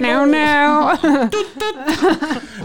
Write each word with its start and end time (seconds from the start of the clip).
No, 0.00 0.26
no. 0.26 0.90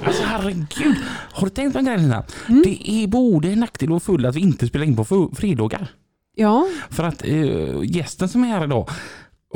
Alltså 0.05 0.23
herregud. 0.23 0.95
Har 1.33 1.47
du 1.47 1.49
tänkt 1.49 1.73
på 1.73 1.79
en 1.79 1.85
grej 1.85 1.97
Lina? 1.97 2.23
Mm. 2.49 2.61
Det 2.61 2.91
är 2.91 3.07
både 3.07 3.49
en 3.49 3.59
nackdel 3.59 3.91
och 3.91 4.03
full 4.03 4.25
att 4.25 4.35
vi 4.35 4.39
inte 4.39 4.67
spelar 4.67 4.85
in 4.85 4.95
på 4.95 5.31
fredagar. 5.35 5.87
Ja, 6.35 6.67
För 6.89 7.03
att 7.03 7.25
eh, 7.25 7.83
gästen 7.83 8.29
som 8.29 8.43
är 8.43 8.47
här 8.47 8.63
idag, 8.63 8.89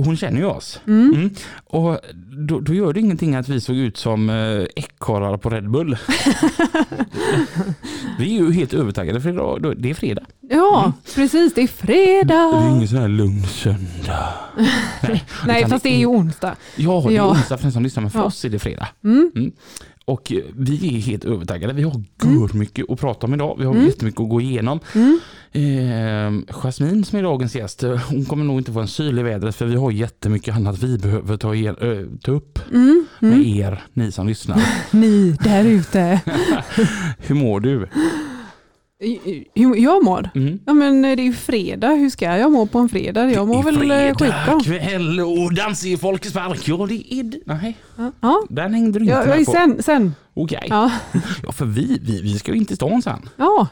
hon 0.06 0.18
känner 0.18 0.38
ju 0.40 0.46
oss. 0.46 0.80
mm. 0.88 1.14
Mm. 1.14 1.30
Och 1.66 2.00
då, 2.48 2.60
då 2.60 2.74
gör 2.74 2.94
det 2.94 3.00
ingenting 3.00 3.36
att 3.36 3.50
vi 3.50 3.62
såg 3.62 3.76
ut 3.76 3.98
som 3.98 4.30
eh, 4.30 4.66
ekorrar 4.76 5.38
på 5.38 5.50
Red 5.50 5.70
Bull. 5.72 5.98
vi 8.20 8.38
är 8.38 8.42
ju 8.44 8.52
helt 8.52 8.74
övertaggade 8.74 9.22
för 9.22 9.30
idag, 9.30 9.74
det 9.78 9.90
är 9.90 9.94
fredag. 9.94 10.24
ja 10.42 10.94
precis 11.16 11.54
det 11.54 11.62
är 11.62 11.68
Det 11.86 11.94
är 11.94 12.22
fredag. 12.22 12.70
ingen 12.76 12.88
sån 12.88 12.98
här 13.00 13.08
lugn 13.08 13.44
söndag. 13.44 14.34
Nej, 15.02 15.24
Nej 15.46 15.66
fast 15.70 15.84
det 15.84 15.90
är 15.90 15.98
ju 16.00 16.06
onsdag. 16.06 16.56
Ja, 16.76 17.04
det 17.08 17.14
är 17.14 17.18
Ja. 17.18 17.30
onsdag 17.32 17.58
för 17.58 17.64
den 17.64 17.72
som 17.72 17.84
lyssnar, 17.84 18.02
men 18.02 18.12
för 18.12 18.20
Ja. 18.20 18.26
oss 18.26 18.46
är 18.46 18.50
det 18.50 18.60
fredag. 18.60 18.88
Mm. 20.10 20.14
Och 20.14 20.32
vi 20.56 20.96
är 20.98 21.00
helt 21.02 21.26
övertaggade. 21.26 21.74
Vi 21.74 21.84
har 21.84 22.04
gör 22.24 22.58
mycket 22.58 22.90
att 22.90 23.00
prata 23.00 23.28
om 23.28 23.34
idag. 23.34 23.56
Vi 23.60 23.66
har 23.66 23.74
Mm. 23.74 23.86
jättemycket 23.86 24.22
att 24.22 24.30
gå 24.30 24.42
igenom. 24.42 24.80
Mm. 24.96 25.20
Eh, 25.52 26.54
Jasmine 26.56 27.04
som 27.06 27.20
är 27.20 27.24
dagens 27.24 27.56
gäst, 27.56 27.84
hon 28.10 28.26
kommer 28.26 28.46
nog 28.46 28.58
inte 28.60 28.72
få 28.74 28.80
en 28.80 28.88
syl 28.88 29.20
i 29.20 29.24
vädret 29.24 29.56
för 29.56 29.66
vi 29.66 29.76
har 29.76 29.92
jättemycket 29.92 30.56
annat 30.56 30.84
vi 30.84 30.98
behöver 30.98 31.38
ta, 31.38 31.56
er, 31.56 31.84
ö, 31.84 32.06
ta 32.24 32.32
upp 32.32 32.60
Mm. 32.72 33.06
med 33.20 33.34
Mm. 33.34 33.46
er, 33.46 33.84
ni 33.94 34.12
som 34.12 34.28
lyssnar. 34.28 34.62
Ni 34.92 35.36
där 35.44 35.66
ute. 35.66 36.22
Hur 37.18 37.36
mår 37.36 37.60
du? 37.60 37.88
Hur 39.56 39.76
jag 39.76 40.04
mår? 40.04 40.30
Mm. 40.36 40.60
Ja 40.66 40.74
men 40.74 41.02
det 41.02 41.08
är 41.10 41.16
ju 41.22 41.34
fredag, 41.34 41.90
hur 41.90 42.10
ska 42.10 42.26
jag 42.38 42.52
må 42.52 42.66
på 42.66 42.80
en 42.80 42.90
fredag? 42.90 43.32
Jag 43.32 43.48
mår 43.48 43.64
Det 43.64 43.70
är 43.70 43.74
väl 43.74 43.92
eh, 43.92 44.16
skitbra. 44.16 44.60
kväll 44.64 45.20
och 45.20 45.54
dans 45.54 45.86
i 45.86 45.98
Folkets 45.98 46.34
park. 46.34 46.68
Ja, 46.68 46.86
det 46.90 47.14
är 47.14 47.24
det. 47.24 47.40
Nej, 47.46 47.78
Ja, 48.22 48.42
den 48.50 48.74
hängde 48.74 49.00
du 49.00 49.06
inte 49.06 49.16
ja, 49.16 49.26
med 49.26 49.46
på. 49.46 49.52
sen, 49.52 49.84
sen. 49.84 50.16
Okej. 50.34 50.66
Ja. 50.70 50.92
Ja. 51.44 51.52
för 51.52 51.66
vi, 51.66 52.00
vi, 52.02 52.22
vi 52.22 52.40
ska 52.40 52.52
ju 52.52 52.58
inte 52.58 52.76
stan 52.76 53.02
sen. 53.02 53.30
ja, 53.36 53.68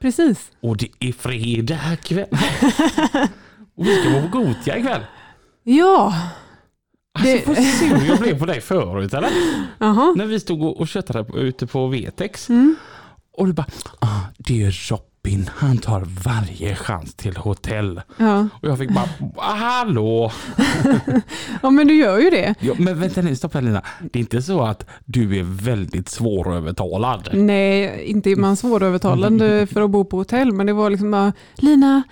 precis. 0.00 0.50
Och 0.60 0.76
det 0.76 0.88
är 1.00 1.12
fredag 1.12 1.96
kväll. 2.02 2.26
och 3.76 3.86
vi 3.86 4.00
ska 4.00 4.10
vara 4.10 4.22
på 4.22 4.38
Gotia 4.38 4.78
ikväll. 4.78 5.00
Ja, 5.62 6.14
Alltså, 7.18 7.32
Det- 7.32 7.40
får 7.42 7.54
se 7.54 7.86
hur 7.94 8.06
jag 8.08 8.18
blev 8.18 8.38
på 8.38 8.46
dig 8.46 8.60
förut 8.60 9.14
eller? 9.14 9.30
jaha. 9.78 10.12
När 10.16 10.26
vi 10.26 10.40
stod 10.40 10.62
och 10.62 10.80
och 10.80 10.88
köttade 10.88 11.38
ute 11.40 11.66
på 11.66 11.86
Vetex. 11.86 12.50
Mm. 12.50 12.76
Och 13.40 13.46
du 13.46 13.52
bara, 13.52 13.66
ah, 13.98 14.20
det 14.38 14.62
är 14.62 14.70
Robin, 14.90 15.50
han 15.56 15.78
tar 15.78 16.00
varje 16.24 16.76
chans 16.76 17.14
till 17.14 17.36
hotell. 17.36 18.00
Ja. 18.16 18.48
Och 18.62 18.68
jag 18.68 18.78
fick 18.78 18.90
bara, 18.90 19.08
"Ah, 19.36 19.54
hallå? 19.54 20.32
ja, 21.62 21.70
men 21.70 21.86
du 21.86 21.94
gör 21.94 22.18
ju 22.18 22.30
det. 22.30 22.54
Ja, 22.60 22.74
men 22.78 23.00
vänta 23.00 23.22
nu, 23.22 23.36
stopp 23.36 23.54
Lina. 23.54 23.82
Det 24.12 24.18
är 24.18 24.20
inte 24.20 24.42
så 24.42 24.62
att 24.62 24.86
du 25.04 25.38
är 25.38 25.42
väldigt 25.42 26.08
svårövertalad. 26.08 27.28
Nej, 27.32 28.04
inte 28.06 28.30
är 28.30 28.36
man 28.36 28.56
svårövertalande 28.56 29.66
för 29.66 29.80
att 29.82 29.90
bo 29.90 30.04
på 30.04 30.16
hotell, 30.16 30.52
men 30.52 30.66
det 30.66 30.72
var 30.72 30.90
liksom 30.90 31.10
bara, 31.10 31.32
Lina, 31.54 32.02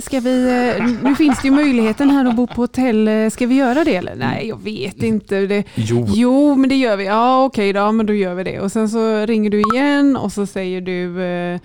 ska 0.00 0.20
vi, 0.20 0.44
eh, 0.78 0.84
nu 1.02 1.14
finns 1.14 1.42
det 1.42 1.48
ju 1.48 1.54
möjligheten 1.54 2.10
här 2.10 2.24
att 2.24 2.36
bo 2.36 2.46
på 2.46 2.60
hotell, 2.62 3.08
eh, 3.08 3.28
ska 3.30 3.46
vi 3.46 3.54
göra 3.54 3.84
det 3.84 3.96
eller? 3.96 4.14
Nej, 4.16 4.48
jag 4.48 4.62
vet 4.62 5.02
inte. 5.02 5.46
Det, 5.46 5.64
Jo, 5.74 6.06
jo, 6.08 6.54
men 6.56 6.68
det 6.68 6.76
gör 6.76 6.96
vi. 6.96 7.04
Ja, 7.04 7.44
okej 7.44 7.72
då, 7.72 7.92
men 7.92 8.06
då 8.06 8.12
gör 8.12 8.34
vi 8.34 8.44
det. 8.44 8.60
Och 8.60 8.72
sen 8.72 8.88
så 8.88 9.26
ringer 9.26 9.50
du 9.50 9.62
igen 9.74 10.16
och 10.16 10.32
så 10.32 10.46
säger 10.46 10.80
du, 10.80 11.22
eh, 11.22 11.60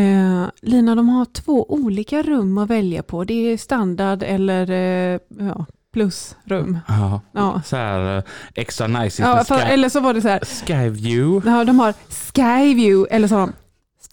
eh, 0.00 0.44
Lina, 0.62 0.94
de 0.94 1.08
har 1.08 1.24
två 1.24 1.72
olika 1.72 2.22
rum 2.22 2.58
att 2.58 2.70
välja 2.70 3.02
på. 3.02 3.24
Det 3.24 3.52
är 3.52 3.56
standard 3.56 4.22
eller 4.22 4.70
eh, 4.70 5.20
ja, 5.38 5.66
plusrum. 5.92 6.78
ja. 6.88 7.20
Ja. 7.32 7.62
så 7.64 7.76
här 7.76 8.16
eh, 8.16 8.22
extra 8.54 8.86
nice 8.86 9.22
Ja, 9.22 9.44
för, 9.44 9.60
eller 9.60 9.88
så 9.88 10.00
var 10.00 10.14
det 10.14 10.20
så 10.22 10.28
här, 10.28 10.40
Skyview. 10.40 11.50
Ja, 11.50 11.64
de 11.64 11.78
har 11.80 11.94
Skyview 12.34 13.16
eller 13.16 13.28
så 13.28 13.34
har 13.34 13.40
de 13.46 13.52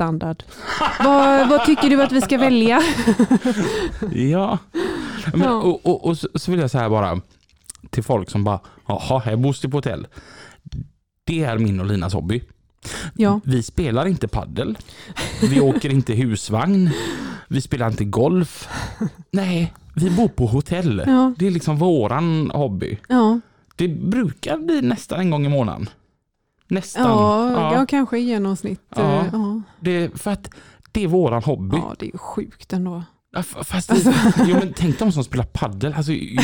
standard. 0.01 0.43
vad, 1.03 1.49
vad 1.49 1.65
tycker 1.65 1.89
du 1.89 2.03
att 2.03 2.11
vi 2.11 2.21
ska 2.21 2.37
välja? 2.37 2.81
Ja. 4.13 4.57
Men, 5.33 5.41
Ja. 5.41 5.61
Och, 5.61 5.85
och, 5.85 6.05
och 6.07 6.17
så, 6.17 6.51
vill 6.51 6.59
jag 6.59 6.71
säga 6.71 6.89
bara 6.89 7.21
till 7.89 8.03
folk 8.03 8.29
som 8.29 8.43
bara, 8.43 8.59
jaha, 8.87 9.19
här 9.19 9.35
bor 9.35 9.69
på 9.69 9.77
hotell. 9.77 10.07
Det 11.23 11.43
är 11.43 11.57
min 11.57 11.79
och 11.79 11.85
Linas 11.85 12.13
hobby. 12.13 12.43
Ja, 13.15 13.39
Vi 13.43 13.63
spelar 13.63 14.05
inte 14.05 14.27
paddel. 14.27 14.77
Vi 15.41 15.59
åker 15.61 15.89
inte 15.89 16.13
husvagn. 16.13 16.89
Vi 17.47 17.61
spelar 17.61 17.87
inte 17.87 18.05
golf. 18.05 18.69
Nej, 19.31 19.73
vi 19.95 20.09
bor 20.09 20.27
på 20.27 20.45
hotell. 20.45 21.03
ja, 21.07 21.33
Det 21.37 21.47
är 21.47 21.51
liksom 21.51 21.77
våran 21.77 22.51
hobby. 22.53 22.97
ja, 23.07 23.39
Det 23.75 23.87
brukar 23.87 24.57
bli 24.57 24.81
nästan 24.81 25.19
en 25.19 25.29
gång 25.29 25.45
i 25.45 25.49
månaden. 25.49 25.89
Nästan. 26.71 27.03
ja, 27.07 27.73
ja. 27.73 27.85
kanske 27.85 28.17
i 28.17 28.21
genomsnitt. 28.21 28.81
Ja. 28.95 29.01
eh, 29.01 29.25
Ja. 29.33 29.61
Det, 29.79 30.21
för 30.21 30.31
att 30.31 30.49
det 30.91 31.03
är 31.03 31.07
våran 31.07 31.43
hobby. 31.43 31.77
ja, 31.77 31.95
det 31.99 32.05
är 32.05 32.11
ju 32.11 32.17
sjukt 32.17 32.73
ändå. 32.73 33.03
Ja, 33.33 33.43
Fast 33.43 33.89
det, 33.89 34.15
jo, 34.47 34.55
men 34.59 34.73
tänk 34.75 34.99
de 34.99 35.11
som 35.11 35.23
spelar 35.23 35.45
paddel. 35.45 35.93
Alltså, 35.97 36.11
jag, 36.11 36.43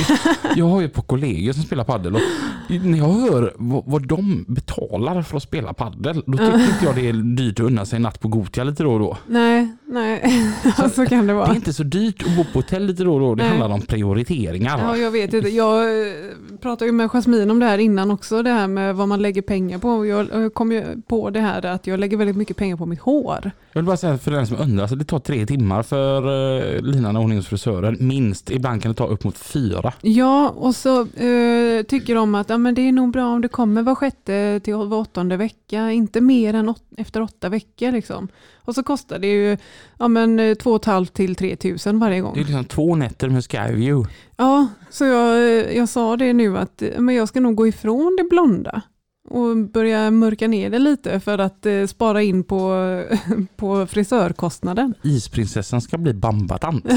jag 0.55 0.65
har 0.65 0.79
ju 0.79 0.85
ett 0.85 0.93
par 0.93 1.01
kollegor 1.01 1.53
som 1.53 1.63
spelar 1.63 1.83
paddel 1.83 2.15
och 2.15 2.21
när 2.69 2.97
jag 2.97 3.09
hör 3.09 3.53
vad, 3.57 3.83
vad 3.85 4.07
de 4.07 4.45
betalar 4.47 5.21
för 5.21 5.37
att 5.37 5.43
spela 5.43 5.73
paddel 5.73 6.23
då 6.25 6.37
tycker 6.37 6.59
inte 6.59 6.85
jag 6.85 6.95
det 6.95 7.09
är 7.09 7.13
dyrt 7.13 7.59
att 7.59 7.65
unna 7.65 7.85
sig 7.85 7.95
en 7.95 8.01
natt 8.01 8.19
på 8.19 8.27
Gotia 8.27 8.63
lite 8.63 8.83
då 8.83 8.93
och 8.93 8.99
då. 8.99 9.17
Nej, 9.27 9.75
nej, 9.87 10.21
ja, 10.77 10.89
så 10.95 11.05
kan 11.05 11.19
det 11.19 11.25
Det 11.25 11.31
är 11.31 11.35
vara. 11.35 11.55
inte 11.55 11.73
så 11.73 11.83
dyrt 11.83 12.23
att 12.23 12.35
bo 12.37 12.43
på 12.43 12.59
hotell 12.59 12.85
lite 12.85 13.03
då 13.03 13.13
och 13.13 13.19
då. 13.19 13.35
Det 13.35 13.43
Nej. 13.43 13.49
handlar 13.49 13.69
om 13.69 13.81
prioriteringar. 13.81 14.79
Ja, 14.79 14.97
jag 14.97 15.11
vet 15.11 15.33
inte. 15.33 15.49
Jag 15.49 16.07
eh, 16.07 16.13
pratade 16.61 16.85
ju 16.85 16.91
med 16.91 17.09
Jasmine 17.11 17.51
om 17.51 17.59
det 17.59 17.65
här 17.65 17.77
innan 17.77 18.11
också, 18.11 18.43
det 18.43 18.49
här 18.49 18.67
med 18.67 18.95
vad 18.95 19.07
man 19.07 19.21
lägger 19.21 19.41
pengar 19.41 19.77
på. 19.79 20.05
Jag 20.05 20.53
kom 20.53 20.71
ju 20.71 21.01
på 21.07 21.29
det 21.29 21.39
här 21.39 21.65
att 21.65 21.87
jag 21.87 21.99
lägger 21.99 22.17
väldigt 22.17 22.37
mycket 22.37 22.57
pengar 22.57 22.77
på 22.77 22.85
mitt 22.85 22.99
hår. 22.99 23.51
Jag 23.71 23.79
vill 23.81 23.85
bara 23.85 23.97
säga 23.97 24.17
för 24.17 24.31
den 24.31 24.47
som 24.47 24.57
undrar, 24.57 24.83
alltså 24.83 24.95
det 24.95 25.05
tar 25.05 25.19
tre 25.19 25.45
timmar 25.45 25.83
för 25.83 26.27
uh, 26.27 26.81
Lina 26.81 27.11
när 27.11 27.19
hon 27.19 27.31
är 27.31 27.35
hos 27.35 27.47
frisören. 27.47 27.97
Minst. 27.99 28.51
Ibland 28.51 28.81
kan 28.81 28.91
det 28.91 28.95
ta 28.97 29.07
upp 29.07 29.23
mot 29.23 29.37
fyra. 29.37 29.93
Ja, 30.01 30.49
och 30.49 30.75
så 30.75 31.01
eh, 31.01 31.83
tycker 31.87 32.15
de 32.15 32.35
att 32.35 32.49
ja, 32.49 32.57
men 32.57 32.75
det 32.75 32.81
är 32.81 32.91
nog 32.91 33.11
bra 33.11 33.27
om 33.27 33.41
det 33.41 33.47
kommer 33.47 33.81
var 33.81 33.95
sjätte 33.95 34.59
till 34.63 34.73
var 34.73 34.97
åttonde 34.97 35.37
vecka, 35.37 35.91
inte 35.91 36.21
mer 36.21 36.53
än 36.53 36.69
åt, 36.69 36.83
efter 36.97 37.21
åtta 37.21 37.49
veckor. 37.49 37.91
Liksom. 37.91 38.27
Och 38.67 38.75
så 38.75 38.83
kostar 38.83 39.19
det 39.19 39.27
ju 39.27 39.57
ja, 39.99 40.07
men, 40.07 40.39
eh, 40.39 40.53
två 40.55 40.69
och 40.71 40.75
ett 40.81 40.85
halvt 40.85 41.13
till 41.13 41.35
tre 41.35 41.55
tusen 41.55 41.99
varje 41.99 42.15
Det 42.15 42.17
är 42.17 42.21
gång. 42.21 42.35
liksom 42.35 42.65
två 42.65 42.95
nätter 42.95 43.29
med 43.29 43.43
Skyview. 43.51 44.13
Ja, 44.37 44.67
så 44.89 45.05
jag, 45.05 45.35
eh, 45.37 45.77
jag 45.77 45.89
sa 45.89 46.17
det 46.17 46.33
nu 46.33 46.57
att 46.57 46.81
eh, 46.81 46.89
men 46.99 47.15
jag 47.15 47.27
ska 47.27 47.39
nog 47.39 47.55
gå 47.55 47.67
ifrån 47.67 48.15
det 48.17 48.23
blonda 48.29 48.81
och 49.27 49.57
börja 49.57 50.11
mörka 50.11 50.47
ner 50.47 50.69
det 50.69 50.79
lite 50.79 51.19
för 51.19 51.37
att 51.37 51.65
eh, 51.65 51.85
spara 51.85 52.23
in 52.23 52.43
på, 52.43 53.03
på 53.55 53.87
frisörkostnaden. 53.87 54.93
Isprinsessan 55.01 55.81
ska 55.81 55.97
bli 55.97 56.13
bambatant. 56.13 56.85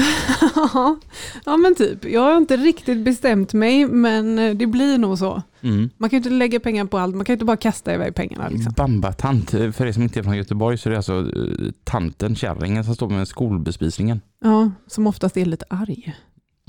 ja 1.45 1.57
men 1.57 1.75
typ, 1.75 2.05
jag 2.05 2.21
har 2.21 2.37
inte 2.37 2.57
riktigt 2.57 3.05
bestämt 3.05 3.53
mig 3.53 3.87
men 3.87 4.39
eh, 4.39 4.55
det 4.55 4.67
blir 4.67 4.97
nog 4.97 5.17
så. 5.17 5.41
Mm. 5.61 5.89
Man 5.97 6.09
kan 6.09 6.17
ju 6.17 6.19
inte 6.19 6.29
lägga 6.29 6.59
pengar 6.59 6.85
på 6.85 6.97
allt, 6.97 7.15
man 7.15 7.25
kan 7.25 7.33
ju 7.33 7.35
inte 7.35 7.45
bara 7.45 7.57
kasta 7.57 7.93
iväg 7.93 8.15
pengarna. 8.15 8.49
Liksom. 8.49 8.73
Bambatant, 8.77 9.49
för 9.49 9.85
er 9.85 9.91
som 9.91 10.03
inte 10.03 10.19
är 10.19 10.23
från 10.23 10.37
Göteborg 10.37 10.77
så 10.77 10.89
är 10.89 10.91
det 10.91 10.97
alltså 10.97 11.19
eh, 11.19 11.71
tanten, 11.83 12.35
kärringen 12.35 12.83
som 12.83 12.95
står 12.95 13.09
med 13.09 13.27
skolbespisningen. 13.27 14.21
Ja, 14.43 14.71
som 14.87 15.07
oftast 15.07 15.37
är 15.37 15.45
lite 15.45 15.65
arg. 15.69 16.15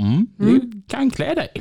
Mm. 0.00 0.26
Mm. 0.40 0.60
Du 0.60 0.82
kan 0.88 1.10
klä 1.10 1.34
dig. 1.34 1.48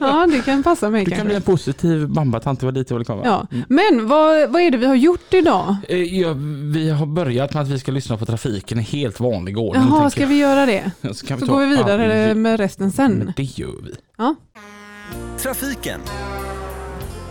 ja, 0.00 0.26
det 0.32 0.42
kan 0.44 0.62
passa 0.62 0.90
mig 0.90 1.04
Du 1.04 1.10
kan 1.10 1.26
bli 1.26 1.34
kanske. 1.34 1.36
en 1.36 1.42
positiv 1.56 2.08
bambatant, 2.08 2.60
det 2.60 2.66
var 2.66 2.72
dit 2.72 2.90
jag 2.90 2.96
ville 2.96 3.04
komma. 3.04 3.22
Ja. 3.24 3.46
Mm. 3.52 3.64
Men 3.68 4.08
vad, 4.08 4.50
vad 4.50 4.62
är 4.62 4.70
det 4.70 4.76
vi 4.78 4.86
har 4.86 4.94
gjort 4.94 5.34
idag? 5.34 5.76
Eh, 5.88 6.02
Ja, 6.20 6.32
vi 6.72 6.90
har 6.90 7.06
börjat 7.06 7.54
med 7.54 7.62
att 7.62 7.68
vi 7.68 7.78
ska 7.78 7.92
lyssna 7.92 8.16
på 8.16 8.26
trafiken 8.26 8.78
i 8.78 8.82
helt 8.82 9.20
vanlig 9.20 9.58
ordning. 9.58 9.84
Jaha, 9.90 10.10
ska 10.10 10.26
vi 10.26 10.38
göra 10.38 10.66
det? 10.66 10.90
jag. 11.00 11.16
Så, 11.16 11.26
kan 11.26 11.40
Så 11.40 11.46
ta 11.46 11.52
går 11.52 11.60
vi 11.60 11.66
vidare 11.66 12.30
all- 12.30 12.36
med 12.36 12.60
resten 12.60 12.92
sen. 12.92 13.12
Men 13.12 13.32
Det 13.36 13.42
gör 13.42 13.82
vi. 13.84 13.94
Ja. 14.18 14.34
Trafiken 15.38 16.00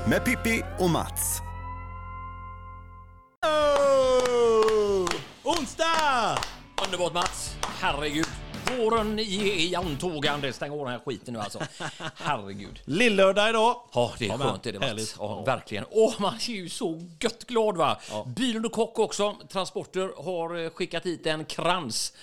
med 0.09 0.25
Pippi 0.25 0.61
och 0.79 0.89
Mats. 0.89 1.39
Onsdag! 5.43 6.37
Underbart 6.85 7.13
Mats! 7.13 7.55
Herregud! 7.81 8.25
Våren 8.77 9.19
i, 9.19 9.75
antågande. 9.75 10.53
Stäng 10.53 10.71
av 10.71 10.77
den 10.77 10.87
här 10.87 10.99
skiten 11.05 11.33
nu 11.33 11.39
alltså. 11.39 11.59
Herregud. 12.15 12.81
Lillördag 12.85 13.49
idag. 13.49 13.75
Ja, 13.93 14.11
det 14.19 14.25
är 14.25 14.29
Ja, 14.29 14.37
skönt 14.37 14.65
är 14.65 14.71
det 14.73 14.79
Mats. 14.79 15.15
Ja, 15.19 15.43
Ja. 15.45 15.53
verkligen. 15.55 15.85
Åh, 15.91 16.13
man 16.19 16.33
är 16.33 16.49
ju 16.51 16.69
så 16.69 17.01
gött 17.19 17.43
glad 17.47 17.77
va. 17.77 17.97
Bilen 18.25 18.65
och 18.65 18.71
kock 18.71 18.99
också. 18.99 19.35
Transporter 19.49 20.11
har 20.23 20.63
eh, 20.63 20.69
skickat 20.69 21.05
hit 21.05 21.25
en 21.27 21.45
krans. 21.45 22.13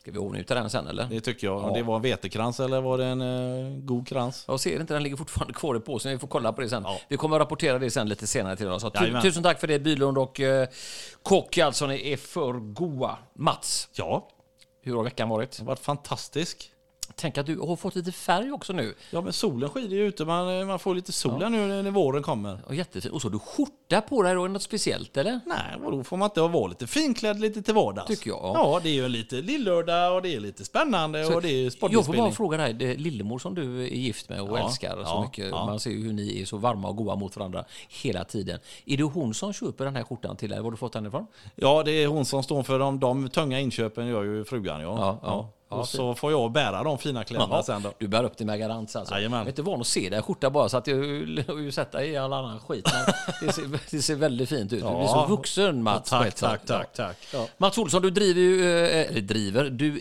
Ska 0.00 0.10
vi 0.10 0.18
avnjuta 0.18 0.54
den 0.54 0.70
sen 0.70 0.86
eller? 0.86 1.04
Det 1.04 1.20
tycker 1.20 1.46
jag. 1.46 1.62
Ja. 1.62 1.72
Det 1.74 1.82
var 1.82 1.96
en 1.96 2.02
vetekrans 2.02 2.60
eller 2.60 2.80
var 2.80 2.98
det 2.98 3.04
en 3.04 3.20
eh, 3.20 3.78
god 3.78 4.08
krans? 4.08 4.44
Jag 4.48 4.60
ser 4.60 4.80
inte, 4.80 4.94
den 4.94 5.02
ligger 5.02 5.16
fortfarande 5.16 5.52
kvar 5.54 5.76
i 5.76 5.80
påsen. 5.80 6.12
Vi 6.12 6.18
får 6.18 6.28
kolla 6.28 6.52
på 6.52 6.60
det 6.60 6.68
sen. 6.68 6.82
Ja. 6.86 6.98
Vi 7.08 7.16
kommer 7.16 7.36
att 7.36 7.40
rapportera 7.40 7.78
det 7.78 7.90
sen 7.90 8.08
lite 8.08 8.26
senare 8.26 8.56
till 8.56 8.68
oss. 8.68 8.82
Tu- 8.82 9.20
tusen 9.22 9.42
tack 9.42 9.60
för 9.60 9.66
det 9.66 9.78
Bylund 9.78 10.18
och 10.18 10.40
eh, 10.40 10.68
Kock 11.22 11.58
alltså. 11.58 11.86
Ni 11.86 12.12
är 12.12 12.16
för 12.16 12.52
goa. 12.52 13.16
Mats, 13.34 13.88
Ja, 13.92 14.28
hur 14.84 14.96
har 14.96 15.02
veckan 15.04 15.28
varit? 15.28 15.50
det 15.50 15.62
har 15.62 15.66
varit 15.66 15.78
fantastisk. 15.78 16.70
Tänk 17.16 17.38
att 17.38 17.46
du 17.46 17.58
har 17.58 17.76
fått 17.76 17.94
lite 17.94 18.12
färg 18.12 18.52
också 18.52 18.72
nu. 18.72 18.94
Ja, 19.10 19.20
men 19.20 19.32
solen 19.32 19.70
skiner 19.70 19.96
ju 19.96 20.06
ute. 20.06 20.24
Man, 20.24 20.66
man 20.66 20.78
får 20.78 20.94
lite 20.94 21.12
sol 21.12 21.42
här 21.42 21.50
nu 21.50 21.82
när 21.82 21.90
våren 21.90 22.22
kommer. 22.22 22.58
Ja. 22.70 22.84
Och 23.12 23.22
så 23.22 23.28
har 23.28 23.32
du 23.32 23.38
skjorta 23.38 24.00
på 24.00 24.22
dig 24.22 24.34
då, 24.34 24.44
är 24.44 24.46
det 24.48 24.52
något 24.52 24.62
speciellt 24.62 25.16
eller? 25.16 25.40
Nej, 25.46 25.76
vadå 25.80 26.04
får 26.04 26.16
man 26.16 26.26
inte 26.26 26.40
vara 26.40 26.66
lite 26.66 26.86
finklädd 26.86 27.40
lite 27.40 27.62
till 27.62 27.74
vardags? 27.74 28.06
Tycker 28.06 28.30
jag. 28.30 28.40
Ja, 28.42 28.80
det 28.82 28.88
är 28.88 28.92
ju 28.94 29.08
lite 29.08 29.36
lillördag 29.36 30.14
och 30.16 30.22
det 30.22 30.34
är 30.34 30.40
lite 30.40 30.64
spännande 30.64 31.26
och 31.26 31.42
det 31.42 31.48
är 31.48 31.64
jag 31.64 31.72
får 31.72 31.80
bara 31.80 31.90
sportinspelning. 31.90 32.32
fråga 32.32 32.56
dig, 32.56 32.72
det 32.74 32.90
är 32.90 32.96
Lillemor 32.96 33.38
som 33.38 33.54
du 33.54 33.82
är 33.82 33.88
gift 33.88 34.28
med 34.28 34.40
och 34.40 34.58
Ja, 34.58 34.64
älskar 34.66 34.90
så 34.96 35.00
ja, 35.04 35.22
mycket. 35.22 35.50
ja. 35.50 35.66
Man 35.66 35.80
ser 35.80 35.90
ju 35.90 36.02
hur 36.02 36.12
ni 36.12 36.40
är 36.42 36.44
så 36.44 36.56
varma 36.56 36.88
och 36.88 36.96
goda 36.96 37.16
mot 37.16 37.36
varandra 37.36 37.64
hela 37.88 38.24
tiden. 38.24 38.58
Är 38.86 38.96
det 38.96 39.02
hon 39.02 39.34
som 39.34 39.52
köper 39.52 39.84
den 39.84 39.96
här 39.96 40.02
skjortan 40.02 40.36
till 40.36 40.50
dig? 40.50 40.58
Var 40.58 40.64
har 40.64 40.70
du 40.70 40.76
fått 40.76 40.92
den 40.92 41.06
ifrån? 41.06 41.26
Ja, 41.56 41.82
det 41.82 41.92
är 41.92 42.06
hon 42.06 42.24
som 42.24 42.42
står 42.42 42.62
för 42.62 42.78
de, 42.78 43.00
de 43.00 43.28
tunga 43.28 43.60
inköpen 43.60 44.06
gör 44.06 44.24
ju 44.24 44.44
frugan 44.44 44.80
ja. 44.80 45.18
Ja, 45.22 45.50
ja. 45.74 45.78
Ja, 45.78 45.80
och 45.80 45.88
så 45.88 46.14
får 46.14 46.30
jag 46.30 46.52
bära 46.52 46.82
de 46.82 46.98
fina 46.98 47.24
kläderna 47.24 47.62
sen 47.62 47.82
då. 47.82 47.92
Du 47.98 48.08
bär 48.08 48.24
upp 48.24 48.36
det 48.36 48.44
med 48.44 48.58
garant 48.58 48.96
alltså. 48.96 49.14
Jajamän. 49.14 49.38
Jag 49.38 49.46
är 49.46 49.50
inte 49.50 49.62
van 49.62 49.80
att 49.80 49.86
se 49.86 50.08
dig 50.08 50.18
i 50.18 50.22
skjorta 50.22 50.50
bara 50.50 50.68
så 50.68 50.76
att 50.76 50.86
jag 50.86 50.96
har 50.96 51.58
ju 51.58 51.72
sett 51.72 51.92
dig 51.92 52.10
i 52.10 52.16
all 52.16 52.32
annan 52.32 52.60
skit. 52.60 52.88
Det, 53.40 53.52
ser, 53.52 53.80
det 53.90 54.02
ser 54.02 54.14
väldigt 54.14 54.48
fint 54.48 54.72
ut. 54.72 54.82
Du 54.82 54.88
är 54.88 55.06
så 55.06 55.26
vuxen 55.26 55.82
Mats. 55.82 56.10
på 56.10 56.16
Tack, 56.16 56.34
tack, 56.34 56.66
tack, 56.66 56.92
tack. 56.92 57.16
Ja. 57.32 57.46
Mats 57.56 57.78
Olsson, 57.78 58.02
du 58.02 58.10
driver 58.10 58.40
ju, 58.40 58.60
eh, 58.60 59.10
eller 59.10 59.20
driver, 59.20 59.64
du 59.64 60.00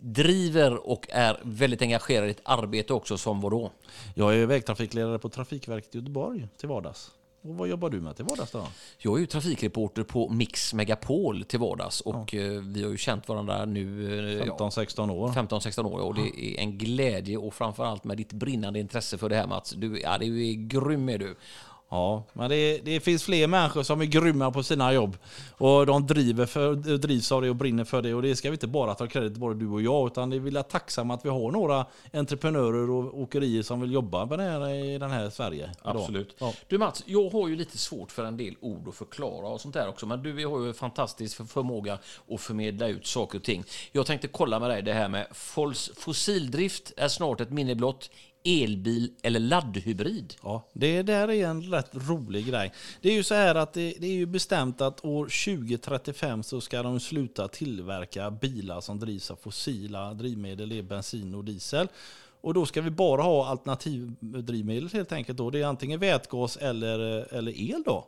driver 0.00 0.88
och 0.88 1.06
är 1.10 1.38
väldigt 1.42 1.82
engagerad 1.82 2.24
i 2.24 2.28
ditt 2.28 2.40
arbete 2.44 2.92
också 2.92 3.18
som 3.18 3.40
vadå? 3.40 3.70
Jag 4.14 4.34
är 4.34 4.46
vägtrafikledare 4.46 5.18
på 5.18 5.28
Trafikverket 5.28 5.94
i 5.94 5.98
Göteborg 5.98 6.48
till 6.58 6.68
vardags. 6.68 7.10
Och 7.42 7.54
vad 7.54 7.68
jobbar 7.68 7.90
du 7.90 8.00
med 8.00 8.16
till 8.16 8.24
vardags 8.24 8.50
då? 8.50 8.66
Jag 8.98 9.16
är 9.16 9.20
ju 9.20 9.26
trafikreporter 9.26 10.02
på 10.02 10.28
Mix 10.28 10.74
Megapol 10.74 11.44
till 11.44 11.58
vardags 11.58 12.00
och 12.00 12.34
eh, 12.34 12.62
vi 12.62 12.82
har 12.82 12.90
ju 12.90 12.96
känt 12.96 13.28
varandra 13.28 13.64
nu 13.64 14.18
eh, 14.40 14.46
ja, 14.46 14.56
15-16 14.58 15.10
år. 15.10 15.28
15-16 15.28 15.84
år 15.84 16.00
och 16.00 16.14
det 16.14 16.44
är 16.44 16.58
en 16.58 16.78
glädje 16.78 17.36
och 17.36 17.54
framförallt 17.54 18.04
med 18.04 18.16
ditt 18.16 18.32
brinnande 18.32 18.78
intresse 18.80 19.18
för 19.18 19.28
det 19.28 19.36
här 19.36 19.46
Mats. 19.46 19.70
Du, 19.70 20.00
ja, 20.00 20.18
du 20.18 20.48
är 20.48 20.52
grym 20.52 21.08
är 21.08 21.18
du. 21.18 21.36
Ja, 21.90 22.24
men 22.32 22.50
det, 22.50 22.78
det 22.78 23.00
finns 23.00 23.24
fler 23.24 23.46
människor 23.46 23.82
som 23.82 24.00
är 24.00 24.04
grymma 24.04 24.50
på 24.50 24.62
sina 24.62 24.92
jobb. 24.92 25.16
Och 25.52 25.86
de 25.86 26.06
driver 26.06 26.46
för, 26.46 26.74
drivs 26.74 27.32
av 27.32 27.42
det 27.42 27.50
och 27.50 27.56
brinner 27.56 27.84
för 27.84 28.02
det. 28.02 28.14
Och 28.14 28.22
det 28.22 28.36
ska 28.36 28.50
vi 28.50 28.54
inte 28.54 28.66
bara 28.66 28.94
ta 28.94 29.06
kredit 29.06 29.32
både 29.32 29.54
du 29.60 29.68
och 29.68 29.82
jag. 29.82 30.06
Utan 30.06 30.30
det 30.30 30.36
är 30.36 30.40
vi 30.40 30.56
är 30.56 30.62
tacksamma 30.62 31.14
att 31.14 31.24
vi 31.24 31.28
har 31.28 31.50
några 31.50 31.86
entreprenörer 32.12 32.90
och 32.90 33.20
åkerier 33.20 33.62
som 33.62 33.80
vill 33.80 33.92
jobba 33.92 34.26
med 34.26 34.38
det 34.38 34.44
här 34.44 34.68
i 34.68 34.98
den 34.98 35.10
här 35.10 35.30
Sverige. 35.30 35.70
idag. 35.90 36.06
Ja. 36.38 36.52
Du 36.66 36.78
Mats, 36.78 37.02
jag 37.06 37.30
har 37.30 37.48
ju 37.48 37.56
lite 37.56 37.78
svårt 37.78 38.12
för 38.12 38.24
en 38.24 38.36
del 38.36 38.54
ord 38.60 38.88
att 38.88 38.94
förklara 38.94 39.48
och 39.48 39.60
sånt 39.60 39.74
där 39.74 39.88
också. 39.88 40.06
Men 40.06 40.22
du 40.22 40.46
har 40.46 40.60
ju 40.60 40.68
en 40.68 40.74
fantastisk 40.74 41.36
för- 41.36 41.44
förmåga 41.44 41.98
att 42.30 42.40
förmedla 42.40 42.88
ut 42.88 43.06
saker 43.06 43.38
och 43.38 43.44
ting. 43.44 43.64
Jag 43.92 44.06
tänkte 44.06 44.28
kolla 44.28 44.60
med 44.60 44.70
dig 44.70 44.82
det 44.82 44.92
här 44.92 45.08
med 45.08 45.26
fossildrift 45.96 46.92
är 46.96 47.08
snart 47.08 47.40
ett 47.40 47.50
minne 47.50 47.74
blott. 47.74 48.10
Elbil 48.48 49.12
eller 49.22 49.40
laddhybrid? 49.40 50.34
Ja, 50.42 50.68
det 50.72 51.02
där 51.02 51.30
är 51.30 51.46
en 51.46 51.62
rätt 51.62 51.90
rolig 51.92 52.46
grej. 52.46 52.72
Det 53.00 53.08
är 53.08 53.14
ju 53.14 53.22
så 53.22 53.34
här 53.34 53.54
att 53.54 53.72
det, 53.72 53.94
det 53.98 54.06
är 54.06 54.12
ju 54.12 54.26
bestämt 54.26 54.80
att 54.80 55.04
år 55.04 55.24
2035 55.24 56.42
så 56.42 56.60
ska 56.60 56.82
de 56.82 57.00
sluta 57.00 57.48
tillverka 57.48 58.30
bilar 58.30 58.80
som 58.80 58.98
drivs 58.98 59.30
av 59.30 59.36
fossila 59.36 60.14
drivmedel, 60.14 60.68
det 60.68 60.78
är 60.78 60.82
bensin 60.82 61.34
och 61.34 61.44
diesel. 61.44 61.88
Och 62.40 62.54
då 62.54 62.66
ska 62.66 62.80
vi 62.80 62.90
bara 62.90 63.22
ha 63.22 63.46
alternativdrivmedel 63.46 64.88
helt 64.92 65.12
enkelt. 65.12 65.38
Då. 65.38 65.50
Det 65.50 65.60
är 65.60 65.66
antingen 65.66 66.00
vätgas 66.00 66.56
eller, 66.56 66.98
eller 67.34 67.60
el 67.60 67.82
då. 67.84 68.06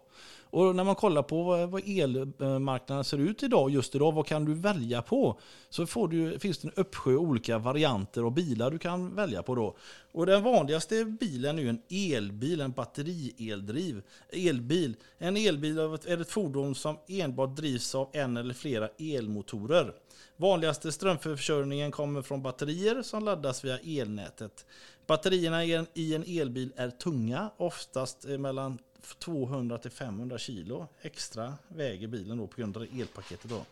Och 0.51 0.77
när 0.77 0.85
man 0.85 0.95
kollar 0.95 1.23
på 1.23 1.43
vad, 1.67 1.83
elmarknaden 1.89 3.05
ser 3.05 3.19
ut 3.19 3.43
idag, 3.43 3.71
just 3.71 3.95
idag, 3.95 4.13
vad 4.13 4.27
kan 4.27 4.45
du 4.45 4.55
välja 4.55 5.03
på? 5.03 5.41
Så 5.71 5.87
får 5.87 6.09
du, 6.09 6.39
finns 6.39 6.59
det 6.59 6.69
en 6.69 6.75
uppsjö 6.77 7.15
olika 7.17 7.59
varianter 7.59 8.23
av 8.23 8.35
bilar 8.35 8.71
du 8.71 8.79
kan 8.79 9.15
välja 9.15 9.43
på 9.43 9.55
då. 9.55 9.77
Och 10.13 10.27
den 10.27 10.43
vanligaste 10.43 11.05
bilen 11.05 11.59
är 11.59 11.67
en 11.67 11.83
elbil, 11.91 12.61
en 12.61 12.73
batterieldriv. 12.73 14.03
Elbil. 14.33 14.97
En 15.19 15.37
elbil 15.37 15.79
är 15.79 16.21
ett- 16.21 16.31
fordon 16.31 16.75
som 16.75 16.97
enbart 17.09 17.57
drivs 17.57 17.95
av 17.95 18.09
en 18.13 18.37
eller 18.37 18.55
flera 18.55 18.89
elmotorer. 18.99 19.93
Vanligaste 20.37 20.93
strömförsörjningen 20.93 21.91
kommer 21.91 22.23
från 22.23 22.43
batterier 22.43 23.03
som 23.03 23.25
laddas 23.25 23.65
via 23.65 23.79
elnätet. 23.79 24.67
Batterierna 25.07 25.65
i 25.95 26.15
en, 26.15 26.25
elbil 26.27 26.73
är 26.77 26.91
tunga, 26.91 27.51
oftast 27.57 28.25
mellan 28.25 28.79
200 29.19 29.79
till 29.79 29.91
500 29.91 30.39
kilo 30.39 30.89
extra 31.03 31.55
väger 31.69 32.09
bilen 32.09 32.39
då 32.39 32.47
på 32.47 32.57
grund 32.61 32.77
av 32.77 32.83
elpaketet. 32.83 33.51
Då. 33.51 33.65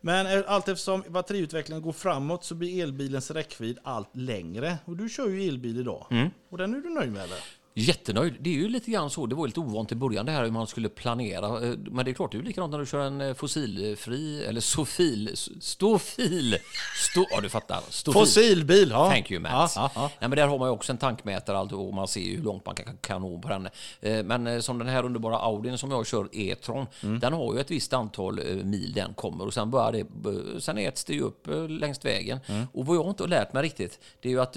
Men 0.00 0.44
allt 0.46 0.68
eftersom 0.68 1.04
batteriutvecklingen 1.08 1.82
går 1.82 1.92
framåt 1.92 2.44
så 2.44 2.54
blir 2.54 2.82
elbilens 2.82 3.30
räckvidd 3.30 3.78
allt 3.82 4.16
längre. 4.16 4.78
Och 4.84 4.96
du 4.96 5.08
kör 5.08 5.28
ju 5.28 5.48
elbil 5.48 5.80
idag. 5.80 6.06
Och 6.48 6.58
den 6.58 6.74
är 6.74 6.78
du 6.78 6.90
nöjd 6.90 7.12
med 7.12 7.22
eller? 7.22 7.38
Jättenöjd. 7.74 8.34
Det 8.40 8.50
är 8.50 8.54
ju 8.54 8.68
lite 8.68 8.90
grann 8.90 9.10
så. 9.10 9.26
Det 9.26 9.34
var 9.34 9.46
lite 9.46 9.60
ovant 9.60 9.92
i 9.92 9.94
början 9.94 10.26
det 10.26 10.32
här 10.32 10.44
hur 10.44 10.50
man 10.50 10.66
skulle 10.66 10.88
planera. 10.88 11.46
Eh, 11.68 11.74
Men 11.90 12.04
det 12.04 12.10
är 12.10 12.14
klart, 12.14 12.32
det 12.32 12.36
är 12.36 12.40
ju 12.40 12.44
likadant 12.46 12.70
när 12.72 12.78
du 12.78 12.86
kör 12.86 13.00
en 13.06 13.20
eh, 13.20 13.34
fossilfri, 13.34 14.44
eller 14.44 14.60
sofil, 14.60 15.30
s- 15.32 15.48
ståfil. 15.60 16.56
Stå, 17.12 17.26
ja, 17.30 17.40
du 17.40 17.48
fattar. 17.48 17.80
Ståfil. 17.88 18.20
Fossilbil, 18.20 18.90
ja. 18.90 19.10
Thank 19.10 19.30
you 19.30 19.40
Matt. 19.40 19.52
Ja, 19.52 19.68
ja, 19.76 19.90
ja. 19.94 20.10
Nej, 20.20 20.28
men 20.28 20.36
där 20.36 20.46
har 20.46 20.58
man 20.58 20.68
ju 20.68 20.72
också 20.72 20.92
en 20.92 20.98
tankmätare 20.98 21.58
allt, 21.58 21.72
och 21.72 21.94
man 21.94 22.08
ser 22.08 22.36
hur 22.36 22.42
långt 22.42 22.66
man 22.66 22.74
kan, 22.74 22.96
kan 23.00 23.20
nå 23.22 23.38
på 23.38 23.48
den. 23.48 23.68
Eh, 24.00 24.24
Men 24.24 24.62
som 24.62 24.78
den 24.78 24.88
här 24.88 25.04
underbara 25.04 25.38
Audin 25.38 25.78
som 25.78 25.90
jag 25.90 26.06
kör, 26.06 26.28
E-tron, 26.32 26.86
Mm. 27.02 27.18
den 27.20 27.32
har 27.32 27.54
ju 27.54 27.60
ett 27.60 27.70
visst 27.70 27.92
antal 27.92 28.40
mil 28.64 28.92
den 28.92 29.14
kommer 29.14 29.46
och 29.46 29.54
sen 29.54 29.70
börjar 29.70 29.92
det, 29.92 30.60
sen 30.60 30.78
äts 30.78 31.04
det 31.04 31.12
ju 31.14 31.20
upp 31.20 31.46
längs 31.68 32.04
vägen. 32.04 32.40
Mm. 32.46 32.66
Och 32.72 32.86
vad 32.86 32.96
jag 32.96 33.08
inte 33.08 33.22
har 33.22 33.28
lärt 33.28 33.52
mig 33.52 33.62
riktigt, 33.62 33.98
det 34.20 34.28
är 34.28 34.32
ju 34.32 34.40
att 34.40 34.56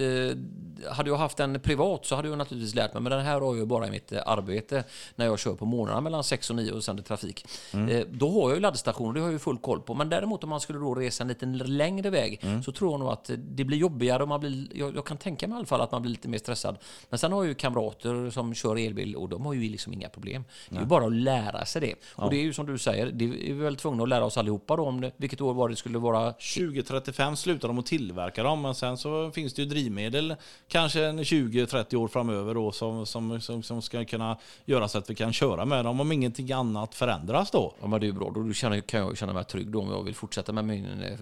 hade 0.96 1.10
jag 1.10 1.18
haft 1.18 1.39
en 1.39 1.60
privat 1.60 2.06
så 2.06 2.16
hade 2.16 2.28
jag 2.28 2.38
naturligtvis 2.38 2.75
lärt 2.75 2.94
mig, 2.94 3.01
men 3.06 3.18
den 3.18 3.26
här 3.26 3.34
har 3.34 3.42
jag 3.42 3.58
ju 3.58 3.66
bara 3.66 3.88
i 3.88 3.92
mitt 3.92 4.12
eh, 4.12 4.22
arbete 4.26 4.84
när 5.16 5.26
jag 5.26 5.40
kör 5.40 5.54
på 5.56 5.66
morgnarna 5.66 6.02
mellan 6.02 6.24
6 6.24 6.50
och 6.50 6.56
9 6.56 6.72
och 6.72 6.84
sänder 6.84 7.04
trafik. 7.04 7.46
Mm. 7.74 7.90
Eh, 7.90 8.06
Då 8.12 8.32
har 8.32 8.50
jag 8.50 8.56
ju 8.56 8.60
laddstationer, 8.62 9.14
det 9.14 9.20
har 9.20 9.28
jag 9.28 9.34
ju 9.34 9.40
full 9.40 9.58
koll 9.58 9.82
på. 9.82 9.94
Men 9.94 10.10
däremot 10.10 10.44
om 10.44 10.50
man 10.50 10.60
skulle 10.60 10.80
då 10.80 10.96
resa 10.96 11.24
en 11.24 11.28
liten 11.28 11.58
längre 11.58 12.10
väg 12.10 12.40
Mm. 12.44 12.64
så 12.64 12.72
tror 12.72 12.92
jag 12.92 13.00
nog 13.00 13.10
att 13.10 13.30
eh, 13.30 13.36
det 13.38 13.64
blir 13.64 13.78
jobbigare 13.78 14.24
och 14.24 14.30
man 14.30 14.40
blir, 14.40 14.68
jag, 14.74 14.96
jag 14.96 15.06
kan 15.06 15.18
tänka 15.18 15.48
mig 15.48 15.56
i 15.56 15.58
alla 15.58 15.66
fall 15.66 15.82
att 15.82 15.92
man 15.92 16.02
blir 16.02 16.12
lite 16.12 16.28
mer 16.28 16.38
stressad. 16.38 16.78
Men 17.10 17.20
sen 17.20 17.32
har 17.32 17.44
jag 17.44 17.48
ju 17.48 17.56
kamrater 17.56 18.30
som 18.30 18.54
kör 18.54 18.76
elbil 18.76 19.16
och 19.16 19.30
de 19.30 19.46
har 19.46 19.54
ju 19.54 19.70
liksom 19.70 19.94
inga 19.94 20.10
problem. 20.10 20.44
Det 20.70 20.76
är 20.76 20.80
ju 20.80 20.86
bara 20.86 21.06
att 21.06 21.14
lära 21.14 21.66
sig 21.66 21.82
det. 21.82 21.96
Och 22.16 22.30
det 22.30 22.38
är 22.38 22.42
ju 22.42 22.54
som 22.54 22.66
du 22.66 22.78
säger, 22.78 23.06
det 23.12 23.26
är 23.26 23.30
vi 23.30 23.54
väl 23.54 23.76
tvungna 23.76 24.04
att 24.04 24.10
lära 24.10 24.26
oss 24.26 24.38
allihopa 24.38 24.76
då 24.76 24.86
om 24.86 25.02
det, 25.02 25.12
vilket 25.18 25.42
år 25.42 25.54
var 25.54 25.70
det 25.70 25.76
skulle 25.76 25.98
vara 25.98 26.32
2035 26.32 27.36
slutar 27.36 27.68
de 27.68 27.80
att 27.80 27.86
tillverka 27.86 28.44
dem, 28.44 28.62
men 28.62 28.76
sen 28.76 28.98
så 28.98 29.32
finns 29.32 29.54
det 29.54 29.62
ju 29.62 29.68
drivmedel 29.68 30.36
kanske 30.68 31.06
en 31.06 31.20
20-30 31.20 31.96
år 31.96 32.08
framöver 32.08 32.54
då, 32.54 32.72
som, 32.72 32.95
som, 33.06 33.42
som, 33.42 33.64
som 33.64 33.82
ska 33.82 34.06
kunna 34.06 34.38
göra 34.66 34.88
så 34.88 34.98
att 34.98 35.10
vi 35.10 35.16
kan 35.16 35.34
köra 35.34 35.66
med 35.66 35.86
dem 35.86 36.00
om 36.00 36.12
ingenting 36.12 36.52
annat 36.52 36.96
förändras 36.96 37.52
då. 37.52 37.74
Ja, 37.82 37.88
men 37.88 38.00
det 38.00 38.06
är 38.06 38.08
ju 38.08 38.14
bra. 38.14 38.32
Då 38.36 38.54
känner, 38.54 38.82
kan 38.82 39.00
jag 39.00 39.18
känna 39.18 39.34
mig 39.34 39.44
trygg 39.44 39.68
då 39.68 39.82
om 39.82 39.92
jag 39.92 40.04
vill 40.04 40.16
fortsätta 40.16 40.52
med 40.52 40.66
min 40.66 40.86
eh, 40.86 41.20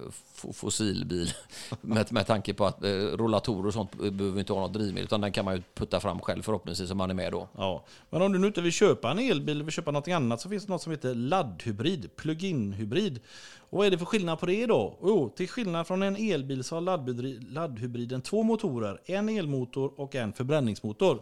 fossilbil. 0.53 1.31
med, 1.81 2.11
med 2.11 2.27
tanke 2.27 2.53
på 2.53 2.65
att 2.65 2.83
eh, 2.83 2.89
rollatorer 2.89 3.67
och 3.67 3.73
sånt 3.73 3.95
behöver 3.95 4.39
inte 4.39 4.53
ha 4.53 4.59
något 4.59 4.73
drivmedel, 4.73 5.03
utan 5.03 5.21
den 5.21 5.31
kan 5.31 5.45
man 5.45 5.55
ju 5.55 5.61
putta 5.73 5.99
fram 5.99 6.19
själv 6.19 6.41
förhoppningsvis 6.41 6.91
om 6.91 6.97
man 6.97 7.09
är 7.09 7.13
med 7.13 7.31
då. 7.31 7.47
Ja. 7.57 7.83
Men 8.09 8.21
om 8.21 8.31
du 8.33 8.39
nu 8.39 8.47
inte 8.47 8.61
vill 8.61 8.71
köpa 8.71 9.11
en 9.11 9.19
elbil 9.19 9.55
eller 9.55 9.63
vill 9.63 9.73
köpa 9.73 9.91
något 9.91 10.07
annat 10.07 10.41
så 10.41 10.49
finns 10.49 10.65
det 10.65 10.71
något 10.71 10.81
som 10.81 10.91
heter 10.91 11.15
laddhybrid, 11.15 12.15
plug-in 12.15 12.73
hybrid. 12.73 13.19
Och 13.69 13.77
vad 13.77 13.87
är 13.87 13.91
det 13.91 13.97
för 13.97 14.05
skillnad 14.05 14.39
på 14.39 14.45
det 14.45 14.65
då? 14.65 14.97
Jo, 15.01 15.29
till 15.35 15.49
skillnad 15.49 15.87
från 15.87 16.03
en 16.03 16.15
elbil 16.15 16.63
så 16.63 16.75
har 16.75 16.81
laddhybrid- 16.81 17.53
laddhybriden 17.53 18.21
två 18.21 18.43
motorer, 18.43 19.01
en 19.05 19.29
elmotor 19.29 19.91
och 19.95 20.15
en 20.15 20.33
förbränningsmotor. 20.33 21.21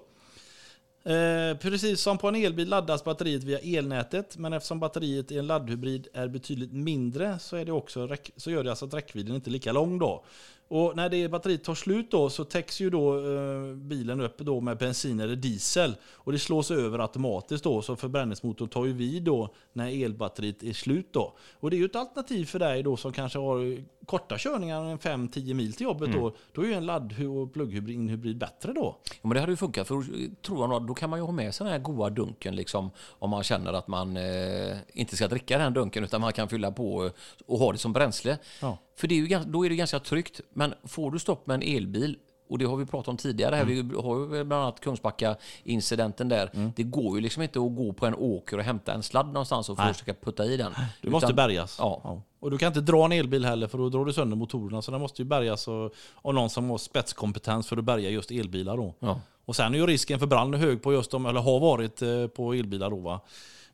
Eh, 1.03 1.57
precis 1.57 2.01
som 2.01 2.17
på 2.17 2.27
en 2.27 2.35
elbil 2.35 2.69
laddas 2.69 3.03
batteriet 3.03 3.43
via 3.43 3.59
elnätet, 3.59 4.37
men 4.37 4.53
eftersom 4.53 4.79
batteriet 4.79 5.31
i 5.31 5.37
en 5.37 5.47
laddhybrid 5.47 6.07
är 6.13 6.27
betydligt 6.27 6.73
mindre 6.73 7.39
så, 7.39 7.55
är 7.55 7.65
det 7.65 7.71
också 7.71 8.15
så 8.37 8.51
gör 8.51 8.63
det 8.63 8.69
alltså 8.69 8.85
att 8.85 8.93
räckvidden 8.93 9.35
inte 9.35 9.49
är 9.49 9.51
lika 9.51 9.71
lång 9.71 9.99
då. 9.99 10.23
Och 10.71 10.95
när 10.95 11.09
det 11.09 11.29
batteriet 11.29 11.63
tar 11.63 11.75
slut 11.75 12.11
då 12.11 12.29
så 12.29 12.43
täcks 12.43 12.81
ju 12.81 12.89
då 12.89 13.17
eh, 13.17 13.75
bilen 13.75 14.21
upp 14.21 14.37
då 14.37 14.61
med 14.61 14.77
bensin 14.77 15.19
eller 15.19 15.35
diesel. 15.35 15.95
Och 16.11 16.31
det 16.31 16.39
slås 16.39 16.71
över 16.71 16.99
automatiskt 16.99 17.63
då 17.63 17.81
så 17.81 17.95
förbränningsmotorn 17.95 18.69
tar 18.69 18.85
ju 18.85 18.93
vid 18.93 19.23
då 19.23 19.53
när 19.73 20.05
elbatteriet 20.05 20.63
är 20.63 20.73
slut 20.73 21.07
då. 21.11 21.37
Och 21.59 21.69
det 21.69 21.75
är 21.75 21.77
ju 21.77 21.85
ett 21.85 21.95
alternativ 21.95 22.45
för 22.45 22.59
dig 22.59 22.83
då 22.83 22.97
som 22.97 23.13
kanske 23.13 23.39
har 23.39 23.83
korta 24.05 24.35
körningar, 24.37 24.83
en 24.83 24.99
5-10 24.99 25.53
mil 25.53 25.73
till 25.73 25.83
jobbet 25.83 26.13
då. 26.13 26.35
Då 26.51 26.61
är 26.61 26.65
ju 26.65 26.73
en 26.73 26.85
ladd 26.85 27.13
och 27.27 27.53
plugghybrid 27.53 28.37
bättre 28.37 28.73
då. 28.73 28.95
Ja, 29.05 29.19
men 29.21 29.29
det 29.33 29.39
hade 29.39 29.51
ju 29.51 29.57
funkat, 29.57 29.87
för 29.87 29.95
tror 30.41 30.71
jag 30.71 30.87
då 30.87 30.93
kan 30.93 31.09
man 31.09 31.19
ju 31.19 31.25
ha 31.25 31.31
med 31.31 31.55
sig 31.55 31.63
den 31.63 31.73
här 31.73 31.79
goa 31.79 32.09
dunken 32.09 32.55
liksom, 32.55 32.91
om 33.09 33.29
man 33.29 33.43
känner 33.43 33.73
att 33.73 33.87
man 33.87 34.17
eh, 34.17 34.77
inte 34.93 35.15
ska 35.15 35.27
dricka 35.27 35.57
den 35.57 35.73
dunken 35.73 36.03
utan 36.03 36.21
man 36.21 36.33
kan 36.33 36.49
fylla 36.49 36.71
på 36.71 37.11
och 37.45 37.59
ha 37.59 37.71
det 37.71 37.77
som 37.77 37.93
bränsle. 37.93 38.37
Ja. 38.61 38.77
För 38.95 39.07
det 39.07 39.15
är 39.15 39.27
ju, 39.27 39.39
då 39.45 39.65
är 39.65 39.69
det 39.69 39.75
ganska 39.75 39.99
tryggt. 39.99 40.41
Men 40.53 40.73
får 40.83 41.11
du 41.11 41.19
stopp 41.19 41.47
med 41.47 41.55
en 41.63 41.75
elbil, 41.77 42.17
och 42.49 42.57
det 42.57 42.65
har 42.65 42.77
vi 42.77 42.85
pratat 42.85 43.07
om 43.07 43.17
tidigare, 43.17 43.55
här, 43.55 43.63
Mm. 43.63 43.89
vi 43.89 43.95
har 43.95 44.19
ju 44.19 44.27
bland 44.43 44.53
annat 44.63 44.79
Kungsbacka-incidenten 44.79 46.29
där. 46.29 46.71
Det 46.75 46.83
går 46.83 47.15
ju 47.17 47.21
liksom 47.21 47.43
inte 47.43 47.59
att 47.59 47.75
gå 47.75 47.93
på 47.93 48.05
en 48.05 48.15
åker 48.15 48.57
och 48.57 48.63
hämta 48.63 48.93
en 48.93 49.03
sladd 49.03 49.27
någonstans 49.27 49.69
och 49.69 49.77
Nej. 49.77 49.93
försöka 49.93 50.13
putta 50.13 50.45
i 50.45 50.57
den. 50.57 50.71
Du 51.01 51.09
måste 51.09 51.25
Utan- 51.25 51.35
bärgas. 51.35 51.75
Ja. 51.79 52.21
Och 52.39 52.51
du 52.51 52.57
kan 52.57 52.67
inte 52.67 52.81
dra 52.81 53.05
en 53.05 53.11
elbil 53.11 53.45
heller 53.45 53.67
för 53.67 53.77
då 53.77 53.89
drar 53.89 54.05
du 54.05 54.13
sönder 54.13 54.37
motorerna. 54.37 54.81
Så 54.81 54.91
den 54.91 55.01
måste 55.01 55.21
ju 55.21 55.27
bärgas 55.27 55.67
och, 55.67 55.93
av 56.21 56.33
någon 56.33 56.49
som 56.49 56.69
har 56.69 56.77
spetskompetens 56.77 57.67
för 57.67 57.77
att 57.77 57.83
bärga 57.83 58.09
just 58.09 58.31
elbilar 58.31 58.77
då. 58.77 58.95
Ja. 58.99 59.19
Och 59.45 59.55
sen 59.55 59.73
är 59.73 59.77
ju 59.77 59.85
risken 59.87 60.19
för 60.19 60.27
brand 60.27 60.55
hög 60.55 60.81
på 60.83 60.93
just 60.93 61.11
de, 61.11 61.25
eller 61.25 61.39
har 61.41 61.59
varit 61.59 62.01
eh, 62.01 62.27
på 62.27 62.53
elbilar 62.53 62.89
då 62.89 62.95
va. 62.99 63.21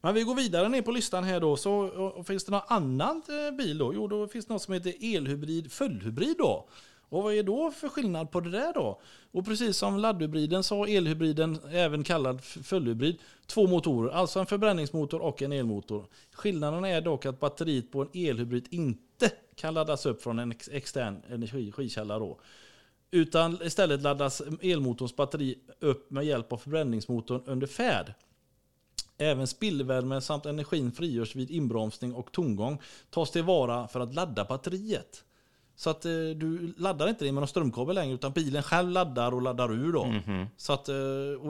Men 0.02 0.14
vi 0.14 0.24
går 0.24 0.36
vidare 0.36 0.70
ner 0.70 0.82
på 0.82 0.92
listan 0.92 1.24
här 1.24 1.40
då. 1.40 1.58
Så 1.58 1.74
och, 1.74 2.28
finns 2.28 2.46
det 2.46 2.52
någon 2.52 2.62
annan 2.68 3.22
eh, 3.30 3.58
bil 3.58 3.78
då? 3.78 3.94
Jo, 3.94 4.08
då 4.08 4.28
finns 4.28 4.46
det 4.46 4.54
något 4.54 4.62
som 4.62 4.74
heter 4.74 4.94
elhybrid 5.16 5.72
fullhybrid 5.72 6.36
då. 6.38 6.68
Och 7.10 7.24
vad 7.24 7.34
är 7.34 7.44
då 7.44 7.72
för 7.72 7.90
skillnad 7.90 8.32
på 8.32 8.40
det 8.40 8.50
där 8.50 8.74
då? 8.74 9.02
Och 9.32 9.46
precis 9.46 9.78
som 9.78 9.98
laddhybriden 9.98 10.64
så 10.64 10.78
har 10.78 10.88
elhybriden, 10.88 11.60
även 11.72 12.04
kallad 12.04 12.44
fullhybrid, 12.44 13.18
två 13.46 13.68
motorer. 13.68 14.12
Alltså 14.12 14.40
en 14.40 14.46
förbränningsmotor 14.46 15.22
och 15.22 15.42
en 15.42 15.52
elmotor. 15.52 16.06
Skillnaden 16.32 16.86
är 16.86 17.02
dock 17.02 17.26
att 17.26 17.40
batteriet 17.40 17.92
på 17.92 18.02
en 18.02 18.10
elhybrid 18.14 18.68
inte 18.70 19.32
kan 19.56 19.74
laddas 19.74 20.06
upp 20.06 20.22
från 20.22 20.40
en 20.40 20.54
extern 20.72 21.22
energikälla 21.30 22.20
då. 22.20 22.40
Utan 23.12 23.60
istället 23.64 24.02
laddas 24.02 24.42
elmotorns 24.62 25.16
batteri 25.16 25.60
upp 25.80 26.12
med 26.12 26.26
hjälp 26.26 26.54
av 26.54 26.58
förbränningsmotorn 26.58 27.42
under 27.46 27.68
färd. 27.68 28.14
Även 29.18 29.48
spillvärme 29.48 30.22
samt 30.22 30.46
energin 30.46 30.92
frigörs 30.92 31.36
vid 31.36 31.52
inbromsning 31.52 32.14
och 32.14 32.32
tomgång 32.32 32.82
tas 33.10 33.32
tillvara 33.32 33.88
för 33.88 34.00
att 34.00 34.14
ladda 34.16 34.46
batteriet. 34.46 35.24
Så 35.76 35.90
att 35.90 36.06
eh, 36.06 36.12
du 36.12 36.74
laddar 36.78 37.08
inte 37.10 37.26
det 37.26 37.32
med 37.32 37.42
någon 37.42 37.48
strömkabel 37.48 37.96
längre 37.96 38.14
utan 38.14 38.32
bilen 38.32 38.64
själv 38.64 38.90
laddar 38.90 39.34
och 39.34 39.42
laddar 39.42 39.72
ur 39.74 39.94
då. 39.94 40.14
Så 40.58 40.74
att, 40.74 40.90
eh, 40.90 40.96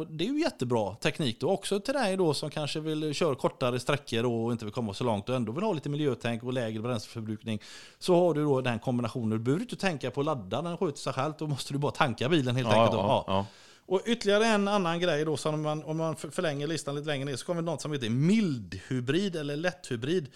det 0.09 0.23
är 0.27 0.33
ju 0.33 0.39
jättebra 0.41 0.95
teknik 0.95 1.39
då. 1.39 1.49
Också 1.49 1.79
till 1.79 1.93
dig 1.93 2.17
då 2.17 2.33
som 2.33 2.49
kanske 2.49 2.79
vill 2.79 3.13
köra 3.13 3.35
kortare 3.35 3.79
sträckor 3.79 4.25
och 4.25 4.51
inte 4.51 4.65
vill 4.65 4.73
komma 4.73 4.93
så 4.93 5.03
långt 5.03 5.29
och 5.29 5.35
ändå 5.35 5.51
vill 5.51 5.63
ha 5.63 5.73
lite 5.73 5.89
miljötänk 5.89 6.43
och 6.43 6.53
lägre 6.53 6.81
bränsleförbrukning. 6.81 7.59
Så 7.99 8.15
har 8.15 8.33
du 8.33 8.43
då 8.43 8.61
den 8.61 8.79
kombinationen. 8.79 9.29
Du 9.29 9.39
behöver 9.39 9.61
inte 9.61 9.75
tänka 9.75 10.11
på 10.11 10.19
att 10.19 10.25
ladda, 10.25 10.61
den 10.61 10.77
sköter 10.77 10.99
sig 10.99 11.13
själv. 11.13 11.33
Då 11.39 11.47
måste 11.47 11.73
du 11.73 11.79
bara 11.79 11.91
tanka 11.91 12.29
bilen 12.29 12.55
helt 12.55 12.69
Ja, 12.71 12.75
enkelt. 12.81 12.91
då. 13.01 13.07
ja, 13.07 13.23
Ja. 13.27 13.45
Och 13.87 14.01
ytterligare 14.05 14.45
en 14.45 14.67
annan 14.67 14.99
grej 14.99 15.25
då, 15.25 15.37
som 15.37 15.61
man, 15.61 15.83
om 15.83 15.97
man 15.97 16.15
för- 16.15 16.29
förlänger 16.29 16.67
listan 16.67 16.95
lite 16.95 17.07
längre 17.07 17.25
ner, 17.25 17.35
så 17.35 17.45
kommer 17.45 17.61
något 17.61 17.81
som 17.81 17.93
heter 17.93 18.09
mildhybrid 18.09 19.35
eller 19.35 19.55
lätthybrid. 19.55 20.27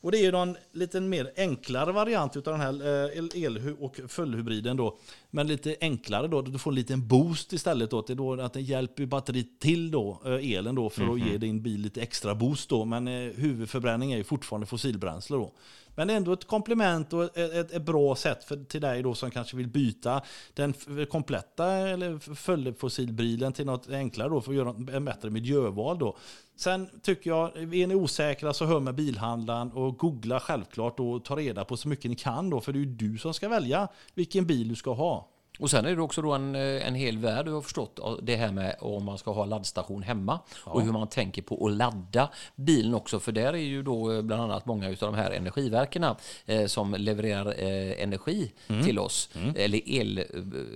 Och 0.00 0.12
det 0.12 0.18
är 0.18 0.22
ju 0.32 0.36
en 0.38 0.56
lite 0.72 1.00
mer 1.00 1.32
enklare 1.36 1.92
variant 1.92 2.36
utav 2.36 2.52
den 2.58 2.60
här 2.60 3.04
eh, 3.04 3.42
el- 3.42 3.76
och 3.78 4.00
fullhybriden 4.08 4.76
då. 4.76 4.98
Men 5.30 5.46
lite 5.46 5.76
enklare 5.80 6.28
då, 6.28 6.42
du 6.42 6.58
får 6.58 6.70
en 6.70 6.74
liten 6.74 7.08
boost 7.08 7.52
istället 7.52 7.90
då. 7.90 8.02
Det 8.02 8.14
då 8.14 8.40
att 8.40 8.52
den 8.52 8.64
hjälper 8.64 9.06
batteriet 9.06 9.60
till 9.60 9.90
då, 9.90 10.20
eh, 10.24 10.52
elen 10.52 10.74
då, 10.74 10.90
för 10.90 11.12
att 11.14 11.20
ge 11.20 11.38
din 11.38 11.62
bil 11.62 11.80
lite 11.80 12.00
extra 12.02 12.34
boost 12.34 12.68
då. 12.68 12.84
Men 12.84 13.08
eh, 13.08 13.32
huvudförbränning 13.34 14.12
är 14.12 14.16
ju 14.16 14.24
fortfarande 14.24 14.66
fossilbränsle 14.66 15.36
då. 15.36 15.52
Men 15.94 16.08
det 16.08 16.12
är 16.12 16.16
ändå 16.16 16.32
ett 16.32 16.46
komplement 16.46 17.12
och 17.12 17.24
ett, 17.24 17.36
ett, 17.36 17.72
ett 17.72 17.82
bra 17.82 18.16
sätt 18.16 18.44
för, 18.44 18.64
till 18.64 18.80
dig 18.80 19.02
då 19.02 19.14
som 19.14 19.30
kanske 19.30 19.56
vill 19.56 19.68
byta 19.68 20.22
den 20.54 20.74
kompletta 21.10 21.66
eller 21.66 22.34
fullfossilbilen 22.34 23.52
till 23.52 23.66
något 23.66 23.90
enklare 23.90 24.28
då 24.28 24.40
för 24.40 24.50
att 24.50 24.56
göra 24.56 24.96
en 24.96 25.04
bättre 25.04 25.30
miljöval 25.30 25.98
då. 25.98 26.16
Sen 26.56 26.88
tycker 27.02 27.30
jag, 27.30 27.56
är 27.56 27.86
ni 27.86 27.94
osäkra 27.94 28.52
så 28.52 28.64
hör 28.64 28.80
med 28.80 28.94
bilhandlaren 28.94 29.72
och 29.72 29.98
googla 29.98 30.40
självklart 30.40 31.00
och 31.00 31.24
ta 31.24 31.36
reda 31.36 31.64
på 31.64 31.76
så 31.76 31.88
mycket 31.88 32.10
ni 32.10 32.16
kan 32.16 32.50
då 32.50 32.60
för 32.60 32.72
det 32.72 32.78
är 32.78 32.80
ju 32.80 32.86
du 32.86 33.18
som 33.18 33.34
ska 33.34 33.48
välja 33.48 33.88
vilken 34.14 34.46
bil 34.46 34.68
du 34.68 34.74
ska 34.74 34.92
ha. 34.92 35.31
Och 35.62 35.70
sen 35.70 35.84
är 35.86 35.96
det 35.96 36.02
också 36.02 36.22
då 36.22 36.32
en, 36.32 36.54
eh, 36.54 36.86
en 36.86 36.94
hel 36.94 37.18
värld, 37.18 37.44
du 37.44 37.52
har 37.52 37.60
förstått, 37.60 38.00
det 38.22 38.36
här 38.36 38.52
med 38.52 38.76
om 38.80 39.04
man 39.04 39.18
ska 39.18 39.32
ha 39.32 39.44
laddstation 39.44 40.02
hemma 40.02 40.40
och 40.64 40.82
hur 40.82 40.92
man 40.92 41.08
tänker 41.08 41.42
på 41.42 41.66
att 41.66 41.72
ladda 41.72 42.28
bilen 42.56 42.94
också. 42.94 43.20
För 43.20 43.32
där 43.32 43.52
är 43.52 43.56
ju 43.56 43.82
då 43.82 44.12
eh, 44.12 44.22
bland 44.22 44.42
annat 44.42 44.66
många 44.66 44.88
av 44.88 44.94
de 44.98 45.14
här 45.14 45.30
energiverkerna 45.30 46.16
eh, 46.46 46.66
som 46.66 46.94
levererar 46.98 47.46
eh, 47.58 48.02
energi 48.02 48.52
till 48.84 48.98
oss, 48.98 49.30
eller 49.56 49.88
el, 49.88 50.18
eh, 50.18 50.24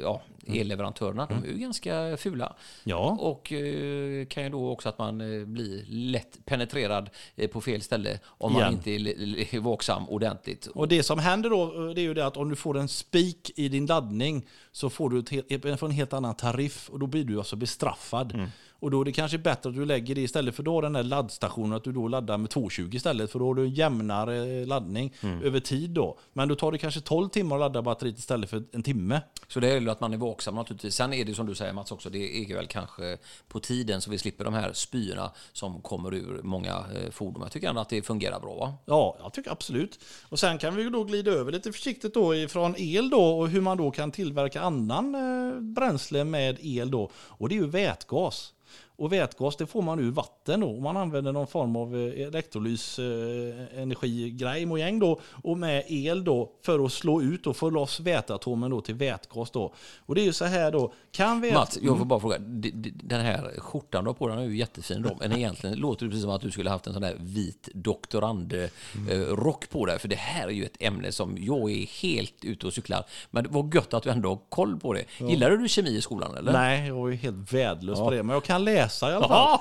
ja, 0.03 0.23
elleverantörerna, 0.49 1.27
de 1.27 1.45
är 1.45 1.53
ju 1.53 1.59
ganska 1.59 2.17
fula. 2.17 2.57
Ja. 2.85 3.17
Och 3.21 3.53
eh, 3.53 4.27
kan 4.27 4.43
ju 4.43 4.49
då 4.49 4.71
också 4.71 4.89
att 4.89 4.99
man 4.99 5.21
eh, 5.21 5.47
blir 5.47 5.85
lätt 5.89 6.45
penetrerad 6.45 7.11
eh, 7.37 7.51
på 7.51 7.61
fel 7.61 7.83
ställe 7.83 8.19
om 8.27 8.53
man 8.53 8.63
Igen. 8.63 8.73
inte 8.73 8.91
är, 8.91 9.61
vaksam 9.61 10.09
ordentligt. 10.09 10.67
Och 10.67 10.89
det 10.89 11.03
som 11.03 11.19
händer 11.19 11.51
då, 11.51 11.93
det 11.95 12.01
är 12.01 12.03
ju 12.03 12.15
det 12.15 12.27
att 12.27 12.37
om 12.37 12.49
du 12.49 12.57
får 12.57 12.79
en 12.79 12.89
spik 12.89 13.51
i 13.57 13.69
din 13.69 13.87
laddning 13.87 14.47
så 14.73 14.91
får 14.91 15.11
du 15.11 15.87
en 15.87 15.91
helt 15.91 16.13
annan 16.13 16.35
tariff 16.35 16.91
och 16.91 16.99
då 16.99 17.07
blir 17.07 17.25
du 17.25 17.39
alltså 17.39 17.57
bestraffad. 17.57 18.51
Och 18.81 18.91
då 18.91 19.01
är 19.01 19.05
det 19.05 19.13
kanske 19.13 19.39
bättre 19.39 19.69
att 19.69 19.75
du 19.75 19.85
lägger 19.85 20.15
det 20.15 20.21
istället 20.21 20.55
för 20.55 20.63
då 20.63 20.81
den 20.81 20.93
där 20.93 21.03
laddstationen 21.03 21.73
att 21.73 21.85
du 21.85 21.93
då 21.93 22.09
laddar 22.09 22.39
med 22.39 22.51
220 22.51 22.91
istället 22.93 23.33
för 23.33 23.39
då 23.39 23.47
har 23.47 23.55
du 23.55 23.63
en 23.63 23.75
jämnare 23.75 24.65
laddning 24.65 25.15
över 25.43 25.61
tid 25.61 25.91
då. 25.91 26.19
Men 26.33 26.49
då 26.49 26.55
tar 26.55 26.73
det 26.73 26.79
kanske 26.79 27.01
12 27.01 27.29
timmar 27.29 27.57
att 27.57 27.61
ladda 27.61 27.83
batteriet 27.83 28.19
istället 28.19 28.51
för 28.51 28.63
en 28.73 28.83
timme. 28.83 29.21
Så 29.49 29.61
det 29.61 29.69
gäller 29.69 29.93
att 29.93 30.01
man 30.01 30.13
är 30.13 30.17
vaksam 30.17 30.55
naturligtvis. 30.55 30.95
Sen 30.95 31.13
är 31.13 31.25
det 31.25 31.35
som 31.35 31.47
du 31.47 31.55
säger 31.55 31.73
Mats 31.73 31.93
också, 31.93 32.11
det 32.11 32.51
är 32.51 32.55
väl 32.55 32.67
kanske 32.67 33.19
på 33.49 33.61
tiden 33.61 34.01
så 34.01 34.11
vi 34.11 34.19
slipper 34.19 34.45
de 34.45 34.55
här 34.55 34.73
spyorna 34.73 35.31
som 35.53 35.83
kommer 35.83 36.15
ur 36.15 36.43
många 36.43 36.71
eh, 36.71 37.11
fordon. 37.11 37.43
Jag 37.43 37.53
tycker 37.53 37.69
ändå 37.69 37.81
att 37.81 37.89
det 37.89 38.03
fungerar 38.03 38.41
bra. 38.41 38.55
Va? 38.55 38.75
Ja, 38.85 39.17
jag 39.23 39.33
tycker 39.33 39.51
absolut. 39.51 39.99
Och 40.29 40.39
sen 40.39 40.59
kan 40.59 40.77
vi 40.77 40.85
då 40.85 41.05
glida 41.05 41.31
över 41.31 41.53
lite 41.53 41.73
försiktigt 41.73 42.15
då 42.15 42.35
ifrån 42.35 42.75
el 42.79 43.11
då 43.11 43.39
och 43.39 43.49
hur 43.49 43.61
man 43.61 43.77
då 43.77 43.91
kan 43.91 44.13
tillverka 44.13 44.61
annan 44.61 45.15
eh, 45.15 45.61
bränsle 45.61 46.25
med 46.25 46.59
el 46.61 46.91
då. 46.91 47.11
Och 47.17 47.49
det 47.49 47.55
är 47.55 47.61
ju 47.61 47.67
vätgas. 47.67 48.53
Och 48.99 49.13
vätgas 49.13 49.57
det 49.57 49.67
får 49.67 49.83
man 49.83 49.99
ur 49.99 50.11
vatten 50.11 50.61
då. 50.61 50.81
Man 50.81 50.97
använder 50.97 51.33
någon 51.33 51.47
form 51.47 51.77
av 51.77 51.97
eh, 51.97 52.27
elektrolys 52.27 52.99
eh, 52.99 54.67
mojäng 54.67 54.99
då. 54.99 55.21
Och 55.43 55.59
med 55.59 55.85
el 55.89 56.25
då 56.25 56.53
för 56.63 56.85
att 56.85 56.93
slå 56.93 57.23
ut 57.23 57.47
och 57.47 57.57
få 57.57 57.71
loss 57.71 58.01
väteatomen 58.01 58.71
då 58.71 58.81
till 58.81 58.95
vätgas 58.95 59.51
då. 59.51 59.75
Och 60.07 60.15
det 60.15 60.21
är 60.21 60.25
ju 60.25 60.33
så 60.33 60.45
här 60.45 60.73
då. 60.73 60.93
Kan 61.13 61.41
vät... 61.41 61.55
Mats, 61.55 61.79
jag 61.83 61.99
får 61.99 62.05
bara 62.05 62.21
fråga. 62.21 62.39
Den 62.39 63.21
här 63.21 63.53
skjortan 63.59 64.05
du 64.05 64.09
har 64.09 64.15
på 64.15 64.29
den 64.29 64.39
är 64.39 64.43
ju 64.43 64.57
jättefin. 64.57 65.03
Då, 65.03 65.17
men 65.21 65.33
egentligen 65.33 65.79
låter 65.79 66.05
det 66.05 66.11
precis 66.11 66.23
som 66.23 66.31
att 66.31 66.41
du 66.41 66.51
skulle 66.51 66.71
haft 66.71 66.87
en 66.87 66.93
sån 66.93 67.03
där 67.03 67.17
vit 67.21 67.69
doktorandrock 67.75 69.71
på 69.71 69.87
dig. 69.87 69.99
För 69.99 70.09
det 70.09 70.17
här 70.17 70.47
är 70.47 70.53
ju 70.53 70.65
ett 70.65 70.77
ämne 70.81 71.13
som 71.13 71.37
jag 71.41 71.71
är 71.71 71.87
helt 72.03 72.45
ute 72.45 72.67
och 72.67 72.73
cyklar. 72.73 73.05
Men 73.31 73.53
var 73.53 73.75
gött 73.75 73.95
att 73.95 74.03
du 74.03 74.11
ändå 74.11 74.29
har 74.29 74.41
koll 74.49 74.81
på 74.81 74.93
det. 74.93 75.05
Gillade 75.19 75.57
du 75.57 75.69
kemi 75.69 75.91
i 75.91 76.01
skolan 76.01 76.37
eller? 76.37 76.53
Nej, 76.53 76.89
jag 76.89 77.09
är 77.09 77.11
ju 77.11 77.17
helt 77.17 77.53
värdelös 77.53 77.99
på 77.99 78.11
det. 78.11 78.23
Men 78.23 78.35
jag 78.35 78.45
kan 78.45 78.65
läsa 78.65 78.86
i 78.89 79.05
alla 79.05 79.29
fall. 79.29 79.59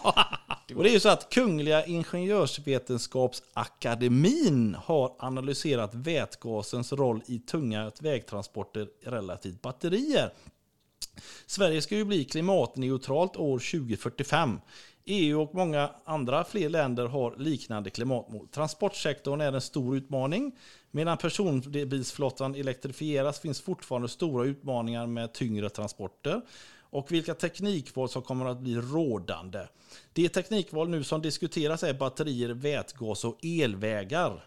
Och 0.76 0.84
det 0.84 0.90
är 0.90 0.94
ju 0.94 1.00
så 1.00 1.10
att 1.10 1.30
Kungliga 1.30 1.86
Ingenjörsvetenskapsakademin 1.86 4.78
har 4.86 5.16
analyserat 5.20 5.94
vätgasens 5.94 6.94
roll 6.94 7.22
i 7.26 7.40
tunga 7.40 7.92
vägtransporter 8.02 8.88
relativt 9.04 9.62
batterier. 9.62 10.32
Sverige 11.46 11.82
ska 11.82 11.96
ju 11.96 12.06
bli 12.06 12.26
klimatneutralt 12.26 13.38
år 13.38 13.60
2045. 13.60 14.60
EU 15.06 15.42
och 15.42 15.56
många 15.56 15.90
andra 16.06 16.44
fler 16.44 16.70
länder 16.70 17.08
har 17.08 17.36
liknande 17.38 17.90
klimatmål. 17.90 18.48
Transportsektorn 18.48 19.42
är 19.42 19.54
en 19.54 19.62
stor 19.62 19.98
utmaning. 19.98 20.52
Medan 20.92 21.18
personbilsflottan 21.18 22.56
elektrifieras 22.56 23.40
finns 23.40 23.62
fortfarande 23.62 24.10
stora 24.10 24.46
utmaningar 24.46 25.08
med 25.08 25.34
tyngre 25.34 25.70
transporter 25.70 26.42
och 26.96 27.12
vilka 27.12 27.34
teknikval 27.34 28.10
som 28.10 28.22
kommer 28.22 28.46
att 28.46 28.60
bli 28.60 28.76
rådande. 28.76 29.68
Det 30.14 30.30
teknikval 30.30 30.90
nu 30.90 31.04
som 31.04 31.22
diskuteras 31.22 31.84
är 31.84 31.94
batterier, 31.94 32.50
vätgas 32.50 33.26
och 33.26 33.46
elvägar. 33.46 34.46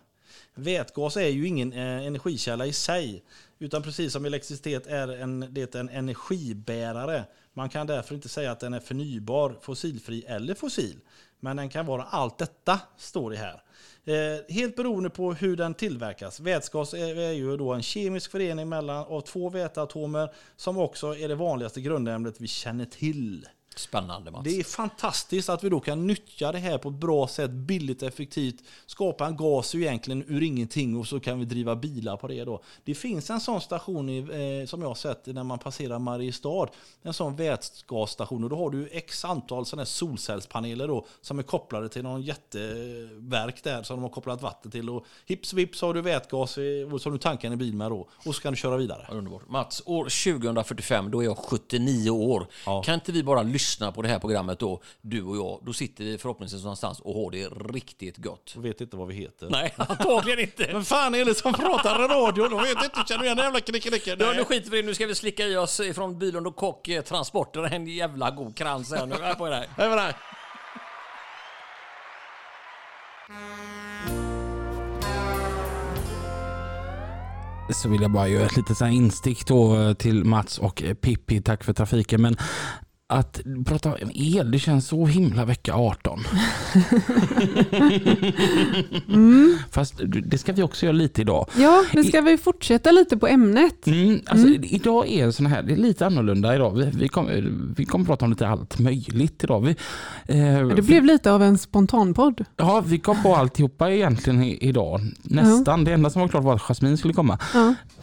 Vätgas 0.55 1.17
är 1.17 1.29
ju 1.29 1.47
ingen 1.47 1.73
eh, 1.73 2.07
energikälla 2.07 2.67
i 2.67 2.73
sig, 2.73 3.25
utan 3.59 3.83
precis 3.83 4.13
som 4.13 4.25
elektricitet 4.25 4.87
är 4.87 5.09
en, 5.09 5.47
det 5.51 5.75
är 5.75 5.81
en 5.81 5.89
energibärare. 5.89 7.25
Man 7.53 7.69
kan 7.69 7.87
därför 7.87 8.15
inte 8.15 8.29
säga 8.29 8.53
att 8.53 8.61
den 8.61 8.75
är 8.75 8.81
förnybar, 8.81 9.59
fossilfri 9.61 10.25
eller 10.27 10.55
fossil. 10.55 10.97
Men 11.41 11.57
den 11.57 11.69
kan 11.69 11.87
vara 11.87 12.03
allt 12.03 12.39
detta, 12.39 12.81
står 12.97 13.31
det 13.31 13.37
här. 13.37 13.63
Eh, 14.05 14.55
helt 14.55 14.77
beroende 14.77 15.11
på 15.11 15.33
hur 15.33 15.57
den 15.57 15.75
tillverkas. 15.75 16.41
Vätgas 16.41 16.95
är, 16.95 17.19
är 17.19 17.33
ju 17.33 17.57
då 17.57 17.73
en 17.73 17.83
kemisk 17.83 18.31
förening 18.31 18.69
mellan, 18.69 18.97
av 18.97 19.21
två 19.21 19.51
väteatomer 19.51 20.35
som 20.57 20.79
också 20.79 21.17
är 21.17 21.29
det 21.29 21.35
vanligaste 21.35 21.81
grundämnet 21.81 22.41
vi 22.41 22.47
känner 22.47 22.85
till. 22.85 23.47
Spännande 23.79 24.31
Mats. 24.31 24.45
Det 24.45 24.61
är 24.61 24.65
fantastiskt 24.65 25.49
att 25.49 25.65
vi 25.65 25.69
då 25.69 25.81
kan 25.81 26.07
nyttja 26.07 26.53
det 26.53 26.59
här 26.59 26.79
på 26.79 26.89
ett 26.89 26.95
bra 26.95 27.29
sätt, 27.29 27.51
billigt 27.51 28.03
och 28.03 28.09
effektivt. 28.09 28.63
Skapa 28.87 29.27
en 29.27 29.37
gas 29.37 29.75
egentligen 29.75 30.25
ur 30.29 30.43
ingenting 30.43 30.97
och 30.97 31.07
så 31.07 31.21
kan 31.21 31.39
vi 31.39 31.45
driva 31.45 31.77
bilar 31.77 32.17
på 32.17 32.29
det 32.29 32.45
då. 32.45 32.63
Det 32.85 32.95
finns 32.95 33.31
en 33.31 33.41
sån 33.41 33.61
station 33.61 34.09
i, 34.09 34.19
eh, 34.19 34.67
som 34.67 34.83
jag 34.83 34.89
har 34.89 34.95
sett 34.95 35.27
när 35.27 35.45
man 35.45 35.59
passerar 35.59 35.99
Mariestad. 35.99 36.69
En 37.03 37.13
sån 37.13 37.37
vätgasstation 37.37 38.45
och 38.45 38.51
då 38.51 38.57
har 38.57 38.71
du 38.71 38.89
x 38.93 39.25
antal 39.25 39.67
sådana 39.67 39.81
här 39.81 39.87
solcellspaneler 39.87 40.89
då 40.89 41.07
som 41.21 41.39
är 41.39 41.43
kopplade 41.43 41.89
till 41.89 42.03
någon 42.03 42.23
jätteverk 42.23 43.65
där 43.65 43.83
som 43.83 43.97
de 43.97 44.03
har 44.03 44.11
kopplat 44.11 44.43
vatten 44.43 44.71
till 44.71 44.91
och 44.91 45.05
hips 45.27 45.53
vips 45.53 45.83
har 45.83 45.95
du 45.95 46.01
vätgas 46.01 46.59
som 47.03 47.13
du 47.13 47.19
tankar 47.19 47.51
en 47.51 47.59
bil 47.59 47.75
med 47.75 47.91
då 47.91 48.09
och 48.27 48.35
så 48.35 48.43
kan 48.43 48.53
du 48.53 48.57
köra 48.57 48.77
vidare. 48.77 49.07
Ja, 49.09 49.15
Underbart. 49.15 49.49
Mats, 49.49 49.83
år 49.87 50.05
2045, 50.05 51.11
då 51.11 51.21
är 51.21 51.25
jag 51.25 51.39
79 51.39 52.11
år. 52.11 52.47
Ja. 52.67 52.83
Kan 52.83 52.95
inte 52.95 53.13
vi 53.13 53.23
bara 53.23 53.43
lyssna 53.43 53.68
på 53.77 54.03
det 54.03 54.09
här 54.09 54.19
programmet 54.19 54.59
då, 54.59 54.83
du 55.01 55.23
och 55.23 55.37
jag? 55.37 55.61
Då 55.67 55.73
sitter 55.73 56.05
vi 56.05 56.19
förhoppningsvis 56.19 56.63
någonstans 56.63 57.01
och 57.01 57.15
har 57.15 57.31
det 57.31 57.47
riktigt 57.47 58.17
gott. 58.17 58.53
Jag 58.55 58.63
vet 58.63 58.81
inte 58.81 58.97
vad 58.97 59.09
vi 59.09 59.15
heter. 59.15 59.49
Nej, 59.51 59.75
antagligen 59.77 60.39
inte. 60.39 60.73
Men 60.73 60.85
fan 60.85 61.15
är 61.15 61.25
det 61.25 61.35
som 61.35 61.53
pratar 61.53 62.05
i 62.05 62.09
radio? 62.09 62.49
De 62.49 62.63
vet 62.63 62.85
inte, 62.85 63.05
känner 63.09 63.19
du 63.19 63.25
igen 63.25 63.37
den 63.37 63.47
jävla 63.47 63.61
knickedicken? 63.61 64.17
Ja, 64.21 64.33
nu 64.33 64.45
skiter 64.45 64.71
vi 64.71 64.79
i 64.79 64.83
det. 64.83 64.87
Nu 64.87 64.95
ska 64.95 65.07
vi 65.07 65.15
slicka 65.15 65.47
i 65.47 65.57
oss 65.57 65.81
från 65.95 66.19
Bylund 66.19 66.47
och 66.47 66.57
Kock 66.57 66.89
eh, 66.89 67.03
Transporter. 67.03 67.63
En 67.75 67.87
jävla 67.87 68.31
god 68.31 68.57
krans 68.57 68.93
här 68.93 69.07
nu. 69.07 69.15
Här 69.15 69.35
på 69.35 69.47
det 69.49 69.67
här. 69.77 70.15
Så 77.73 77.89
vill 77.89 78.03
jag 78.03 78.11
bara 78.11 78.29
göra 78.29 78.47
ett 78.47 78.57
litet 78.57 78.81
instick 78.81 79.47
då 79.47 79.77
eh, 79.77 79.95
till 79.95 80.25
Mats 80.25 80.59
och 80.59 80.83
eh, 80.83 80.95
Pippi. 80.95 81.43
Tack 81.43 81.65
för 81.65 81.73
trafiken. 81.73 82.23
Men 82.23 82.37
att 83.11 83.41
prata 83.67 83.89
om 83.95 84.11
el, 84.15 84.51
det 84.51 84.59
känns 84.59 84.89
så 84.89 85.07
himla 85.07 85.45
vecka 85.45 85.75
18. 85.75 86.21
Fast 89.71 89.95
det 90.27 90.39
ska 90.39 90.53
vi 90.53 90.63
också 90.63 90.87
göra 90.87 90.97
lite 90.97 91.21
idag. 91.21 91.47
Ja, 91.57 91.85
nu 91.93 92.05
ska 92.05 92.21
vi 92.21 92.39
fortsätta 92.39 92.91
lite 92.91 93.17
på 93.17 93.27
ämnet. 93.27 93.87
Mm, 93.87 94.21
alltså, 94.27 94.49
Idag 94.49 95.09
är 95.09 95.25
en 95.25 95.33
sån 95.33 95.47
här, 95.47 95.63
det 95.63 95.73
är 95.73 95.77
lite 95.77 96.07
annorlunda 96.07 96.55
idag. 96.55 96.71
Vi, 96.77 96.91
vi 96.95 97.09
kommer 97.09 97.53
vi 97.77 97.85
kommer 97.85 98.05
prata 98.05 98.25
om 98.25 98.31
lite 98.31 98.49
allt 98.49 98.79
möjligt 98.79 99.45
idag. 99.45 99.61
Vi, 99.61 99.71
eh, 100.27 100.69
Det 100.69 100.83
blev 100.83 101.05
lite 101.05 101.33
av 101.33 101.43
en 101.43 101.59
spontanpodd. 101.59 102.45
Ja, 102.57 102.83
vi 102.87 102.99
kom 102.99 103.23
på 103.23 103.37
alltihopa 103.37 103.91
egentligen 103.91 104.43
i, 104.43 104.59
idag. 104.61 105.01
Nästan. 105.23 105.85
Det 105.85 105.93
enda 105.93 106.11
som 106.11 106.21
var 106.21 106.29
klart 106.29 106.45
var 106.45 106.55
att 106.55 106.63
Jasmine 106.63 106.97
skulle 106.97 107.15
komma. 107.15 107.39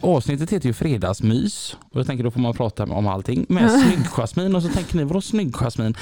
Avsnittet 0.00 0.52
heter 0.52 0.66
ju 0.66 0.72
Fredagsmys. 0.72 1.76
Och 1.92 2.00
jag 2.00 2.06
tänker 2.06 2.24
då 2.24 2.30
får 2.30 2.40
man 2.40 2.54
prata 2.54 2.84
om 2.84 3.06
allting 3.06 3.46
med 3.48 3.70
snygg-Jasmine. 3.70 4.56
Och 4.56 4.62
så 4.62 4.68
tänker 4.68 4.95
ni, 4.96 5.04
vadå 5.04 5.20
snygg-Jasmine? 5.20 5.96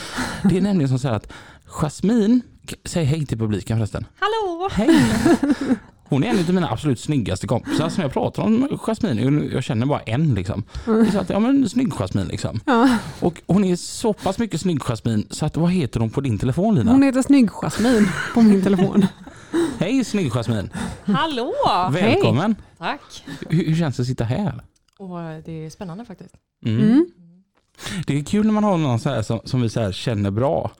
Det 0.44 0.56
är 0.56 0.60
nämligen 0.60 0.88
som 0.88 0.98
så 0.98 1.08
här 1.08 1.14
att 1.14 1.32
Jasmine, 1.66 2.40
säg 2.84 3.04
hej 3.04 3.26
till 3.26 3.38
publiken 3.38 3.76
förresten. 3.78 4.06
Hallå! 4.18 4.68
Hej! 4.72 5.00
Hon 6.08 6.24
är 6.24 6.28
en 6.28 6.38
av 6.38 6.54
mina 6.54 6.70
absolut 6.70 7.00
snyggaste 7.00 7.46
kompisar 7.46 7.88
som 7.88 8.02
jag 8.02 8.12
pratar 8.12 8.42
om 8.42 8.78
Jasmine. 8.86 9.48
Jag 9.52 9.64
känner 9.64 9.86
bara 9.86 10.00
en 10.00 10.34
liksom. 10.34 10.64
Så 11.12 11.18
att, 11.18 11.30
ja 11.30 11.38
men 11.40 11.68
snygg 11.68 11.92
Jasmine 11.92 12.28
liksom. 12.28 12.60
Ja. 12.66 12.98
Och 13.20 13.42
hon 13.46 13.64
är 13.64 13.76
så 13.76 14.12
pass 14.12 14.38
mycket 14.38 14.60
snygg 14.60 14.80
Jasmine 14.82 15.24
så 15.30 15.46
att 15.46 15.56
vad 15.56 15.70
heter 15.70 16.00
hon 16.00 16.10
på 16.10 16.20
din 16.20 16.38
telefon 16.38 16.74
Lina? 16.74 16.92
Hon 16.92 17.02
heter 17.02 17.22
Snygg-Jasmin 17.22 18.08
på 18.34 18.42
min 18.42 18.62
telefon. 18.62 19.06
Hej 19.78 20.04
snygg 20.04 20.32
Jasmine! 20.32 20.70
Hallå! 21.04 21.52
Välkommen! 21.92 22.56
Tack. 22.78 23.24
Hur, 23.48 23.64
hur 23.66 23.76
känns 23.76 23.96
det 23.96 24.00
att 24.00 24.06
sitta 24.06 24.24
här? 24.24 24.60
Och 24.98 25.18
det 25.44 25.66
är 25.66 25.70
spännande 25.70 26.04
faktiskt. 26.04 26.34
Mm. 26.66 26.82
Mm. 26.82 27.06
Det 28.06 28.18
är 28.18 28.24
kul 28.24 28.46
när 28.46 28.52
man 28.52 28.64
har 28.64 28.78
någon 28.78 28.98
så 29.00 29.08
här 29.10 29.22
som, 29.22 29.40
som 29.44 29.62
vi 29.62 29.68
så 29.68 29.80
här 29.80 29.92
känner 29.92 30.30
bra. 30.30 30.70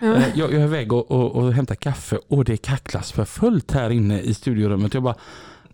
Ja. 0.00 0.14
Eh, 0.14 0.22
Jag, 0.34 0.52
jag 0.52 0.60
är 0.60 0.64
iväg 0.64 0.92
och, 0.92 1.10
och, 1.10 1.36
och 1.36 1.52
hämtar 1.52 1.74
kaffe 1.74 2.18
och 2.28 2.44
det 2.44 2.56
kacklas 2.56 3.12
för 3.12 3.24
fullt 3.24 3.72
här 3.72 3.90
inne 3.90 4.20
i 4.20 4.34
studiorummet. 4.34 4.94
Jag 4.94 5.02
bara, 5.02 5.14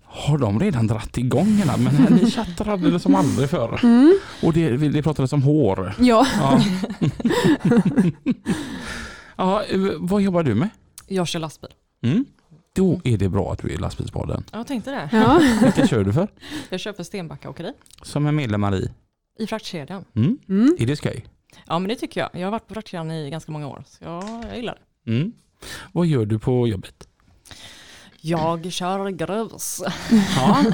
har 0.05 0.39
de 0.39 0.61
redan 0.61 0.87
dratt 0.87 1.19
igång 1.19 1.47
hela? 1.47 1.77
Men 1.77 1.95
ni 2.23 2.31
chattar 2.31 2.69
alldeles 2.69 3.03
som 3.03 3.15
aldrig 3.15 3.51
förr. 3.51 3.81
Mm. 3.83 4.19
Och 4.43 4.53
det, 4.53 4.77
det 4.77 5.03
pratades 5.03 5.33
om 5.33 5.43
hår. 5.43 5.95
Ja, 5.99 6.27
Ja. 6.41 6.61
ja, 9.37 9.63
eh, 9.65 9.79
vad 9.99 10.23
jobbar 10.23 10.43
du 10.43 10.55
med? 10.55 10.69
Jag 11.07 11.29
kör 11.29 11.41
lastbil. 11.41 11.71
Mm. 12.03 12.25
Då 12.75 13.01
är 13.05 13.19
det 13.19 13.29
bra 13.29 13.53
att 13.53 13.59
du 13.59 13.75
är 13.75 13.79
lastbilspodden. 13.79 14.45
Jag 14.53 14.67
tänkte 14.67 14.91
det. 14.91 15.09
ja. 15.13 15.41
Vilka 15.63 15.87
kör 15.87 16.05
du 16.05 16.13
för? 16.13 16.29
Jag 16.69 16.81
kör 16.81 16.93
för 16.93 17.03
Stenbacka 17.03 17.51
Åkeri 17.51 17.73
Som 18.03 18.27
är 18.27 18.33
medlemmar 18.33 18.75
i? 18.75 18.91
I 19.41 19.47
fraktkedjan. 19.47 20.05
Mm. 20.17 20.39
Mm. 20.49 20.77
Är 20.79 20.87
det 20.87 20.97
skoj? 20.97 21.27
Ja 21.67 21.79
men 21.79 21.89
det 21.89 21.95
tycker 21.97 22.21
jag. 22.21 22.31
Jag 22.33 22.47
har 22.47 22.51
varit 22.51 22.69
på 22.69 22.75
fraktkedjan 22.75 23.11
i 23.11 23.31
ganska 23.31 23.53
många 23.53 23.69
år. 23.69 23.85
Så 23.87 24.05
ja, 24.05 24.43
jag 24.49 24.57
gillar 24.57 24.79
det. 25.05 25.11
Mm. 25.11 25.33
Vad 25.93 26.07
gör 26.07 26.27
du 26.27 26.39
på 26.39 26.69
jobbet? 26.69 27.09
Jag 28.21 28.73
kör 28.73 29.11
grus. 29.11 29.83
Ja. 30.37 30.65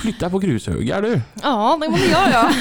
Flytta 0.00 0.30
på 0.30 0.38
grushögar 0.38 1.02
du. 1.02 1.20
Ja, 1.42 1.78
det 1.80 1.86
gör 2.10 2.30
jag. 2.30 2.52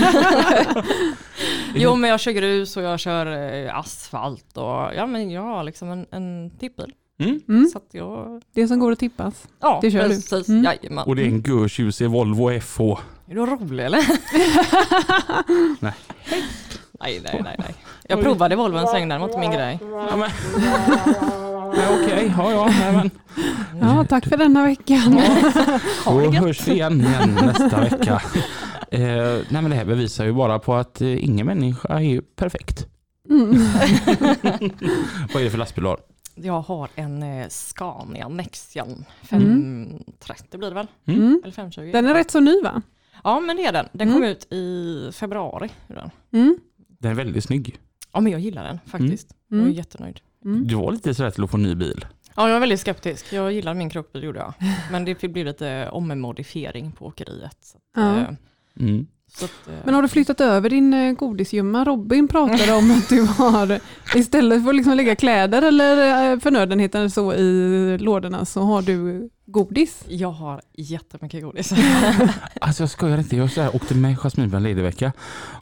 jo 1.76 1.96
men 1.96 2.10
jag 2.10 2.20
kör 2.20 2.32
grus 2.32 2.78
och 2.78 2.84
jag 2.84 3.00
kör 3.00 3.54
eh, 3.66 3.78
asfalt 3.78 4.58
och 4.58 4.94
ja 4.96 5.06
men 5.08 5.32
jag 5.32 5.42
har 5.42 5.64
liksom 5.64 5.90
en, 5.90 6.06
en 6.12 6.50
tippbil. 6.60 6.94
Mm. 7.20 7.42
Mm. 7.50 7.68
Så 7.68 7.78
att 7.78 7.88
jag, 7.92 8.42
Det 8.54 8.68
som 8.68 8.80
går 8.80 8.92
att 8.92 9.00
tippas. 9.00 9.48
ja 9.60 9.80
Det 9.82 9.92
kör 9.92 10.04
du. 10.04 10.10
precis. 10.10 10.50
Mm. 10.50 10.64
Jajamän. 10.64 11.06
Och 11.08 11.16
det 11.16 11.22
är 11.22 11.28
en 11.28 11.42
görtjusig 11.42 12.10
Volvo 12.10 12.60
FH. 12.60 12.82
Är 13.30 13.36
du 13.36 13.46
rolig 13.46 13.86
eller? 13.86 14.00
Nej. 15.82 15.94
nej, 17.00 17.22
nej, 17.24 17.42
nej, 17.44 17.56
nej. 17.60 17.76
Jag 18.04 18.22
provade 18.22 18.56
Volvo 18.56 18.78
en 18.78 18.88
sväng, 18.88 19.10
den 19.10 19.22
var 19.22 19.28
inte 19.28 19.40
min 19.40 19.52
grej. 19.52 19.80
Ja, 19.82 20.16
men... 20.16 20.30
ja, 21.76 22.00
Okej, 22.04 22.34
ja, 22.38 22.52
ja, 22.52 22.70
nej, 22.80 22.94
men. 22.94 23.10
Ja, 23.82 24.06
tack 24.10 24.26
för 24.26 24.38
denna 24.38 24.64
veckan. 24.64 25.22
Då 26.06 26.32
hörs 26.32 26.68
vi 26.68 26.72
igen, 26.72 27.02
igen 27.02 27.38
nästa 27.46 27.82
vecka. 27.82 28.22
Eh, 28.92 29.02
nej, 29.50 29.62
men 29.62 29.70
det 29.70 29.76
här 29.76 29.86
bevisar 29.86 30.26
ju 30.26 30.34
bara 30.34 30.60
på 30.60 30.76
att 30.76 31.02
eh, 31.02 31.24
ingen 31.26 31.46
människa 31.46 31.88
är 31.88 32.00
ju 32.00 32.22
perfekt. 32.22 32.88
Mm. 33.30 33.52
Vad 35.34 35.42
är 35.42 35.44
det 35.44 35.50
för 35.50 35.58
lastbil 35.58 35.84
du 35.84 35.90
har? 35.90 36.00
Jag 36.36 36.62
har 36.62 36.90
en 36.96 37.24
eh, 37.24 37.48
Scania 37.50 38.28
Nexian 38.28 39.06
530 39.22 40.60
blir 40.60 40.70
det 40.70 40.76
väl? 40.76 40.88
Mm. 41.08 41.42
Eller 41.44 41.54
520? 41.54 41.90
Den 41.94 42.06
är 42.06 42.14
rätt 42.14 42.32
så 42.32 42.40
ny 42.40 42.62
va? 42.62 42.82
Ja 43.24 43.40
men 43.40 43.58
det 43.58 43.66
är 43.66 43.72
den. 43.72 43.88
Den 43.92 44.08
Mm. 44.10 44.14
kom 44.22 44.30
ut 44.30 44.54
i 44.54 45.10
februari. 45.14 45.70
Den. 45.88 46.10
Mm. 46.34 46.58
Den 47.00 47.12
är 47.12 47.16
väldigt 47.16 47.44
snygg. 47.44 47.78
Ja 48.14 48.20
men 48.20 48.32
jag 48.32 48.42
gillar 48.42 48.64
den 48.64 48.80
faktiskt. 48.86 49.36
Jag 49.48 49.60
Mm. 49.60 49.72
är 49.72 49.76
jättenöjd. 49.76 50.20
Mm. 50.46 50.68
Du 50.68 50.76
var 50.76 50.92
lite 50.92 51.14
sådär 51.16 51.32
till 51.32 51.44
att 51.44 51.52
få 51.52 51.58
en 51.58 51.64
ny 51.64 51.76
bil. 51.76 52.06
Ja 52.36 52.48
jag 52.48 52.56
är 52.56 52.60
väldigt 52.60 52.80
skeptisk. 52.80 53.34
Jag 53.34 53.52
gillar 53.52 53.74
min 53.74 53.90
krokbil 53.90 54.24
gjorde 54.24 54.40
jag. 54.40 54.54
Men 54.92 55.06
det 55.06 55.16
bli 55.30 55.44
lite 55.44 55.90
ommodifiering 55.92 56.92
på 56.92 57.06
åkeriet. 57.06 57.58
Så 57.62 57.78
att, 57.78 57.84
Ja. 57.96 58.18
eh, 58.18 58.28
Mm. 58.80 59.08
Så 59.36 59.46
att, 59.46 59.68
eh, 59.68 59.74
Men 59.86 59.94
har 59.94 60.02
du 60.02 60.08
flyttat 60.08 60.42
över 60.42 60.70
din 60.70 60.94
eh, 60.94 61.14
godisgömma? 61.14 61.86
Robin 61.86 62.28
pratade 62.28 62.74
om 62.74 62.92
att 62.92 63.10
du 63.10 63.22
har, 63.22 63.80
istället 64.16 64.64
för 64.64 64.70
att 64.70 64.76
liksom 64.76 64.94
lägga 64.94 65.16
kläder 65.16 65.62
eller 65.62 66.32
eh, 66.32 66.40
förnödenheter 66.40 67.10
så 67.10 67.34
i 67.34 67.98
lådorna 67.98 68.46
så 68.46 68.62
har 68.62 68.82
du 68.82 69.30
godis. 69.46 70.04
jag 70.08 70.32
har 70.32 70.62
jättemycket 70.74 71.44
godis. 71.44 71.74
Alltså 72.62 72.84
jag 72.84 72.90
skojar 72.90 73.18
inte, 73.18 73.38
jag 73.38 73.52
så 73.52 73.62
här, 73.62 73.76
åkte 73.76 73.96
med 73.96 74.18
Jasmine 74.18 74.50
på 74.50 74.58
en 74.58 74.64
ledig 74.64 74.82
vecka 74.84 75.12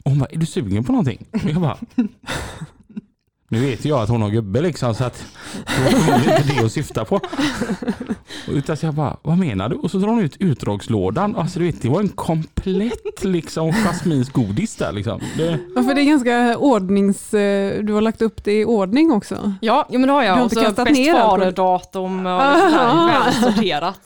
och 0.02 0.10
hon 0.10 0.18
bara, 0.18 0.28
är 0.30 0.36
du 0.36 0.46
sugen 0.46 0.84
på 0.84 0.92
någonting? 0.92 1.26
Och 1.32 1.50
jag 1.50 1.60
bara, 1.60 1.78
nu 3.48 3.60
vet 3.60 3.84
jag 3.84 3.98
att 4.02 4.08
hon 4.08 4.22
har 4.22 4.28
gubbe 4.30 4.60
liksom 4.60 4.94
så 4.94 5.04
att 5.04 5.24
det 5.66 6.12
var 6.12 6.16
inte 6.18 6.42
det 6.54 6.64
att 6.64 6.72
syfta 6.72 7.04
på. 7.04 7.16
Och 8.48 8.52
Utan 8.52 8.76
så 8.76 8.86
jag 8.86 8.94
bara, 8.94 9.16
vad 9.22 9.38
menar 9.38 9.68
du? 9.68 9.76
Och 9.76 9.90
så 9.90 9.98
drar 9.98 10.08
hon 10.08 10.20
ut 10.20 10.36
utdragslådan. 10.38 11.36
Alltså 11.36 11.58
du 11.58 11.64
vet, 11.64 11.82
det 11.82 11.88
var 11.88 12.00
en 12.00 12.08
komplett 12.08 13.24
liksom 13.24 13.72
Jasmins 13.72 14.30
godis 14.30 14.76
där 14.76 14.92
liksom. 14.92 15.20
Det, 15.36 15.58
Ja, 15.76 15.82
för 15.82 15.94
det 15.94 16.00
är 16.00 16.04
ganska 16.04 16.56
ordnings... 16.58 17.34
eh, 17.34 17.82
Du 17.84 17.92
har 17.92 18.00
lagt 18.00 18.22
upp 18.22 18.44
det 18.44 18.60
i 18.60 18.64
ordning 18.64 19.12
också. 19.12 19.52
Ja, 19.60 19.86
jo, 19.90 19.98
men 20.00 20.06
det 20.08 20.12
har 20.12 20.20
Du 20.20 20.26
jag. 20.26 20.34
har 20.34 20.40
Och 20.40 20.44
inte 20.44 20.54
så 20.54 20.60
kastat 20.62 20.90
ner 20.90 21.12
före-datum 21.14 22.26
och 22.26 22.42
lite 22.56 22.70
sådär 22.70 23.24
välsorterat. 23.24 24.00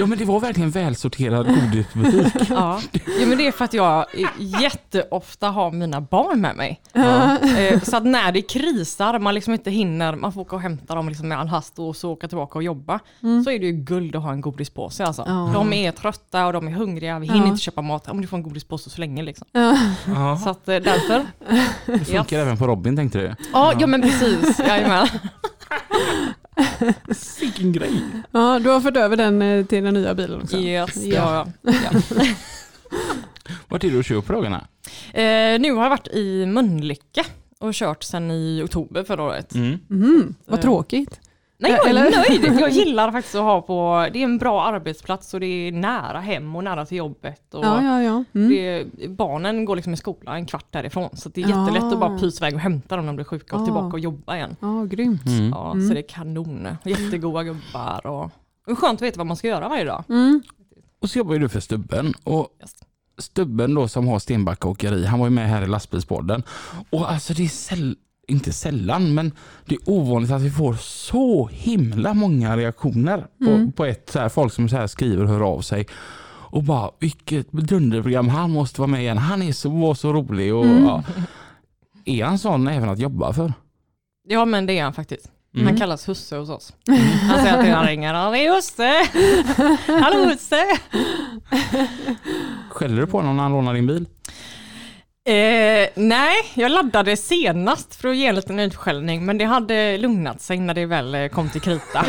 ja 0.00 0.06
men 0.06 0.18
det 0.18 0.24
var 0.24 0.40
verkligen 0.40 0.70
välsorterad 0.70 1.46
godisbutik. 1.46 2.32
Ja. 2.50 2.80
Jo, 3.20 3.28
men 3.28 3.38
det 3.38 3.46
är 3.46 3.52
för 3.52 3.64
att 3.64 3.74
jag 3.74 4.06
jätteofta 4.38 5.48
har 5.48 5.70
mina 5.70 6.00
barn 6.00 6.40
med 6.40 6.56
mig. 6.56 6.80
Ja. 6.92 7.38
Eh, 7.38 7.80
Så 7.82 7.96
att 7.96 8.04
när 8.04 8.32
det 8.32 8.42
krisar, 8.42 8.81
man 9.20 9.34
liksom 9.34 9.52
inte 9.52 9.70
hinner, 9.70 10.16
man 10.16 10.32
får 10.32 10.40
åka 10.40 10.56
och 10.56 10.62
hämta 10.62 10.94
dem 10.94 11.08
liksom 11.08 11.28
med 11.28 11.38
all 11.40 11.48
hast 11.48 11.78
och 11.78 11.96
så 11.96 12.10
åka 12.10 12.28
tillbaka 12.28 12.58
och 12.58 12.62
jobba, 12.62 13.00
så 13.44 13.50
är 13.50 13.58
det 13.58 13.66
ju 13.66 13.72
guld 13.72 14.16
att 14.16 14.22
ha 14.22 14.32
en 14.32 14.40
godispåse 14.40 15.04
alltså. 15.04 15.24
Ja. 15.26 15.50
De 15.54 15.72
är 15.72 15.92
trötta 15.92 16.46
och 16.46 16.52
de 16.52 16.68
är 16.68 16.72
hungriga, 16.72 17.18
vi 17.18 17.26
hinner 17.26 17.40
Ja. 17.40 17.46
inte 17.46 17.60
köpa 17.62 17.82
mat. 17.82 18.08
Om 18.08 18.20
du 18.20 18.26
får 18.26 18.36
en 18.36 18.42
godispåse 18.42 18.90
så 18.90 19.00
länge 19.00 19.22
liksom. 19.22 19.46
Ja. 20.06 20.38
Så 20.44 20.50
att 20.50 20.68
eh, 20.68 20.76
därför. 20.76 21.26
det 21.98 22.04
funkar 22.04 22.38
även 22.38 22.58
på 22.58 22.66
Robin 22.66 22.96
tänkte 22.96 23.18
du. 23.18 23.34
Ja, 23.52 23.72
ja 23.80 23.86
men 23.86 24.02
precis. 24.02 24.58
Jajamän. 24.58 25.08
Vilken 27.40 27.72
grej. 27.72 28.02
ja, 28.30 28.58
du 28.58 28.70
har 28.70 28.80
fört 28.80 28.96
över 28.96 29.16
den 29.16 29.42
eh, 29.42 29.64
till 29.66 29.84
den 29.84 29.94
nya 29.94 30.14
bilen 30.14 30.42
också. 30.42 30.56
Yes, 30.56 30.96
Ja. 30.96 31.46
Ja. 31.62 31.72
Vart 33.68 33.84
är 33.84 33.90
du 33.90 33.98
och 33.98 34.04
kör 34.04 34.20
på 34.20 34.32
dagarna? 34.32 34.66
Eh, 35.12 35.60
nu 35.60 35.72
har 35.72 35.82
jag 35.82 35.90
varit 35.90 36.08
i 36.08 36.46
Mölnlycke 36.46 37.24
och 37.62 37.74
kört 37.74 38.02
sedan 38.02 38.30
i 38.30 38.62
oktober 38.64 39.04
förra 39.04 39.22
året. 39.22 39.54
Mm. 39.54 39.78
Mm, 39.90 40.34
vad 40.46 40.58
Eh. 40.58 40.62
tråkigt. 40.62 41.20
Nej, 41.58 41.72
jag 41.72 41.88
är 41.90 41.94
nöjd. 41.94 42.60
Jag 42.60 42.70
gillar 42.72 43.12
faktiskt 43.12 43.34
att 43.34 43.42
ha 43.42 43.60
på, 43.62 44.06
det 44.12 44.18
är 44.18 44.24
en 44.24 44.38
bra 44.38 44.62
arbetsplats 44.64 45.34
och 45.34 45.40
det 45.40 45.46
är 45.46 45.72
nära 45.72 46.20
hem 46.20 46.56
och 46.56 46.64
nära 46.64 46.86
till 46.86 46.96
jobbet. 46.98 47.54
Och 47.54 47.64
Ja, 47.64 47.82
ja, 47.82 48.02
ja. 48.02 48.24
Mm. 48.34 48.48
det, 48.50 48.84
barnen 49.08 49.64
går 49.64 49.76
liksom 49.76 49.92
i 49.94 49.96
skolan 49.96 50.34
en 50.36 50.46
kvart 50.46 50.66
därifrån 50.70 51.08
så 51.12 51.28
det 51.28 51.42
är 51.42 51.48
Ja. 51.48 51.60
jättelätt 51.60 51.92
att 51.92 52.00
bara 52.00 52.18
pysa 52.18 52.44
iväg 52.44 52.54
och 52.54 52.60
hämta 52.60 52.96
dem 52.96 53.04
när 53.06 53.12
de 53.12 53.16
blir 53.16 53.24
sjuka 53.24 53.56
och 53.56 53.62
Ja. 53.62 53.66
tillbaka 53.66 53.86
och 53.92 54.00
jobba 54.00 54.36
igen. 54.36 54.56
Ja, 54.60 54.84
grymt. 54.84 55.26
Mm. 55.26 55.48
Ja, 55.50 55.72
Mm. 55.72 55.88
Så 55.88 55.94
det 55.94 56.00
är 56.00 56.08
kanon. 56.08 56.68
Jättegoda 56.84 57.42
gubbar 57.44 58.06
och, 58.06 58.30
och 58.66 58.78
skönt 58.78 58.98
att 58.98 59.02
veta 59.02 59.18
vad 59.18 59.26
man 59.26 59.36
ska 59.36 59.48
göra 59.48 59.68
varje 59.68 59.84
dag. 59.84 60.04
Mm. 60.08 60.42
Och 61.00 61.10
så 61.10 61.18
jobbar 61.18 61.32
ju 61.34 61.38
du 61.40 61.48
för 61.48 61.60
Stubben. 61.60 62.14
Och 62.24 62.48
Just. 62.60 62.84
Stubben 63.22 63.74
då 63.74 63.88
som 63.88 64.08
har 64.08 64.18
Stenbacka 64.18 64.68
åkeri, 64.68 65.06
han 65.06 65.18
var 65.18 65.26
ju 65.26 65.30
med 65.30 65.48
här 65.48 65.62
i 65.62 65.66
lastbilspodden. 65.66 66.42
Och 66.90 67.10
alltså 67.12 67.34
det 67.34 67.44
är 67.44 67.48
säll- 67.48 67.96
inte 68.28 68.52
sällan, 68.52 69.14
men 69.14 69.32
det 69.66 69.74
är 69.74 69.80
ovanligt 69.90 70.30
att 70.30 70.42
vi 70.42 70.50
får 70.50 70.74
så 70.74 71.46
himla 71.52 72.14
många 72.14 72.56
reaktioner 72.56 73.26
på, 73.44 73.50
Mm. 73.50 73.72
på 73.72 73.84
ett 73.84 74.10
så 74.10 74.18
här, 74.18 74.28
folk 74.28 74.52
som 74.52 74.68
så 74.68 74.76
här 74.76 74.86
skriver 74.86 75.22
och 75.24 75.28
hör 75.30 75.40
av 75.40 75.60
sig. 75.60 75.86
Och 76.54 76.62
bara 76.62 76.90
vilket 76.98 77.52
dunderprogram, 77.52 78.28
han 78.28 78.50
måste 78.50 78.80
vara 78.80 78.90
med 78.90 79.00
igen, 79.00 79.18
han 79.18 79.42
är 79.42 79.52
så, 79.52 79.70
var 79.70 79.94
så 79.94 80.12
rolig. 80.12 80.54
Och, 80.54 80.64
Mm. 80.64 80.84
ja. 80.84 81.02
Är 82.04 82.24
han 82.24 82.38
sån 82.38 82.68
även 82.68 82.88
att 82.88 82.98
jobba 82.98 83.32
för? 83.32 83.52
Ja 84.28 84.44
men 84.44 84.66
det 84.66 84.78
är 84.78 84.84
han 84.84 84.92
faktiskt. 84.92 85.30
Mm. 85.54 85.66
Han 85.66 85.76
kallas 85.76 86.08
husse 86.08 86.36
hos 86.36 86.48
oss. 86.48 86.72
Han 87.28 87.38
säger 87.38 87.52
alltid 87.52 87.70
när 87.70 87.76
han 87.76 87.86
ringer, 87.86 88.32
det 88.32 88.38
är 88.38 88.54
husse! 88.54 89.08
Hallå 90.02 90.24
husse! 90.24 90.66
Skäller 92.70 93.00
du 93.00 93.06
på 93.06 93.16
honom 93.16 93.36
när 93.36 93.42
han 93.42 93.52
lånar 93.52 93.74
din 93.74 93.86
bil? 93.86 94.06
Eh, 95.24 95.88
nej, 95.94 96.34
jag 96.54 96.70
laddade 96.70 97.16
senast 97.16 97.94
för 97.94 98.08
att 98.08 98.16
ge 98.16 98.26
en 98.26 98.34
liten 98.34 98.58
utskällning 98.58 99.26
men 99.26 99.38
det 99.38 99.44
hade 99.44 99.98
lugnat 99.98 100.40
sig 100.40 100.60
när 100.60 100.74
det 100.74 100.86
väl 100.86 101.14
eh, 101.14 101.28
kom 101.28 101.50
till 101.50 101.60
krita. 101.60 102.06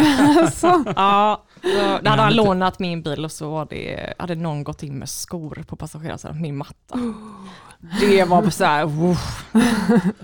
Ja, 0.95 1.43
då 1.61 1.69
hade 2.09 2.09
han 2.09 2.19
han 2.19 2.35
lånat 2.35 2.79
min 2.79 3.01
bil 3.01 3.25
och 3.25 3.31
så 3.31 3.49
var 3.49 3.67
det, 3.69 4.13
hade 4.17 4.35
någon 4.35 4.63
gått 4.63 4.83
in 4.83 4.99
med 4.99 5.09
skor 5.09 5.63
på 5.67 5.75
passagerarsidan, 5.75 6.41
min 6.41 6.57
matta. 6.57 6.99
Det 7.99 8.23
var 8.23 8.49
så 8.49 8.65
här. 8.65 8.85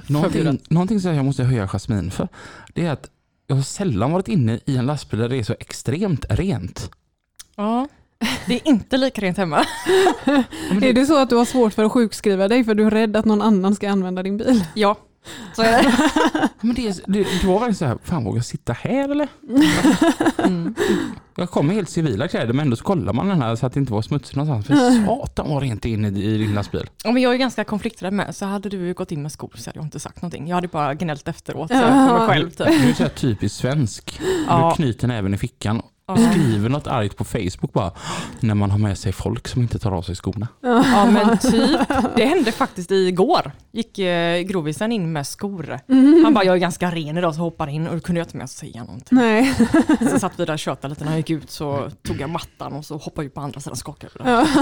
Någonting, 0.12 0.60
någonting 0.70 1.00
som 1.00 1.16
jag 1.16 1.26
måste 1.26 1.44
höja 1.44 1.68
Jasmin 1.68 2.12
för, 2.12 2.28
det 2.74 2.86
är 2.86 2.92
att 2.92 3.10
jag 3.48 3.56
har 3.56 3.64
sällan 3.64 4.12
varit 4.12 4.28
inne 4.28 4.60
i 4.66 4.78
en 4.78 4.86
lastbil 4.86 5.20
där 5.20 5.30
det 5.30 5.38
är 5.38 5.44
så 5.44 5.56
extremt 5.60 6.26
rent. 6.30 6.92
Ja, 7.56 7.88
det 8.48 8.54
är 8.54 8.68
inte 8.68 8.98
lika 8.98 9.22
rent 9.22 9.38
hemma. 9.38 9.58
Är 10.82 10.94
det 10.94 11.06
så 11.06 11.18
att 11.18 11.30
du 11.30 11.36
har 11.36 11.46
svårt 11.46 11.74
för 11.74 11.84
att 11.84 11.92
sjukskriva 11.92 12.48
dig 12.48 12.64
för 12.64 12.76
du 12.76 12.86
är 12.86 12.92
rädd 12.92 13.16
att 13.16 13.26
någon 13.26 13.42
annan 13.42 13.76
ska 13.76 13.90
använda 13.90 14.24
din 14.24 14.38
bil? 14.38 14.66
Ja, 14.74 14.98
så 15.56 15.62
är 15.62 15.84
det. 15.84 16.50
Men 16.62 16.76
det, 16.76 17.04
det, 17.08 17.24
det 17.42 17.48
var 17.48 17.54
verkligen 17.54 17.76
så 17.76 17.86
här, 17.86 17.98
fan 18.04 18.24
vågar 18.24 18.38
jag 18.38 18.46
sitta 18.46 18.74
här 18.74 19.10
eller? 19.10 19.28
Mm. 20.44 20.76
Jag 21.36 21.50
kom 21.50 21.68
med 21.68 21.76
helt 21.76 21.90
civila 21.90 22.28
kläder 22.28 22.54
men 22.54 22.66
ändå 22.66 22.76
så 22.76 22.84
kollar 22.84 23.14
man 23.14 23.28
den 23.28 23.42
här 23.42 23.56
så 23.56 23.66
att 23.66 23.74
det 23.74 23.80
inte 23.80 23.94
var 23.94 24.02
smutsigt 24.02 24.36
någonstans. 24.36 24.68
För 24.68 25.06
satan 25.06 25.50
var 25.50 25.62
rent 25.62 25.86
inne 25.86 26.08
i 26.08 26.38
din 26.38 26.54
lastbil. 26.54 26.90
Ja, 27.04 27.12
men 27.12 27.22
jag 27.22 27.34
är 27.34 27.38
ganska 27.38 27.64
konflikträdd 27.64 28.14
med, 28.14 28.36
så 28.36 28.46
hade 28.46 28.70
du 28.70 28.94
gått 28.94 29.12
in 29.12 29.22
med 29.22 29.32
skor 29.32 29.52
så 29.56 29.70
hade 29.70 29.80
jag 29.80 29.86
inte 29.86 30.00
sagt 30.00 30.22
någonting. 30.22 30.48
Jag 30.48 30.56
hade 30.56 30.68
bara 30.68 30.94
gnällt 30.94 31.28
efteråt 31.28 31.68
så 31.70 31.78
för 31.80 32.20
mig 32.20 32.28
själv. 32.28 32.50
Typ. 32.50 32.68
Du 32.68 32.90
är 32.90 32.94
så 32.94 33.04
här 33.04 33.10
typiskt 33.10 33.58
svensk. 33.58 34.22
Ja. 34.48 34.70
Du 34.70 34.84
knyter 34.84 35.08
näven 35.08 35.34
i 35.34 35.38
fickan 35.38 35.82
skriver 36.18 36.70
något 36.70 36.88
argt 36.88 37.18
på 37.18 37.24
Facebook 37.24 37.74
bara. 37.74 37.92
När 38.40 38.56
man 38.56 38.72
har 38.72 38.78
med 38.78 38.98
sig 38.98 39.12
folk 39.12 39.48
som 39.48 39.62
inte 39.62 39.80
tar 39.80 39.92
av 39.92 40.02
sig 40.02 40.16
skorna. 40.16 40.48
Ja 40.62 41.06
men 41.12 41.38
typ. 41.38 41.80
Det 42.16 42.26
hände 42.26 42.52
faktiskt 42.52 42.92
igår. 42.92 43.52
Gick 43.72 44.00
eh, 44.00 44.42
grovisen 44.42 44.92
in 44.92 45.12
med 45.12 45.28
skor. 45.28 45.80
Han 46.24 46.34
bara, 46.34 46.44
jag 46.46 46.56
är 46.56 46.60
ganska 46.60 46.92
ren 46.92 47.18
idag 47.18 47.36
så 47.36 47.42
hoppar 47.42 47.68
in 47.68 47.88
och 47.88 47.96
då 47.96 48.02
kunde 48.02 48.20
jag 48.20 48.26
inte 48.26 48.38
med 48.38 48.44
att 48.44 48.50
säga 48.50 48.84
någonting. 48.84 49.18
Nej. 49.18 49.56
Så 50.12 50.20
satt 50.20 50.34
vi 50.38 50.46
där 50.46 50.54
och 50.54 50.60
tjötade 50.60 50.90
lite 50.90 51.04
när 51.04 51.12
jag 51.12 51.18
gick 51.18 51.30
ut 51.30 51.52
så 51.52 51.90
tog 52.04 52.22
jag 52.22 52.30
mattan 52.30 52.74
och 52.74 52.86
så 52.86 52.98
hoppade 52.98 53.26
jag 53.26 53.34
på 53.34 53.42
andra 53.42 53.60
sidan 53.60 53.72
och 53.72 53.78
skakade. 53.78 54.14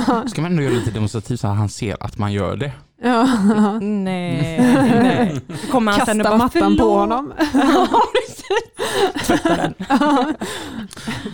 Ja. 0.08 0.24
Ska 0.28 0.42
man 0.42 0.52
ändå 0.52 0.64
göra 0.64 0.74
lite 0.74 0.92
demonstrativt 0.92 1.40
så 1.40 1.48
att 1.48 1.58
han 1.58 1.70
ser 1.70 2.04
att 2.04 2.18
man 2.18 2.34
gör 2.34 2.56
det. 2.56 2.72
Ja. 3.02 3.24
Nej, 3.82 4.58
nej. 4.60 5.42
Kommer 5.72 5.92
han 5.92 6.06
sen 6.06 6.22
och 6.22 6.26
Kasta 6.26 6.38
bara, 6.38 6.46
mattan 6.46 6.78
på 6.78 6.84
"Förlåt." 6.84 7.00
honom. 7.00 7.34
Ja, 7.54 8.02
precis. 8.14 8.48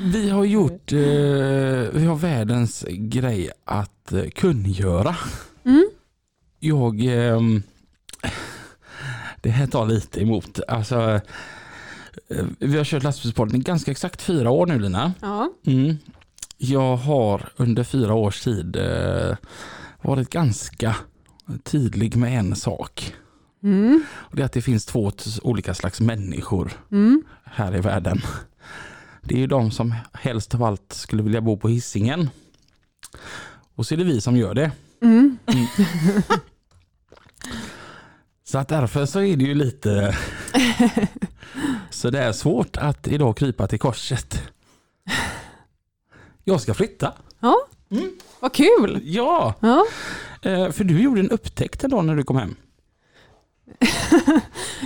Vi 0.04 0.30
har 0.30 0.46
gjort, 0.46 0.92
eh, 0.92 1.00
vi 1.94 2.06
har 2.06 2.16
världens 2.16 2.86
grej 2.90 3.50
att 3.66 4.12
eh, 4.14 4.30
kungöra. 4.36 5.16
Mm. 5.66 5.90
Jag, 6.60 7.00
ehm, 7.06 7.64
det 9.42 9.50
här 9.50 9.68
tar 9.68 9.86
lite 9.86 10.22
emot. 10.22 10.60
Alltså, 10.68 11.20
eh, 12.30 12.46
vi 12.60 12.78
har 12.78 12.86
kört 12.86 13.04
lastbilspodden 13.04 13.56
i 13.56 13.60
ganska 13.60 13.92
exakt 13.92 14.22
fyra 14.22 14.50
år 14.52 14.66
nu 14.66 14.80
Lina. 14.80 15.14
Ja. 15.22 15.50
Mm. 15.66 15.98
Jag 16.58 16.96
har 16.96 17.50
under 17.56 17.84
fyra 17.84 18.14
års 18.14 18.42
tid 18.44 18.76
eh, 18.76 19.36
varit 20.02 20.30
ganska 20.30 20.96
tydlig 21.64 22.16
med 22.16 22.40
en 22.40 22.56
sak. 22.56 23.14
Mm. 23.64 24.04
Och 24.14 24.36
det 24.36 24.42
är 24.42 24.46
att 24.46 24.52
det 24.54 24.62
finns 24.62 24.86
två 24.86 25.12
olika 25.42 25.74
slags 25.74 26.02
människor 26.02 26.72
Mm. 26.92 27.24
här 27.44 27.76
i 27.76 27.80
världen. 27.82 28.22
Det 29.22 29.36
är 29.36 29.40
ju 29.40 29.48
de 29.48 29.72
som 29.72 29.96
helst 30.14 30.56
av 30.56 30.64
allt 30.64 30.94
skulle 30.94 31.24
vilja 31.24 31.42
bo 31.42 31.58
på 31.58 31.70
hissingen. 31.70 32.30
Och 33.76 33.86
så 33.86 33.94
är 33.94 33.98
det 33.98 34.04
vi 34.04 34.22
som 34.22 34.38
gör 34.38 34.54
det. 34.54 34.72
Mm. 35.02 35.38
Så 38.44 38.58
att 38.58 38.68
därför 38.68 39.06
så 39.06 39.22
är 39.22 39.38
det 39.38 39.44
ju 39.46 39.54
lite 39.54 40.18
så 41.90 42.10
det 42.10 42.20
är 42.20 42.32
svårt 42.32 42.78
att 42.78 43.08
idag 43.08 43.38
krypa 43.38 43.68
till 43.68 43.80
korset. 43.80 44.42
Jag 46.44 46.62
ska 46.62 46.74
flytta. 46.74 47.14
Ja. 47.40 47.56
Mm. 47.92 48.12
Vad 48.40 48.54
kul. 48.54 49.02
Ja, 49.04 49.54
Ja. 49.60 49.86
Eh, 50.44 50.70
för 50.72 50.84
du 50.84 51.02
gjorde 51.02 51.20
en 51.20 51.30
upptäckt 51.30 51.84
en 51.84 51.90
dag 51.90 52.06
när 52.06 52.16
du 52.16 52.24
kom 52.24 52.38
hem. 52.38 52.56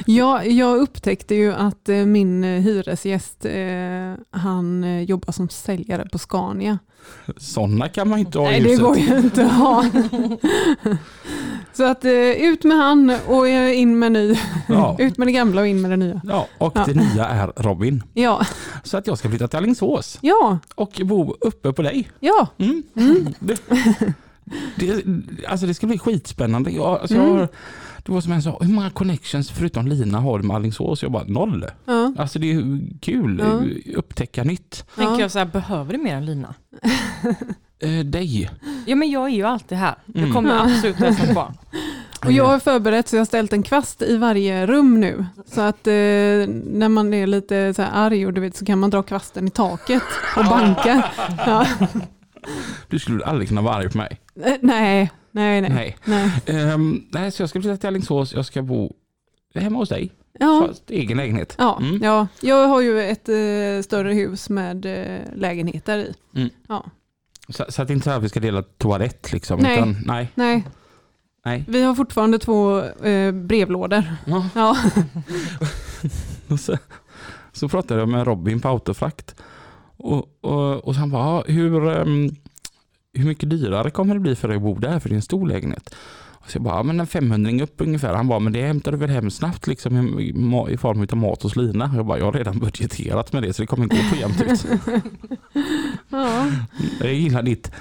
Ja, 0.05 0.43
jag 0.43 0.77
upptäckte 0.77 1.35
ju 1.35 1.53
att 1.53 1.89
eh, 1.89 1.95
min 2.05 2.43
eh, 2.43 2.61
hyresgäst, 2.61 3.45
han 4.31 5.03
jobbar 5.05 5.31
som 5.31 5.49
säljare 5.49 6.07
på 6.11 6.17
Scania. 6.17 6.79
Sådana 7.37 7.89
kan 7.89 8.07
man 8.09 8.19
inte 8.19 8.39
ha 8.39 8.47
i 8.47 8.51
Nej, 8.51 8.61
det 8.61 8.69
huset. 8.69 8.83
går 8.85 8.97
ju 8.97 9.17
inte 9.17 9.45
att 9.45 9.51
ha. 9.51 9.85
Så 11.73 11.83
att 11.83 12.05
ut 12.37 12.63
med 12.63 12.77
han 12.77 13.13
och 13.27 13.47
in 13.47 13.99
med 13.99 14.11
ny. 14.11 14.35
Ja. 14.67 14.95
Ut 14.99 15.17
med 15.17 15.27
det 15.27 15.31
gamla 15.31 15.61
och 15.61 15.67
in 15.67 15.81
med 15.81 15.91
det 15.91 15.97
nya. 15.97 16.21
Ja, 16.23 16.47
och 16.57 16.71
Ja. 16.75 16.83
det 16.85 16.93
nya 16.93 17.25
är 17.25 17.51
Robin. 17.55 18.03
Ja, 18.13 18.45
Så 18.83 18.97
att 18.97 19.07
jag 19.07 19.17
ska 19.17 19.29
flytta 19.29 19.47
till 19.47 19.57
Alingsås 19.57 20.17
ja, 20.21 20.59
och 20.75 21.01
bo 21.05 21.35
uppe 21.41 21.73
på 21.73 21.81
dig. 21.81 22.09
ja. 22.19 22.47
Mm. 22.57 22.83
Det, 23.39 23.61
det, 24.75 25.03
alltså 25.47 25.65
det 25.65 25.73
ska 25.73 25.87
bli 25.87 25.97
skitspännande. 25.99 26.71
Jag, 26.71 26.85
alltså 26.85 27.15
Mm. 27.15 27.27
jag 27.27 27.33
har, 27.35 27.47
det 28.03 28.11
var 28.11 28.21
som 28.21 28.31
en 28.31 28.41
sa, 28.41 28.57
hur 28.61 28.73
många 28.73 28.89
connections 28.89 29.51
förutom 29.51 29.87
Lina 29.87 30.19
har 30.19 30.39
du 30.39 30.47
med 30.47 30.55
Alingsås? 30.55 31.03
Jag 31.03 31.11
bara 31.11 31.23
noll. 31.23 31.65
ja. 31.85 32.13
Alltså 32.17 32.39
det 32.39 32.51
är 32.51 32.79
kul, 33.01 33.39
Ja. 33.85 33.95
upptäcka 33.97 34.43
nytt. 34.43 34.85
Tänker 34.95 35.11
Ja. 35.13 35.19
jag 35.19 35.31
så 35.31 35.39
här, 35.39 35.45
behöver 35.45 35.93
du 35.93 35.99
mer 35.99 36.15
än 36.15 36.25
Lina? 36.25 36.53
Eh, 37.79 37.99
dig. 38.05 38.49
Ja 38.85 38.95
men 38.95 39.09
jag 39.11 39.25
är 39.25 39.29
ju 39.35 39.43
alltid 39.43 39.77
här. 39.77 39.95
Jag 40.05 40.17
Mm. 40.17 40.33
kommer 40.33 40.49
Ja. 40.49 40.61
absolut 40.63 40.95
hälsa 40.95 41.23
på. 41.33 41.53
Och 42.25 42.31
jag 42.31 42.45
har 42.45 42.59
förberett 42.59 43.07
så 43.07 43.15
jag 43.15 43.19
har 43.21 43.25
ställt 43.25 43.53
en 43.53 43.63
kvast 43.63 44.01
i 44.01 44.17
varje 44.17 44.65
rum 44.67 44.99
nu. 44.99 45.25
Så 45.45 45.61
att 45.61 45.87
eh, 45.87 45.93
när 45.93 46.89
man 46.89 47.13
är 47.13 47.27
lite 47.27 47.73
så 47.73 47.81
här 47.81 47.89
arg 47.93 48.25
och 48.25 48.33
du 48.33 48.41
vet, 48.41 48.55
så 48.55 48.65
kan 48.65 48.79
man 48.79 48.89
dra 48.89 49.03
kvasten 49.03 49.47
i 49.47 49.49
taket 49.51 50.03
och 50.37 50.45
banka. 50.45 51.03
Ja. 51.45 51.65
Du 52.89 52.99
skulle 52.99 53.25
aldrig 53.25 53.47
kunna 53.49 53.61
vara 53.61 53.75
arg 53.75 53.89
på 53.89 53.97
mig. 53.97 54.19
Eh, 54.43 54.53
Nej, 54.61 55.11
nej, 55.31 55.61
nej. 55.61 55.69
Nej. 55.71 55.95
nej. 56.05 56.31
Ehm, 56.61 57.03
nej, 57.11 57.31
så 57.31 57.41
jag 57.41 57.49
ska 57.49 57.61
flytta 57.61 57.77
till 57.77 57.87
Alingsås. 57.87 58.33
Jag 58.33 58.45
ska 58.45 58.61
bo 58.61 58.93
hemma 59.55 59.79
hos 59.79 59.89
dig. 59.89 60.11
Ja. 60.39 60.65
Fast 60.67 60.89
egen 60.91 61.17
lägenhet. 61.17 61.55
Ja, 61.57 61.77
Mm. 61.81 61.99
ja, 62.03 62.27
jag 62.41 62.67
har 62.67 62.81
ju 62.81 63.01
ett 63.01 63.29
eh, 63.29 63.83
större 63.83 64.13
hus 64.13 64.49
med 64.49 64.85
eh, 64.85 65.19
lägenheter 65.35 65.97
i. 65.97 66.13
Mm. 66.35 66.49
Ja. 66.67 66.85
Så, 67.49 67.65
så 67.69 67.81
att 67.81 67.87
det 67.87 67.93
inte 67.93 68.03
så 68.03 68.09
här 68.09 68.17
att 68.17 68.23
vi 68.23 68.29
ska 68.29 68.39
dela 68.39 68.61
toalett 68.61 69.33
liksom. 69.33 69.59
Nej. 69.59 69.75
Utan, 69.77 69.95
nej. 70.05 70.31
Nej, 70.35 70.63
nej. 71.45 71.65
vi 71.67 71.81
har 71.81 71.95
fortfarande 71.95 72.39
två 72.39 72.81
eh, 72.83 73.31
brevlådor. 73.31 74.03
Ja. 74.25 74.49
Ja. 74.55 74.77
Så, 76.57 76.77
så 77.51 77.69
pratade 77.69 77.99
jag 77.99 78.09
med 78.09 78.27
Robin 78.27 78.59
på 78.61 78.67
Autofrakt. 78.67 79.35
Och, 79.97 80.29
och, 80.41 80.75
och 80.87 80.93
så 80.93 80.99
han 80.99 81.09
bara, 81.11 81.23
"Ja, 81.25 81.43
hur, 81.47 81.89
ehm, 81.89 82.29
hur 83.17 83.27
mycket 83.27 83.49
dyrare 83.49 83.89
kommer 83.89 84.13
det 84.13 84.19
bli 84.19 84.35
för 84.35 84.47
dig 84.47 84.57
att 84.57 84.63
bo 84.63 84.75
där? 84.79 84.99
För 84.99 85.09
det 85.09 85.13
är 85.13 85.17
en 85.17 85.21
stor 85.21 85.47
lägenhet. 85.47 85.95
Och 86.47 86.51
så 86.51 86.57
jag 86.57 86.63
bara, 86.63 86.75
ja, 86.75 86.83
men 86.83 86.99
en 86.99 87.07
500 87.07 87.63
upp 87.63 87.81
ungefär. 87.81 88.13
Han 88.13 88.27
bara, 88.27 88.39
men 88.39 88.53
det 88.53 88.61
hämtar 88.61 88.91
du 88.91 88.97
väl 88.97 89.09
hem 89.09 89.31
snabbt 89.31 89.67
liksom, 89.67 90.19
i, 90.19 90.29
i 90.73 90.77
form 90.77 91.07
av 91.11 91.17
mat 91.17 91.43
hos 91.43 91.55
Lina? 91.55 91.91
Jag 91.95 92.05
bara, 92.05 92.17
jag 92.17 92.25
har 92.25 92.31
redan 92.31 92.59
budgeterat 92.59 93.33
med 93.33 93.43
det 93.43 93.53
så 93.53 93.61
det 93.61 93.67
kommer 93.67 93.85
gå 93.85 93.95
på 93.95 94.15
jämnt 94.15 94.41
ut. 94.41 94.65
Ja. 96.09 96.45
Jag 96.99 97.13
gillar 97.13 97.43
ditt 97.43 97.71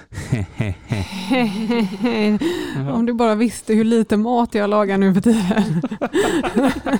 Om 2.92 3.06
du 3.06 3.12
bara 3.12 3.34
visste 3.34 3.74
hur 3.74 3.84
lite 3.84 4.16
mat 4.16 4.54
jag 4.54 4.70
lagar 4.70 4.98
nu 4.98 5.14
för 5.14 5.20
tiden. 5.20 5.82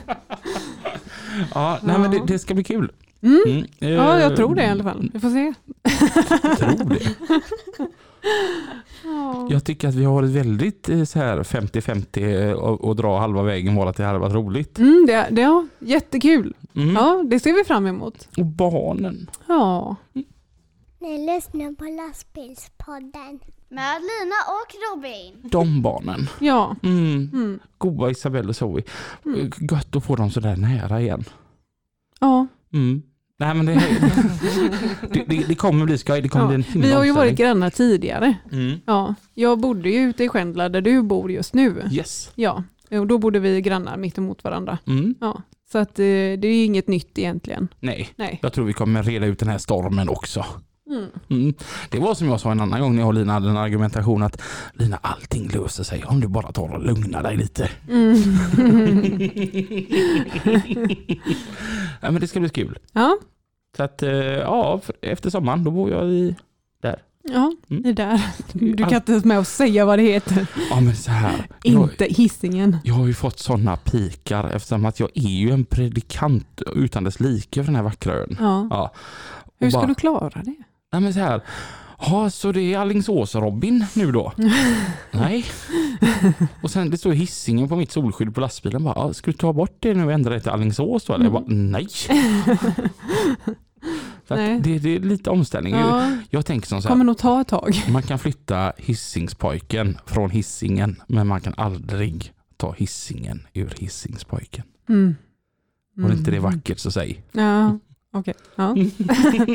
Ja, 1.55 1.79
nej, 1.83 1.99
men 1.99 2.11
det, 2.11 2.23
det 2.27 2.39
ska 2.39 2.55
bli 2.55 2.65
kul. 2.65 2.93
Mm. 3.23 3.43
Mm, 3.47 3.65
eh, 3.81 3.91
Ja, 3.91 4.21
jag 4.21 4.37
tror 4.37 4.55
det 4.55 4.63
i 4.63 4.67
alla 4.67 4.85
fall. 4.85 5.11
Vi 5.15 5.21
får 5.21 5.31
se. 5.31 5.55
Jag 6.43 6.59
tror 6.59 6.89
det. 6.91 7.17
Ja. 9.05 9.47
Jag 9.51 9.65
tycker 9.65 9.89
att 9.89 9.95
vi 9.95 10.05
har 10.05 10.15
varit 10.15 10.31
väldigt 10.31 10.89
eh, 10.89 11.05
så 11.05 11.19
här 11.19 11.43
50-50 11.43 12.49
eh, 12.49 12.53
och, 12.53 12.85
och 12.85 12.97
dra 12.97 13.19
halva 13.19 13.43
vägen 13.43 13.75
var 13.75 13.87
att 13.87 13.97
det 13.97 14.05
hade 14.05 14.19
varit 14.19 14.35
roligt. 14.35 14.79
Mm, 14.79 15.05
det, 15.07 15.27
det, 15.31 15.41
ja, 15.41 15.67
jättekul. 15.79 16.55
Mm. 16.75 16.95
Ja, 16.95 17.25
det 17.27 17.41
ser 17.41 17.53
vi 17.53 17.65
fram 17.65 17.87
emot. 17.87 18.29
Och 18.37 18.47
barnen. 18.47 19.31
Ja. 19.49 19.97
Ni 20.99 21.27
lyssnar 21.35 21.75
på 21.75 21.85
lastbilspodden. 21.85 23.41
Med 23.69 24.01
Lina 24.01 24.37
och 24.49 24.97
Robin. 24.97 25.51
De 25.51 25.83
barnen. 25.83 26.29
Ja. 26.41 26.77
Mm. 26.83 27.31
Mm. 27.33 27.59
Goa 27.79 28.11
Isabelle 28.11 28.49
och 28.49 28.57
Zoe. 28.57 28.83
Mm. 29.25 29.51
Gött 29.71 29.97
att 29.97 30.05
få 30.05 30.17
dem 30.17 30.31
så 30.31 30.41
där 30.41 30.57
nära 30.57 31.01
igen. 31.01 31.25
ja. 32.21 32.47
Mm. 32.73 33.03
Nej 33.39 33.55
men 33.55 33.67
det, 33.67 33.75
det, 35.13 35.25
det, 35.27 35.45
det 35.49 35.55
kommer 35.55 35.85
bli 35.85 35.99
skoj. 35.99 36.21
Det 36.23 36.29
kommer 36.29 36.45
Ja. 36.45 36.49
bli 36.49 36.55
en 36.55 36.63
himla 36.63 36.87
Vi 36.89 36.93
har 36.95 37.05
ju 37.05 37.13
varit 37.13 37.37
grannar 37.39 37.71
tidigare. 37.71 38.35
Mm. 38.53 38.79
Ja. 38.87 39.15
Jag 39.35 39.61
bodde 39.61 39.91
ju 39.91 39.99
ute 39.99 40.25
i 40.25 40.29
Skändla 40.29 40.69
där 40.69 40.81
du 40.81 41.03
bor 41.03 41.31
just 41.33 41.55
nu. 41.55 41.83
Yes. 41.93 42.31
Ja. 42.35 42.63
Och 42.91 43.07
då 43.07 43.19
bodde 43.19 43.39
vi 43.39 43.61
grannar 43.61 43.97
mitt 43.97 44.19
emot 44.19 44.45
varandra. 44.45 44.79
Mm. 44.87 45.15
Ja. 45.21 45.43
Så 45.73 45.79
att 45.79 45.99
eh, 45.99 46.05
det 46.05 46.45
är 46.49 46.55
ju 46.55 46.65
inget 46.65 46.89
nytt 46.89 47.19
egentligen. 47.19 47.69
Nej, 47.81 48.09
Nej. 48.17 48.39
jag 48.43 48.53
tror 48.53 48.65
vi 48.65 48.73
kommer 48.73 49.03
reda 49.03 49.27
ut 49.27 49.39
den 49.39 49.49
här 49.49 49.59
stormen 49.59 50.09
också. 50.09 50.45
Mm. 50.91 51.09
Mm. 51.29 51.55
Det 51.91 51.99
var 51.99 52.15
som 52.15 52.29
jag 52.29 52.41
sa 52.41 52.53
en 52.53 52.61
annan 52.61 52.81
gång 52.81 52.95
när 52.95 53.03
jag 53.03 53.09
och 53.09 53.15
Lina 53.15 53.33
hade 53.33 53.49
en 53.51 53.57
argumentation 53.57 54.23
att 54.23 54.43
Lina, 54.75 54.99
allting 55.03 55.49
löser 55.49 55.85
sig 55.85 56.05
om 56.05 56.21
du 56.21 56.29
bara 56.29 56.53
tar 56.53 56.69
och 56.75 56.83
lugnar 56.85 57.23
dig 57.23 57.37
lite. 57.37 57.71
Mm. 57.91 58.15
ja, 62.01 62.11
men 62.11 62.21
det 62.21 62.29
ska 62.29 62.41
bli 62.41 62.49
kul. 62.49 62.79
ja. 62.93 63.19
Så 63.77 63.83
att, 63.83 64.03
eh, 64.03 64.11
ja, 64.11 64.81
efter 65.03 65.31
sommaren 65.31 65.65
då 65.65 65.71
bor 65.71 65.91
jag 65.91 66.09
i... 66.11 66.37
Ja, 67.33 67.53
Mm. 67.71 67.83
det 67.83 67.93
där. 67.93 68.21
Du 68.53 68.77
kan 68.77 68.95
inte 68.95 69.13
ens 69.13 69.25
med 69.25 69.39
att 69.39 69.49
säga 69.49 69.85
vad 69.85 69.99
det 69.99 70.03
heter. 70.03 70.47
Ja 70.71 70.81
men 70.81 70.97
så 70.97 71.11
här. 71.11 71.47
Inte 71.65 72.05
hissingen. 72.05 72.77
jag 72.85 72.95
har 72.95 73.07
ju 73.07 73.15
fått 73.15 73.39
sådana 73.39 73.77
pikar 73.77 74.51
eftersom 74.51 74.87
att 74.87 75.01
jag 75.01 75.09
är 75.15 75.29
ju 75.29 75.51
en 75.51 75.65
predikant 75.65 76.63
utan 76.77 77.05
dess 77.05 77.21
like 77.21 77.61
för 77.63 77.67
den 77.67 77.77
här 77.77 77.83
vackra 77.83 78.13
ön. 78.15 78.37
Ja. 78.41 78.67
Ja. 78.71 78.93
Hur 79.59 79.71
ska 79.71 79.79
bara- 79.79 79.87
du 79.87 79.95
klara 79.95 80.43
det? 80.45 80.55
Nej 80.93 81.01
men 81.03 81.15
så 81.15 81.21
här. 81.21 81.41
Ja, 81.99 82.31
så 82.31 82.53
det 82.53 82.61
är 82.75 82.79
Alingsås-Robin 82.79 83.85
nu 83.95 84.13
då? 84.13 84.33
Nej. 85.11 85.45
Och 86.63 86.71
sen 86.71 86.91
det 86.91 86.99
står 86.99 87.13
hissingen 87.13 87.69
på 87.69 87.77
mitt 87.77 87.93
solskydd 87.93 88.35
på 88.35 88.41
lastbilen. 88.41 88.85
Bara, 88.85 88.95
"Ja, 88.97 89.13
ska 89.15 89.31
du 89.31 89.37
ta 89.37 89.53
bort 89.53 89.77
det 89.81 89.95
nu 89.95 90.05
och 90.05 90.13
ändra 90.13 90.35
det 90.35 90.41
till 90.41 90.51
Alingsås 90.51 91.05
då? 91.05 91.15
Eller? 91.15 91.25
Jag 91.25 91.33
bara, 91.33 91.45
nej. 91.47 91.87
Att 94.29 94.39
Nej. 94.39 94.61
det, 94.61 94.79
det 94.79 94.97
är 94.97 95.01
lite 95.01 95.31
omställning. 95.31 95.75
Ja, 95.75 96.13
Jag 96.31 96.47
tänker 96.47 96.69
som 96.69 96.83
så 96.83 96.89
här. 96.89 96.93
kommer 96.95 97.05
nog 97.05 97.19
ta 97.19 97.41
ett 97.41 97.49
tag. 97.49 97.83
Man 97.93 98.03
kan 98.03 98.19
flytta 98.19 98.73
hissingspojken 98.77 99.99
från 100.07 100.31
hissingen 100.31 101.03
men 101.07 101.27
man 101.27 101.41
kan 101.41 101.55
aldrig 101.57 102.33
ta 102.57 102.73
hissingen 102.73 103.47
ur 103.55 103.75
hissingspojken. 103.79 104.65
Mm. 104.89 105.17
Var 105.97 106.13
inte 106.13 106.31
det 106.31 106.37
Mm. 106.37 106.51
vackert 106.53 106.79
så 106.79 106.91
säg. 106.91 107.23
Ja, 107.33 107.79
okej. 108.19 108.35
Ja. 108.57 108.77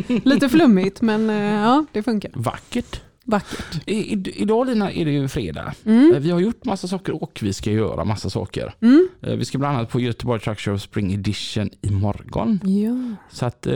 Lite 0.23 0.49
flummigt 0.49 1.01
men 1.01 1.29
eh, 1.29 1.35
ja, 1.53 1.85
det 1.91 2.03
funkar. 2.03 2.31
Vackert. 2.35 3.01
Vackert. 3.23 3.81
I, 3.85 3.93
i, 4.13 4.23
idag 4.35 4.67
Lina 4.67 4.91
är 4.91 5.05
det 5.05 5.11
ju 5.11 5.27
fredag. 5.27 5.73
Mm. 5.85 6.11
Eh, 6.13 6.19
Vi 6.19 6.31
har 6.31 6.39
gjort 6.39 6.65
massa 6.65 6.87
saker 6.87 7.23
och 7.23 7.39
vi 7.41 7.53
ska 7.53 7.71
göra 7.71 8.03
massa 8.05 8.29
saker. 8.29 8.73
Mm. 8.81 9.07
Eh, 9.21 9.35
Vi 9.35 9.45
ska 9.45 9.57
bland 9.57 9.77
annat 9.77 9.89
på 9.89 9.99
Göteborg 9.99 10.41
Truck 10.41 10.59
Show 10.59 10.77
Spring 10.77 11.13
Edition 11.13 11.69
imorgon. 11.81 12.59
Ja. 12.63 13.15
Så 13.31 13.45
att, 13.45 13.67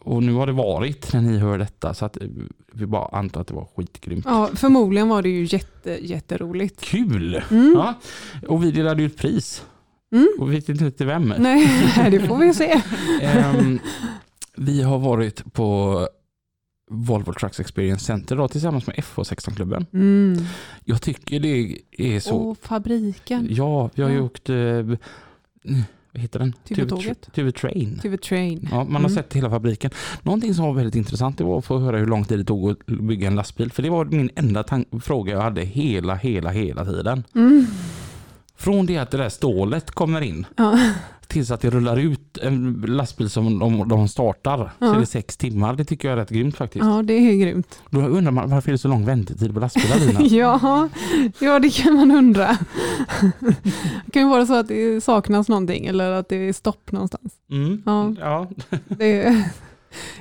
och 0.00 0.22
nu 0.22 0.32
har 0.32 0.46
det 0.46 0.52
varit 0.52 1.12
när 1.12 1.20
ni 1.20 1.38
hör 1.38 1.58
detta 1.58 1.94
så 1.94 2.04
att 2.04 2.18
vi 2.72 2.86
bara 2.86 3.08
antar 3.18 3.40
att 3.40 3.46
det 3.46 3.54
var 3.54 3.68
skitgrymt. 3.76 4.24
ja, 4.28 4.50
förmodligen 4.54 5.08
var 5.08 5.22
det 5.22 5.28
ju 5.28 5.44
jätte, 5.50 5.98
jätteroligt. 6.06 6.80
Kul! 6.80 7.42
Mm. 7.50 7.72
Ja. 7.76 7.94
Och 8.48 8.64
vi 8.64 8.70
delade 8.70 9.02
ut 9.02 9.16
pris. 9.16 9.64
Mm. 10.16 10.28
Och 10.38 10.50
vi 10.50 10.54
vet 10.56 10.68
inte 10.68 10.90
till 10.90 11.06
vem. 11.06 11.34
Nej, 11.38 11.68
det 12.10 12.20
får 12.20 12.36
vi 12.38 12.54
se. 12.54 12.80
Ehm, 13.22 13.78
vi 14.56 14.82
har 14.82 14.98
varit 14.98 15.52
på 15.52 16.00
Volvo 16.90 17.32
Trucks 17.32 17.60
Experience 17.60 18.04
Center 18.04 18.36
då, 18.36 18.48
tillsammans 18.48 18.86
med 18.86 18.96
FH16-klubben. 18.96 19.86
Mm. 19.92 20.38
Jag 20.84 21.02
tycker 21.02 21.40
det 21.40 21.78
är 21.98 22.20
så... 22.20 22.36
Och 22.36 22.58
fabriken. 22.62 23.46
Ja, 23.50 23.90
vi 23.94 24.02
har 24.02 24.10
ju 24.10 24.16
Ja. 24.16 24.22
åkt... 24.22 24.50
Eh, 24.50 24.82
vad 26.12 26.22
heter 26.22 26.38
den? 26.38 26.52
TV-tåget. 26.52 27.28
TV 27.34 27.52
Train. 27.52 27.98
TV 28.02 28.16
Train. 28.16 28.68
Ja, 28.70 28.76
man 28.84 28.92
har 28.92 28.98
Mm. 28.98 29.10
sett 29.14 29.32
hela 29.32 29.50
fabriken. 29.50 29.90
Någonting 30.22 30.54
som 30.54 30.64
var 30.64 30.72
väldigt 30.72 30.94
intressant 30.94 31.38
det 31.38 31.44
var 31.44 31.58
att 31.58 31.64
få 31.64 31.78
höra 31.78 31.98
hur 31.98 32.06
lång 32.06 32.24
tid 32.24 32.38
det 32.38 32.44
tog 32.44 32.70
att 32.70 32.86
bygga 32.86 33.26
en 33.26 33.34
lastbil. 33.34 33.72
För 33.72 33.82
det 33.82 33.90
var 33.90 34.04
min 34.04 34.30
enda 34.36 34.64
fråga 35.02 35.32
jag 35.32 35.40
hade 35.40 35.60
hela, 35.62 36.14
hela, 36.14 36.50
hela 36.50 36.84
tiden. 36.84 37.24
Mm. 37.34 37.66
Från 38.56 38.86
det 38.86 38.98
att 38.98 39.10
det 39.10 39.16
där 39.16 39.28
stålet 39.28 39.90
kommer 39.90 40.20
in 40.20 40.46
Ja. 40.56 40.78
tills 41.26 41.50
att 41.50 41.60
det 41.60 41.70
rullar 41.70 41.96
ut 41.96 42.38
en 42.38 42.84
lastbil 42.88 43.30
som 43.30 43.58
de, 43.58 43.88
de 43.88 44.08
startar. 44.08 44.56
Så 44.58 44.84
Ja. 44.84 44.94
är 44.96 45.00
det 45.00 45.06
sex 45.06 45.36
timmar. 45.36 45.74
Det 45.74 45.84
tycker 45.84 46.08
jag 46.08 46.12
är 46.18 46.20
rätt 46.22 46.30
grymt 46.30 46.56
faktiskt. 46.56 46.84
ja, 46.84 47.02
det 47.02 47.12
är 47.14 47.34
grymt. 47.36 47.80
Då 47.90 48.00
undrar 48.00 48.32
man 48.32 48.50
varför 48.50 48.68
är 48.70 48.72
det 48.72 48.78
så 48.78 48.88
lång 48.88 49.04
väntetid 49.06 49.54
på 49.54 49.60
lastbilar 49.60 49.98
Lina? 49.98 50.20
Ja, 50.36 50.88
ja, 51.38 51.58
det 51.58 51.70
kan 51.70 51.94
man 51.94 52.10
undra. 52.10 52.58
Det 54.04 54.10
kan 54.12 54.22
ju 54.22 54.28
vara 54.28 54.46
så 54.46 54.54
att 54.54 54.68
det 54.68 55.00
saknas 55.04 55.48
någonting 55.48 55.86
eller 55.86 56.10
att 56.10 56.28
det 56.28 56.36
är 56.36 56.52
stopp 56.52 56.92
någonstans. 56.92 57.32
Mm. 57.50 57.82
Ja. 57.86 58.14
Ja. 58.20 58.48
Det, 58.88 59.42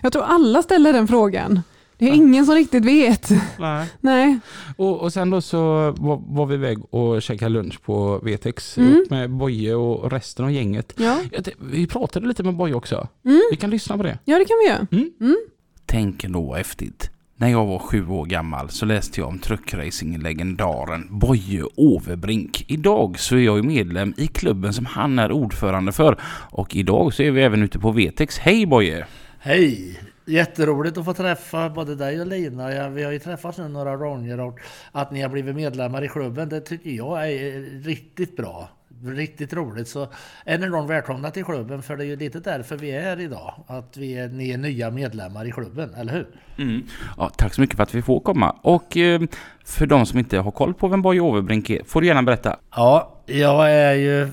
jag 0.01 0.13
tror 0.13 0.23
alla 0.23 0.61
ställer 0.63 0.93
den 0.93 1.07
frågan. 1.07 1.61
Det 1.97 2.05
är 2.09 2.13
ingen 2.13 2.45
som 2.45 2.55
riktigt 2.55 2.85
vet. 2.85 3.29
Nej. 3.59 3.87
Nej. 4.01 4.39
Och, 4.77 4.99
och 5.01 5.13
sen 5.13 5.29
då 5.29 5.41
så 5.41 5.57
var, 5.97 6.21
var 6.27 6.45
vi 6.45 6.55
iväg 6.55 6.77
och 6.93 7.21
käkade 7.21 7.49
lunch 7.51 7.81
på 7.81 8.19
VTX 8.23 8.77
Mm. 8.77 9.05
med 9.09 9.29
Boje 9.31 9.75
och 9.75 10.11
resten 10.11 10.45
av 10.45 10.51
gänget. 10.51 10.93
Ja. 10.97 11.19
Ja, 11.31 11.39
det- 11.43 11.53
Vi 11.61 11.87
pratade 11.87 12.27
lite 12.27 12.43
med 12.43 12.55
Boje 12.55 12.73
också. 12.73 13.07
Mm. 13.25 13.41
Vi 13.51 13.57
kan 13.57 13.69
lyssna 13.69 13.97
på 13.97 14.03
det. 14.03 14.19
ja, 14.25 14.37
det 14.39 14.45
kan 14.45 14.57
vi 14.63 14.69
göra. 14.69 14.87
Mm. 14.91 15.11
Mm. 15.21 15.37
Tänk 15.85 16.23
ändå 16.23 16.41
vad 16.41 16.57
häftigt. 16.57 17.09
När 17.37 17.47
jag 17.47 17.65
var 17.65 17.79
sju 17.79 18.07
år 18.07 18.25
gammal 18.25 18.69
så 18.69 18.85
läste 18.85 19.19
jag 19.19 19.29
om 19.29 19.39
truckracing-legendaren 19.39 21.07
Boje 21.19 21.63
Overbrink. 21.75 22.65
Idag 22.67 23.19
så 23.19 23.35
är 23.35 23.39
jag 23.39 23.57
ju 23.57 23.63
medlem 23.63 24.13
i 24.17 24.27
klubben 24.27 24.73
som 24.73 24.85
han 24.85 25.19
är 25.19 25.31
ordförande 25.31 25.91
för. 25.91 26.17
Och 26.51 26.75
idag 26.75 27.13
så 27.13 27.23
är 27.23 27.31
vi 27.31 27.41
även 27.41 27.63
ute 27.63 27.79
på 27.79 27.91
VTX. 27.91 28.37
Hej 28.37 28.65
Boje! 28.65 29.05
Hej! 29.39 29.99
Jätteroligt 30.27 30.97
att 30.97 31.05
få 31.05 31.13
träffa 31.13 31.69
både 31.69 31.95
dig 31.95 32.21
och 32.21 32.27
Lina. 32.27 32.89
Vi 32.89 33.03
har 33.03 33.11
ju 33.11 33.19
träffats 33.19 33.57
nu 33.57 33.67
några 33.67 33.97
gånger 33.97 34.39
och 34.39 34.59
att 34.91 35.11
ni 35.11 35.21
har 35.21 35.29
blivit 35.29 35.55
medlemmar 35.55 36.03
i 36.03 36.07
klubben 36.07 36.49
det 36.49 36.61
tycker 36.61 36.89
jag 36.89 37.31
är 37.31 37.81
riktigt 37.83 38.37
bra. 38.37 38.69
Riktigt 39.05 39.53
roligt. 39.53 39.87
Så 39.87 40.07
än 40.45 40.63
en 40.63 40.71
gång 40.71 40.87
välkomna 40.87 41.31
till 41.31 41.45
klubben 41.45 41.81
för 41.81 41.97
det 41.97 42.03
är 42.03 42.05
ju 42.05 42.15
lite 42.15 42.39
därför 42.39 42.77
vi 42.77 42.91
är 42.91 43.01
här 43.01 43.19
idag. 43.19 43.53
Att 43.67 43.97
vi 43.97 44.17
är, 44.17 44.27
ni 44.27 44.51
är 44.51 44.57
nya 44.57 44.91
medlemmar 44.91 45.45
i 45.47 45.51
klubben, 45.51 45.93
eller 45.93 46.13
hur? 46.13 46.27
Mm. 46.57 46.83
Ja, 47.17 47.31
tack 47.37 47.53
så 47.53 47.61
mycket 47.61 47.75
för 47.75 47.83
att 47.83 47.95
vi 47.95 48.01
får 48.01 48.19
komma. 48.19 48.55
Och 48.61 48.97
eh, 48.97 49.21
för 49.65 49.85
de 49.85 50.05
som 50.05 50.19
inte 50.19 50.37
har 50.37 50.51
koll 50.51 50.73
på 50.73 50.87
vem 50.87 51.01
Boje 51.01 51.19
Overbrink 51.19 51.69
är 51.69 51.83
får 51.83 52.01
du 52.01 52.07
gärna 52.07 52.23
berätta. 52.23 52.59
Ja, 52.75 53.21
jag 53.25 53.71
är 53.71 53.93
ju 53.93 54.29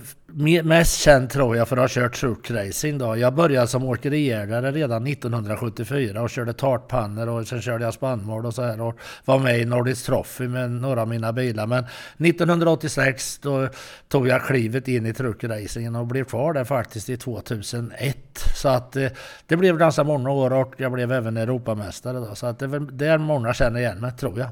mest 0.65 1.01
känd 1.01 1.31
tror 1.31 1.57
jag 1.57 1.69
för 1.69 1.77
att 1.77 1.83
ha 1.83 1.89
kört 1.89 2.15
truckracing 2.15 2.99
då. 2.99 3.17
Jag 3.17 3.35
började 3.35 3.67
som 3.67 3.85
åkeriägare 3.85 4.71
redan 4.71 5.07
1974 5.07 6.23
och 6.23 6.31
körde 6.31 6.53
tartpannor 6.53 7.29
och 7.29 7.47
sen 7.47 7.63
körde 7.63 7.85
jag 7.85 7.95
spannmål 7.95 8.47
och 8.47 8.55
så 8.55 8.63
här 8.63 8.81
och 8.81 8.99
var 9.25 9.39
med 9.39 9.61
i 9.61 9.65
Nordic 9.65 10.03
Trophy 10.03 10.49
med 10.49 10.71
några 10.71 11.03
av 11.03 11.09
mina 11.09 11.33
bilar. 11.33 11.67
Men 11.67 11.85
1986 12.19 13.39
då 13.43 13.69
tog 14.09 14.29
jag 14.29 14.45
klivet 14.45 14.89
in 14.89 15.07
i 15.07 15.15
truckracingen 15.15 15.97
och 15.97 16.07
blev 16.07 16.25
kvar 16.25 16.53
där 16.53 16.65
faktiskt 16.65 17.09
i 17.09 17.17
2001. 17.17 18.17
Så 18.57 18.69
att 18.69 18.97
eh, 18.97 19.09
det 19.47 19.57
blev 19.57 19.79
ganska 19.79 20.05
många 20.05 20.31
år 20.31 20.53
och 20.53 20.75
jag 20.77 20.93
blev 20.93 21.13
även 21.13 21.37
Europamästare 21.37 22.19
då. 22.19 22.35
Så 22.35 22.47
att 22.47 22.59
det 22.59 22.65
är 22.65 22.69
väl 22.69 22.97
där 22.99 23.19
många 23.19 23.55
känner 23.55 23.81
igen 23.81 24.01
mig 24.01 24.13
tror 24.13 24.39
jag. 24.39 24.49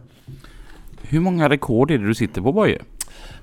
Hur 1.03 1.21
många 1.21 1.49
rekord 1.49 1.91
är 1.91 1.99
det 1.99 2.07
du 2.07 2.15
sitter 2.15 2.41
på 2.41 2.53
Boje? 2.53 2.83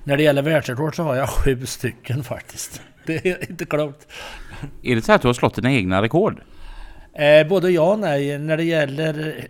När 0.04 0.16
det 0.16 0.22
gäller 0.22 0.42
världsrekord 0.42 0.96
så 0.96 1.02
har 1.02 1.16
jag 1.16 1.28
sju 1.44 1.66
stycken 1.66 2.24
faktiskt. 2.24 2.80
Det 3.06 3.26
är 3.26 3.50
inte 3.50 3.64
klokt. 3.64 4.06
Är 4.82 4.96
det 4.96 5.02
så 5.02 5.12
att 5.12 5.22
du 5.22 5.28
har 5.28 5.34
slått 5.34 5.54
dina 5.54 5.72
egna 5.72 6.02
rekord? 6.02 6.40
Eh, 7.14 7.46
både 7.46 7.70
ja 7.70 7.92
och 7.92 7.98
nej. 7.98 8.38
När 8.38 8.56
det 8.56 8.64
gäller 8.64 9.46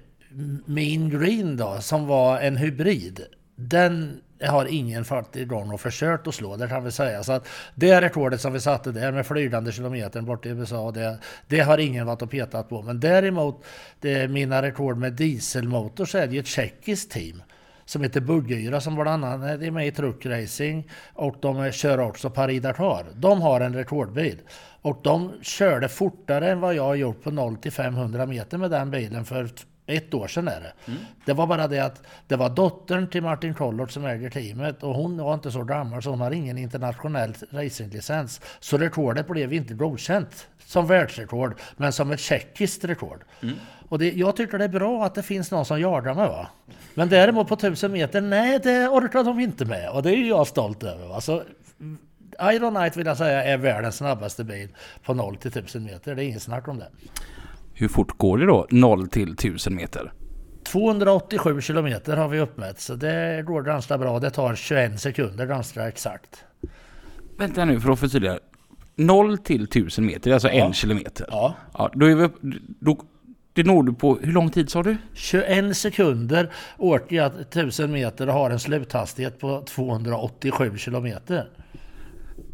Mean 0.65 1.11
Green 1.11 1.57
då, 1.57 1.77
som 1.81 2.07
var 2.07 2.41
en 2.41 2.57
hybrid. 2.57 3.21
Den 3.57 4.21
har 4.47 4.67
ingen 4.67 5.05
faktiskt 5.05 5.49
gång 5.49 5.71
och 5.71 5.81
försökt 5.81 6.27
att 6.27 6.35
slå, 6.35 6.57
det 6.57 6.69
kan 6.69 6.85
vi 6.85 6.91
säga. 6.91 7.23
Så 7.23 7.33
att 7.33 7.49
det 7.75 8.01
rekordet 8.01 8.41
som 8.41 8.53
vi 8.53 8.61
satte 8.61 8.93
där 8.93 9.13
med 9.13 9.27
flygande 9.27 9.73
kilometer 9.73 10.23
bort 10.23 10.47
i 10.47 10.49
USA, 10.49 10.91
det, 10.91 11.19
det 11.47 11.61
har 11.61 11.79
ingen 11.79 12.07
varit 12.07 12.23
och 12.23 12.31
petat 12.31 12.69
på. 12.69 12.83
Men 12.83 13.01
däremot, 13.01 13.65
det 14.01 14.29
mina 14.29 14.63
rekord 14.63 14.99
med 14.99 15.13
dieselmotor 15.13 16.05
så 16.05 16.19
är 16.19 16.27
det 16.27 16.33
ju 16.35 16.41
ett 16.41 16.47
tjeckiskt 16.47 17.11
team 17.11 17.43
som 17.89 18.03
heter 18.03 18.21
Buggyra 18.21 18.81
som 18.81 18.95
bland 18.95 19.25
annat 19.25 19.63
är 19.63 19.71
med 19.71 19.87
i 19.87 19.91
truckracing 19.91 20.91
och 21.15 21.37
de 21.41 21.73
kör 21.73 22.01
också 22.01 22.31
Paris 22.31 22.63
Dakar. 22.63 23.07
De 23.15 23.41
har 23.41 23.61
en 23.61 23.75
rekordbil 23.75 24.39
och 24.83 25.01
de 25.03 25.33
körde 25.43 25.89
fortare 25.89 26.51
än 26.51 26.61
vad 26.61 26.75
jag 26.75 26.83
har 26.83 26.95
gjort 26.95 27.23
på 27.23 27.31
0 27.31 27.57
till 27.57 27.73
500 27.73 28.27
meter 28.27 28.59
med 28.59 28.71
den 28.71 28.91
bilen 28.91 29.25
för 29.25 29.49
ett 29.87 30.15
år 30.15 30.29
sedan 30.29 30.49
är 30.49 30.61
det. 30.61 30.73
Mm. 30.91 31.01
Det 31.25 31.33
var 31.33 31.47
bara 31.47 31.69
det 31.69 31.81
att 31.81 32.03
det 32.27 32.37
var 32.37 32.51
dottern 32.51 33.11
till 33.11 33.23
Martin 33.23 33.55
Collard 33.55 33.93
som 33.93 34.05
äger 34.05 34.31
teamet 34.31 34.83
och 34.83 34.95
hon 34.95 35.19
var 35.19 35.35
inte 35.35 35.51
så 35.51 35.65
gammal 35.65 36.03
så 36.03 36.11
hon 36.11 36.21
har 36.21 36.31
ingen 36.31 36.59
internationell 36.59 37.35
racinglicens. 37.51 38.41
Så 38.61 38.79
rekordet 38.79 39.27
blev 39.29 39.53
inte 39.53 39.75
godkänt 39.75 40.49
som 40.59 40.87
världsrekord 40.87 41.55
men 41.77 41.93
som 41.93 42.11
ett 42.11 42.21
tjeckiskt 42.21 42.85
rekord. 42.85 43.25
Mm. 43.43 43.55
Och 43.89 43.99
det, 43.99 44.13
jag 44.13 44.37
tycker 44.37 44.59
det 44.59 44.65
är 44.65 44.69
bra 44.69 45.05
att 45.05 45.15
det 45.15 45.23
finns 45.23 45.51
någon 45.51 45.65
som 45.65 45.81
jagar 45.81 46.15
mig. 46.15 46.29
Va? 46.29 46.49
Men 46.95 47.09
däremot 47.09 47.49
på 47.49 47.55
1000 47.55 47.93
meter, 47.93 48.21
nej 48.21 48.61
det 48.63 48.89
orkar 48.89 49.25
de 49.25 49.41
inte 49.41 49.65
med 49.65 49.91
och 49.91 50.03
det 50.03 50.11
är 50.11 50.29
jag 50.29 50.47
stolt 50.47 50.83
över. 50.83 51.07
Va? 51.07 51.21
Så, 51.21 51.43
Iron 52.43 52.75
Knight 52.75 52.97
vill 52.97 53.07
jag 53.07 53.17
säga 53.17 53.45
är 53.45 53.57
världens 53.57 53.97
snabbaste 53.97 54.45
bil 54.45 54.69
på 55.05 55.15
0 55.15 55.37
till 55.37 55.51
1000 55.51 55.85
meter. 55.85 56.15
Det 56.15 56.25
är 56.25 56.27
inget 56.27 56.43
snack 56.43 56.69
om 56.69 56.79
det. 56.79 56.89
Hur 57.75 57.89
fort 57.89 58.19
går 58.19 58.39
det 58.39 58.47
då 58.47 58.67
0 58.71 59.09
till 59.09 59.33
1000 59.33 59.75
meter? 59.75 60.13
287 60.65 61.61
kilometer 61.61 62.17
har 62.17 62.29
vi 62.29 62.41
uppmätt 62.41 62.81
så 62.81 62.95
det 62.95 63.43
går 63.47 63.63
ganska 63.63 63.99
bra. 63.99 64.19
Det 64.19 64.31
tar 64.31 64.55
21 64.55 65.01
sekunder 65.01 65.47
ganska 65.47 65.89
exakt. 65.89 66.45
Vänta 67.39 67.65
nu 67.65 67.81
för 67.81 67.91
att 67.91 67.99
förtydliga. 67.99 68.39
0 68.97 69.39
till 69.39 69.65
1000 69.65 70.07
meter, 70.07 70.33
alltså 70.33 70.49
ja. 70.49 70.67
en 70.67 70.73
kilometer. 70.73 71.27
Ja. 71.31 71.55
ja 71.73 71.91
då 71.95 72.07
är 72.07 72.15
vi 72.15 72.29
då, 72.81 73.01
det 73.63 73.69
når 73.69 73.83
du 73.83 73.93
på, 73.93 74.19
hur 74.23 74.33
lång 74.33 74.51
tid 74.51 74.71
sa 74.71 74.83
du? 74.83 74.97
21 75.15 75.77
sekunder 75.77 76.51
åker 76.79 77.17
jag 77.17 77.33
1000 77.41 77.93
meter 77.93 78.27
och 78.27 78.35
har 78.35 78.51
en 78.51 78.61
sluthastighet 78.61 79.41
på 79.41 79.63
287 79.67 80.77
kilometer. 80.77 81.49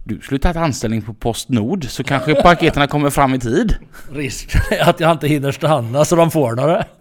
Du 0.05 0.21
skulle 0.21 0.39
tagit 0.39 0.57
anställning 0.57 1.03
på 1.03 1.15
Postnord 1.15 1.85
så 1.85 2.05
kanske 2.05 2.43
paketerna 2.43 2.87
kommer 2.87 3.11
fram 3.11 3.35
i 3.35 3.39
tid. 3.39 3.77
Risken 4.13 4.61
är 4.71 4.89
att 4.91 5.01
jag 5.01 5.13
inte 5.13 5.29
hinner 5.29 5.53
stanna 5.53 6.05
så 6.05 6.17
de 6.17 6.31
får 6.31 6.53
några. 6.53 6.85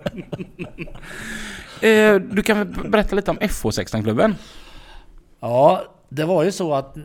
Eh, 1.82 2.16
du 2.16 2.42
kan 2.42 2.72
berätta 2.92 3.16
lite 3.16 3.32
om 3.32 3.38
FH16-klubben? 3.38 4.36
Ja, 5.39 5.84
det 6.10 6.26
var 6.26 6.44
ju 6.44 6.52
så 6.52 6.74
att 6.74 6.96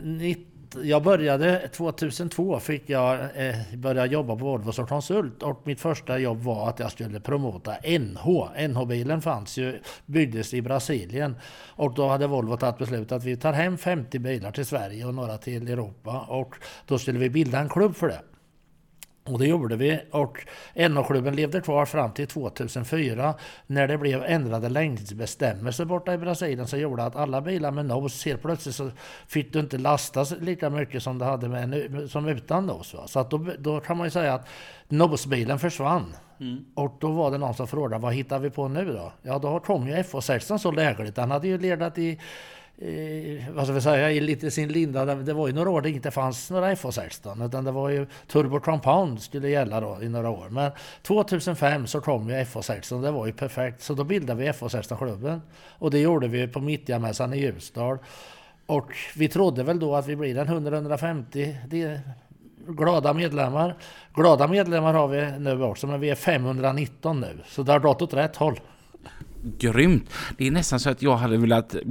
jag 0.83 1.03
började 1.03 1.67
2002 1.67 2.59
fick 2.59 2.89
jag 2.89 3.19
eh, 3.35 3.55
börja 3.77 4.05
jobba 4.05 4.35
på 4.35 4.45
Volvo 4.45 4.71
som 4.71 4.87
konsult 4.87 5.43
och 5.43 5.61
mitt 5.63 5.81
första 5.81 6.19
jobb 6.19 6.43
var 6.43 6.69
att 6.69 6.79
jag 6.79 6.91
skulle 6.91 7.19
promota 7.19 7.75
NH. 7.99 8.27
NH-bilen 8.67 9.21
fanns 9.21 9.57
ju, 9.57 9.79
byggdes 10.05 10.53
i 10.53 10.61
Brasilien 10.61 11.35
och 11.67 11.93
då 11.93 12.07
hade 12.07 12.27
Volvo 12.27 12.57
tagit 12.57 12.77
beslut 12.77 13.11
att 13.11 13.23
vi 13.23 13.37
tar 13.37 13.53
hem 13.53 13.77
50 13.77 14.19
bilar 14.19 14.51
till 14.51 14.65
Sverige 14.65 15.05
och 15.05 15.13
några 15.13 15.37
till 15.37 15.67
Europa 15.67 16.25
och 16.27 16.55
då 16.85 16.99
skulle 16.99 17.19
vi 17.19 17.29
bilda 17.29 17.59
en 17.59 17.69
klubb 17.69 17.95
för 17.95 18.07
det. 18.07 18.21
Och 19.29 19.39
det 19.39 19.47
gjorde 19.47 19.75
vi 19.75 19.99
och 20.11 20.45
NH-klubben 20.75 21.35
levde 21.35 21.61
kvar 21.61 21.85
fram 21.85 22.11
till 22.11 22.27
2004 22.27 23.33
när 23.67 23.87
det 23.87 23.97
blev 23.97 24.23
ändrade 24.23 24.69
längdsbestämmelser 24.69 25.85
borta 25.85 26.13
i 26.13 26.17
Brasilien 26.17 26.67
som 26.67 26.79
gjorde 26.79 27.03
att 27.03 27.15
alla 27.15 27.41
bilar 27.41 27.71
med 27.71 27.85
NOS 27.85 28.25
helt 28.25 28.41
plötsligt 28.41 28.75
så 28.75 28.91
fick 29.27 29.53
du 29.53 29.59
inte 29.59 29.77
lastas 29.77 30.33
lika 30.39 30.69
mycket 30.69 31.03
som 31.03 31.19
du 31.19 31.25
hade 31.25 31.47
med, 31.47 32.09
som 32.09 32.27
utan 32.27 32.65
NOS. 32.65 32.93
Va? 32.93 33.07
Så 33.07 33.19
att 33.19 33.31
då, 33.31 33.45
då 33.59 33.79
kan 33.79 33.97
man 33.97 34.07
ju 34.07 34.11
säga 34.11 34.33
att 34.33 34.47
NOS-bilen 34.87 35.59
försvann. 35.59 36.15
Mm. 36.39 36.65
Och 36.75 36.97
då 36.99 37.11
var 37.11 37.31
det 37.31 37.37
någon 37.37 37.53
som 37.53 37.67
frågade 37.67 38.01
vad 38.01 38.13
hittar 38.13 38.39
vi 38.39 38.49
på 38.49 38.67
nu 38.67 38.93
då? 38.93 39.11
Ja 39.21 39.39
då 39.39 39.59
kom 39.59 39.87
ju 39.87 39.93
FH16 39.95 40.57
så 40.57 40.71
lägligt. 40.71 41.15
Den 41.15 41.31
hade 41.31 41.47
ju 41.47 41.57
ledat 41.57 41.97
i 41.97 42.19
eh, 42.81 43.53
vad 43.53 43.65
ska 43.65 43.73
vi 43.73 43.81
säga, 43.81 44.11
i 44.11 44.19
lite 44.19 44.51
sin 44.51 44.69
linda. 44.69 45.05
Det 45.05 45.33
var 45.33 45.47
ju 45.47 45.53
några 45.53 45.69
år 45.69 45.81
det 45.81 45.89
inte 45.89 46.11
fanns 46.11 46.49
några 46.49 46.75
FH16 46.75 47.45
utan 47.45 47.63
det 47.63 47.71
var 47.71 47.89
ju 47.89 48.07
Turbo 48.27 48.59
Compound 48.59 49.21
skulle 49.21 49.49
gälla 49.49 49.81
då 49.81 49.97
i 50.01 50.09
några 50.09 50.29
år. 50.29 50.49
Men 50.49 50.71
2005 51.01 51.87
så 51.87 52.01
kom 52.01 52.29
ju 52.29 52.35
FH16, 52.35 53.01
det 53.01 53.11
var 53.11 53.25
ju 53.25 53.33
perfekt. 53.33 53.81
Så 53.81 53.93
då 53.93 54.03
bildade 54.03 54.43
vi 54.43 54.51
FH16-klubben 54.51 55.41
och 55.69 55.91
det 55.91 55.99
gjorde 55.99 56.27
vi 56.27 56.47
på 56.47 56.59
Mittjamässan 56.59 57.33
i 57.33 57.37
Ljusdal. 57.39 57.97
Och 58.65 58.93
vi 59.15 59.27
trodde 59.27 59.63
väl 59.63 59.79
då 59.79 59.95
att 59.95 60.07
vi 60.07 60.15
blir 60.15 60.37
en 60.37 60.47
100-150 60.47 61.99
glada 62.67 63.13
medlemmar. 63.13 63.75
Glada 64.13 64.47
medlemmar 64.47 64.93
har 64.93 65.07
vi 65.07 65.39
nu 65.39 65.63
också, 65.63 65.87
men 65.87 65.99
vi 65.99 66.09
är 66.09 66.15
519 66.15 67.19
nu. 67.19 67.37
Så 67.47 67.63
det 67.63 67.71
har 67.71 67.79
gått 67.79 68.01
åt 68.01 68.13
rätt 68.13 68.35
håll 68.35 68.59
grymt. 69.43 70.09
Det 70.37 70.47
är 70.47 70.51
nästan 70.51 70.79
så 70.79 70.89
att 70.89 71.01
jag 71.01 71.17
hade 71.17 71.37
velat 71.37 71.75
eh, 71.75 71.81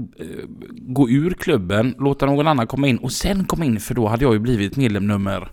gå 0.71 1.11
ur 1.11 1.31
klubben, 1.31 1.95
låta 1.99 2.27
någon 2.27 2.47
annan 2.47 2.67
komma 2.67 2.89
in 2.89 2.99
och 2.99 3.13
sen 3.13 3.45
komma 3.45 3.65
in 3.65 3.81
för 3.81 3.95
då 3.95 4.07
hade 4.07 4.25
jag 4.25 4.33
ju 4.33 4.39
blivit 4.39 4.77
medlem 4.77 5.07
nummer 5.07 5.53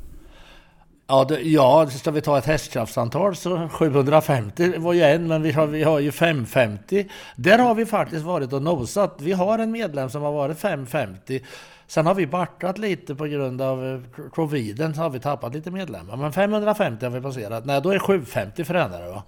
Ja, 1.08 1.24
det, 1.24 1.42
ja, 1.42 1.90
ska 1.90 2.12
vi 2.12 2.22
ta 2.22 2.38
ett 2.38 2.46
hästkraftsantal 2.46 3.36
så 3.36 3.70
750 3.70 4.74
var 4.78 4.94
ju 4.94 5.02
en, 5.02 5.28
men 5.28 5.42
vi 5.42 5.52
har, 5.52 5.68
vi 5.68 5.84
har 5.84 6.00
ju 6.00 6.12
550. 6.12 7.08
Där 7.36 7.60
har 7.60 7.76
vi 7.76 7.86
faktiskt 7.86 8.26
varit 8.26 8.54
och 8.54 8.62
nosat. 8.62 9.18
Vi 9.22 9.32
har 9.32 9.60
en 9.60 9.72
medlem 9.72 10.10
som 10.10 10.22
har 10.22 10.32
varit 10.32 10.60
550 10.60 11.42
Sen 11.88 12.06
har 12.06 12.16
vi 12.16 12.28
backat 12.28 12.78
lite 12.78 13.16
på 13.16 13.26
grund 13.26 13.62
av 13.62 13.86
eh, 13.86 14.00
coviden 14.30 14.96
så 14.96 15.02
har 15.02 15.10
vi 15.10 15.20
tappat 15.20 15.54
lite 15.54 15.72
medlemmar. 15.72 16.18
Men 16.18 16.34
550 16.34 17.06
har 17.06 17.12
vi 17.12 17.22
passerat. 17.22 17.66
Nej, 17.66 17.82
då 17.82 17.90
är 17.90 18.00
750 18.00 18.64
förändrade 18.64 19.10
va? 19.10 19.24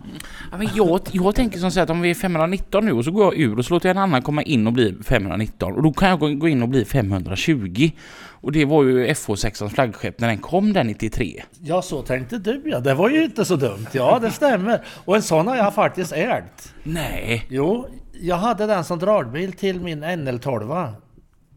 Ja, 0.52 0.58
men 0.58 0.68
jag, 0.76 1.00
jag 1.12 1.36
tänker 1.36 1.60
som 1.60 1.72
så 1.72 1.80
att 1.80 1.90
om 1.90 2.02
vi 2.02 2.10
är 2.10 2.16
519 2.16 2.86
nu 2.86 2.92
och 2.92 3.06
så 3.06 3.12
går 3.12 3.24
jag 3.24 3.38
ur 3.38 3.58
och 3.58 3.66
så 3.66 3.74
låter 3.74 3.90
jag 3.90 3.96
en 3.96 4.04
annan 4.04 4.22
komma 4.22 4.44
in 4.44 4.68
och 4.68 4.74
bli 4.74 4.98
519 5.04 5.74
och 5.74 5.84
då 5.84 5.94
kan 5.94 6.10
jag 6.10 6.40
gå 6.40 6.48
in 6.48 6.62
och 6.62 6.70
bli 6.70 6.86
520. 6.86 7.92
Och 8.42 8.52
det 8.52 8.66
var 8.66 8.84
ju 8.84 9.08
FH6 9.08 9.70
flaggskepp 9.70 10.20
när 10.20 10.28
den 10.28 10.38
kom 10.38 10.74
där 10.74 10.84
93. 10.84 11.44
Ja, 11.62 11.82
så 11.82 12.02
tänkte 12.02 12.38
du 12.38 12.62
ja. 12.66 12.80
Det 12.80 12.94
var 12.94 13.10
ju 13.10 13.24
inte 13.24 13.46
så 13.46 13.56
dumt. 13.56 13.88
Ja, 13.92 14.20
det 14.22 14.32
stämmer. 14.32 14.84
Och 15.06 15.16
en 15.16 15.22
sån 15.22 15.48
har 15.48 15.56
jag 15.56 15.74
faktiskt 15.74 16.12
ärvt. 16.12 16.74
Nej. 16.84 17.46
Jo, 17.50 17.88
jag 18.22 18.36
hade 18.36 18.66
den 18.66 18.84
som 18.84 19.00
dragbil 19.00 19.54
till 19.54 19.82
min 19.82 20.04
NL12 20.04 20.94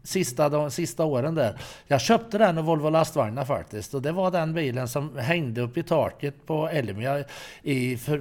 sista, 0.03 0.49
de 0.49 0.71
sista 0.71 1.05
åren 1.05 1.35
där. 1.35 1.59
Jag 1.87 2.01
köpte 2.01 2.37
den 2.37 2.57
och 2.57 2.65
Volvo 2.65 2.89
lastvagnar 2.89 3.45
faktiskt. 3.45 3.93
Och 3.93 4.01
det 4.01 4.11
var 4.11 4.31
den 4.31 4.53
bilen 4.53 4.87
som 4.87 5.17
hängde 5.17 5.61
upp 5.61 5.77
i 5.77 5.83
taket 5.83 6.45
på 6.45 6.69
Elmia 6.69 7.23
i 7.63 7.97
för 7.97 8.19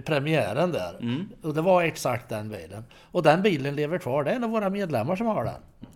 premiären 0.00 0.72
där. 0.72 0.96
Mm. 1.00 1.28
Och 1.42 1.54
det 1.54 1.60
var 1.60 1.82
exakt 1.82 2.28
den 2.28 2.48
bilen. 2.48 2.84
Och 3.02 3.22
den 3.22 3.42
bilen 3.42 3.76
lever 3.76 3.98
kvar. 3.98 4.24
Det 4.24 4.30
är 4.30 4.34
en 4.34 4.44
av 4.44 4.50
våra 4.50 4.70
medlemmar 4.70 5.16
som 5.16 5.26
har 5.26 5.44
den. 5.44 5.54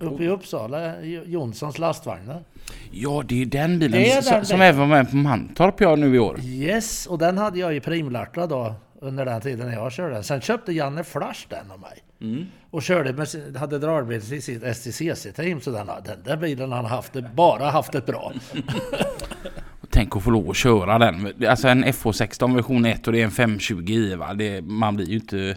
Uppe 0.08 0.24
i 0.24 0.28
Uppsala, 0.28 1.00
Jonssons 1.02 1.78
lastvagnar. 1.78 2.44
Ja, 2.90 3.22
det 3.28 3.42
är 3.42 3.46
den 3.46 3.78
bilen 3.78 4.00
är 4.00 4.14
den 4.14 4.22
som, 4.22 4.40
bilen. 4.40 4.60
även 4.60 4.80
var 4.80 4.86
med 4.86 5.10
på 5.10 5.16
Mantorp 5.16 5.80
ja, 5.80 5.96
nu 5.96 6.14
i 6.14 6.18
år. 6.18 6.40
Yes, 6.40 7.06
och 7.06 7.18
den 7.18 7.38
hade 7.38 7.58
jag 7.58 7.76
i 7.76 7.80
primlacka 7.80 8.46
då 8.46 8.74
under 9.00 9.24
den 9.24 9.40
tiden 9.40 9.72
jag 9.72 9.92
körde 9.92 10.14
den. 10.14 10.24
Sen 10.24 10.40
köpte 10.40 10.72
Janne 10.72 11.04
Flash 11.04 11.46
den 11.48 11.70
av 11.70 11.80
mig. 11.80 12.02
Mm. 12.22 12.46
Och 12.70 12.82
körde 12.82 13.12
med, 13.12 13.56
hade 13.56 13.78
dragbil 13.78 14.16
i 14.16 14.40
sitt 14.40 14.62
STCC-team. 14.76 15.60
Så 15.60 15.70
den, 15.70 15.86
den 15.86 16.22
där 16.24 16.36
bilen 16.36 16.72
han 16.72 16.84
haft 16.84 17.12
det, 17.12 17.30
bara 17.34 17.70
haft 17.70 17.92
det 17.92 18.06
bra. 18.06 18.32
Tänk 19.90 20.16
att 20.16 20.22
få 20.22 20.30
lov 20.30 20.50
att 20.50 20.56
köra 20.56 20.98
den. 20.98 21.32
Alltså 21.48 21.68
en 21.68 21.84
FH16 21.84 22.54
version 22.54 22.84
1 22.84 23.06
och 23.06 23.12
det 23.12 23.20
är 23.20 23.24
en 23.24 23.30
520 23.30 23.90
i 23.90 24.14
va. 24.14 24.34
Det, 24.34 24.62
man 24.62 24.96
blir 24.96 25.06
ju 25.06 25.14
inte... 25.14 25.56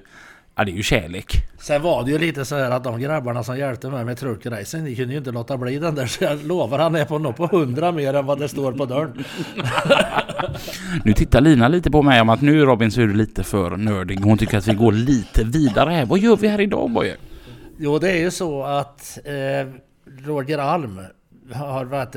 Ja, 0.57 0.63
det 0.63 0.71
är 0.71 0.75
ju 0.75 0.83
kärlek. 0.83 1.41
Sen 1.57 1.81
var 1.81 2.03
det 2.03 2.11
ju 2.11 2.17
lite 2.17 2.45
så 2.45 2.55
här 2.55 2.71
att 2.71 2.83
de 2.83 2.99
grabbarna 2.99 3.43
som 3.43 3.57
hjälpte 3.57 3.89
mig 3.89 4.05
med 4.05 4.17
truckracing, 4.17 4.85
de 4.85 4.95
kunde 4.95 5.13
ju 5.13 5.17
inte 5.17 5.31
låta 5.31 5.57
bli 5.57 5.79
den 5.79 5.95
där. 5.95 6.05
Så 6.05 6.23
jag 6.23 6.45
lovar, 6.45 6.79
han 6.79 6.95
är 6.95 7.05
på 7.05 7.19
nog 7.19 7.35
på 7.35 7.43
100 7.43 7.91
mer 7.91 8.13
än 8.13 8.25
vad 8.25 8.39
det 8.39 8.47
står 8.47 8.71
på 8.71 8.85
dörren. 8.85 9.23
nu 11.03 11.13
tittar 11.13 11.41
Lina 11.41 11.67
lite 11.67 11.91
på 11.91 12.01
mig 12.01 12.21
om 12.21 12.29
att 12.29 12.41
nu 12.41 12.65
Robin 12.65 12.91
så 12.91 13.01
är 13.01 13.07
du 13.07 13.13
lite 13.13 13.43
för 13.43 13.77
nördig. 13.77 14.19
Hon 14.19 14.37
tycker 14.37 14.57
att 14.57 14.67
vi 14.67 14.73
går 14.73 14.91
lite 14.91 15.43
vidare 15.43 15.89
här. 15.89 16.05
Vad 16.05 16.19
gör 16.19 16.35
vi 16.35 16.47
här 16.47 16.61
idag 16.61 16.91
Boje? 16.91 17.15
Jo, 17.77 17.99
det 17.99 18.11
är 18.11 18.19
ju 18.19 18.31
så 18.31 18.63
att 18.63 19.19
eh, 19.23 19.73
Roger 20.25 20.57
Alm 20.57 21.01
har 21.53 21.85
varit 21.85 22.15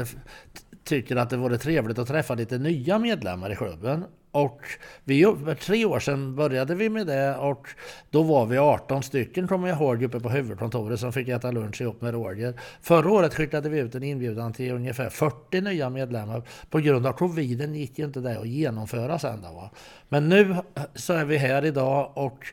tycker 0.84 1.16
att 1.16 1.30
det 1.30 1.36
vore 1.36 1.58
trevligt 1.58 1.98
att 1.98 2.08
träffa 2.08 2.34
lite 2.34 2.58
nya 2.58 2.98
medlemmar 2.98 3.52
i 3.52 3.56
klubben. 3.56 4.04
Och 4.30 4.60
vi, 5.04 5.22
för 5.22 5.54
tre 5.54 5.84
år 5.84 6.00
sedan 6.00 6.36
började 6.36 6.74
vi 6.74 6.88
med 6.88 7.06
det 7.06 7.36
och 7.36 7.68
då 8.10 8.22
var 8.22 8.46
vi 8.46 8.58
18 8.58 9.02
stycken 9.02 9.48
kommer 9.48 9.68
jag 9.68 9.78
ihåg 9.78 10.02
uppe 10.02 10.20
på 10.20 10.28
huvudkontoret 10.28 11.00
som 11.00 11.12
fick 11.12 11.28
äta 11.28 11.50
lunch 11.50 11.80
ihop 11.80 12.00
med 12.00 12.14
Roger. 12.14 12.54
Förra 12.82 13.10
året 13.10 13.34
skickade 13.34 13.68
vi 13.68 13.78
ut 13.78 13.94
en 13.94 14.02
inbjudan 14.02 14.52
till 14.52 14.72
ungefär 14.72 15.10
40 15.10 15.60
nya 15.60 15.90
medlemmar. 15.90 16.42
På 16.70 16.78
grund 16.78 17.06
av 17.06 17.12
coviden 17.12 17.74
gick 17.74 17.98
ju 17.98 18.04
inte 18.04 18.20
det 18.20 18.38
att 18.38 18.48
genomföra 18.48 19.18
sen. 19.18 19.42
Då, 19.42 19.54
va? 19.54 19.70
Men 20.08 20.28
nu 20.28 20.56
så 20.94 21.12
är 21.12 21.24
vi 21.24 21.36
här 21.36 21.64
idag 21.64 22.10
och 22.14 22.46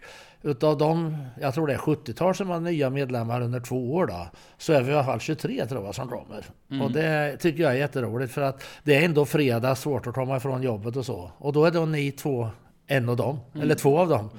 Utav 0.45 0.77
de, 0.77 1.17
jag 1.41 1.53
tror 1.53 1.67
det 1.67 1.73
är 1.73 1.77
70-tal 1.77 2.35
som 2.35 2.47
var 2.47 2.59
nya 2.59 2.89
medlemmar 2.89 3.41
under 3.41 3.59
två 3.59 3.93
år 3.95 4.07
då, 4.07 4.27
så 4.57 4.73
är 4.73 4.81
vi 4.81 4.91
i 4.91 4.93
alla 4.93 5.03
fall 5.03 5.19
23 5.19 5.65
tror 5.65 5.85
jag 5.85 5.95
som 5.95 6.07
kommer. 6.07 6.45
Mm. 6.71 6.81
Och 6.81 6.91
det 6.91 7.37
tycker 7.37 7.63
jag 7.63 7.71
är 7.71 7.77
jätteroligt 7.77 8.33
för 8.33 8.41
att 8.41 8.63
det 8.83 8.95
är 8.95 9.05
ändå 9.05 9.25
fredag, 9.25 9.75
svårt 9.75 10.07
att 10.07 10.13
komma 10.13 10.37
ifrån 10.37 10.63
jobbet 10.63 10.95
och 10.95 11.05
så. 11.05 11.31
Och 11.37 11.53
då 11.53 11.65
är 11.65 11.71
då 11.71 11.85
ni 11.85 12.11
två 12.11 12.49
en 12.87 13.09
av 13.09 13.15
dem, 13.15 13.39
mm. 13.53 13.63
eller 13.63 13.75
två 13.75 13.99
av 13.99 14.09
dem. 14.09 14.29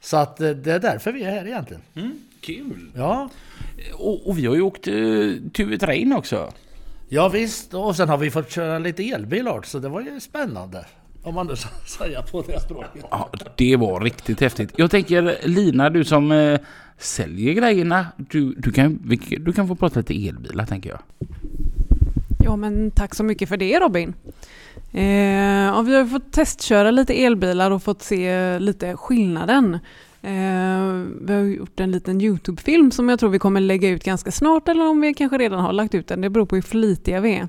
Så 0.00 0.16
att 0.16 0.40
eh, 0.40 0.50
det 0.50 0.72
är 0.72 0.78
därför 0.78 1.12
vi 1.12 1.22
är 1.22 1.30
här 1.30 1.46
egentligen. 1.46 1.82
Mm. 1.94 2.18
Kul! 2.40 2.90
Ja. 2.96 3.28
Och, 3.94 4.28
och 4.28 4.38
vi 4.38 4.46
har 4.46 4.54
ju 4.54 4.60
åkt 4.60 4.88
uh, 4.88 5.38
till 5.52 5.78
Train 5.78 6.12
också. 6.12 6.52
Ja 7.08 7.28
visst, 7.28 7.74
och 7.74 7.96
sen 7.96 8.08
har 8.08 8.18
vi 8.18 8.30
fått 8.30 8.50
köra 8.50 8.78
lite 8.78 9.02
elbil 9.10 9.48
också, 9.48 9.70
så 9.70 9.78
det 9.78 9.88
var 9.88 10.00
ju 10.00 10.20
spännande. 10.20 10.86
Om 11.22 11.34
man 11.34 11.46
nu 11.46 11.54
säger 11.86 12.22
på 12.22 12.42
det 12.42 12.60
språket. 12.60 13.04
Ja, 13.10 13.30
det 13.56 13.76
var 13.76 14.00
riktigt 14.00 14.40
häftigt. 14.40 14.70
Jag 14.76 14.90
tänker 14.90 15.36
Lina, 15.48 15.90
du 15.90 16.04
som 16.04 16.32
eh, 16.32 16.60
säljer 16.98 17.54
grejerna. 17.54 18.06
Du, 18.16 18.54
du, 18.54 18.72
kan, 18.72 19.18
du 19.40 19.52
kan 19.52 19.68
få 19.68 19.74
prata 19.74 20.00
lite 20.00 20.28
elbilar 20.28 20.66
tänker 20.66 20.90
jag. 20.90 20.98
Ja 22.44 22.56
men 22.56 22.90
tack 22.90 23.14
så 23.14 23.24
mycket 23.24 23.48
för 23.48 23.56
det 23.56 23.80
Robin. 23.80 24.14
Eh, 24.92 25.04
ja, 25.04 25.82
vi 25.82 25.94
har 25.94 26.06
fått 26.06 26.32
testköra 26.32 26.90
lite 26.90 27.24
elbilar 27.24 27.70
och 27.70 27.82
fått 27.82 28.02
se 28.02 28.58
lite 28.58 28.96
skillnaden. 28.96 29.74
Eh, 30.22 31.04
vi 31.20 31.34
har 31.34 31.40
gjort 31.40 31.80
en 31.80 31.90
liten 31.90 32.20
Youtube-film 32.20 32.90
som 32.90 33.08
jag 33.08 33.20
tror 33.20 33.30
vi 33.30 33.38
kommer 33.38 33.60
lägga 33.60 33.88
ut 33.88 34.04
ganska 34.04 34.30
snart 34.30 34.68
eller 34.68 34.88
om 34.88 35.00
vi 35.00 35.14
kanske 35.14 35.38
redan 35.38 35.60
har 35.60 35.72
lagt 35.72 35.94
ut 35.94 36.06
den. 36.06 36.20
Det 36.20 36.30
beror 36.30 36.46
på 36.46 36.54
hur 36.54 36.62
flitiga 36.62 37.20
vi 37.20 37.34
är. 37.34 37.48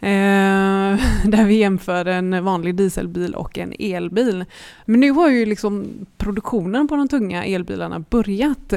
Eh, 0.00 0.98
där 1.24 1.44
vi 1.44 1.54
jämför 1.54 2.04
en 2.04 2.44
vanlig 2.44 2.74
dieselbil 2.74 3.34
och 3.34 3.58
en 3.58 3.74
elbil. 3.78 4.44
Men 4.84 5.00
nu 5.00 5.10
har 5.10 5.30
ju 5.30 5.46
liksom 5.46 5.86
produktionen 6.16 6.88
på 6.88 6.96
de 6.96 7.08
tunga 7.08 7.44
elbilarna 7.44 8.04
börjat. 8.10 8.72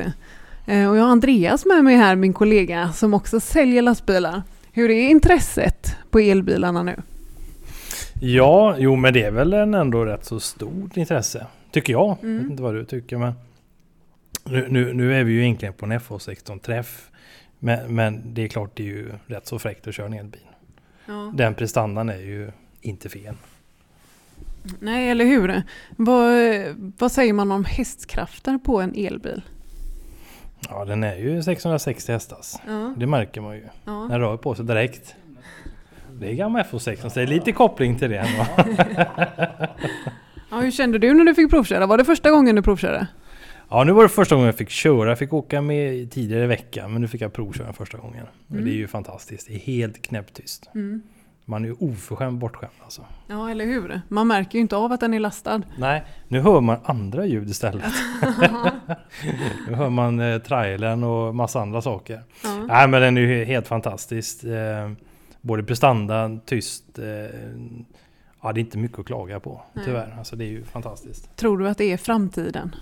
Eh, 0.65 0.89
och 0.89 0.97
jag 0.97 1.03
har 1.03 1.09
Andreas 1.09 1.65
med 1.65 1.83
mig 1.83 1.95
här, 1.95 2.15
min 2.15 2.33
kollega, 2.33 2.91
som 2.91 3.13
också 3.13 3.39
säljer 3.39 3.81
lastbilar. 3.81 4.43
Hur 4.71 4.89
är 4.89 5.09
intresset 5.09 5.95
på 6.09 6.19
elbilarna 6.19 6.83
nu? 6.83 6.95
Ja, 8.23 8.75
jo 8.77 8.95
men 8.95 9.13
det 9.13 9.23
är 9.23 9.31
väl 9.31 9.53
en 9.53 9.73
ändå 9.73 10.05
rätt 10.05 10.25
så 10.25 10.39
stort 10.39 10.97
intresse. 10.97 11.45
Tycker 11.71 11.93
jag. 11.93 12.17
Mm. 12.23 12.35
Jag 12.35 12.41
vet 12.41 12.51
inte 12.51 12.63
vad 12.63 12.75
du 12.75 12.85
tycker 12.85 13.17
men. 13.17 13.33
Nu, 14.45 14.67
nu, 14.69 14.93
nu 14.93 15.19
är 15.19 15.23
vi 15.23 15.33
ju 15.33 15.43
egentligen 15.43 15.73
på 15.73 15.85
en 15.85 15.91
FH16-träff. 15.91 17.09
Men, 17.59 17.95
men 17.95 18.33
det 18.33 18.43
är 18.43 18.47
klart 18.47 18.71
det 18.73 18.83
är 18.83 18.87
ju 18.87 19.11
rätt 19.27 19.47
så 19.47 19.59
fräckt 19.59 19.87
att 19.87 19.95
köra 19.95 20.05
en 20.05 20.13
elbil. 20.13 20.41
Ja. 21.05 21.31
Den 21.33 21.55
prestandan 21.55 22.09
är 22.09 22.17
ju 22.17 22.51
inte 22.81 23.09
fel. 23.09 23.35
Nej, 24.79 25.09
eller 25.09 25.25
hur? 25.25 25.63
Vad, 25.95 26.33
vad 26.97 27.11
säger 27.11 27.33
man 27.33 27.51
om 27.51 27.65
hästkrafter 27.65 28.57
på 28.57 28.81
en 28.81 28.93
elbil? 28.95 29.41
Ja, 30.69 30.85
den 30.85 31.03
är 31.03 31.15
ju 31.15 31.43
660 31.43 32.11
hästars. 32.11 32.53
Ja. 32.67 32.93
Det 32.97 33.07
märker 33.07 33.41
man 33.41 33.55
ju. 33.55 33.63
Ja. 33.85 34.07
Den 34.09 34.19
rör 34.19 34.37
på 34.37 34.55
sig 34.55 34.65
direkt. 34.65 35.15
Det 36.19 36.31
är 36.31 36.33
gammal 36.33 36.61
FO6, 36.61 37.09
så 37.09 37.19
det 37.19 37.21
är 37.21 37.27
lite 37.27 37.51
koppling 37.51 37.99
till 37.99 38.09
det. 38.09 38.27
ja, 40.51 40.59
hur 40.59 40.71
kände 40.71 40.97
du 40.97 41.13
när 41.13 41.23
du 41.23 41.35
fick 41.35 41.49
provköra? 41.49 41.85
Var 41.85 41.97
det 41.97 42.05
första 42.05 42.31
gången 42.31 42.55
du 42.55 42.61
provkörde? 42.61 43.07
Ja, 43.71 43.83
nu 43.83 43.91
var 43.91 44.03
det 44.03 44.09
första 44.09 44.35
gången 44.35 44.45
jag 44.45 44.55
fick 44.55 44.69
köra. 44.69 45.09
Jag 45.09 45.19
fick 45.19 45.33
åka 45.33 45.61
med 45.61 46.11
tidigare 46.11 46.43
i 46.43 46.47
veckan, 46.47 46.91
men 46.91 47.01
nu 47.01 47.07
fick 47.07 47.21
jag 47.21 47.33
provköra 47.33 47.73
första 47.73 47.97
gången. 47.97 48.25
Mm. 48.51 48.65
Det 48.65 48.71
är 48.71 48.75
ju 48.75 48.87
fantastiskt. 48.87 49.47
Det 49.47 49.53
är 49.53 49.59
helt 49.59 50.01
knäpptyst. 50.01 50.69
Mm. 50.75 51.01
Man 51.45 51.63
är 51.63 51.67
ju 51.67 51.75
oförskämt 51.79 52.39
bortskämd 52.39 52.73
alltså. 52.83 53.05
Ja, 53.27 53.49
eller 53.49 53.65
hur? 53.65 54.01
Man 54.07 54.27
märker 54.27 54.55
ju 54.55 54.61
inte 54.61 54.75
av 54.75 54.91
att 54.91 54.99
den 54.99 55.13
är 55.13 55.19
lastad. 55.19 55.61
Nej, 55.77 56.03
nu 56.27 56.39
hör 56.39 56.61
man 56.61 56.77
andra 56.83 57.25
ljud 57.25 57.49
istället. 57.49 57.93
nu 59.67 59.75
hör 59.75 59.89
man 59.89 60.19
eh, 60.19 60.39
trailern 60.39 61.03
och 61.03 61.35
massa 61.35 61.61
andra 61.61 61.81
saker. 61.81 62.23
Ja. 62.43 62.65
Nej, 62.67 62.87
men 62.87 63.01
den 63.01 63.17
är 63.17 63.21
ju 63.21 63.45
helt 63.45 63.67
fantastisk. 63.67 64.43
Eh, 64.43 64.91
både 65.41 65.63
prestanda, 65.63 66.39
tyst. 66.45 66.99
Eh, 66.99 67.05
ja, 68.41 68.53
det 68.53 68.59
är 68.59 68.61
inte 68.61 68.77
mycket 68.77 68.99
att 68.99 69.05
klaga 69.05 69.39
på, 69.39 69.61
Nej. 69.73 69.85
tyvärr. 69.85 70.15
Alltså, 70.17 70.35
det 70.35 70.45
är 70.45 70.49
ju 70.49 70.63
fantastiskt. 70.63 71.35
Tror 71.35 71.57
du 71.57 71.67
att 71.67 71.77
det 71.77 71.91
är 71.91 71.97
framtiden? 71.97 72.75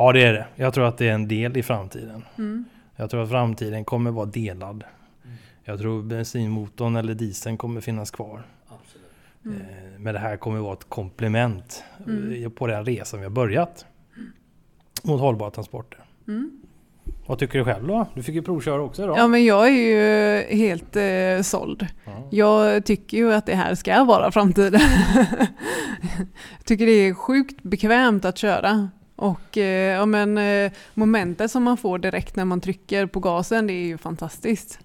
Ja 0.00 0.12
det 0.12 0.22
är 0.22 0.32
det. 0.32 0.46
Jag 0.56 0.74
tror 0.74 0.84
att 0.84 0.98
det 0.98 1.08
är 1.08 1.12
en 1.12 1.28
del 1.28 1.56
i 1.56 1.62
framtiden. 1.62 2.24
Mm. 2.38 2.64
Jag 2.96 3.10
tror 3.10 3.22
att 3.22 3.28
framtiden 3.28 3.84
kommer 3.84 4.10
vara 4.10 4.26
delad. 4.26 4.84
Mm. 5.24 5.36
Jag 5.64 5.78
tror 5.78 6.02
bensinmotorn 6.02 6.96
eller 6.96 7.14
dieseln 7.14 7.58
kommer 7.58 7.80
finnas 7.80 8.10
kvar. 8.10 8.42
Mm. 9.44 9.60
Eh, 9.60 9.98
men 9.98 10.14
det 10.14 10.20
här 10.20 10.36
kommer 10.36 10.58
vara 10.58 10.72
ett 10.72 10.88
komplement 10.88 11.84
mm. 12.06 12.50
på 12.50 12.66
den 12.66 12.84
resan 12.84 13.20
vi 13.20 13.24
har 13.24 13.30
börjat. 13.30 13.86
Mot 15.02 15.20
hållbara 15.20 15.50
transporter. 15.50 16.04
Mm. 16.28 16.60
Vad 17.26 17.38
tycker 17.38 17.58
du 17.58 17.64
själv 17.64 17.86
då? 17.86 18.06
Du 18.14 18.22
fick 18.22 18.34
ju 18.34 18.42
provköra 18.42 18.82
också 18.82 19.02
idag. 19.02 19.18
Ja 19.18 19.28
men 19.28 19.44
jag 19.44 19.66
är 19.66 19.70
ju 19.70 20.56
helt 20.56 20.96
eh, 20.96 21.42
såld. 21.42 21.86
Ja. 22.04 22.28
Jag 22.30 22.84
tycker 22.84 23.16
ju 23.16 23.34
att 23.34 23.46
det 23.46 23.54
här 23.54 23.74
ska 23.74 24.04
vara 24.04 24.32
framtiden. 24.32 24.80
jag 26.56 26.64
tycker 26.64 26.86
det 26.86 26.92
är 26.92 27.14
sjukt 27.14 27.62
bekvämt 27.62 28.24
att 28.24 28.38
köra. 28.38 28.88
Och 29.20 29.58
eh, 29.58 29.96
ja, 29.96 30.06
men, 30.06 30.38
eh, 30.38 30.72
momentet 30.94 31.50
som 31.50 31.62
man 31.62 31.76
får 31.76 31.98
direkt 31.98 32.36
när 32.36 32.44
man 32.44 32.60
trycker 32.60 33.06
på 33.06 33.20
gasen, 33.20 33.66
det 33.66 33.72
är 33.72 33.86
ju 33.86 33.98
fantastiskt. 33.98 34.78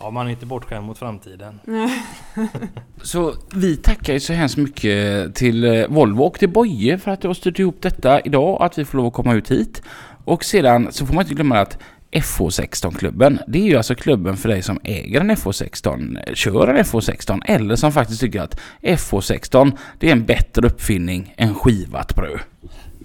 Ja, 0.00 0.10
man 0.10 0.26
är 0.26 0.30
inte 0.30 0.46
bortskämd 0.46 0.86
mot 0.86 0.98
framtiden. 0.98 1.60
så 3.02 3.34
vi 3.54 3.76
tackar 3.76 4.12
ju 4.12 4.20
så 4.20 4.32
hemskt 4.32 4.56
mycket 4.56 5.34
till 5.34 5.64
eh, 5.64 5.86
Volvo 5.88 6.22
och 6.22 6.38
till 6.38 6.48
Boje 6.48 6.98
för 6.98 7.10
att 7.10 7.20
du 7.20 7.28
har 7.28 7.34
styrt 7.34 7.58
ihop 7.58 7.82
detta 7.82 8.20
idag 8.20 8.54
och 8.54 8.64
att 8.64 8.78
vi 8.78 8.84
får 8.84 8.98
lov 8.98 9.06
att 9.06 9.12
komma 9.12 9.34
ut 9.34 9.50
hit. 9.50 9.82
Och 10.24 10.44
sedan 10.44 10.92
så 10.92 11.06
får 11.06 11.14
man 11.14 11.22
inte 11.22 11.34
glömma 11.34 11.58
att 11.58 11.78
FH16-klubben. 12.10 13.38
Det 13.46 13.58
är 13.58 13.64
ju 13.64 13.76
alltså 13.76 13.94
klubben 13.94 14.36
för 14.36 14.48
dig 14.48 14.62
som 14.62 14.80
äger 14.84 15.20
en 15.20 15.30
FH16, 15.30 16.34
kör 16.34 16.68
en 16.68 16.84
FH16 16.84 17.40
eller 17.44 17.76
som 17.76 17.92
faktiskt 17.92 18.20
tycker 18.20 18.40
att 18.40 18.60
FH16 18.82 19.72
det 19.98 20.08
är 20.08 20.12
en 20.12 20.24
bättre 20.24 20.66
uppfinning 20.66 21.34
än 21.36 21.54
skivat 21.54 22.14
bröd. 22.14 22.40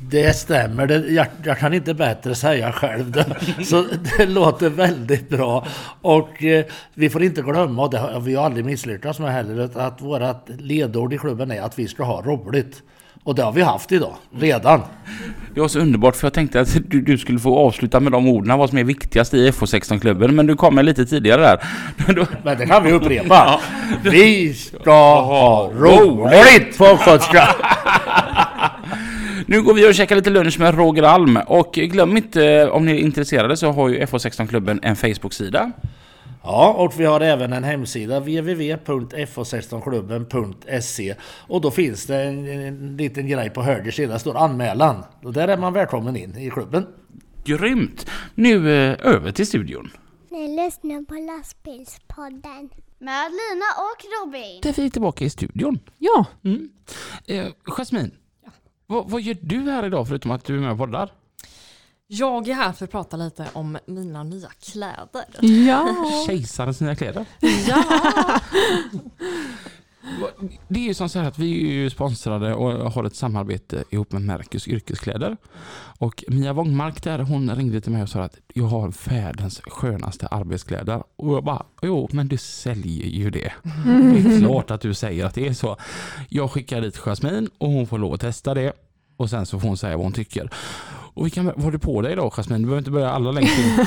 Det 0.10 0.34
stämmer, 0.34 0.88
det, 0.88 0.96
jag, 0.96 1.28
jag, 1.44 1.58
kan 1.58 1.74
inte 1.74 1.94
bättre 1.94 2.36
säga 2.36 2.72
själv 2.72 3.12
det. 3.12 3.26
Så 3.66 3.86
det 4.18 4.26
låter 4.26 4.70
väldigt 4.70 5.30
bra. 5.30 5.68
Och 6.02 6.44
eh, 6.44 6.66
vi 6.94 7.10
får 7.10 7.24
inte 7.24 7.42
glömma, 7.42 7.84
och 7.84 7.92
det 7.92 7.98
har 7.98 8.20
vi 8.20 8.36
har 8.36 8.46
aldrig 8.46 8.66
misslyckats 8.66 9.20
med 9.20 9.34
heller, 9.34 9.70
att 9.80 10.02
vårt 10.02 10.50
ledord 10.60 11.14
i 11.14 11.18
klubben 11.18 11.52
är 11.52 11.62
att 11.62 11.80
vi 11.80 11.88
ska 11.88 12.04
ha 12.04 12.22
roligt. 12.22 12.82
Och 13.24 13.36
det 13.36 13.44
har 13.44 13.52
vi 13.52 13.62
haft 13.62 13.92
idag, 13.92 14.16
redan. 14.40 14.82
Det 15.54 15.62
var 15.62 15.68
så 15.68 15.80
underbart 15.80 16.16
för 16.16 16.26
jag 16.28 16.34
tänkte 16.34 16.62
att 16.62 16.78
du, 16.88 17.02
du 17.02 17.18
skulle 17.18 17.40
få 17.40 17.58
avsluta 17.58 18.00
med 18.00 18.12
de 18.12 18.28
orden, 18.28 18.58
vad 18.58 18.70
som 18.70 18.78
är 18.78 18.84
viktigast 18.84 19.34
i 19.34 19.52
FH16-klubben. 19.52 20.36
Men 20.36 20.48
du 20.48 20.56
kommer 20.56 20.84
lite 20.84 21.06
tidigare 21.06 21.42
där. 21.42 21.64
Men 22.44 22.58
det 22.58 22.66
kan 22.66 22.84
vi 22.84 22.92
upprepa. 22.92 23.60
Vi 24.04 24.54
ska 24.54 25.22
ha 25.22 25.72
roligt 25.74 26.78
på 26.78 26.86
Östgötska! 26.86 27.50
Nu 29.50 29.62
går 29.62 29.74
vi 29.74 29.90
och 29.90 29.96
käkar 29.96 30.16
lite 30.16 30.30
lunch 30.30 30.60
med 30.60 30.76
Roger 30.76 31.04
Alm 31.04 31.40
och 31.48 31.74
glöm 31.74 32.18
inte 32.18 32.70
om 32.70 32.86
ni 32.86 32.92
är 32.92 32.96
intresserade 32.96 33.58
så 33.58 33.72
har 33.72 33.90
ju 33.90 34.00
FH16-klubben 34.00 34.80
en 34.84 34.96
Facebook-sida. 34.96 35.72
Ja, 36.44 36.74
och 36.78 37.00
vi 37.00 37.06
har 37.06 37.22
även 37.22 37.54
en 37.54 37.64
hemsida 37.64 38.20
www.fh16klubben.se 38.20 41.16
och 41.48 41.62
då 41.62 41.72
finns 41.72 42.06
det 42.06 42.24
en, 42.24 42.48
en 42.48 42.98
liten 42.98 43.28
grej 43.28 43.50
på 43.50 43.62
höger 43.62 43.92
sida, 43.92 44.20
står 44.20 44.38
anmälan. 44.38 45.04
Och 45.24 45.34
där 45.34 45.48
är 45.48 45.58
man 45.58 45.74
välkommen 45.74 46.16
in 46.16 46.38
i 46.38 46.50
klubben. 46.50 46.88
Grymt! 47.44 48.10
Nu 48.36 48.74
eh, 48.74 48.98
över 49.00 49.32
till 49.32 49.48
studion. 49.48 49.92
Ni 50.32 50.66
lyssnar 50.66 51.06
på 51.06 51.14
lastbilspodden 51.14 52.70
med 53.00 53.32
Lina 53.32 53.66
och 53.78 54.06
Robin. 54.26 54.60
Där 54.64 54.74
vi 54.74 54.86
är 54.86 54.90
tillbaka 54.90 55.26
i 55.26 55.30
studion. 55.30 55.80
Ja. 55.98 56.26
Mm. 56.44 56.70
Eh, 57.28 57.48
Jasmin, 57.64 58.12
vad, 58.90 59.10
vad 59.10 59.22
gör 59.22 59.38
du 59.42 59.60
här 59.72 59.86
idag 59.86 60.08
förutom 60.08 60.32
att 60.32 60.46
du 60.46 60.56
är 60.56 60.60
med 60.60 60.72
och 60.72 60.78
poddar? 60.78 61.12
Jag 62.08 62.48
är 62.48 62.54
här 62.54 62.72
för 62.72 62.86
att 62.86 62.92
prata 62.92 63.18
lite 63.18 63.48
om 63.54 63.78
mina 63.86 64.24
nya 64.24 64.50
kläder. 64.64 65.26
Ja! 65.68 65.96
Kejsarens 66.28 66.82
nya 66.82 66.96
kläder. 66.96 67.26
Ja! 67.68 67.84
Det 70.68 70.80
är 70.80 70.84
ju 70.84 70.94
som 70.94 71.10
så 71.10 71.20
här 71.20 71.28
att 71.28 71.40
vi 71.40 71.70
är 71.70 71.74
ju 71.74 71.90
sponsrade 71.90 72.54
och 72.54 72.92
har 72.92 73.04
ett 73.04 73.16
samarbete 73.16 73.84
ihop 73.90 74.12
med 74.12 74.22
Mercus 74.22 74.68
yrkeskläder. 74.68 75.38
Och 75.98 76.24
Mia 76.28 76.54
Wångmark 76.54 77.04
där, 77.04 77.20
hon 77.20 77.56
ringde 77.56 77.82
till 77.82 77.92
mig 77.92 78.04
och 78.04 78.10
sa 78.10 78.22
att 78.22 78.38
jag 78.54 78.66
har 78.66 79.10
världens 79.10 79.62
skönaste 79.62 80.28
arbetskläder. 80.28 81.04
Och 81.16 81.34
jag 81.34 81.44
bara, 81.44 81.66
jo 81.82 82.10
men 82.12 82.28
du 82.28 82.38
säljer 82.38 83.08
ju 83.08 83.30
det. 83.30 83.52
Det 83.86 84.20
är 84.20 84.40
klart 84.40 84.72
att 84.72 84.82
du 84.82 84.94
säger 84.94 85.26
att 85.26 85.36
det 85.36 85.48
är 85.48 85.54
så. 85.54 85.78
Jag 86.30 86.52
skickar 86.52 86.82
dit 86.82 86.98
Jasmin 86.98 87.50
och 87.58 87.70
hon 87.70 87.88
får 87.88 87.98
lov 87.98 88.14
att 88.14 88.22
testa 88.22 88.54
det. 88.54 88.74
Och 89.18 89.30
sen 89.30 89.46
så 89.46 89.60
får 89.60 89.68
hon 89.68 89.78
säga 89.78 89.98
vad 89.98 90.06
hon 90.06 90.14
tycker. 90.14 90.50
Och 91.20 91.26
vi 91.26 91.30
kan, 91.30 91.46
vad 91.46 91.64
har 91.64 91.72
du 91.72 91.80
på 91.80 92.02
dig 92.02 92.12
idag 92.12 92.34
Jasmin? 92.34 92.62
Du 92.62 92.66
behöver 92.66 92.80
inte 92.80 92.92
börja 92.92 93.10
alla 93.10 93.32
längst 93.32 93.60
in. 93.60 93.86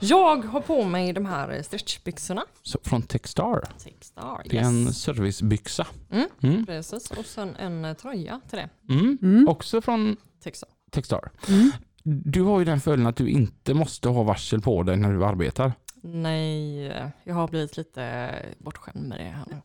Jag 0.00 0.44
har 0.44 0.60
på 0.60 0.84
mig 0.84 1.12
de 1.12 1.26
här 1.26 1.62
stretchbyxorna. 1.62 2.44
Så, 2.62 2.78
från 2.82 3.02
Techstar. 3.02 3.64
Techstar, 3.84 4.42
Det 4.50 4.58
är 4.58 4.62
en 4.62 4.92
servicebyxa. 4.92 5.86
Mm. 6.10 6.28
Mm. 6.42 6.66
Precis, 6.66 7.10
och 7.10 7.24
sen 7.24 7.56
en 7.56 7.84
eh, 7.84 7.94
tröja 7.94 8.40
till 8.50 8.58
det. 8.58 8.94
Mm. 8.94 9.18
Mm. 9.22 9.48
Också 9.48 9.80
från 9.80 10.16
Techstar. 10.44 10.68
Techstar. 10.90 11.30
Mm. 11.48 11.70
Du 12.02 12.42
har 12.42 12.58
ju 12.58 12.64
den 12.64 12.80
fördelen 12.80 13.06
att 13.06 13.16
du 13.16 13.28
inte 13.28 13.74
måste 13.74 14.08
ha 14.08 14.22
varsel 14.22 14.60
på 14.60 14.82
dig 14.82 14.96
när 14.96 15.12
du 15.12 15.24
arbetar. 15.24 15.72
Nej, 16.02 16.84
jag 17.24 17.34
har 17.34 17.48
blivit 17.48 17.76
lite 17.76 18.30
bortskämd 18.58 19.08
med 19.08 19.18
det 19.18 19.24
här 19.24 19.44
nu. 19.50 19.60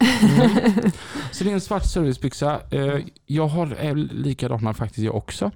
Så 1.32 1.44
det 1.44 1.50
är 1.50 1.54
en 1.54 1.62
svart 1.62 1.86
servicebyxa. 1.86 2.62
Eh, 2.72 3.00
Jag 3.26 3.48
har 3.48 3.68
är 3.68 3.96
likadana 3.96 4.74
faktiskt 4.74 5.04
jag 5.06 5.16
också. 5.16 5.52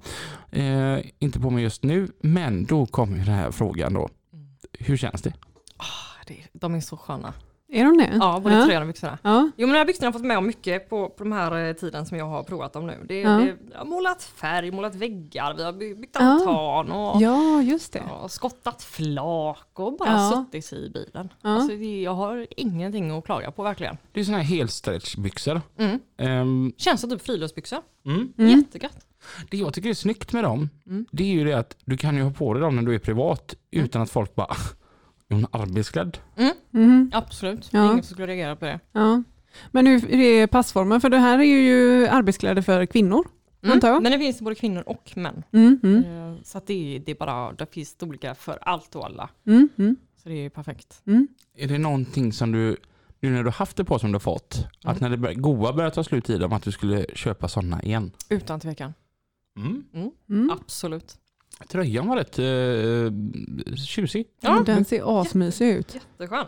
Eh, 0.50 0.98
Inte 1.18 1.40
på 1.40 1.50
mig 1.50 1.62
just 1.62 1.82
nu, 1.82 2.08
men 2.22 2.64
då 2.64 2.86
kommer 2.86 3.16
den 3.16 3.34
här 3.34 3.50
frågan 3.50 3.94
då. 3.94 4.08
Hur 4.78 4.96
känns 4.96 5.22
det? 5.22 5.32
Det- 6.26 6.48
De 6.52 6.74
är 6.74 6.80
så 6.80 6.96
sköna. 6.96 7.34
Är 7.72 7.84
de 7.84 7.96
det? 7.98 8.10
Ja, 8.20 8.40
både 8.42 8.54
ja. 8.54 8.64
tröjan 8.64 8.82
och 8.82 8.88
byxorna. 8.88 9.18
Ja. 9.22 9.50
Jo 9.56 9.66
men 9.66 9.72
de 9.72 9.78
här 9.78 9.84
byxorna 9.86 10.06
har 10.06 10.12
fått 10.12 10.24
med 10.24 10.38
om 10.38 10.46
mycket 10.46 10.88
på, 10.90 11.08
på 11.08 11.24
de 11.24 11.32
här 11.32 11.68
eh, 11.68 11.72
tiden 11.72 12.06
som 12.06 12.18
jag 12.18 12.24
har 12.26 12.42
provat 12.42 12.72
dem 12.72 12.86
nu. 12.86 13.04
Det, 13.08 13.20
Ja. 13.20 13.30
det, 13.30 13.56
jag 13.72 13.78
har 13.78 13.84
målat 13.86 14.22
färg, 14.22 14.70
målat 14.70 14.94
väggar, 14.94 15.54
vi 15.54 15.64
har 15.64 15.72
by- 15.72 15.94
byggt 15.94 16.16
Ja. 16.18 16.26
altan 16.26 16.92
och 16.92 17.22
ja, 17.22 17.62
just 17.62 17.92
det. 17.92 18.02
ja, 18.08 18.28
skottat 18.28 18.82
flak 18.82 19.68
och 19.74 19.96
bara 19.98 20.10
Ja. 20.12 20.46
suttit 20.52 20.72
i 20.72 20.90
bilen. 20.90 21.28
Ja. 21.42 21.48
Alltså, 21.50 21.76
det, 21.76 22.02
jag 22.02 22.14
har 22.14 22.46
ingenting 22.56 23.10
att 23.10 23.24
klaga 23.24 23.50
på 23.50 23.62
verkligen. 23.62 23.96
Det 24.12 24.20
är 24.20 24.24
såna 24.24 24.38
här 24.38 24.44
helstretchbyxor. 24.44 25.60
Mm. 25.78 26.00
Ehm, 26.18 26.72
Känns 26.76 27.00
som 27.00 27.10
typ 27.10 27.22
friluftsbyxor. 27.22 27.78
mm. 28.06 28.32
Mm. 28.38 28.58
Jättegött. 28.58 29.04
Det 29.50 29.56
jag 29.56 29.74
tycker 29.74 29.88
är 29.90 29.94
snyggt 29.94 30.32
med 30.32 30.44
dem, 30.44 30.68
Mm. 30.86 31.06
det 31.10 31.22
är 31.24 31.28
ju 31.28 31.44
det 31.44 31.52
att 31.52 31.76
du 31.84 31.96
kan 31.96 32.16
ju 32.16 32.22
ha 32.22 32.30
på 32.30 32.54
dig 32.54 32.60
dem 32.62 32.76
när 32.76 32.82
du 32.82 32.94
är 32.94 32.98
privat 32.98 33.54
utan 33.70 34.02
att 34.02 34.10
folk 34.10 34.34
bara 34.34 34.54
är 35.28 35.34
hon 35.34 35.46
arbetsklädd? 35.50 36.18
Mhm. 36.70 37.10
Absolut. 37.14 37.68
Det 37.70 37.78
Ja. 37.78 37.84
är 37.84 37.92
ingen 37.92 38.02
som 38.04 38.14
skulle 38.14 38.26
reagera 38.26 38.56
på 38.56 38.64
det. 38.64 38.80
Ja. 38.92 39.22
Men 39.70 39.86
hur 39.86 40.10
är 40.14 40.46
passformen? 40.46 41.00
För 41.00 41.08
det 41.10 41.18
här 41.18 41.38
är 41.38 41.42
ju 41.44 42.06
arbetskläder 42.08 42.62
för 42.62 42.86
kvinnor, 42.86 43.28
antar 43.62 43.88
jag. 43.88 43.94
Mm. 43.96 44.02
Men 44.02 44.12
det 44.12 44.18
finns 44.18 44.40
både 44.40 44.54
kvinnor 44.54 44.82
och 44.86 45.12
män. 45.16 45.42
Mm, 45.52 45.80
mm, 45.82 46.04
Eh, 46.04 46.34
Så 46.42 46.58
att 46.58 46.66
det, 46.66 46.96
är- 46.96 47.00
det 47.00 47.10
är 47.12 47.16
bara, 47.16 47.52
det 47.52 47.72
finns 47.74 47.88
storlekar 47.88 48.34
för 48.34 48.58
allt 48.62 48.96
och 48.96 49.04
alla. 49.06 49.30
mm, 49.46 49.68
mm, 49.78 49.96
Så 50.22 50.28
det 50.28 50.34
är 50.34 50.50
perfekt. 50.50 51.02
mm. 51.06 51.28
Är 51.56 51.68
det 51.68 51.78
någonting 51.78 52.32
som 52.32 52.52
du, 52.52 52.76
nu 53.20 53.30
när 53.30 53.44
du 53.44 53.50
haft 53.50 53.76
det 53.76 53.84
på 53.84 53.98
som 53.98 54.12
du 54.12 54.14
har 54.14 54.20
fått, 54.20 54.66
att 54.84 55.00
när 55.00 55.10
det 55.10 55.16
bör, 55.16 55.32
goa 55.34 55.72
börjar 55.72 55.90
ta 55.90 56.04
slut 56.04 56.30
i 56.30 56.38
dem, 56.38 56.52
att 56.52 56.62
du 56.62 56.72
skulle 56.72 57.06
köpa 57.14 57.48
sådana 57.48 57.82
igen? 57.82 58.10
Utan 58.28 58.60
tvekan. 58.60 58.94
Mm. 59.56 59.84
Mm. 60.28 60.50
Absolut. 60.50 61.16
Tröjan 61.68 62.06
var 62.08 62.16
rätt 62.16 62.38
uh, 62.38 63.74
tjusig. 63.76 64.26
Ja. 64.40 64.62
Den 64.66 64.84
ser 64.84 65.20
asmysig 65.20 65.68
ut. 65.68 65.94
Jätteskön. 65.94 66.46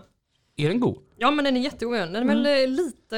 Är 0.57 0.69
den 0.69 0.81
god? 0.81 0.99
Ja 1.19 1.31
men 1.31 1.45
den 1.45 1.57
är 1.57 1.61
jättegod. 1.61 1.95
Den 1.99 2.17
är 2.17 2.25
väl 2.25 2.47
Mm. 2.47 2.65
eh, 2.65 2.69
lite 2.77 3.17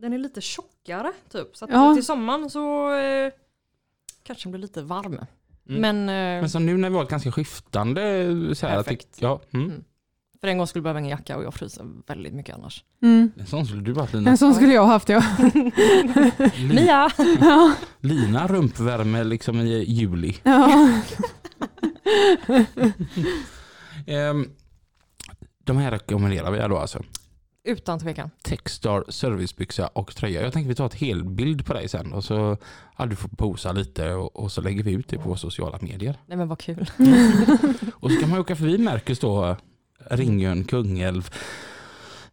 Den 0.00 0.12
är 0.12 0.18
lite 0.18 0.40
tjockare 0.40 1.12
typ. 1.32 1.56
Så 1.56 1.64
att 1.64 1.70
Ja. 1.70 1.94
till 1.94 2.04
sommaren 2.04 2.50
så 2.50 2.94
eh, 2.94 3.32
kanske 4.22 4.44
den 4.44 4.52
blir 4.52 4.60
lite 4.62 4.82
varm. 4.82 5.18
Mm. 5.68 5.80
Men, 5.80 5.98
eh, 6.08 6.40
Men 6.40 6.50
som 6.50 6.66
nu 6.66 6.76
när 6.76 6.90
vi 6.90 6.96
har 6.96 7.02
ett 7.04 7.10
ganska 7.10 7.32
skiftande 7.32 8.02
så 8.54 8.66
här, 8.66 8.76
att 8.76 8.84
det, 8.86 8.90
Perfekt. 8.90 9.16
ja, 9.20 9.40
mm. 9.54 9.84
Mm. 10.36 10.40
för 10.40 10.48
en 10.48 10.58
gång 10.58 10.66
skulle 10.66 10.78
jag 10.80 10.84
behöva 10.84 10.98
en 11.00 11.06
jacka 11.06 11.36
och 11.36 11.44
jag 11.44 11.54
fryser 11.54 11.84
väldigt 12.06 12.34
mycket 12.34 12.54
annars. 12.54 12.84
Mm. 13.02 13.30
En 13.38 13.46
sån 13.46 13.66
skulle 13.66 13.82
du 13.82 13.94
haft 13.94 14.14
Lina. 14.14 14.30
En 14.30 14.38
sån 14.38 14.54
skulle 14.54 14.72
jag 14.72 14.82
ha 14.82 14.92
haft 14.92 15.08
ja. 15.08 15.22
Mia! 16.68 17.10
ja. 17.40 17.74
Lina 18.00 18.46
rumpvärme 18.46 19.24
liksom 19.24 19.60
i 19.60 19.84
juli. 19.84 20.36
ja. 20.42 20.88
Ehm, 24.06 24.50
de 25.64 25.76
här 25.76 25.90
rekommenderar 25.90 26.50
vi 26.50 26.58
då 26.58 26.78
alltså. 26.78 27.02
Utan 27.64 27.98
tvekan. 27.98 28.30
Techstar, 28.42 29.04
servicebyxa 29.08 29.86
och 29.86 30.14
tröja. 30.16 30.42
Jag 30.42 30.52
tänker 30.52 30.68
vi 30.68 30.74
tar 30.74 30.86
ett 30.86 30.94
helbild 30.94 31.66
på 31.66 31.74
dig 31.74 31.88
sen 31.88 32.12
och 32.12 32.24
så 32.24 32.56
ja, 32.98 33.06
du 33.06 33.16
får 33.16 33.28
posa 33.28 33.72
lite 33.72 34.12
och, 34.14 34.36
och 34.36 34.52
så 34.52 34.60
lägger 34.60 34.82
vi 34.82 34.92
ut 34.92 35.08
det 35.08 35.18
på 35.18 35.36
sociala 35.36 35.78
medier. 35.80 36.16
Nej 36.26 36.38
men 36.38 36.48
vad 36.48 36.58
kul. 36.58 36.90
Och 37.92 38.10
så 38.12 38.20
kan 38.20 38.30
man 38.30 38.38
åka 38.38 38.56
förbi 38.56 38.78
Märkus 38.78 39.18
då, 39.18 39.56
Ringön, 40.10 40.64
Kungälv, 40.64 41.30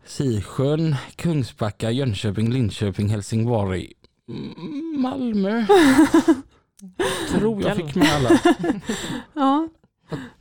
Sisjön, 0.06 0.96
Kungsbacka, 1.16 1.92
Jönköping, 1.92 2.52
Linköping, 2.52 3.10
Helsingborg, 3.10 3.92
mm, 4.30 5.02
Malmö. 5.02 5.66
Tror 7.32 7.62
jag 7.62 7.76
fick 7.76 7.96
med 7.96 8.08
alla. 8.16 8.30
ja. 9.34 9.68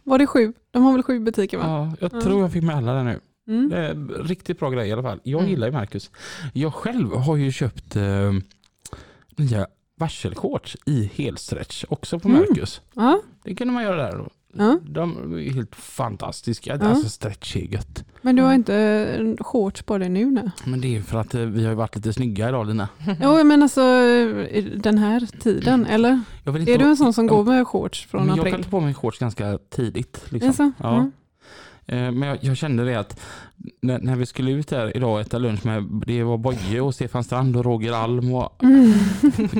Var 0.02 0.18
det 0.18 0.26
sju? 0.26 0.52
De 0.70 0.82
har 0.82 0.92
väl 0.92 1.02
sju 1.02 1.20
butiker 1.20 1.58
va? 1.58 1.64
Ja, 1.66 1.96
jag 2.00 2.14
Ja. 2.14 2.20
tror 2.20 2.40
jag 2.42 2.52
fick 2.52 2.62
med 2.62 2.76
alla 2.76 2.92
där 2.94 3.04
nu. 3.04 3.20
Mm. 3.48 3.68
Det 3.68 3.76
är 3.78 3.94
riktigt 4.24 4.58
bra 4.58 4.70
grej 4.70 4.88
i 4.88 4.92
alla 4.92 5.02
fall. 5.02 5.20
Jag 5.22 5.38
Mm. 5.40 5.50
gillar 5.50 5.66
ju 5.66 5.72
Marcus. 5.72 6.10
Jag 6.52 6.74
själv 6.74 7.12
har 7.16 7.36
ju 7.36 7.52
köpt 7.52 7.96
eh, 7.96 8.32
nya 9.36 9.66
varselshorts 9.98 10.76
i 10.86 11.10
helstretch 11.14 11.84
också 11.88 12.18
på 12.18 12.28
Mm. 12.28 12.40
Marcus. 12.40 12.80
Ja. 12.94 13.20
Det 13.44 13.54
kunde 13.54 13.74
man 13.74 13.82
göra 13.82 13.96
där. 13.96 14.28
Ja. 14.52 14.78
De 14.82 15.34
är 15.38 15.50
helt 15.52 15.74
fantastiska. 15.76 16.76
Ja. 16.80 16.86
Alltså 16.88 17.08
stretch 17.08 17.56
är 17.56 17.60
gött. 17.60 18.04
Men 18.22 18.36
du 18.36 18.42
har 18.42 18.54
inte 18.54 18.74
en 19.18 19.36
shorts 19.40 19.82
på 19.82 19.98
dig 19.98 20.08
nu? 20.08 20.30
Nej. 20.30 20.50
Men 20.64 20.80
det 20.80 20.86
är 20.88 20.90
ju 20.90 21.02
för 21.02 21.18
att 21.20 21.34
eh, 21.34 21.40
vi 21.40 21.66
har 21.66 21.74
varit 21.74 21.96
lite 21.96 22.12
snygga 22.12 22.48
idag 22.48 22.66
Lina. 22.66 22.88
Jo 23.22 23.44
men 23.44 23.62
alltså 23.62 23.80
eh, 23.80 24.64
den 24.64 24.98
här 24.98 25.26
tiden, 25.40 25.86
eller? 25.86 26.20
Jag 26.44 26.52
vill 26.52 26.62
inte 26.62 26.72
Är 26.74 26.78
du 26.78 26.84
en 26.84 26.96
sån 26.96 27.12
som 27.12 27.26
går 27.26 27.44
med 27.44 27.66
shorts 27.66 28.06
från 28.06 28.20
men 28.26 28.36
Jag 28.36 28.38
april? 28.38 28.52
kan 28.54 28.62
ta 28.62 28.70
på 28.70 28.80
mig 28.80 28.94
shorts 28.94 29.18
ganska 29.18 29.58
tidigt. 29.70 30.22
Liksom. 30.28 30.48
Alltså, 30.48 30.72
Ja. 30.78 30.94
mm. 30.96 31.12
Eh, 31.92 32.10
Men 32.12 32.22
jag, 32.28 32.38
jag 32.40 32.56
kände 32.56 32.84
det 32.84 32.94
att 32.94 33.20
när, 33.80 33.98
när 33.98 34.16
vi 34.16 34.26
skulle 34.26 34.50
ut 34.50 34.70
här 34.70 34.96
idag 34.96 35.12
och 35.14 35.20
äta 35.20 35.38
lunch 35.38 35.66
med, 35.66 35.84
det 36.06 36.22
var 36.22 36.38
Boje 36.38 36.80
och 36.80 36.94
Stefan 36.94 37.24
Strand 37.24 37.56
och 37.56 37.64
Roger 37.64 37.92
Alm 37.92 38.34
och 38.34 38.62
Mm. 38.62 38.92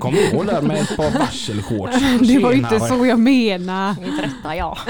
kom 0.01 0.14
ihåg 0.14 0.47
där 0.47 0.62
med 0.62 0.76
ett 0.80 0.97
par 0.97 1.18
varselshorts. 1.18 1.97
Det 2.28 2.39
var 2.39 2.53
ju 2.53 2.59
inte 2.59 2.80
så 2.80 3.07
jag 3.07 3.18
menade. 3.18 4.07
Inte 4.07 4.22
detta 4.22 4.57
ja. 4.57 4.78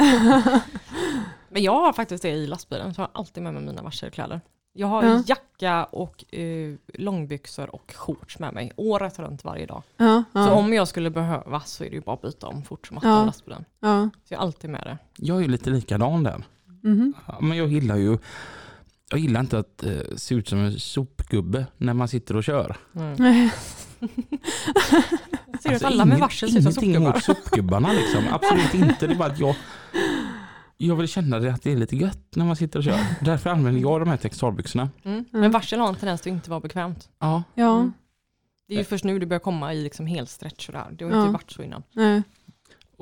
Men 1.48 1.62
jag 1.62 1.80
har 1.80 1.92
faktiskt 1.92 2.22
det 2.22 2.28
i 2.30 2.46
lastbilen, 2.46 2.94
så 2.94 3.00
jag 3.00 3.06
har 3.06 3.20
alltid 3.20 3.42
med 3.42 3.54
mig 3.54 3.62
mina 3.62 3.82
varselkläder. 3.82 4.40
Jag 4.74 4.86
har 4.86 5.04
Ja. 5.04 5.22
jacka 5.26 5.84
och 5.84 6.34
eh, 6.34 6.74
långbyxor 6.94 7.74
och 7.74 7.92
shorts 7.96 8.38
med 8.38 8.54
mig 8.54 8.72
året 8.76 9.18
runt 9.18 9.44
varje 9.44 9.66
dag. 9.66 9.82
Ja, 9.96 10.24
Så 10.32 10.38
ja, 10.38 10.50
om 10.52 10.72
jag 10.72 10.88
skulle 10.88 11.10
behöva 11.10 11.60
så 11.60 11.84
är 11.84 11.90
det 11.90 11.94
ju 11.96 12.00
bara 12.02 12.14
att 12.14 12.22
byta 12.22 12.46
om 12.46 12.62
fort 12.62 12.86
som 12.86 12.98
attan 12.98 13.10
Ja. 13.10 13.22
i 13.22 13.26
lastbilen. 13.26 13.64
ja. 13.80 14.08
Så 14.28 14.34
jag 14.34 14.38
har 14.38 14.44
alltid 14.46 14.70
med 14.70 14.80
det. 14.84 14.98
Jag 15.16 15.36
är 15.36 15.40
ju 15.42 15.48
lite 15.48 15.70
likadan 15.70 16.22
där. 16.22 16.44
Mhm. 16.82 17.14
Ja, 17.26 17.38
Men 17.40 17.58
jag 17.58 17.68
gillar 17.72 17.96
ju 17.96 18.18
jag 19.10 19.20
gillar 19.20 19.40
inte 19.40 19.58
att 19.58 19.82
eh, 19.84 19.92
se 20.16 20.34
ut 20.34 20.48
som 20.48 20.58
en 20.58 20.80
sopgubbe 20.80 21.66
när 21.76 21.94
man 21.94 22.08
sitter 22.08 22.36
och 22.36 22.44
kör. 22.44 22.76
Mm. 22.96 23.16
Ser 25.62 25.70
Alltså, 25.70 25.86
alla 25.86 26.04
med 26.04 26.18
varsel 26.18 26.50
ser 26.50 26.58
ut 26.58 26.74
som 26.74 26.84
Ingenting 26.84 26.92
sopgubbar? 26.94 27.10
emot 27.12 27.24
sopgubbarna 27.24 27.92
liksom. 27.92 28.24
Absolut 28.30 28.74
inte. 28.74 29.06
Det 29.06 29.12
är 29.14 29.18
bara 29.18 29.28
att 29.32 29.38
jag, 29.38 29.54
jag 30.76 30.96
vill 30.96 31.08
känna 31.08 31.38
det 31.38 31.52
att 31.54 31.62
det 31.62 31.72
är 31.72 31.76
lite 31.76 31.96
gött 31.96 32.36
när 32.36 32.44
man 32.44 32.56
sitter 32.56 32.78
och 32.78 32.84
kör. 32.84 32.98
Därför 33.20 33.50
använder 33.50 33.80
jag 33.80 34.00
de 34.00 34.08
här 34.08 34.16
textilbyxorna. 34.16 34.90
Mm. 35.04 35.24
Men 35.30 35.50
varsel 35.50 35.80
har 35.80 35.88
en 35.88 35.94
tendens 35.94 36.20
att 36.20 36.26
inte 36.26 36.50
vara 36.50 36.60
bekvämt. 36.60 37.08
Ja, 37.18 37.42
Ja, 37.54 37.76
Mm. 37.78 37.92
Det 38.68 38.74
är 38.74 38.78
ju 38.78 38.84
först 38.84 39.04
nu 39.04 39.18
det 39.18 39.26
börjar 39.26 39.40
komma 39.40 39.74
i 39.74 39.82
liksom 39.82 40.06
helstretch 40.06 40.68
och 40.68 40.72
det 40.72 40.78
här. 40.78 40.90
Det 40.92 41.04
har 41.04 41.12
Ja. 41.12 41.20
inte 41.20 41.32
varit 41.32 41.50
så 41.50 41.62
innan. 41.62 41.82
nej. 41.92 42.22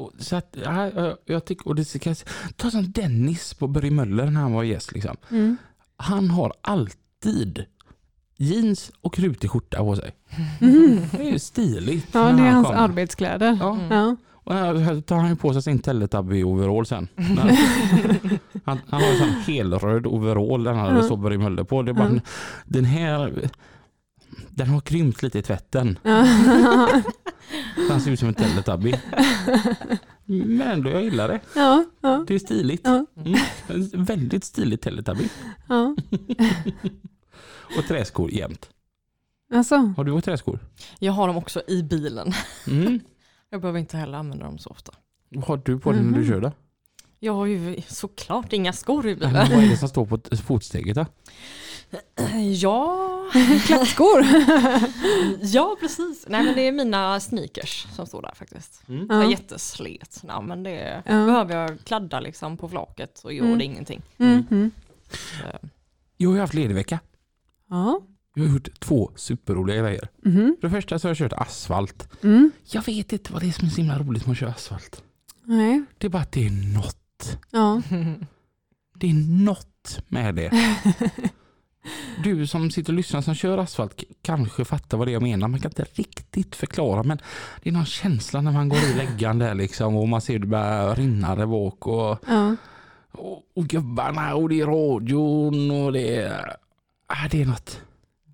Och, 0.01 0.13
så 0.19 0.37
att, 0.37 0.57
ja, 0.65 0.91
jag, 0.91 1.17
jag 1.25 1.45
tycker, 1.45 1.69
och 1.69 1.75
det 1.75 1.85
ska, 1.85 2.15
ta 2.57 2.71
som 2.71 2.93
Dennis 2.93 3.55
på 3.55 3.67
Börje 3.69 3.91
Möller 3.91 4.31
när 4.31 4.41
han 4.41 4.53
var 4.53 4.63
gäst. 4.63 4.93
Liksom. 4.93 5.17
Mm. 5.31 5.57
Han 5.97 6.31
har 6.31 6.53
alltid 6.61 7.65
jeans 8.37 8.91
och 9.01 9.19
rutig 9.19 9.51
skjorta 9.51 9.79
på 9.79 9.97
sig. 9.97 10.15
Mhm. 10.61 11.01
Det 11.13 11.19
är 11.29 11.33
ju 11.33 11.39
stiligt. 11.39 12.09
Ja, 12.13 12.21
det 12.21 12.27
är 12.29 12.33
han 12.33 12.55
hans 12.55 12.67
kommer. 12.67 12.81
arbetskläder. 12.81 13.59
Ja. 13.61 13.75
Mm. 13.75 13.91
Ja. 13.91 14.17
Och 14.33 14.55
här 14.55 15.01
tar 15.01 15.17
han 15.17 15.29
ju 15.31 15.37
på 15.37 15.53
sig 15.53 15.63
sin 15.63 15.79
Teletubby-overall 15.83 16.85
sen. 16.85 17.09
han, 18.65 18.79
han 18.89 19.03
har 19.03 19.11
en 19.13 19.19
sån 19.19 19.29
helröd 19.47 20.07
overall 20.07 20.65
där 20.65 20.73
han 20.73 20.87
Ja. 20.87 20.93
det 20.97 21.03
står 21.03 21.17
Börje 21.17 21.39
Möller 21.39 21.65
på. 21.65 21.83
Det 21.83 21.91
är 21.91 21.95
bara, 21.95 22.15
Ja. 22.15 22.21
Den 22.65 22.85
här 22.85 23.51
den 24.49 24.69
har 24.69 24.81
krympt 24.81 25.23
lite 25.23 25.39
i 25.39 25.43
tvätten. 25.43 25.99
Han 27.91 28.01
ser 28.01 28.11
ut 28.11 28.19
som 28.19 28.29
en 28.29 28.35
Teletubby. 28.35 28.95
Men 30.25 30.61
ändå, 30.63 30.91
jag 30.91 31.03
gillar 31.03 31.29
det. 31.29 31.41
ja, 31.55 31.85
ja, 32.01 32.25
Det 32.29 32.35
är 32.35 32.39
stiligt. 32.39 32.81
ja, 32.85 33.07
Mm. 33.17 34.05
Väldigt 34.05 34.45
stilig 34.45 34.81
Teletubby. 34.81 35.29
ja. 35.69 35.97
Och 37.79 37.85
träskor 37.89 38.31
jämt. 38.31 38.69
Alltså, 39.53 39.77
Har 39.77 40.05
du 40.05 40.21
träskor? 40.21 40.59
Jag 40.99 41.13
har 41.13 41.27
dem 41.27 41.37
också 41.37 41.63
i 41.69 41.83
bilen. 41.83 42.33
Mm. 42.67 43.01
Jag 43.51 43.61
behöver 43.61 43.79
inte 43.81 43.97
heller 43.97 44.19
använda 44.19 44.45
dem 44.45 44.59
så 44.59 44.71
ofta. 44.71 44.93
Vad 45.29 45.45
har 45.45 45.61
du 45.65 45.79
på 45.79 45.93
dig 45.93 46.03
när 46.03 46.13
du 46.13 46.19
Mhm. 46.19 46.29
kör 46.29 46.41
då? 46.41 46.53
Jag 47.23 47.33
har 47.35 47.47
ju 47.47 47.83
såklart 47.89 48.53
inga 48.53 48.73
skor 48.73 49.07
i 49.09 49.17
Men 49.17 49.19
bilen. 49.19 49.49
Vad 49.51 49.65
är 49.65 49.69
det 49.69 49.77
som 49.77 49.89
står 49.89 50.07
på 50.07 50.37
fotsteget 50.37 50.95
då? 50.97 51.07
Ja, 52.57 53.09
klackskor. 53.67 54.25
ja 55.41 55.77
precis. 55.81 56.25
Nej 56.29 56.45
men 56.45 56.55
det 56.55 56.63
är 56.69 56.73
mina 56.73 57.21
sneakers 57.21 57.87
som 57.97 58.07
står 58.07 58.23
där 58.23 58.33
faktiskt. 58.35 58.83
Mm. 58.89 59.07
Jag 59.11 59.19
är 59.19 59.23
Ja. 59.25 59.31
jätteslet. 59.31 60.23
Ja, 60.29 60.41
men 60.41 60.63
det 60.63 61.03
Ja. 61.07 61.13
behöver 61.13 61.57
jag 61.57 61.79
kladda 61.85 62.21
liksom 62.21 62.57
på 62.57 62.69
flaket 62.69 63.19
så 63.19 63.33
gör 63.33 63.45
Mm. 63.45 63.59
det 63.59 63.65
ingenting. 63.65 64.03
Mhm. 64.17 64.71
Så, 65.11 65.69
Jag 66.17 66.29
har 66.29 66.35
ju 66.35 66.41
haft 66.41 66.55
ledig 66.55 66.75
vecka. 66.75 66.99
Ja. 67.71 68.01
Jag 68.35 68.43
har 68.45 68.53
gjort 68.53 68.81
två 68.81 69.11
superroliga 69.17 69.83
grejer. 69.83 70.09
Mhm. 70.25 70.57
För 70.61 70.69
det 70.69 70.75
första 70.75 70.99
så 70.99 71.09
har 71.09 71.11
jag 71.11 71.17
kört 71.17 71.33
asfalt. 71.33 72.09
Mm. 72.23 72.51
Jag 72.71 72.83
vet 72.87 73.13
inte 73.13 73.33
vad 73.33 73.43
det 73.43 73.49
är 73.49 73.53
som 73.53 73.67
är 73.67 73.71
så 73.71 73.81
himla 73.81 73.99
roligt 73.99 74.27
med 74.27 74.33
att 74.33 74.39
köra 74.39 74.51
asfalt. 74.51 75.03
Nej. 75.45 75.83
Det 75.99 76.07
är 76.07 76.11
bara 76.11 76.23
att 76.23 76.33
det 76.33 76.47
är 76.47 76.75
något. 76.75 76.97
Ja. 77.51 77.83
Det 78.95 79.11
är 79.11 79.45
något 79.45 80.03
med 80.09 80.35
det. 80.35 80.51
Du 82.25 82.47
som 82.47 82.71
sitter 82.71 82.93
och 82.93 82.97
lyssnar 82.97 83.21
som 83.21 83.35
kör 83.35 83.59
asfalt 83.59 84.05
kanske 84.23 84.65
fattar 84.65 84.99
vad 84.99 85.07
det 85.07 85.11
är 85.11 85.13
jag 85.13 85.23
menar. 85.23 85.49
Man 85.49 85.61
kan 85.61 85.71
inte 85.71 85.87
riktigt 85.95 86.57
förklara 86.57 87.03
men 87.03 87.19
det 87.63 87.69
är 87.69 87.73
någon 87.73 87.87
känsla 87.87 88.41
när 88.41 88.53
man 88.53 88.69
går 88.69 88.79
i 88.79 88.95
läggan 88.95 89.39
där 89.39 89.55
liksom 89.55 89.97
och 89.97 90.09
man 90.09 90.21
ser 90.21 90.39
det 90.39 90.47
börja 90.47 90.95
rinna 90.95 91.35
där 91.35 91.47
bak 91.47 91.87
och, 91.87 92.19
Ja. 92.27 92.57
och, 93.13 93.43
och 93.55 93.65
gubbarna 93.65 94.35
och 94.35 94.49
det 94.49 94.61
är 94.61 94.67
radion 94.67 95.71
och 95.71 95.93
det 95.93 96.17
är... 96.17 96.57
Ah, 97.07 97.29
det 97.31 97.43
är 97.43 97.47
något. 97.47 97.81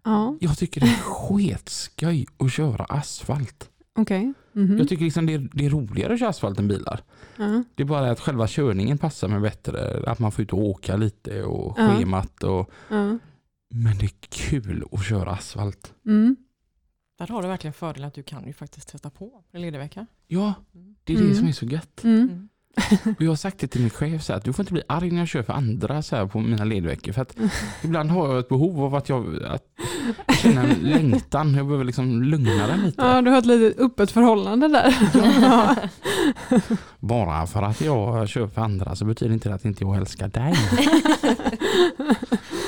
Ja. 0.05 0.37
Jag 0.41 0.59
tycker 0.59 0.81
det 0.81 0.87
är 0.87 1.01
sketskoj 1.03 2.27
att 2.39 2.53
köra 2.53 2.85
asfalt. 2.85 3.71
Okej. 3.99 4.33
Mhm. 4.57 4.79
Jag 4.79 4.89
tycker 4.89 5.05
liksom 5.05 5.27
det, 5.27 5.35
är, 5.35 5.49
det 5.53 5.67
är 5.67 5.71
roligare 5.71 6.13
att 6.13 6.19
köra 6.19 6.29
asfalt 6.29 6.59
än 6.59 6.69
bilar. 6.69 7.01
Ja. 7.37 7.63
Det 7.75 7.83
är 7.83 7.87
bara 7.87 8.11
att 8.11 8.21
själva 8.21 8.47
körningen 8.49 8.99
passar 8.99 9.29
mig 9.29 9.41
bättre. 9.41 10.03
Att 10.07 10.19
man 10.19 10.33
får 10.33 10.43
ut 10.43 10.53
och 10.53 10.59
åka 10.59 10.97
lite 10.97 11.43
och 11.43 11.75
Ja. 11.79 11.97
schemat. 11.97 12.43
Och, 12.43 12.71
men 13.71 13.99
det 13.99 14.05
är 14.05 14.13
kul 14.29 14.85
att 14.93 15.05
köra 15.05 15.31
asfalt. 15.31 15.95
Mm. 16.07 16.37
där 17.19 17.27
har 17.27 17.43
du 17.43 17.49
verkligen 17.49 17.75
fördelen 17.75 18.09
att 18.09 18.15
du 18.15 18.23
kan 18.23 18.47
ju 18.47 18.53
faktiskt 18.53 18.89
testa 18.89 19.11
på 19.11 19.45
en 19.53 19.61
ledig 19.63 19.79
vecka. 19.79 20.07
Ja, 20.27 20.55
det 21.05 21.13
är 21.13 21.17
det 21.17 21.23
Mm. 21.25 21.35
som 21.37 21.49
är 21.49 21.53
så 21.53 21.67
gött. 21.67 22.05
Mm. 22.05 22.49
Och 23.17 23.23
jag 23.23 23.31
har 23.31 23.37
sagt 23.37 23.59
det 23.59 23.67
till 23.67 23.81
min 23.81 23.91
chef 23.91 24.23
så 24.23 24.33
här, 24.33 24.39
att 24.39 24.45
du 24.45 24.53
får 24.53 24.63
inte 24.63 24.73
bli 24.73 24.83
arg 24.89 25.11
när 25.11 25.19
jag 25.19 25.29
kör 25.29 25.43
för 25.43 25.53
andra 25.53 26.03
så 26.03 26.17
här, 26.17 26.27
på 26.27 26.41
mina 26.41 26.65
ledveckor. 26.65 27.13
För 27.13 27.23
att 27.23 27.37
ibland 27.85 28.11
har 28.11 28.29
jag 28.29 28.39
ett 28.39 28.49
behov 28.49 28.85
av 28.85 28.95
att 28.95 29.09
jag, 29.09 29.43
att 29.43 29.65
jag 30.27 30.37
känner 30.37 30.65
en 30.65 30.75
längtan. 30.75 31.55
Jag 31.55 31.67
behöver 31.67 31.85
liksom 31.85 32.23
lugna 32.23 32.67
den 32.67 32.81
lite. 32.81 33.03
Ja, 33.03 33.23
du 33.23 33.31
har 33.31 33.39
ett 33.39 33.47
litet 33.47 33.79
öppet 33.79 34.11
förhållande 34.11 34.69
där. 34.69 34.97
Ja. 35.41 35.77
Bara 36.99 37.47
för 37.47 37.63
att 37.63 37.81
jag 37.81 38.29
kör 38.29 38.47
för 38.47 38.63
andra 38.63 38.97
så 38.97 39.05
betyder 39.05 39.35
inte 39.35 39.49
det 39.49 39.55
att 39.55 39.65
inte 39.65 39.85
jag 39.85 39.97
älskar 39.97 40.29
dig. 40.29 40.55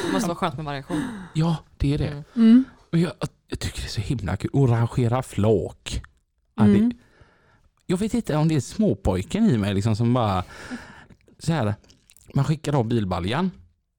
Det 0.07 0.12
måste 0.12 0.28
vara 0.28 0.39
skönt 0.39 0.57
med 0.57 0.64
variation. 0.64 1.03
Ja, 1.34 1.57
det 1.76 1.95
är 1.95 1.99
det. 1.99 2.09
Mm. 2.09 2.24
Mm. 2.34 2.64
Och 2.93 2.99
jag, 2.99 3.12
jag 3.49 3.59
tycker 3.59 3.80
det 3.80 3.86
är 3.86 3.91
så 3.91 4.01
himla 4.01 4.36
kul 4.36 4.51
att 4.55 4.70
rangera 4.70 5.22
flak. 5.22 6.03
Mm. 6.61 6.93
jag 7.86 7.97
vet 7.97 8.14
inte 8.14 8.36
om 8.36 8.49
det 8.49 8.55
är 8.55 8.61
småpojken 8.61 9.51
i 9.51 9.59
mig 9.59 9.74
liksom 9.74 9.97
som 9.97 10.14
bara 10.14 10.45
så 11.39 11.53
här, 11.53 11.74
man 12.34 12.45
skickar 12.45 12.74
av 12.74 12.84
bilbaljan 12.86 13.51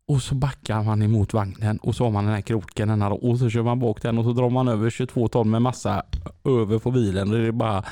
och 0.10 0.22
så 0.22 0.36
backar 0.36 0.84
man 0.84 1.02
emot 1.02 1.34
vagnen 1.34 1.78
och 1.78 1.96
så 1.96 2.04
har 2.04 2.12
man 2.12 2.26
den 2.26 2.34
här 2.34 2.42
kroken 2.42 2.88
den 2.88 3.02
här, 3.02 3.24
och 3.26 3.40
så 3.40 3.50
kör 3.50 3.64
man 3.64 3.80
bak 3.80 4.02
den 4.02 4.18
och 4.18 4.24
så 4.24 4.34
drar 4.34 4.50
man 4.50 4.68
över 4.68 4.90
22 4.90 5.28
ton 5.28 5.50
med 5.50 5.62
massa 5.62 6.04
över 6.44 6.80
på 6.80 6.92
bilen 6.92 7.32
och 7.32 7.38
det 7.38 7.48
är 7.48 7.52
bara 7.52 7.84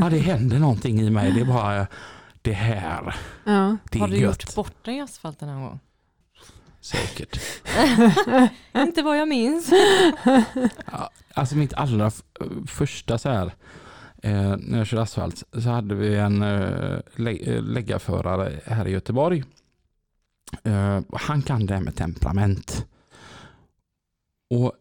Ja 0.00 0.10
det 0.10 0.18
händer 0.18 0.58
någonting 0.58 1.00
i 1.00 1.10
mig. 1.10 1.32
Det 1.32 1.40
är 1.40 1.44
bara 1.44 1.86
det 2.42 2.52
här. 2.52 3.16
Ja. 3.44 3.76
Det 3.90 3.98
är 3.98 4.00
Har 4.00 4.08
du 4.08 4.16
gött. 4.16 4.42
gjort 4.44 4.54
bort 4.54 4.84
dig 4.84 4.96
i 4.96 5.00
asfalten 5.00 5.48
någon 5.48 5.62
gång? 5.62 5.80
Säkert. 6.80 7.40
Inte 8.76 9.02
vad 9.02 9.18
jag 9.18 9.28
minns. 9.28 9.72
Ja, 10.92 11.10
alltså 11.34 11.56
mitt 11.56 11.74
allra 11.74 12.10
första 12.66 13.18
så 13.18 13.28
här 13.28 13.52
eh, 14.22 14.56
när 14.58 14.78
jag 14.78 14.86
körde 14.86 15.02
asfalt 15.02 15.42
så 15.52 15.68
hade 15.70 15.94
vi 15.94 16.16
en 16.16 16.42
eh, 16.42 16.98
lä- 17.16 17.38
eh, 17.54 17.62
läggarförare 17.62 18.60
här 18.66 18.86
i 18.88 18.90
Göteborg. 18.90 19.44
Eh, 20.64 21.00
han 21.12 21.42
kan 21.42 21.66
det 21.66 21.74
här 21.74 21.80
med 21.82 21.96
temperament. 21.96 22.86
Och 24.50 24.72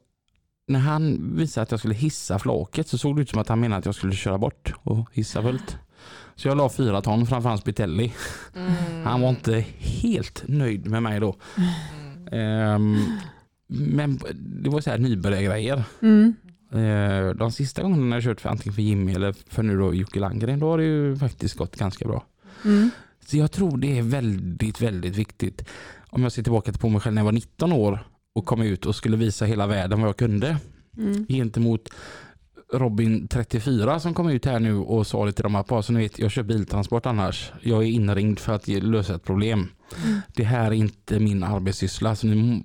när 0.67 0.79
han 0.79 1.31
visade 1.37 1.63
att 1.63 1.71
jag 1.71 1.79
skulle 1.79 1.93
hissa 1.95 2.39
flaket 2.39 2.87
så 2.87 2.97
såg 2.97 3.15
det 3.15 3.21
ut 3.21 3.29
som 3.29 3.39
att 3.39 3.47
han 3.49 3.59
menade 3.59 3.79
att 3.79 3.85
jag 3.85 3.95
skulle 3.95 4.13
köra 4.13 4.37
bort 4.37 4.73
och 4.83 5.09
hissa 5.13 5.41
fullt. 5.41 5.77
Så 6.35 6.47
jag 6.47 6.57
la 6.57 6.69
fyra 6.69 7.01
ton 7.01 7.25
framför 7.27 7.49
hans 7.49 7.63
Bitelli. 7.63 8.13
Mm. 8.55 8.71
Han 9.05 9.21
var 9.21 9.29
inte 9.29 9.65
helt 9.79 10.43
nöjd 10.47 10.87
med 10.89 11.03
mig 11.03 11.19
då. 11.19 11.35
Ehm, 12.31 12.97
men 13.67 14.19
det 14.63 14.69
var 14.69 14.81
så 14.81 14.89
här 14.89 14.97
nybörjargrejer. 14.97 15.83
Mm. 16.01 16.35
Eh, 16.71 17.29
De 17.35 17.51
sista 17.51 17.81
gångerna 17.81 18.15
jag 18.15 18.23
kört 18.23 18.41
för 18.41 18.49
antingen 18.49 18.73
för 18.73 18.81
Jimmy 18.81 19.13
eller 19.13 19.33
för 19.47 19.63
nu 19.63 19.77
då 19.77 19.93
Jocke 19.93 20.19
Landgren, 20.19 20.59
då 20.59 20.69
har 20.69 20.77
det 20.77 20.83
ju 20.83 21.15
faktiskt 21.15 21.57
gått 21.57 21.75
ganska 21.75 22.07
bra. 22.07 22.25
Mm. 22.65 22.89
Så 23.25 23.37
jag 23.37 23.51
tror 23.51 23.77
det 23.77 23.97
är 23.97 24.01
väldigt, 24.01 24.81
väldigt 24.81 25.15
viktigt. 25.15 25.65
Om 26.09 26.23
jag 26.23 26.31
ser 26.31 26.43
tillbaka 26.43 26.73
på 26.73 26.89
mig 26.89 27.01
själv 27.01 27.13
när 27.13 27.21
jag 27.21 27.25
var 27.25 27.31
19 27.31 27.73
år 27.73 27.99
och 28.35 28.45
kom 28.45 28.61
ut 28.61 28.85
och 28.85 28.95
skulle 28.95 29.17
visa 29.17 29.45
hela 29.45 29.67
världen 29.67 29.99
vad 30.01 30.07
jag 30.07 30.17
kunde 30.17 30.57
Mm. 30.97 31.25
gentemot 31.27 31.89
Robin 32.73 33.27
34 33.27 33.99
som 33.99 34.13
kom 34.13 34.29
ut 34.29 34.45
här 34.45 34.59
nu 34.59 34.75
och 34.77 35.07
sa 35.07 35.25
det 35.25 35.31
till 35.31 35.43
dem 35.43 35.55
att 35.55 35.67
bara 35.67 35.81
så 35.81 35.93
ni 35.93 35.99
vet, 35.99 36.19
jag 36.19 36.31
kör 36.31 36.43
biltransport 36.43 37.05
annars. 37.05 37.51
Jag 37.61 37.83
är 37.83 37.87
inringd 37.87 38.39
för 38.39 38.53
att 38.53 38.67
lösa 38.67 39.15
ett 39.15 39.23
problem. 39.23 39.67
Mm. 40.05 40.21
Det 40.35 40.43
här 40.43 40.65
är 40.67 40.73
inte 40.73 41.19
min 41.19 41.43
arbetssyssla 41.43 42.15
så 42.15 42.27
ni 42.27 42.63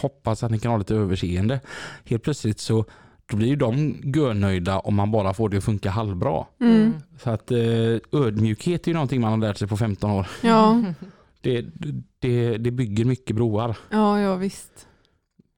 hoppas 0.00 0.42
att 0.42 0.50
ni 0.50 0.58
kan 0.58 0.70
ha 0.70 0.78
lite 0.78 0.94
överseende. 0.94 1.60
Helt 2.04 2.22
plötsligt 2.22 2.60
så 2.60 2.84
då 3.26 3.36
blir 3.36 3.48
ju 3.48 3.56
de 3.56 3.96
görnöjda 4.14 4.78
om 4.78 4.94
man 4.94 5.10
bara 5.10 5.34
får 5.34 5.48
det 5.48 5.56
att 5.56 5.64
funka 5.64 5.90
halvbra. 5.90 6.44
Mm. 6.60 6.92
Så 7.18 7.30
att 7.30 7.50
eh, 7.50 7.58
ödmjukhet 8.12 8.82
är 8.86 8.88
ju 8.88 8.94
någonting 8.94 9.20
man 9.20 9.30
har 9.30 9.38
lärt 9.38 9.56
sig 9.58 9.68
på 9.68 9.76
15 9.76 10.10
år. 10.10 10.26
Ja. 10.42 10.82
Det, 11.40 11.64
det, 12.18 12.56
det 12.58 12.70
bygger 12.70 13.04
mycket 13.04 13.36
broar. 13.36 13.76
ja, 13.90 14.20
ja 14.20 14.36
visst. 14.36 14.86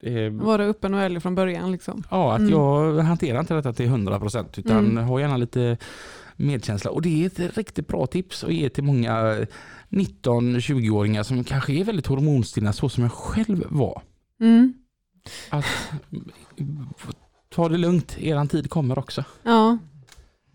Det, 0.01 0.29
Vara 0.29 0.63
öppen 0.65 0.93
och 0.93 0.99
ärlig 1.01 1.21
från 1.21 1.35
början 1.35 1.71
liksom. 1.71 2.03
Ja, 2.11 2.33
att 2.33 2.39
Mm. 2.39 2.51
jag 2.51 2.93
hanterar 2.99 3.39
inte 3.39 3.53
detta 3.53 3.73
till 3.73 3.85
100% 3.89 4.59
utan 4.59 4.77
Mm. 4.85 5.03
har 5.03 5.19
gärna 5.19 5.37
lite 5.37 5.77
medkänsla. 6.35 6.91
Och 6.91 7.01
det 7.01 7.23
är 7.23 7.27
ett 7.27 7.57
riktigt 7.57 7.87
bra 7.87 8.05
tips 8.07 8.43
att 8.43 8.53
ge 8.53 8.69
till 8.69 8.83
många 8.83 9.45
19-20-åringar 9.89 11.23
som 11.23 11.43
kanske 11.43 11.73
är 11.73 11.83
väldigt 11.83 12.07
hormonstinna 12.07 12.73
så 12.73 12.89
som 12.89 13.03
jag 13.03 13.11
själv 13.11 13.63
var. 13.69 14.01
Mm. 14.41 14.73
Att 15.49 15.65
ta 17.57 17.69
det 17.69 17.77
lugnt, 17.77 18.17
eran 18.19 18.47
tid 18.47 18.69
kommer 18.69 18.99
också. 18.99 19.23
Ja. 19.43 19.77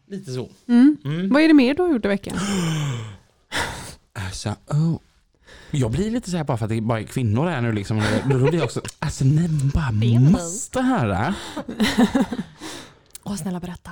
Lite 0.07 0.33
så. 0.33 0.51
Mm. 0.69 0.97
Mm. 1.05 1.29
Vad 1.29 1.43
är 1.43 1.49
det 1.49 1.55
mer 1.55 1.75
du 1.75 1.83
har 1.83 1.89
gjort 1.93 2.05
i 2.05 2.09
veckan? 2.09 2.37
Alltså, 4.15 4.55
oh. 4.67 4.99
Jag 5.71 5.91
blir 5.91 6.11
lite 6.11 6.31
så 6.31 6.37
här 6.37 6.45
bara 6.45 6.57
för 6.57 6.65
att 6.65 6.71
det 6.71 6.81
bara 6.81 7.01
är 7.01 7.05
kvinnor 7.05 7.47
här 7.47 7.61
nu 7.61 7.73
liksom. 7.73 8.03
Då 8.31 8.39
blir 8.39 8.55
jag 8.55 8.65
också, 8.65 8.81
alltså 8.99 9.25
ni 9.25 9.49
bara 9.49 9.93
måste 10.31 10.81
höra. 10.81 11.35
Åh 13.23 13.37
snälla 13.37 13.61
berätta. 13.61 13.91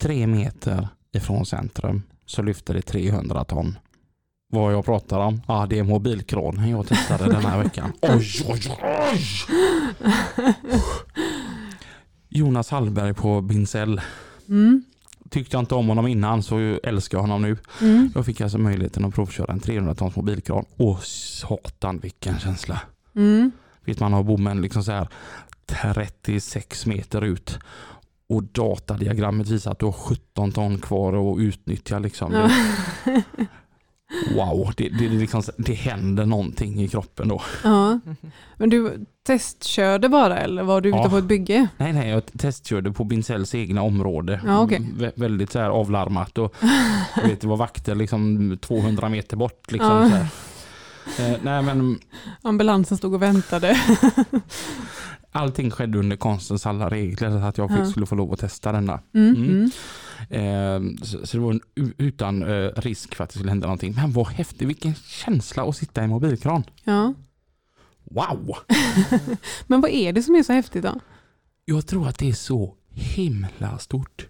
tre 0.00 0.26
meter 0.26 0.88
ifrån 1.12 1.46
centrum 1.46 2.02
så 2.26 2.42
lyfter 2.42 2.74
det 2.74 2.82
300 2.82 3.44
ton. 3.44 3.78
Vad 4.54 4.72
jag 4.72 4.84
pratar 4.84 5.18
om? 5.18 5.42
Ja, 5.46 5.66
det 5.70 5.78
är 5.78 5.82
mobilkranen 5.82 6.70
jag 6.70 6.86
testade 6.86 7.24
den 7.24 7.44
här 7.44 7.62
veckan. 7.62 7.92
Oj, 8.00 8.44
oj, 8.48 8.60
oj! 8.82 9.20
Jonas 12.28 12.70
Hallberg 12.70 13.14
på 13.14 13.40
Binsell. 13.40 14.00
Mm. 14.48 14.84
Tyckte 15.30 15.56
jag 15.56 15.62
inte 15.62 15.74
om 15.74 15.88
honom 15.88 16.06
innan 16.06 16.42
så 16.42 16.78
älskar 16.82 17.18
jag 17.18 17.22
honom 17.22 17.42
nu. 17.42 17.56
Mm. 17.80 18.10
Jag 18.14 18.26
fick 18.26 18.40
alltså 18.40 18.58
möjligheten 18.58 19.04
att 19.04 19.14
provköra 19.14 19.52
en 19.52 19.60
300 19.60 19.94
tons 19.94 20.16
mobilkran. 20.16 20.64
Åh 20.76 21.00
satan 21.00 21.98
vilken 21.98 22.38
känsla. 22.38 22.80
Mm. 23.16 23.52
Vet 23.84 24.00
man 24.00 24.12
har 24.12 24.22
bommen 24.22 24.62
liksom 24.62 24.84
så 24.84 24.92
här 24.92 25.08
36 25.66 26.86
meter 26.86 27.24
ut 27.24 27.58
och 28.28 28.42
datadiagrammet 28.42 29.48
visar 29.48 29.72
att 29.72 29.78
du 29.78 29.86
har 29.86 29.92
17 29.92 30.52
ton 30.52 30.78
kvar 30.78 31.32
att 31.32 31.40
utnyttja. 31.40 31.98
Liksom. 31.98 32.32
Ja. 32.32 32.50
Wow, 34.34 34.72
det, 34.76 34.88
det, 34.88 35.08
liksom, 35.08 35.42
det 35.56 35.74
händer 35.74 36.26
någonting 36.26 36.80
i 36.82 36.88
kroppen 36.88 37.28
då. 37.28 37.42
ja. 37.64 38.00
Men 38.56 38.70
du 38.70 39.06
testkörde 39.26 40.08
bara 40.08 40.38
eller 40.38 40.62
var 40.62 40.80
du 40.80 40.88
ute 40.88 40.98
Ja. 40.98 41.10
på 41.10 41.18
ett 41.18 41.24
bygge? 41.24 41.68
Nej, 41.76 41.92
nej, 41.92 42.08
jag 42.08 42.22
testkörde 42.38 42.92
på 42.92 43.04
Binsells 43.04 43.54
egna 43.54 43.82
område. 43.82 44.40
Ja, 44.46 44.60
okej. 44.62 44.80
Vä- 44.96 45.12
väldigt 45.16 45.52
så 45.52 45.58
här 45.58 45.70
avlarmat 45.70 46.38
och 46.38 46.54
vet, 47.24 47.40
det 47.40 47.46
var 47.46 47.56
vakter 47.56 47.94
liksom 47.94 48.58
200 48.60 49.08
meter 49.08 49.36
bort. 49.36 49.72
Liksom, 49.72 50.10
Ja. 50.12 50.26
Eh, 51.24 51.36
nej 51.42 51.62
men 51.62 51.98
Ambulansen 52.42 52.98
stod 52.98 53.14
och 53.14 53.22
väntade. 53.22 53.80
allting 55.32 55.70
skedde 55.70 55.98
under 55.98 56.16
konstens 56.16 56.66
alla 56.66 56.88
regler 56.90 57.30
så 57.30 57.36
att 57.36 57.58
jag 57.58 57.70
fick, 57.76 57.86
skulle 57.90 58.06
få 58.06 58.14
lov 58.14 58.32
att 58.32 58.38
testa 58.40 58.72
denna. 58.72 59.00
Mm, 59.14 59.34
Mm. 59.36 59.70
Eh, 60.30 60.80
så, 61.02 61.18
det 61.32 61.38
var 61.38 61.60
utan 61.98 62.42
eh, 62.42 62.70
risk 62.76 63.14
för 63.14 63.24
att 63.24 63.30
det 63.30 63.34
skulle 63.34 63.50
hända 63.50 63.66
någonting. 63.66 63.94
Men 63.94 64.12
vad 64.12 64.26
häftigt, 64.26 64.68
vilken 64.68 64.94
känsla 64.94 65.68
att 65.68 65.76
sitta 65.76 66.00
i 66.00 66.04
en 66.04 66.10
mobilkran. 66.10 66.64
Ja. 66.84 67.14
Wow! 68.04 68.56
Men 69.66 69.80
vad 69.80 69.90
är 69.90 70.12
det 70.12 70.22
som 70.22 70.34
är 70.34 70.42
så 70.42 70.52
häftigt 70.52 70.82
då? 70.82 71.00
Jag 71.64 71.86
tror 71.86 72.08
att 72.08 72.18
det 72.18 72.28
är 72.28 72.32
så 72.32 72.74
himla 72.88 73.78
stort. 73.78 74.28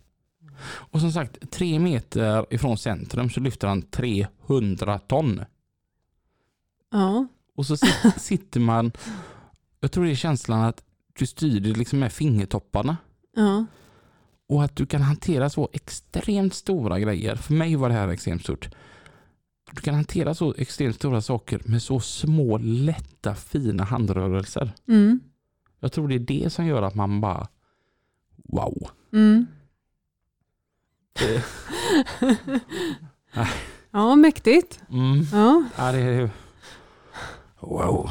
Och 0.66 1.00
som 1.00 1.12
sagt, 1.12 1.50
tre 1.50 1.78
meter 1.78 2.54
ifrån 2.54 2.78
centrum 2.78 3.30
så 3.30 3.40
lyfter 3.40 3.68
han 3.68 3.82
300 3.82 4.98
ton. 4.98 5.44
Ja. 6.92 7.26
Och 7.56 7.66
så 7.66 7.76
sit, 7.76 8.14
sitter 8.16 8.60
man, 8.60 8.92
jag 9.80 9.92
tror 9.92 10.04
det 10.04 10.10
är 10.10 10.14
känslan 10.14 10.64
att 10.64 10.84
du 11.18 11.26
styr 11.26 11.60
det 11.60 11.68
liksom 11.68 11.98
med 11.98 12.12
fingertopparna. 12.12 12.96
Ja. 13.36 13.66
Och 14.48 14.64
att 14.64 14.76
du 14.76 14.86
kan 14.86 15.02
hantera 15.02 15.50
så 15.50 15.68
extremt 15.72 16.54
stora 16.54 17.00
grejer. 17.00 17.36
För 17.36 17.54
mig 17.54 17.76
var 17.76 17.88
det 17.88 17.94
här 17.94 18.08
extremt 18.08 18.42
stort. 18.42 18.68
Du 19.72 19.80
kan 19.80 19.94
hantera 19.94 20.34
så 20.34 20.54
extremt 20.58 20.94
stora 20.96 21.20
saker 21.22 21.60
med 21.64 21.82
så 21.82 22.00
små, 22.00 22.58
lätta, 22.58 23.34
fina 23.34 23.84
handrörelser. 23.84 24.72
Mm. 24.88 25.20
Jag 25.80 25.92
tror 25.92 26.08
det 26.08 26.14
är 26.14 26.18
det 26.18 26.50
som 26.52 26.66
gör 26.66 26.82
att 26.82 26.94
man 26.94 27.20
bara 27.20 27.48
wow. 28.36 28.88
Mm. 29.12 29.46
Det- 31.12 31.44
ja, 33.90 34.16
mäktigt. 34.16 34.80
Mm. 34.90 35.26
Ja. 35.32 35.64
Ja, 35.78 35.92
det 35.92 35.98
är 35.98 36.30
wow. 37.60 38.10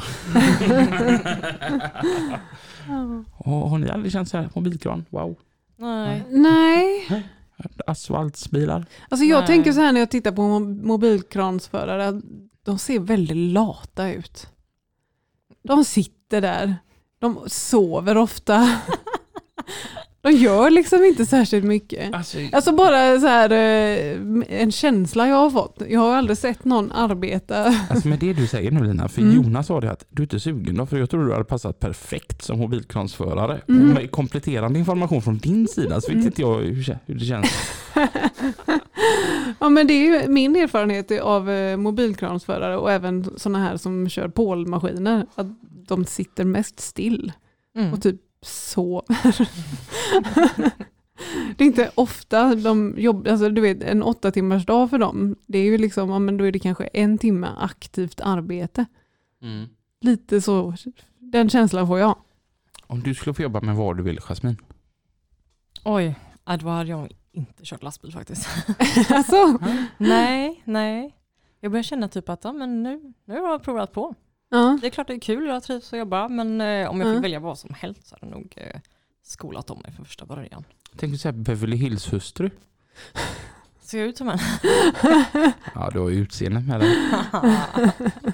Och 3.38 3.70
har 3.70 3.78
ni 3.78 3.90
aldrig 3.90 4.12
känt 4.12 4.28
så 4.28 4.36
här 4.36 4.48
mobilkran? 4.54 5.04
Wow. 5.10 5.36
Nej. 5.84 6.24
Nej, 6.30 7.28
Asfaltsbilar? 7.86 8.86
alltså 9.08 9.24
jag 9.24 9.38
Nej. 9.38 9.46
tänker 9.46 9.72
så 9.72 9.80
här 9.80 9.92
när 9.92 10.00
jag 10.00 10.10
tittar 10.10 10.32
på 10.32 10.42
mo- 10.42 10.82
mobilkransförare, 10.86 12.20
de 12.64 12.78
ser 12.78 12.98
väldigt 12.98 13.36
lata 13.36 14.08
ut. 14.12 14.46
De 15.62 15.84
sitter 15.84 16.40
där, 16.40 16.76
de 17.18 17.40
sover 17.46 18.16
ofta. 18.16 18.68
De 20.24 20.32
gör 20.32 20.70
liksom 20.70 21.04
inte 21.04 21.26
särskilt 21.26 21.64
mycket. 21.64 22.14
Alltså, 22.14 22.38
Alltså 22.52 22.72
bara 22.72 23.20
så 23.20 23.26
här, 23.26 23.50
eh, 23.50 24.60
en 24.60 24.72
känsla 24.72 25.28
jag 25.28 25.36
har 25.36 25.50
fått. 25.50 25.82
Jag 25.88 26.00
har 26.00 26.14
aldrig 26.16 26.38
sett 26.38 26.64
någon 26.64 26.92
arbeta. 26.92 27.74
alltså 27.90 28.08
med 28.08 28.18
det 28.18 28.32
du 28.32 28.46
säger 28.46 28.70
nu 28.70 28.84
Lina, 28.84 29.08
för 29.08 29.22
Mm. 29.22 29.34
Jonas 29.36 29.66
sa 29.66 29.80
det 29.80 29.90
att 29.90 30.04
du 30.10 30.22
är 30.22 30.24
inte 30.24 30.40
sugen 30.40 30.76
då, 30.76 30.86
för 30.86 30.96
jag 30.98 31.10
tror 31.10 31.26
du 31.26 31.32
hade 31.32 31.44
passat 31.44 31.78
perfekt 31.80 32.42
som 32.42 32.58
mobilkransförare. 32.58 33.60
Mm. 33.68 33.88
Med 33.88 34.10
kompletterande 34.10 34.78
information 34.78 35.22
från 35.22 35.38
din 35.38 35.68
sida 35.68 36.00
så 36.00 36.06
vet 36.06 36.14
Mm. 36.14 36.26
inte 36.26 36.42
jag 36.42 36.54
hur 36.58 37.14
det 37.14 37.24
känns. 37.24 37.46
ja 39.58 39.68
men 39.68 39.86
det 39.86 39.92
är 39.94 40.22
ju 40.22 40.28
min 40.28 40.56
erfarenhet 40.56 41.20
av 41.20 41.50
eh, 41.50 41.76
mobilkransförare 41.76 42.76
och 42.76 42.92
även 42.92 43.30
sådana 43.36 43.58
här 43.58 43.76
som 43.76 44.08
kör 44.08 44.28
pålmaskiner. 44.28 45.26
Att 45.34 45.46
de 45.88 46.04
sitter 46.04 46.44
mest 46.44 46.80
still 46.80 47.32
Mm. 47.76 47.92
och 47.92 48.02
typ 48.02 48.16
sover. 48.44 49.48
det 51.56 51.64
är 51.64 51.66
inte 51.66 51.90
ofta 51.94 52.54
de 52.54 52.94
jobbar, 52.98 53.30
alltså 53.30 53.48
du 53.48 53.60
vet 53.60 53.82
en 53.82 54.02
åtta 54.02 54.30
timmars 54.30 54.66
dag 54.66 54.90
för 54.90 54.98
dem. 54.98 55.36
Det 55.46 55.58
är 55.58 55.64
ju 55.64 55.78
liksom, 55.78 56.10
ja, 56.10 56.18
men 56.18 56.36
då 56.36 56.44
är 56.44 56.52
det 56.52 56.58
kanske 56.58 56.86
en 56.86 57.18
timme 57.18 57.48
aktivt 57.58 58.20
arbete. 58.20 58.86
Mm. 59.42 59.68
Lite 60.00 60.40
så, 60.40 60.74
den 61.18 61.50
känslan 61.50 61.86
får 61.86 61.98
jag. 61.98 62.18
Om 62.86 63.00
du 63.00 63.14
skulle 63.14 63.34
få 63.34 63.42
jobba 63.42 63.60
med 63.60 63.76
vad 63.76 63.96
du 63.96 64.02
vill 64.02 64.20
Jasmin? 64.20 64.56
Oj, 65.84 66.14
ja, 66.44 66.56
då 66.56 66.68
hade 66.68 66.90
jag 66.90 67.12
inte 67.32 67.64
kört 67.64 67.82
lastbil 67.82 68.12
faktiskt. 68.12 68.48
alltså, 69.10 69.58
nej, 69.98 70.62
nej. 70.64 71.16
Jag 71.60 71.72
börjar 71.72 71.82
känna 71.82 72.08
typ 72.08 72.28
att 72.28 72.44
ja, 72.44 72.52
men 72.52 72.82
nu, 72.82 73.12
nu 73.24 73.40
har 73.40 73.50
jag 73.50 73.62
provat 73.62 73.92
på. 73.92 74.14
Ja. 74.54 74.78
Det 74.80 74.86
är 74.86 74.90
klart 74.90 75.06
det 75.06 75.14
är 75.14 75.20
kul, 75.20 75.46
jag 75.48 75.62
trivs 75.62 75.92
att 75.92 75.98
jobba, 75.98 76.28
men 76.28 76.60
eh, 76.60 76.90
om 76.90 77.00
jag 77.00 77.08
fick 77.08 77.16
Ja. 77.16 77.20
välja 77.20 77.40
vad 77.40 77.58
som 77.58 77.74
helst 77.74 78.06
så 78.06 78.14
hade 78.14 78.26
jag 78.26 78.36
nog 78.40 78.54
eh, 78.56 78.80
skolat 79.22 79.70
om 79.70 79.80
mig 79.82 79.92
från 79.92 80.04
första 80.04 80.26
början. 80.26 80.64
Tänk 80.96 81.12
dig 81.12 81.18
säga 81.18 81.32
Beverly 81.32 81.76
Hills 81.76 82.12
hustru. 82.12 82.50
Ser 83.80 83.98
jag 83.98 84.08
ut 84.08 84.16
som 84.16 84.28
en? 84.28 84.38
Ja, 85.74 85.90
du 85.92 85.98
har 85.98 86.08
ju 86.08 86.16
utseendet 86.16 86.66
med 86.66 86.80
dig. 86.80 86.96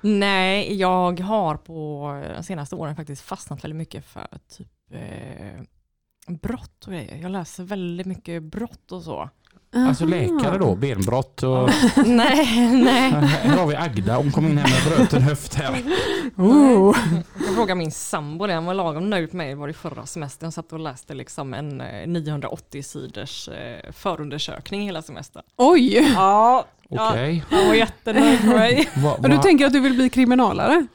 Nej, 0.00 0.76
jag 0.76 1.20
har 1.20 1.56
på 1.56 2.08
de 2.36 2.42
senaste 2.42 2.76
åren 2.76 2.96
faktiskt 2.96 3.22
fastnat 3.22 3.64
väldigt 3.64 3.76
mycket 3.76 4.04
för 4.04 4.26
typ 4.56 4.68
eh, 4.92 5.62
brott 6.26 6.84
och 6.86 6.92
grejer. 6.92 7.16
Jag 7.16 7.30
läser 7.30 7.64
väldigt 7.64 8.06
mycket 8.06 8.42
brott 8.42 8.92
och 8.92 9.02
så. 9.02 9.30
Alltså 9.72 10.04
läkare 10.04 10.58
då, 10.58 10.74
benbrott 10.74 11.42
och... 11.42 11.70
nej, 12.06 12.70
nej. 12.84 13.10
Här 13.10 13.56
har 13.56 13.66
vi 13.66 13.76
Agda, 13.76 14.16
hon 14.16 14.32
kom 14.32 14.46
in 14.46 14.58
här 14.58 14.70
med 14.70 14.98
bröten 14.98 15.22
höft 15.22 15.54
här. 15.54 15.82
Oh. 16.36 16.96
Jag 17.38 17.46
kan 17.46 17.54
fråga 17.54 17.74
min 17.74 17.90
sambo 17.90 18.46
det, 18.46 18.52
han 18.52 18.64
var 18.64 18.74
lagom 18.74 19.10
nöjd 19.10 19.34
med 19.34 19.46
mig 19.46 19.54
var 19.54 19.68
det 19.68 19.74
förra 19.74 20.06
semestern. 20.06 20.46
Jag 20.46 20.52
satt 20.52 20.72
och 20.72 20.78
läste 20.80 21.14
liksom 21.14 21.54
en 21.54 21.80
eh, 21.80 22.06
980 22.06 22.82
sidors 22.82 23.48
eh, 23.48 23.92
förundersökning 23.92 24.82
hela 24.82 25.02
semestern. 25.02 25.42
Oj! 25.56 26.12
Ja, 26.14 26.64
Okej. 26.88 27.44
han 27.50 27.66
var 27.66 27.74
jättenöjd 27.74 28.44
med 28.44 28.54
mig. 28.56 28.88
Va, 28.96 29.14
Och 29.14 29.28
du 29.28 29.36
va, 29.36 29.42
tänker 29.42 29.66
att 29.66 29.72
du 29.72 29.80
vill 29.80 29.94
bli 29.94 30.08
kriminalare? 30.10 30.86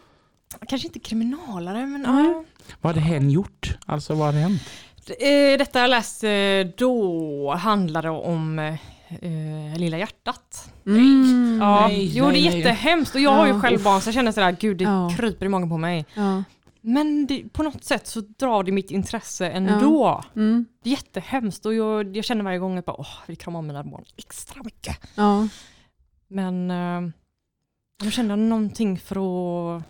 Kanske 0.67 0.87
inte 0.87 0.99
kriminalare, 0.99 1.85
men 1.85 2.05
Mm. 2.05 2.25
ja. 2.25 2.43
vad 2.81 2.95
hade 2.95 3.05
hen 3.05 3.29
gjort? 3.29 3.77
Alltså 3.85 4.13
vad 4.13 4.25
hade 4.25 4.37
hänt? 4.39 4.61
Eh, 5.09 5.57
Detta 5.57 5.79
jag 5.79 5.89
läste 5.89 6.63
då 6.63 7.53
handlade 7.53 8.09
om 8.09 8.59
eh, 8.59 9.77
Lilla 9.77 9.97
hjärtat. 9.97 10.71
Mm. 10.85 11.57
Ja, 11.61 11.87
Nej, 11.87 12.11
jo 12.17 12.25
det 12.25 12.29
är 12.29 12.31
nej. 12.51 12.57
jättehemskt 12.57 13.15
och 13.15 13.21
jag 13.21 13.31
har 13.31 13.45
ju 13.47 13.53
Ja, 13.53 13.59
själv 13.59 13.83
barn 13.83 14.01
så 14.01 14.07
jag 14.07 14.13
känner 14.13 14.31
sådär, 14.31 14.57
gud 14.59 14.77
det 14.77 14.83
Ja. 14.83 15.11
kryper 15.17 15.45
i 15.45 15.49
magen 15.49 15.69
på 15.69 15.77
mig. 15.77 16.05
Ja. 16.13 16.43
Men 16.81 17.25
det, 17.27 17.43
på 17.53 17.63
något 17.63 17.83
sätt 17.83 18.07
så 18.07 18.21
drar 18.21 18.63
det 18.63 18.71
mitt 18.71 18.91
intresse 18.91 19.49
ändå. 19.49 20.23
Mm. 20.35 20.65
Det 20.83 20.89
är 20.89 20.91
jättehemskt 20.91 21.65
och 21.65 21.73
jag, 21.73 22.17
jag 22.17 22.25
känner 22.25 22.43
varje 22.43 22.59
gång 22.59 22.77
att 22.77 22.85
bara, 22.85 22.99
åh, 22.99 23.07
jag 23.21 23.27
vill 23.27 23.37
krama 23.37 23.59
om 23.59 23.67
mina 23.67 23.83
barn 23.83 24.03
extra 24.17 24.61
mycket. 24.63 24.97
Ja. 25.15 25.47
Men 26.27 26.71
eh, 26.71 27.11
jag 28.03 28.13
känner 28.13 28.35
någonting 28.35 28.99
för 28.99 29.15
att, 29.15 29.83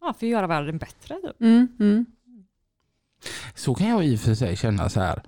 ja, 0.00 0.12
för 0.18 0.26
att 0.26 0.30
göra 0.30 0.46
världen 0.46 0.78
bättre. 0.78 1.14
Typ. 1.14 1.40
Mm. 1.40 1.68
Mm. 1.80 2.06
Så 3.54 3.74
kan 3.74 3.88
jag 3.88 4.04
i 4.06 4.16
och 4.16 4.20
för 4.20 4.34
sig 4.34 4.56
känna 4.56 4.88
så 4.88 5.00
här 5.00 5.22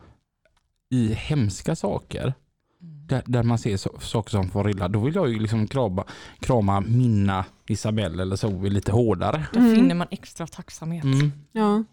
i 0.91 1.15
hemska 1.15 1.77
saker. 1.77 2.35
Där, 2.81 3.23
där 3.27 3.43
man 3.43 3.59
ser 3.59 4.01
saker 4.01 4.31
som 4.31 4.49
får 4.51 4.71
illa, 4.71 4.89
då 4.89 5.01
vill 5.01 5.15
jag 5.15 5.29
ju 5.29 5.39
liksom 5.39 5.67
krama, 5.67 6.05
krama 6.41 6.81
Minna, 6.81 7.45
Isabelle 7.69 8.23
eller 8.23 8.37
så 8.37 8.63
lite 8.63 8.93
hårdare. 8.93 9.47
Då 9.53 9.59
Mm. 9.61 9.75
finner 9.75 9.95
man 9.95 10.07
extra 10.11 10.47
tacksamhet. 10.47 11.05
Mm. 11.05 11.33
Ja. 11.53 11.85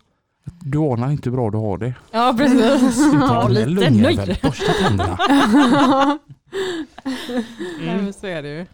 Du 0.61 0.77
anar 0.77 1.11
inte 1.11 1.29
hur 1.29 1.35
bra 1.37 1.49
du 1.51 1.57
har 1.57 1.77
det. 1.77 1.93
Ja 2.11 2.35
precis. 2.37 2.97
Ja, 3.13 3.47
Den 3.47 3.53
där 3.53 3.65
lite 3.67 3.89
nöjd. 3.89 4.37
Borsta 4.43 4.73
tänderna. 4.73 5.17
Nej, 7.79 7.95
men 8.01 8.13
så 8.13 8.27
är 8.27 8.43
det 8.43 8.49
ju. 8.49 8.65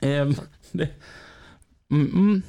Ehm, 0.00 0.34
det, 0.72 0.88
mm, 1.90 2.06
mm. 2.12 2.42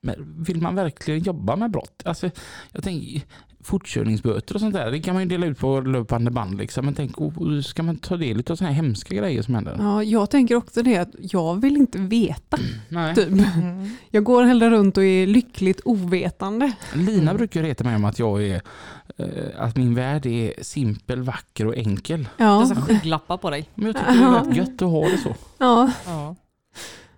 Men 0.00 0.44
vill 0.44 0.60
man 0.62 0.74
verkligen 0.74 1.20
jobba 1.22 1.56
med 1.56 1.70
brott? 1.70 2.02
Alltså, 2.04 2.30
jag 2.72 2.84
tänker 2.84 3.22
fortkörningsböter 3.64 4.54
och 4.54 4.60
sånt 4.60 4.74
där, 4.74 4.90
det 4.90 5.00
kan 5.00 5.14
man 5.14 5.22
ju 5.22 5.28
dela 5.28 5.46
ut 5.46 5.58
på 5.58 5.80
löpande 5.80 6.30
band 6.30 6.58
liksom. 6.58 6.84
Men 6.84 6.94
tänk, 6.94 7.20
oh, 7.20 7.60
ska 7.60 7.82
man 7.82 7.96
ta 7.96 8.16
del 8.16 8.38
av 8.38 8.56
sådana 8.56 8.74
här 8.74 8.82
hemska 8.82 9.14
grejer 9.14 9.42
som 9.42 9.54
händer? 9.54 9.76
ja, 9.78 10.02
jag 10.02 10.30
tänker 10.30 10.54
också 10.54 10.82
det 10.82 10.98
att 10.98 11.10
jag 11.18 11.60
vill 11.60 11.76
inte 11.76 11.98
veta. 11.98 12.56
Nej. 12.88 13.14
Typ. 13.14 13.28
Mm. 13.28 13.90
Jag 14.10 14.24
går 14.24 14.44
hellre 14.44 14.70
runt 14.70 14.96
och 14.96 15.04
är 15.04 15.26
lyckligt 15.26 15.80
ovetande. 15.84 16.72
Lina 16.94 17.34
brukar 17.34 17.62
ju 17.62 17.66
reta 17.66 17.84
mig 17.84 17.96
om 17.96 18.04
att 18.04 18.18
jag 18.18 18.42
är 18.42 18.62
eh, 19.16 19.26
att 19.58 19.76
min 19.76 19.94
värld 19.94 20.26
är 20.26 20.52
simpel, 20.62 21.22
vacker 21.22 21.66
och 21.66 21.76
enkel. 21.76 22.28
Ja. 22.36 22.60
Dessa 22.60 22.80
skygglappar 22.80 23.36
på 23.36 23.50
dig. 23.50 23.70
Men 23.74 23.86
jag 23.86 23.96
tycker 23.96 24.12
det 24.12 24.24
är 24.24 24.44
rätt 24.44 24.56
gött 24.56 24.82
att 24.82 24.90
ha 24.90 25.08
det 25.08 25.18
så. 25.18 25.34
Ja. 25.58 25.90
Ja. 26.06 26.36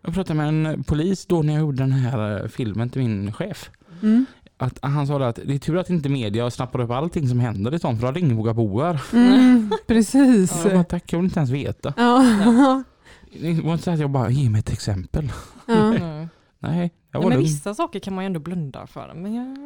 Jag 0.02 0.14
pratade 0.14 0.34
med 0.34 0.48
en 0.48 0.84
polis 0.84 1.26
då 1.26 1.42
när 1.42 1.52
jag 1.52 1.60
gjorde 1.60 1.82
den 1.82 1.92
här 1.92 2.42
eh, 2.42 2.48
filmen 2.48 2.90
till 2.90 3.02
min 3.02 3.32
chef. 3.32 3.70
Mm. 4.02 4.26
Att 4.58 4.78
han 4.82 5.06
sa 5.06 5.18
det 5.18 5.28
att 5.28 5.38
det 5.44 5.54
är 5.54 5.58
tur 5.58 5.76
att 5.76 5.90
inte 5.90 6.08
media 6.08 6.50
snappar 6.50 6.80
upp 6.80 6.90
allting 6.90 7.28
som 7.28 7.40
händer 7.40 7.74
i 7.74 7.78
sånt 7.78 7.96
för 7.98 8.02
då 8.02 8.06
hade 8.08 8.20
ingen 8.20 8.36
vågat 8.36 8.56
bo 8.56 8.80
här. 8.82 9.00
Mm. 9.12 9.72
Precis. 9.86 10.64
Jag 10.64 10.72
bara, 10.74 10.84
tack, 10.84 11.12
jag 11.12 11.18
vill 11.18 11.24
inte 11.26 11.38
ens 11.40 11.50
veta. 11.50 11.92
Ja. 11.96 12.82
Det 13.40 13.52
var 13.62 13.72
inte 13.72 13.84
så 13.84 13.90
att 13.90 13.98
jag 14.00 14.10
bara, 14.10 14.30
ge 14.30 14.50
mig 14.50 14.58
ett 14.58 14.70
exempel. 14.72 15.32
Ja. 15.66 15.74
Mm. 15.74 16.28
Nej, 16.58 16.78
jag 16.80 16.90
Ja, 17.10 17.18
var 17.18 17.28
men 17.28 17.38
lugn. 17.38 17.42
vissa 17.44 17.74
saker 17.74 17.98
kan 17.98 18.14
man 18.14 18.24
ju 18.24 18.26
ändå 18.26 18.40
blunda 18.40 18.86
för. 18.86 19.12
Men 19.14 19.34
jag, 19.34 19.56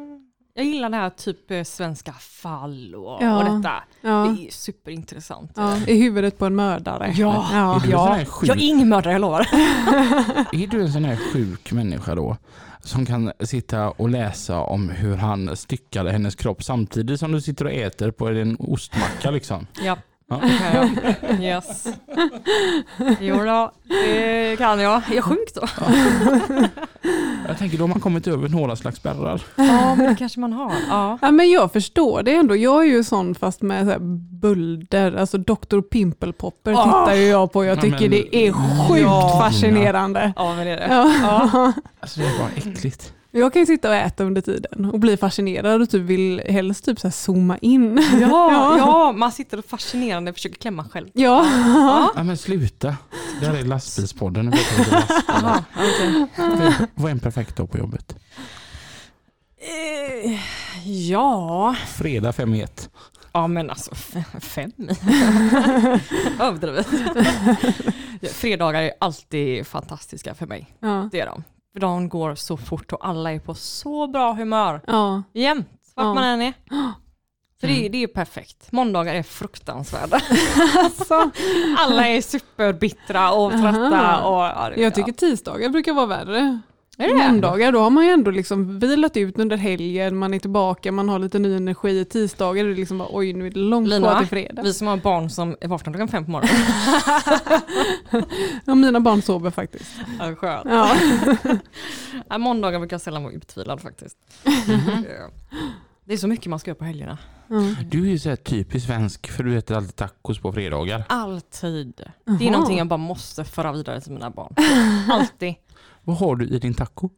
Jag 0.53 0.65
gillar 0.65 0.89
det 0.89 0.97
här 0.97 1.09
typ 1.09 1.51
eh, 1.51 1.63
svenska 1.63 2.11
fall 2.13 2.95
och, 2.95 3.17
Ja. 3.23 3.37
och 3.37 3.43
detta. 3.57 3.73
Ja. 4.01 4.09
Det 4.37 4.47
är 4.47 4.51
superintressant. 4.51 5.51
Ja, 5.55 5.77
I 5.87 6.01
huvudet 6.01 6.37
på 6.37 6.45
en 6.45 6.55
mördare. 6.55 7.13
Ja. 7.17 7.49
ja. 7.53 7.75
Är 7.75 7.79
du 7.79 7.85
en 7.85 7.91
sån 7.91 7.91
Ja, 7.91 8.13
här 8.13 8.25
sjuk- 8.25 8.49
jag 8.49 8.57
är 8.57 8.61
ingen 8.69 8.89
mördare, 8.89 9.13
jag 9.13 9.21
lovar. 9.21 9.39
Är 10.51 10.67
du 10.67 10.81
en 10.81 10.91
sån 10.93 11.05
här 11.05 11.15
sjuk 11.33 11.71
människa 11.71 12.15
då? 12.15 12.37
Som 12.83 13.05
kan 13.05 13.31
sitta 13.39 13.89
och 13.89 14.09
läsa 14.09 14.59
om 14.59 14.89
hur 14.89 15.15
han 15.15 15.55
styckade 15.55 16.11
hennes 16.11 16.35
kropp 16.35 16.63
samtidigt 16.63 17.19
som 17.19 17.31
du 17.31 17.41
sitter 17.41 17.65
och 17.65 17.71
äter 17.71 18.11
på 18.11 18.27
en 18.27 18.55
ostmacka 18.59 19.31
liksom? 19.31 19.67
Ja, 19.83 19.97
Ja. 20.31 20.39
det 20.43 21.13
kan 21.19 21.41
jag. 21.41 21.41
Yes. 21.43 21.87
Jo 23.19 23.35
då, 23.43 23.71
det 23.87 24.55
kan 24.57 24.79
jag. 24.79 24.93
Är 25.11 25.15
jag 25.15 25.23
sjuk 25.23 25.53
då? 25.55 25.67
Jag 27.47 27.57
tänker 27.57 27.77
då 27.77 27.83
har 27.83 27.87
man 27.87 27.99
kommit 27.99 28.27
över 28.27 28.49
några 28.49 28.75
slags 28.75 28.97
spärrar. 28.97 29.41
Ja, 29.55 29.95
men 29.95 30.09
det 30.09 30.15
kanske 30.15 30.39
man 30.39 30.53
har. 30.53 30.73
Ja. 30.89 31.17
Ja, 31.21 31.31
men 31.31 31.51
jag 31.51 31.71
förstår 31.73 32.23
det 32.23 32.35
ändå. 32.35 32.55
Jag 32.55 32.81
är 32.81 32.87
ju 32.87 33.03
sån 33.03 33.35
fast 33.35 33.61
med 33.61 33.85
så 33.85 33.91
här 33.91 33.99
bulder, 34.41 35.15
alltså 35.15 35.37
Dr. 35.37 35.81
Pimple 35.81 36.33
Popper 36.33 36.73
Ah! 36.73 36.83
tittar 36.83 37.13
ju 37.15 37.27
jag 37.27 37.51
på. 37.51 37.65
Jag 37.65 37.77
Ja, 37.77 37.81
tycker 37.81 37.99
men- 37.99 38.09
det 38.09 38.35
är 38.35 38.51
sjukt 38.87 39.01
Ja. 39.01 39.39
fascinerande. 39.41 40.33
ja, 40.35 40.55
men 40.55 40.65
det 40.65 40.71
är 40.71 40.77
det. 40.77 40.87
Ja. 41.23 41.73
Alltså 41.99 42.19
det 42.19 42.25
är 42.25 42.37
bara 42.39 42.49
äckligt. 42.71 43.13
Jag 43.33 43.53
kan 43.53 43.59
ju 43.61 43.65
sitta 43.65 43.89
och 43.89 43.95
äta 43.95 44.23
under 44.23 44.41
tiden 44.41 44.85
och 44.85 44.99
bli 44.99 45.17
fascinerad 45.17 45.81
och 45.81 45.89
typ 45.89 46.01
vill 46.01 46.41
helst 46.49 46.85
typ 46.85 46.99
så 46.99 47.07
här 47.07 47.11
zooma 47.11 47.57
in. 47.57 48.03
Ja, 48.21 48.77
ja, 48.77 49.11
man 49.11 49.31
sitter 49.31 49.57
och 49.57 49.65
fascinerande 49.65 50.33
försöker 50.33 50.55
klämma 50.55 50.83
själv. 50.89 51.09
Ja. 51.13 51.47
Ja 52.15 52.23
men 52.23 52.37
sluta. 52.37 52.97
Det 53.39 53.45
här 53.45 53.53
är 53.55 53.63
lastbilspodden. 53.63 54.53
Aha, 55.29 55.63
okej. 55.75 56.27
Vad 56.95 57.05
är 57.05 57.11
en 57.11 57.19
perfekt 57.19 57.55
dag 57.55 57.71
på 57.71 57.77
jobbet? 57.77 58.15
Eh, 59.57 60.39
Ja, 60.85 61.75
Fredag 61.87 62.33
fem 62.33 62.53
i 62.55 62.61
ett. 62.61 62.89
ja 63.33 63.47
men 63.47 63.69
alltså 63.69 63.95
fem. 64.41 64.71
Överdrivet. 66.39 66.87
Fredagar 68.31 68.81
är 68.81 68.91
alltid 68.99 69.67
fantastiska 69.67 70.35
för 70.35 70.45
mig. 70.45 70.67
Ja. 70.79 71.09
Det 71.11 71.19
är 71.19 71.25
de. 71.25 71.43
För 71.73 71.79
de 71.79 72.09
går 72.09 72.35
så 72.35 72.57
fort 72.57 72.93
och 72.93 73.07
alla 73.07 73.31
är 73.31 73.39
på 73.39 73.53
så 73.55 74.07
bra 74.07 74.33
humör. 74.33 74.81
Ja. 74.87 75.23
Jämt, 75.33 75.67
vart 75.95 76.05
Ja. 76.05 76.13
man 76.13 76.23
än 76.23 76.41
är. 76.41 76.53
Så 77.61 77.67
det, 77.67 77.85
är- 77.85 77.89
det 77.89 78.03
är 78.03 78.07
perfekt. 78.07 78.71
Måndagar 78.71 79.15
är 79.15 79.23
fruktansvärda. 79.23 80.21
Alltså, 80.77 81.31
Alla 81.77 82.07
är 82.07 82.21
superbittra 82.21 83.31
och 83.31 83.51
trötta. 83.51 84.23
Och, 84.27 84.41
ja, 84.43 84.69
det- 84.75 84.81
jag 84.81 84.95
tycker 84.95 85.11
tisdagar 85.11 85.69
brukar 85.69 85.93
vara 85.93 86.05
värre. 86.05 86.59
Är? 87.01 87.29
Måndagar, 87.31 87.71
då 87.71 87.79
har 87.79 87.89
man 87.89 88.05
ju 88.05 88.11
ändå 88.11 88.31
liksom 88.31 88.79
vilat 88.79 89.17
ut 89.17 89.39
under 89.39 89.57
helgen, 89.57 90.17
man 90.17 90.33
är 90.33 90.39
tillbaka, 90.39 90.91
man 90.91 91.09
har 91.09 91.19
lite 91.19 91.39
ny 91.39 91.55
energi. 91.55 92.05
Tisdagar 92.05 92.65
är 92.65 92.69
det 92.69 92.75
liksom 92.75 92.97
bara 92.97 93.09
oj 93.11 93.33
nu 93.33 93.47
är 93.47 93.51
det 93.51 93.59
långt 93.59 93.87
Lina, 93.87 94.07
kvar 94.07 94.19
till 94.19 94.27
fredag. 94.27 94.61
Vi 94.61 94.73
som 94.73 94.87
har 94.87 94.97
barn 94.97 95.29
som 95.29 95.55
är 95.61 95.67
vakna 95.67 95.91
klockan 95.91 96.07
fem 96.07 96.25
på 96.25 96.31
morgonen. 96.31 96.55
Ja, 98.65 98.75
mina 98.75 98.99
barn 98.99 99.21
sover 99.21 99.51
faktiskt. 99.51 99.91
Ja, 100.19 100.35
skönt. 100.35 100.65
Ja. 100.69 100.95
Ja, 102.29 102.37
måndagar 102.37 102.79
brukar 102.79 102.93
jag 102.93 103.01
sällan 103.01 103.23
vara 103.23 103.33
utvilad 103.33 103.81
faktiskt. 103.81 104.17
Ja. 104.45 105.29
Det 106.05 106.13
är 106.13 106.17
så 106.17 106.27
mycket 106.27 106.45
man 106.45 106.59
ska 106.59 106.69
göra 106.69 106.77
på 106.77 106.85
helgerna. 106.85 107.17
Mm. 107.49 107.75
Du 107.89 108.01
är 108.05 108.09
ju 108.11 108.19
så 108.19 108.29
här 108.29 108.35
typiskt 108.35 108.87
svensk 108.87 109.31
för 109.31 109.43
du 109.43 109.57
äter 109.57 109.77
alltid 109.77 109.95
tacos 109.95 110.39
på 110.39 110.53
fredagar. 110.53 111.03
Alltid. 111.09 111.93
Det 111.95 112.31
är 112.31 112.41
Jaha. 112.41 112.51
någonting 112.51 112.77
jag 112.77 112.87
bara 112.87 112.97
måste 112.97 113.43
föra 113.43 113.71
vidare 113.71 114.01
till 114.01 114.11
mina 114.11 114.29
barn. 114.29 114.55
Alltid. 115.11 115.55
Vad 116.03 116.17
har 116.17 116.35
du 116.35 116.47
i 116.47 116.59
din 116.59 116.73
taco? 116.73 117.09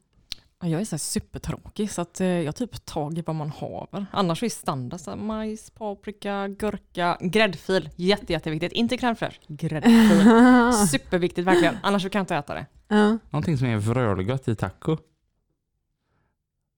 Ja, 0.62 0.68
Jag 0.70 0.82
är 0.82 0.86
så 0.86 0.98
supertråkig 0.98 1.92
så 1.92 2.02
att 2.02 2.22
eh, 2.22 2.28
jag 2.28 2.56
typ 2.56 2.86
tag 2.86 3.18
i 3.18 3.22
vad 3.22 3.36
man 3.36 3.50
haver. 3.50 4.06
Annars 4.12 4.44
är 4.44 4.50
standard 4.50 5.00
så 5.00 5.12
här, 5.12 5.18
majs, 5.18 5.70
paprika, 5.70 6.48
gurka, 6.48 7.18
gräddfil. 7.22 7.90
Jätte, 7.96 8.34
jätteviktigt. 8.34 8.72
Inte 8.72 8.96
crème 8.96 9.16
fraîche, 9.16 9.40
gräddfil. 9.48 10.88
Superviktigt 10.88 11.48
verkligen. 11.48 11.78
Annars 11.84 12.04
kan 12.04 12.20
jag 12.20 12.24
inte 12.24 12.36
äta 12.36 12.54
det. 12.54 12.66
Ja. 12.88 13.18
Någonting 13.30 13.58
som 13.58 13.68
är 13.68 13.78
vrölgott 13.78 14.48
i 14.48 14.56
taco. 14.56 14.98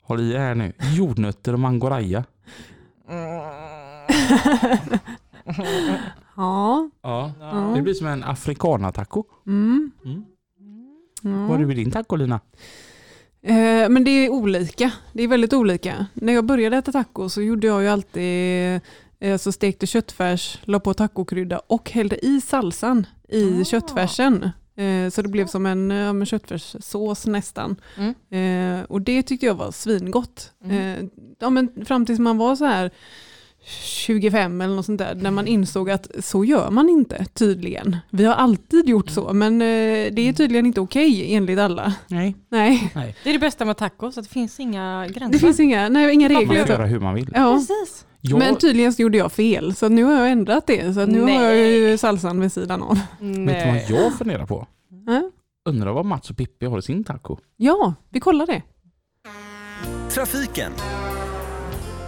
Håll 0.02 0.22
i 0.22 0.38
här 0.38 0.56
nu. 0.56 0.74
Jordnötter 0.96 1.54
och 1.54 1.60
mangoraja. 1.60 2.24
ja. 6.36 6.90
Ja. 7.02 7.32
Ja. 7.40 7.74
Det 7.76 7.82
blir 7.82 7.94
som 7.94 8.08
en 8.08 8.24
afrikanataco. 8.24 9.24
Mm. 9.48 9.92
Mm. 10.06 10.26
Ja. 11.26 11.32
Vad 11.32 11.50
har 11.50 11.58
du 11.58 11.72
i 11.72 11.76
din 11.76 11.92
taco 11.92 12.16
Lina? 12.16 12.40
Eh, 13.42 13.90
men 13.90 14.04
det 14.04 14.12
är 14.12 14.30
olika. 14.30 14.92
Det 15.14 15.24
är 15.24 15.28
väldigt 15.28 15.54
olika. 15.54 16.06
När 16.14 16.34
jag 16.34 16.46
började 16.46 16.78
äta 16.78 16.92
taco 16.92 17.30
så 17.30 17.42
gjorde 17.42 17.68
jag 17.68 17.82
ju 17.82 17.88
alltid 17.88 18.82
eh, 19.20 19.38
så 19.38 19.52
stekte 19.52 19.88
köttfärs, 19.88 20.60
la 20.64 20.80
på 20.80 20.94
tacokrydda 20.94 21.60
och 21.68 21.92
hällde 21.92 22.26
i 22.26 22.42
salsan 22.42 23.08
i 23.30 23.62
Ah. 23.62 23.64
köttfärsen. 23.64 24.50
Eh, 24.76 25.10
så 25.10 25.22
det 25.22 25.30
blev 25.30 25.48
som 25.48 25.66
en 25.66 25.88
med 26.18 26.28
köttfärssås 26.28 27.28
nästan. 27.28 27.76
Mm. 27.98 28.80
Eh, 28.80 28.84
och 28.86 29.02
det 29.02 29.24
tyckte 29.24 29.46
jag 29.46 29.56
var 29.56 29.72
svingott. 29.72 30.52
Mm. 30.64 30.78
Eh, 31.04 31.10
ja, 31.40 31.50
men 31.50 31.86
fram 31.86 32.06
tills 32.06 32.20
man 32.20 32.38
var 32.38 32.56
så 32.56 32.66
här 32.66 32.92
25 33.68 34.62
eller 34.62 34.76
något 34.76 34.86
sånt 34.86 34.98
där, 35.00 35.16
när 35.16 35.32
man 35.32 35.48
insåg 35.48 35.90
att 35.90 36.08
så 36.20 36.46
gör 36.46 36.72
man 36.72 36.90
inte 36.90 37.26
tydligen. 37.26 37.98
Vi 38.10 38.26
har 38.26 38.34
alltid 38.34 38.90
gjort 38.90 39.10
så, 39.10 39.34
men 39.34 39.54
eh, 39.62 39.66
det 40.14 40.20
är 40.30 40.34
tydligen 40.34 40.66
inte 40.66 40.82
okej 40.82 41.34
enligt 41.36 41.60
alla. 41.60 41.94
Nej. 42.08 42.36
Nej, 42.50 42.92
Det 43.24 43.30
är 43.30 43.34
det 43.34 43.40
bästa 43.40 43.66
med 43.66 43.78
tacos, 43.78 44.18
att 44.18 44.24
det 44.24 44.30
finns 44.30 44.60
inga 44.60 45.08
gränser. 45.08 45.34
det 45.34 45.40
finns 45.40 45.60
inga, 45.60 45.90
nej, 45.90 46.14
inga 46.14 46.30
Man 46.30 46.46
får 46.48 46.54
regler. 46.54 46.68
göra 46.70 46.86
hur 46.86 47.00
man 47.00 47.16
vill. 47.16 47.30
Ja. 47.36 47.54
Precis. 47.54 48.06
Jag, 48.22 48.40
Men 48.40 48.56
tydligen 48.56 48.94
så 48.94 49.02
gjorde 49.02 49.18
jag 49.18 49.32
fel, 49.32 49.76
så 49.76 49.90
nu 49.90 50.04
har 50.04 50.14
jag 50.14 50.32
ändrat 50.32 50.68
det. 50.68 50.94
Så 50.94 51.06
nu 51.06 51.22
har 51.22 51.30
jag 51.42 51.56
ju 51.58 51.98
salsan 51.98 52.42
vid 52.42 52.52
sidan 52.52 52.84
av. 52.84 53.00
vet 53.20 53.90
du 53.90 53.96
vad 53.96 54.02
jag 54.04 54.18
funderar 54.18 54.46
på? 54.46 54.68
Ja, 55.08 55.32
Undrar 55.70 55.92
vad 55.94 56.06
Mats 56.06 56.30
och 56.30 56.38
Pippi 56.38 56.66
har 56.66 56.80
i 56.80 56.82
sin 56.82 57.04
taco? 57.04 57.38
Ja, 57.58 57.94
vi 58.10 58.20
kollar 58.20 58.46
det. 58.46 58.62
Trafiken 60.10 60.72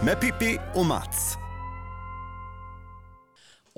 med 0.04 0.20
Pippi 0.20 0.58
och 0.74 0.86
Mats. 0.86 1.36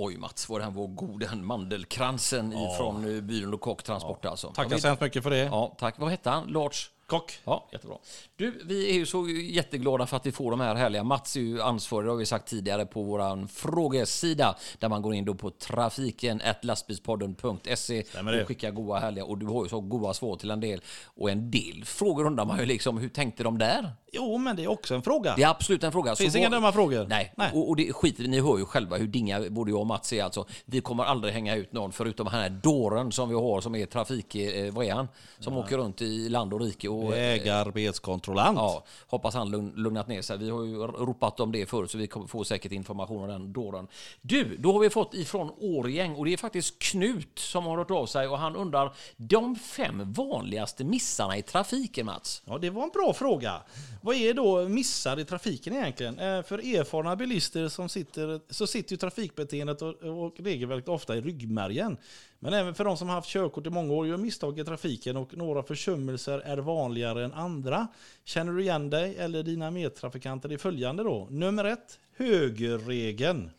Oj 0.02 0.16
Mats, 0.16 0.48
vad 0.48 0.60
den 0.60 0.74
var 0.74 0.86
god 0.86 1.20
den 1.20 1.46
mandelkransen 1.46 2.52
ifrån 2.52 3.16
eh, 3.16 3.22
byrån 3.22 3.54
och 3.54 3.60
kocktransport 3.60 4.24
alltså. 4.24 4.52
Tackar 4.52 4.70
Jag 4.70 4.80
så 4.80 4.86
hemskt 4.88 5.02
mycket 5.02 5.22
för 5.22 5.30
det. 5.30 5.38
Ja, 5.38 5.76
tack. 5.78 5.94
Vad 5.98 6.10
hette 6.10 6.30
han? 6.30 6.46
Lars? 6.46 6.90
Kock. 7.10 7.38
Ja, 7.44 7.68
jättebra. 7.72 7.96
Du, 8.36 8.62
vi 8.64 8.90
är 8.90 8.94
ju 8.94 9.06
så 9.06 9.28
jätteglada 9.28 10.06
för 10.06 10.16
att 10.16 10.26
vi 10.26 10.32
får 10.32 10.50
de 10.50 10.60
här 10.60 10.74
härliga. 10.74 11.04
Mats 11.04 11.36
är 11.36 11.40
ju 11.40 11.62
ansvarig, 11.62 12.08
har 12.08 12.16
vi 12.16 12.26
sagt 12.26 12.48
tidigare, 12.48 12.86
på 12.86 13.02
vår 13.02 13.46
frågesida 13.46 14.56
där 14.78 14.88
man 14.88 15.02
går 15.02 15.14
in 15.14 15.24
då 15.24 15.34
på 15.34 15.50
trafiken 15.50 16.42
lastbilspodden.se 16.62 18.02
och 18.40 18.48
skickar 18.48 18.70
goa 18.70 18.98
härliga 18.98 19.24
och 19.24 19.38
du 19.38 19.46
har 19.46 19.62
ju 19.64 19.68
så 19.68 19.80
goa 19.80 20.14
svar 20.14 20.36
till 20.36 20.50
en 20.50 20.60
del 20.60 20.80
och 21.04 21.30
en 21.30 21.50
del 21.50 21.84
frågor 21.84 22.26
undrar 22.26 22.44
man 22.44 22.58
ju 22.58 22.66
liksom 22.66 22.98
hur 22.98 23.08
tänkte 23.08 23.42
de 23.42 23.58
där? 23.58 23.92
Jo, 24.12 24.38
men 24.38 24.56
det 24.56 24.64
är 24.64 24.68
också 24.68 24.94
en 24.94 25.02
fråga. 25.02 25.34
Det 25.36 25.42
är 25.42 25.48
absolut 25.48 25.84
en 25.84 25.92
fråga. 25.92 26.16
Finns 26.16 26.32
Så 26.32 26.38
inga 26.38 26.48
dumma 26.48 26.72
frågor. 26.72 27.06
Nej, 27.08 27.32
Nej. 27.36 27.50
och, 27.54 27.68
och 27.68 27.76
det 27.76 27.92
skiter 27.92 28.22
vi 28.22 28.28
Ni 28.28 28.40
hör 28.40 28.58
ju 28.58 28.64
själva 28.64 28.96
hur 28.96 29.06
dinga 29.06 29.50
både 29.50 29.70
jag 29.70 29.80
och 29.80 29.86
Mats 29.86 30.12
är 30.12 30.24
alltså. 30.24 30.46
Vi 30.64 30.80
kommer 30.80 31.04
aldrig 31.04 31.34
hänga 31.34 31.56
ut 31.56 31.72
någon 31.72 31.92
förutom 31.92 32.24
den 32.24 32.34
här 32.34 32.50
dåren 32.50 33.12
som 33.12 33.28
vi 33.28 33.34
har 33.34 33.60
som 33.60 33.74
är 33.74 33.86
trafik... 33.86 34.34
Eh, 34.34 34.72
vad 34.72 34.86
är 34.86 34.92
han? 34.92 35.08
Som 35.38 35.56
åker 35.56 35.78
runt 35.78 36.02
i 36.02 36.28
land 36.28 36.54
och 36.54 36.60
rike 36.60 36.88
och... 36.88 36.99
eh, 37.02 37.08
Vägarbetskontrollant. 37.08 38.58
Ja, 38.58 38.84
hoppas 39.06 39.34
han 39.34 39.50
lugn, 39.50 39.72
lugnat 39.76 40.08
ner 40.08 40.22
sig. 40.22 40.38
Vi 40.38 40.50
har 40.50 40.64
ju 40.64 40.76
ropat 40.76 41.40
om 41.40 41.52
det 41.52 41.66
förut 41.66 41.90
så 41.90 41.98
vi 41.98 42.06
kommer 42.06 42.26
få 42.26 42.44
säkert 42.44 42.72
information 42.72 43.22
om 43.22 43.28
den 43.28 43.52
dåren. 43.52 43.88
Du, 44.20 44.56
då 44.56 44.72
har 44.72 44.80
vi 44.80 44.90
fått 44.90 45.14
ifrån 45.14 45.50
Årgäng 45.60 46.14
och 46.14 46.24
det 46.24 46.32
är 46.32 46.36
faktiskt 46.36 46.78
Knut 46.78 47.38
som 47.38 47.64
har 47.66 47.78
hört 47.78 47.90
av 47.90 48.06
sig 48.06 48.28
och 48.28 48.38
han 48.38 48.56
undrar 48.56 48.92
de 49.16 49.56
fem 49.56 50.12
vanligaste 50.12 50.84
missarna 50.84 51.36
i 51.36 51.42
trafiken 51.42 52.06
Mats? 52.06 52.42
Ja, 52.44 52.58
det 52.58 52.70
var 52.70 52.82
en 52.82 52.90
bra 52.90 53.12
fråga. 53.12 53.62
Vad 54.02 54.16
är 54.16 54.34
då 54.34 54.68
missar 54.68 55.20
i 55.20 55.24
trafiken 55.24 55.72
egentligen? 55.72 56.18
Eh, 56.18 56.42
För 56.42 56.58
erfarna 56.58 57.16
bilister 57.16 57.68
som 57.68 57.88
sitter, 57.88 58.40
så 58.50 58.66
sitter 58.66 58.92
ju 58.92 58.96
trafikbeteendet 58.96 59.82
och, 59.82 59.94
och 60.02 60.34
regelverket 60.40 60.88
ofta 60.88 61.16
i 61.16 61.20
ryggmärgen. 61.20 61.96
Men 62.42 62.52
även 62.52 62.74
för 62.74 62.84
de 62.84 62.96
som 62.96 63.08
har 63.08 63.14
haft 63.14 63.28
körkort 63.28 63.66
i 63.66 63.70
många 63.70 63.92
år 63.92 64.06
gör 64.06 64.16
misstag 64.16 64.58
i 64.58 64.64
trafiken 64.64 65.16
och 65.16 65.36
några 65.36 65.62
försummelser 65.62 66.38
är 66.38 66.56
vanligare 66.58 67.24
än 67.24 67.32
andra. 67.32 67.86
Känner 68.24 68.52
du 68.52 68.62
igen 68.62 68.90
dig 68.90 69.16
eller 69.16 69.42
dina 69.42 69.70
medtrafikanter 69.70 70.52
i 70.52 70.58
följande 70.58 71.02
då? 71.02 71.26
Nummer 71.30 71.64
ett, 71.64 71.98
högerregeln. 72.16 73.50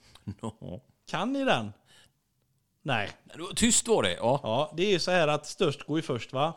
Kan 1.10 1.34
ni 1.34 1.44
den? 1.46 1.74
Nej. 2.82 3.10
Tyst 3.56 3.88
var 3.88 4.04
det. 4.04 4.14
Ja. 4.14 4.40
Ja, 4.44 4.74
det 4.78 4.94
är 4.94 5.00
så 5.00 5.12
här 5.12 5.28
att 5.28 5.46
störst 5.46 5.84
går 5.84 5.98
ju 5.98 6.02
först 6.02 6.34
va? 6.34 6.54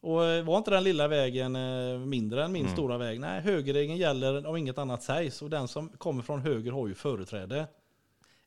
Och 0.00 0.24
eh, 0.24 0.44
var 0.44 0.58
inte 0.58 0.70
den 0.70 0.84
lilla 0.84 1.08
vägen 1.08 1.56
eh, 1.56 1.98
mindre 1.98 2.44
än 2.44 2.52
min 2.52 2.62
Mm. 2.62 2.72
stora 2.74 2.98
väg? 2.98 3.20
Nej, 3.20 3.40
högerregeln 3.40 3.96
gäller 3.98 4.46
om 4.46 4.56
inget 4.56 4.78
annat 4.78 5.02
sägs 5.02 5.42
och 5.42 5.50
den 5.50 5.68
som 5.68 5.88
kommer 5.88 6.22
från 6.22 6.40
höger 6.40 6.72
har 6.72 6.88
ju 6.88 6.94
företräde. 6.94 7.66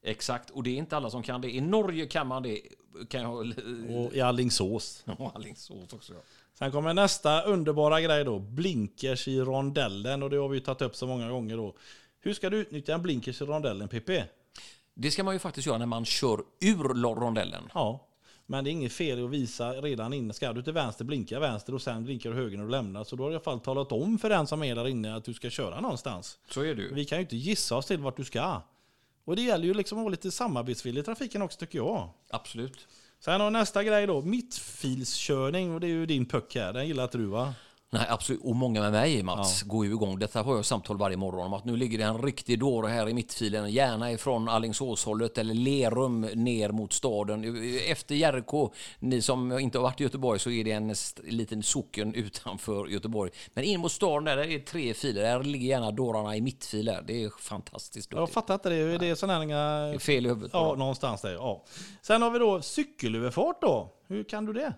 Exakt, 0.08 0.50
och 0.50 0.64
det 0.64 0.70
är 0.70 0.78
inte 0.78 0.98
alla 0.98 1.10
som 1.10 1.24
kan 1.24 1.42
det. 1.42 1.56
I 1.56 1.62
Norge 1.62 2.06
kan 2.06 2.28
man 2.28 2.44
det. 2.44 2.62
Kan 3.10 3.22
jag... 3.22 3.54
Och 3.90 4.14
i 4.14 4.22
Allingsås. 4.22 5.04
Ja, 5.20 5.32
Alingsås 5.36 5.94
också. 5.94 6.14
Ja. 6.14 6.20
Sen 6.54 6.72
kommer 6.72 6.94
nästa 6.94 7.42
underbara 7.42 8.02
grej 8.02 8.24
då. 8.24 8.40
Blinkers 8.40 9.28
i 9.28 9.40
rondellen. 9.40 10.24
Och 10.24 10.30
det 10.30 10.38
har 10.38 10.50
vi 10.50 10.62
tagit 10.62 10.82
upp 10.82 10.96
så 10.96 11.08
många 11.08 11.30
gånger 11.30 11.58
då. 11.58 11.76
Hur 12.20 12.34
ska 12.34 12.50
du 12.50 12.58
utnyttja 12.58 12.94
en 12.94 13.02
blinkers 13.02 13.42
i 13.42 13.46
rondellen, 13.46 13.88
Pippi? 13.88 14.24
Det 14.94 15.12
ska 15.12 15.24
man 15.24 15.36
ju 15.36 15.40
faktiskt 15.40 15.68
göra 15.68 15.78
när 15.78 15.86
man 15.86 16.06
kör 16.06 16.40
ur 16.62 16.84
rondellen. 17.16 17.64
Ja, 17.74 18.08
men 18.46 18.64
det 18.64 18.70
är 18.70 18.72
inget 18.72 18.94
fel 18.94 19.26
att 19.26 19.30
visa 19.30 19.72
redan 19.72 20.14
inne. 20.14 20.34
Ska 20.34 20.54
du 20.54 20.64
till 20.64 20.74
vänster, 20.74 21.06
blinka 21.06 21.40
vänster 21.40 21.74
och 21.74 21.82
sen 21.82 22.04
blinkar 22.04 22.30
du 22.30 22.36
höger 22.36 22.58
när 22.58 22.64
du 22.64 22.72
lämnar. 22.72 23.04
Så 23.04 23.16
då 23.16 23.24
har 23.24 23.30
jag 23.30 23.34
i 23.34 23.36
alla 23.36 23.44
fall 23.44 23.60
talat 23.60 23.92
om 23.92 24.18
för 24.18 24.30
den 24.30 24.48
som 24.48 24.64
är 24.64 24.76
där 24.76 24.88
inne 24.88 25.16
att 25.16 25.26
du 25.26 25.34
ska 25.34 25.50
köra 25.50 25.82
någonstans. 25.82 26.38
Så 26.50 26.62
är 26.62 26.76
du. 26.76 26.94
Vi 26.94 27.06
kan 27.06 27.18
ju 27.18 27.22
inte 27.22 27.36
gissa 27.36 27.78
oss 27.78 27.86
till 27.86 28.00
vart 28.00 28.18
du 28.18 28.24
ska. 28.24 28.62
Och 29.26 29.36
det 29.36 29.42
gäller 29.42 29.66
ju 29.66 29.74
liksom 29.74 29.98
att 29.98 30.04
vara 30.04 30.12
lite 30.12 30.32
samarbetsvillig 30.32 31.02
i 31.02 31.04
trafiken 31.04 31.42
också 31.42 31.60
tycker 31.60 31.78
jag. 31.78 32.10
Absolut. 32.30 32.88
Sen 33.20 33.42
har 33.42 33.52
nästa 33.52 33.84
grej 33.84 34.08
då, 34.08 34.22
mittfilskörning 34.22 35.74
och 35.74 35.80
det 35.80 35.88
är 35.88 35.90
ju 35.92 36.06
din 36.06 36.26
puck 36.26 36.56
här. 36.56 36.74
Den 36.74 36.88
gillar 36.88 37.04
inte 37.04 37.18
du 37.18 37.26
va? 37.26 37.54
Nej, 37.92 38.06
absolut. 38.10 38.42
Och 38.44 38.56
många 38.56 38.82
med 38.82 38.92
mig, 38.92 39.24
Mats, 39.24 39.64
går 39.64 39.86
ju 39.86 39.92
igång. 39.92 40.20
Detta 40.20 40.42
har 40.42 40.56
jag 40.56 40.66
samtal 40.66 40.98
varje 40.98 41.18
morgon 41.18 41.46
om 41.46 41.54
att 41.54 41.66
nu 41.66 41.78
ligger 41.78 41.98
det 41.98 42.04
en 42.04 42.22
riktig 42.22 42.60
dåre 42.60 42.88
här 42.88 43.10
i 43.10 43.14
mittfilen, 43.14 43.72
gärna 43.72 44.12
ifrån 44.12 44.50
Alingsåshållet 44.50 45.38
eller 45.38 45.54
Lerum 45.54 46.22
ner 46.22 46.70
mot 46.70 46.94
staden. 46.94 47.64
Efter 47.88 48.16
Jerko, 48.16 48.74
ni 49.00 49.22
som 49.22 49.60
inte 49.60 49.78
har 49.78 49.84
varit 49.84 50.02
i 50.02 50.04
Göteborg, 50.04 50.40
så 50.40 50.50
är 50.50 50.64
det 50.64 50.72
en 50.72 50.96
liten 51.24 51.64
socken 51.64 52.14
utanför 52.14 52.88
Göteborg. 52.88 53.32
Men 53.54 53.64
in 53.64 53.80
mot 53.80 53.92
staden 53.92 54.24
där, 54.24 54.38
där 54.38 54.44
är 54.44 54.60
tre 54.60 54.94
filer. 54.94 55.22
Där 55.22 55.44
ligger 55.44 55.68
gärna 55.68 55.92
dårarna 55.92 56.36
i 56.36 56.42
mittfiler. 56.42 57.04
Det 57.08 57.24
är 57.24 57.30
fantastiskt 57.40 58.12
Jag 58.12 58.30
fattar 58.30 58.54
inte 58.54 58.70
det. 58.70 58.98
Det 58.98 59.08
är 59.10 59.16
sådana 59.16 59.56
här... 59.56 59.94
Är 59.94 60.00
fel 60.00 60.26
i 60.26 60.30
huvudet. 60.30 60.52
Ja, 60.54 60.76
någonstans 60.78 61.22
där. 61.22 61.34
Ja. 61.34 61.64
Sen 62.02 62.22
har 62.22 62.32
vi 62.32 62.40
då 62.40 62.62
cykelöverfart 62.62 63.62
då. 63.62 63.94
Hur 64.08 64.24
kan 64.24 64.46
du 64.46 64.54
det? 64.54 64.74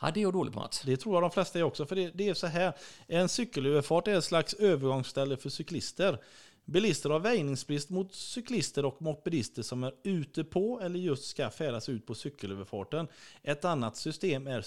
Ja, 0.00 0.10
det 0.10 0.20
är 0.20 0.22
jag 0.22 0.32
dålig 0.32 0.52
på, 0.52 0.60
Mats. 0.60 0.82
Det 0.84 0.96
tror 0.96 1.14
jag 1.14 1.22
de 1.22 1.30
flesta 1.30 1.58
är 1.58 1.62
också. 1.62 1.86
För 1.86 1.96
det, 1.96 2.10
det 2.14 2.28
är 2.28 2.34
så 2.34 2.46
här. 2.46 2.72
En 3.06 3.28
cykelöverfart 3.28 4.08
är 4.08 4.18
ett 4.18 4.24
slags 4.24 4.54
övergångsställe 4.54 5.36
för 5.36 5.48
cyklister. 5.48 6.18
Bilister 6.64 7.10
har 7.10 7.20
väjningsbrist 7.20 7.90
mot 7.90 8.14
cyklister 8.14 8.84
och 8.84 9.02
mopedister 9.02 9.62
som 9.62 9.84
är 9.84 9.92
ute 10.02 10.44
på 10.44 10.80
eller 10.80 10.98
just 10.98 11.24
ska 11.24 11.50
färdas 11.50 11.88
ut 11.88 12.06
på 12.06 12.14
cykelöverfarten. 12.14 13.08
Ett 13.42 13.64
annat 13.64 13.96
system 13.96 14.46
är 14.46 14.60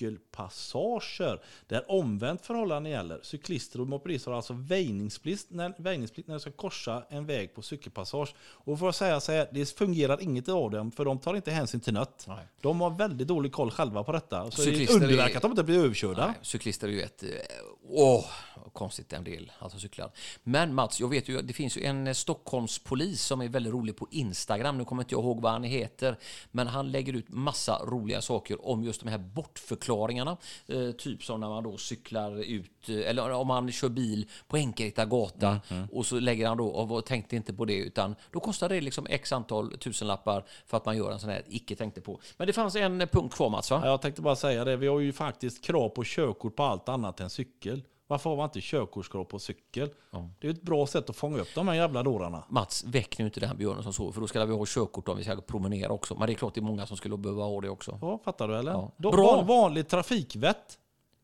cykelpassager 0.00 1.40
där 1.68 1.90
omvänt 1.90 2.46
förhållande 2.46 2.90
gäller. 2.90 3.20
Cyklister 3.22 3.80
och 3.80 3.86
mopedister 3.88 4.30
har 4.30 4.36
alltså 4.36 4.52
väjningsplikt 4.52 5.46
när, 5.48 5.74
väjningsplikt 5.78 6.28
när 6.28 6.34
de 6.34 6.40
ska 6.40 6.50
korsa 6.50 7.04
en 7.08 7.26
väg 7.26 7.54
på 7.54 7.62
cykelpassage. 7.62 8.34
Och 8.40 8.78
för 8.78 8.88
att 8.88 8.96
säga 8.96 9.20
så 9.20 9.32
här, 9.32 9.48
det 9.52 9.66
fungerar 9.78 10.22
inget 10.22 10.48
av 10.48 10.70
dem 10.70 10.90
för 10.92 11.04
de 11.04 11.18
tar 11.18 11.36
inte 11.36 11.50
hänsyn 11.50 11.80
till 11.80 11.94
nött. 11.94 12.24
Nej. 12.28 12.46
De 12.60 12.80
har 12.80 12.90
väldigt 12.90 13.28
dålig 13.28 13.52
koll 13.52 13.70
själva 13.70 14.04
på 14.04 14.12
detta. 14.12 14.50
Så 14.50 14.62
Cyklister 14.62 14.94
det 14.94 15.04
är 15.04 15.04
underverk 15.04 15.36
att 15.36 15.42
de 15.42 15.50
inte 15.50 15.64
blir 15.64 15.78
överkörda. 15.78 16.26
Nej, 16.26 16.36
cyklister 16.42 16.88
är 16.88 16.92
ju 16.92 17.02
ett... 17.02 17.22
eh, 17.22 17.28
Åh, 17.92 18.24
konstigt 18.72 19.12
en 19.12 19.24
del, 19.24 19.52
alltså 19.58 19.78
cyklar. 19.78 20.10
Men 20.42 20.74
Mats, 20.74 21.00
jag 21.00 21.08
vet 21.08 21.28
ju, 21.28 21.42
det 21.42 21.52
finns 21.52 21.76
ju 21.76 21.84
en 21.84 22.06
eh, 22.06 22.12
Stockholmspolis 22.12 23.22
som 23.22 23.40
är 23.40 23.48
väldigt 23.48 23.72
rolig 23.72 23.96
på 23.96 24.06
Instagram. 24.10 24.78
Nu 24.78 24.84
kommer 24.84 25.02
inte 25.02 25.14
jag 25.14 25.24
ihåg 25.24 25.40
vad 25.40 25.52
han 25.52 25.64
heter, 25.64 26.18
men 26.50 26.66
han 26.66 26.90
lägger 26.90 27.12
ut 27.12 27.28
massa 27.28 27.78
roliga 27.84 28.22
saker 28.22 28.66
om 28.66 28.84
just 28.84 29.00
de 29.00 29.08
här 29.08 29.18
bortförklaringarna. 29.18 29.89
Eh, 30.66 30.90
typ 30.90 31.24
som 31.24 31.40
när 31.40 31.48
man 31.48 31.64
då 31.64 31.76
cyklar 31.76 32.42
ut, 32.42 32.88
eh, 32.88 33.10
eller 33.10 33.30
om 33.30 33.46
man 33.46 33.72
kör 33.72 33.88
bil 33.88 34.28
på 34.48 34.56
Enkelrikta 34.56 35.04
gata 35.04 35.60
och 35.92 36.06
så 36.06 36.20
lägger 36.20 36.48
han 36.48 36.56
då, 36.56 36.66
och 36.66 37.06
tänkte 37.06 37.36
inte 37.36 37.54
på 37.54 37.64
det, 37.64 37.76
utan 37.76 38.14
då 38.30 38.40
kostar 38.40 38.68
det 38.68 38.80
liksom 38.80 39.06
x 39.10 39.32
antal 39.32 39.78
tusenlappar 39.78 40.44
för 40.66 40.76
att 40.76 40.84
man 40.86 40.96
gör 40.96 41.12
en 41.12 41.20
sån 41.20 41.30
här 41.30 41.42
icke 41.48 41.76
tänkte 41.76 42.00
på. 42.00 42.20
Men 42.36 42.46
det 42.46 42.52
fanns 42.52 42.76
en 42.76 42.98
punkt 42.98 43.34
kvar 43.34 43.50
Mats, 43.50 43.70
va? 43.70 43.80
Ja, 43.84 43.90
Jag 43.90 44.02
tänkte 44.02 44.22
bara 44.22 44.36
säga 44.36 44.64
det, 44.64 44.76
vi 44.76 44.86
har 44.86 45.00
ju 45.00 45.12
faktiskt 45.12 45.64
krav 45.64 45.88
på 45.88 46.02
körkort 46.04 46.56
på 46.56 46.62
allt 46.62 46.88
annat 46.88 47.20
än 47.20 47.30
cykel. 47.30 47.82
Varför 48.10 48.30
har 48.30 48.36
man 48.36 48.44
inte 48.44 48.60
körkortskrav 48.62 49.24
på 49.24 49.38
cykel? 49.38 49.90
Det 50.40 50.46
är 50.46 50.50
ett 50.50 50.62
bra 50.62 50.86
sätt 50.86 51.10
att 51.10 51.16
fånga 51.16 51.38
upp 51.38 51.48
de 51.54 51.68
här 51.68 51.74
jävla 51.74 52.02
dårarna. 52.02 52.44
Mats, 52.48 52.84
väck 52.84 53.18
nu 53.18 53.24
inte 53.24 53.40
den 53.40 53.56
björnen 53.56 53.82
som 53.82 53.92
sover, 53.92 54.12
för 54.12 54.20
då 54.20 54.26
ska 54.26 54.44
vi 54.44 54.52
ha 54.54 54.64
körkort 54.66 55.08
om 55.08 55.16
vi 55.16 55.24
ska 55.24 55.36
promenera 55.40 55.92
också. 55.92 56.14
Men 56.14 56.26
det 56.26 56.32
är 56.32 56.34
klart 56.34 56.54
det 56.54 56.60
är 56.60 56.62
många 56.62 56.86
som 56.86 56.96
skulle 56.96 57.16
behöva 57.16 57.42
ha 57.44 57.60
det 57.60 57.68
också. 57.68 57.98
Ja, 58.02 58.20
fattar 58.24 58.48
du 58.48 58.56
eller? 58.56 58.72
Ja. 58.72 58.92
Då, 58.96 59.10
Bra. 59.10 59.36
van- 59.36 59.46
Vanlig 59.46 59.88
trafikvett. 59.88 60.78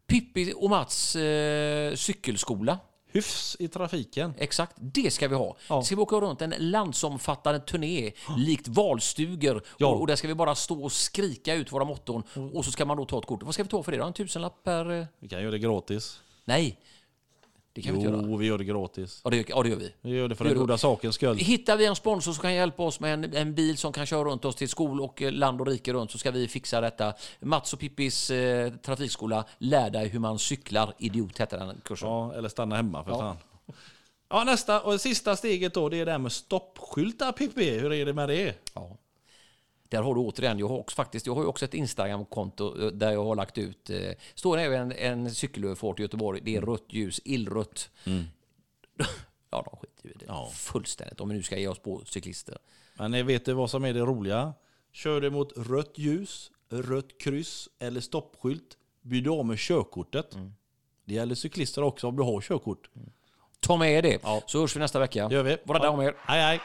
Pippi 0.07 0.53
och 0.57 0.71
Mats 0.71 1.17
eh, 1.17 1.95
cykelskola. 1.95 2.79
Hyfs 3.13 3.57
i 3.59 3.69
trafiken. 3.69 4.35
Exakt, 4.39 4.73
det 4.77 5.13
ska 5.13 5.29
vi 5.29 5.35
ha. 5.35 5.57
Ja. 5.69 5.83
Ska 5.83 5.97
vi 5.97 6.03
åka 6.03 6.17
runt 6.17 6.43
en 6.43 6.55
landsomfattande 6.59 7.61
turné, 7.61 8.13
likt 8.39 8.69
valstugor. 8.69 9.63
Ja. 9.79 9.87
Och, 9.87 10.01
och 10.01 10.07
där 10.07 10.17
ska 10.17 10.29
vi 10.29 10.35
bara 10.35 10.55
stå 10.55 10.85
och 10.85 10.93
skrika 10.93 11.55
ut 11.55 11.73
våra 11.73 11.85
motton. 11.85 12.23
Och 12.55 12.65
så 12.65 12.71
ska 12.73 12.85
man 12.85 12.97
då 12.97 13.05
ta 13.05 13.19
ett 13.19 13.27
kort. 13.27 13.43
Vad 13.43 13.55
ska 13.55 13.63
vi 13.63 13.69
ta 13.69 13.83
för 13.83 13.93
det 13.93 13.99
då? 13.99 14.05
En 14.05 14.13
tusenlapp 14.13 14.63
per... 14.65 15.01
eh, 15.01 15.07
Vi 15.19 15.29
kan 15.29 15.41
göra 15.41 15.51
det 15.51 15.59
gratis. 15.59 16.21
Nej, 16.49 16.79
det 17.73 17.83
kan 17.83 17.95
vi 17.95 18.01
inte 18.01 18.11
göra. 18.13 18.23
Jo, 18.27 18.37
vi 18.37 18.47
gör 18.47 18.59
det 18.59 18.65
gratis. 18.65 19.21
Ja, 19.25 19.31
det, 19.31 19.49
ja, 19.49 19.63
det 19.63 19.69
gör 19.69 19.77
vi. 19.77 19.95
Vi 20.01 20.11
gör 20.11 20.29
det 20.29 20.35
för 20.35 20.45
den 20.45 20.55
goda 20.55 20.79
sakens 20.79 21.15
skull. 21.15 21.37
Hittar 21.37 21.77
vi 21.77 21.87
en 21.87 21.97
sponsor 21.97 22.33
som 22.33 22.43
kan 22.43 22.55
hjälpa 22.55 22.83
oss 22.83 23.01
med 23.01 23.13
en, 23.15 23.35
en 23.37 23.55
bil 23.55 23.77
som 23.77 23.93
kan 23.93 24.07
köra 24.07 24.25
runt 24.25 24.45
oss 24.45 24.57
till 24.57 24.69
skol 24.69 25.01
och 25.01 25.23
eh, 25.23 25.33
land 25.33 25.61
och 25.61 25.67
rike 25.67 25.93
runt 25.93 26.11
så 26.11 26.19
ska 26.19 26.31
vi 26.31 26.49
fixa 26.49 26.81
detta. 26.81 27.15
Mats 27.41 27.73
och 27.73 27.79
Pippis 27.79 28.31
eh, 28.31 28.73
trafikskola, 28.73 29.45
lär 29.59 29.91
dig 29.91 30.09
hur 30.09 30.19
man 30.19 30.39
cyklar. 30.39 30.95
Idiot 30.99 31.41
heter 31.41 31.59
den 31.59 31.81
kursen. 31.85 32.09
Ja, 32.09 32.35
eller 32.35 32.49
stanna 32.49 32.77
hemma 32.77 33.05
för 33.05 33.11
Ja. 33.11 33.19
fan. 33.19 33.37
Ja, 34.29 34.45
nästa 34.45 34.81
och 34.81 35.01
sista 35.01 35.37
steget 35.37 35.75
då, 35.75 35.89
det 35.89 36.01
är 36.01 36.05
det 36.07 36.11
här 36.13 36.19
med 36.19 36.33
stoppskyltar 36.33 37.33
Pippi. 37.33 37.79
Hur 37.79 37.93
är 37.93 38.07
det 38.07 38.13
med 38.13 38.29
det? 38.29 38.55
Ja. 38.75 38.97
Där 39.89 40.03
har 40.03 40.15
du 40.15 40.21
återigen, 40.21 40.59
jag 40.59 40.69
har, 40.69 40.79
också, 40.79 40.95
faktiskt, 40.97 41.27
jag 41.27 41.35
har 41.35 41.45
också 41.47 41.65
ett 41.65 41.75
Instagramkonto 41.75 42.81
eh, 42.83 42.87
där 42.87 43.13
jag 43.13 43.25
har 43.25 43.35
lagt 43.37 43.59
ut, 43.59 43.91
eh, 43.91 44.11
står 44.35 44.59
även 44.59 44.81
en, 44.81 44.93
en 44.93 45.35
cykelöverfart 45.35 45.99
i 45.99 46.03
Göteborg, 46.03 46.41
det 46.45 46.57
är 46.57 46.61
rött 46.61 46.87
ljus, 46.89 47.21
illrött. 47.25 47.91
Ja, 49.51 49.63
de 49.71 49.77
skiter 49.77 50.05
ju 50.09 50.11
i 50.11 50.15
det 50.19 50.25
Ja. 50.29 50.51
fullständigt 50.55 51.21
om 51.21 51.29
vi 51.29 51.35
nu 51.35 51.43
ska 51.43 51.59
ge 51.59 51.69
oss 51.69 51.79
på 51.79 52.03
cyklister. 52.05 52.59
Men 52.95 53.27
vet 53.27 53.45
du 53.45 53.53
vad 53.53 53.71
som 53.71 53.85
är 53.85 53.93
det 53.93 54.01
roliga? 54.01 54.55
Kör 54.93 55.21
du 55.21 55.31
mot 55.31 55.53
rött 55.57 55.93
ljus, 55.99 56.51
rött 56.69 57.19
kryss 57.21 57.69
eller 57.79 58.01
stoppskylt, 58.01 58.77
du 59.03 59.31
av 59.31 59.47
med 59.47 59.59
körkortet. 59.59 60.35
Mm. 60.35 60.53
Det 61.05 61.15
gäller 61.15 61.35
cyklister 61.35 61.83
också 61.83 62.07
om 62.09 62.17
du 62.17 62.23
har 62.23 62.41
körkort. 62.41 62.91
Ta 63.61 63.77
med 63.77 63.93
er 63.93 64.03
det, 64.03 64.21
Ja. 64.23 64.43
så 64.47 64.61
hörs 64.61 64.77
vi 64.77 64.81
nästa 64.81 64.99
vecka. 64.99 65.29
Det 65.29 65.35
gör 65.35 65.43
vi. 65.43 65.57
Var 65.65 65.75
rädda 65.75 65.91
om 65.91 66.01
er. 66.01 66.15
Hej 66.19 66.41
hej. 66.43 66.61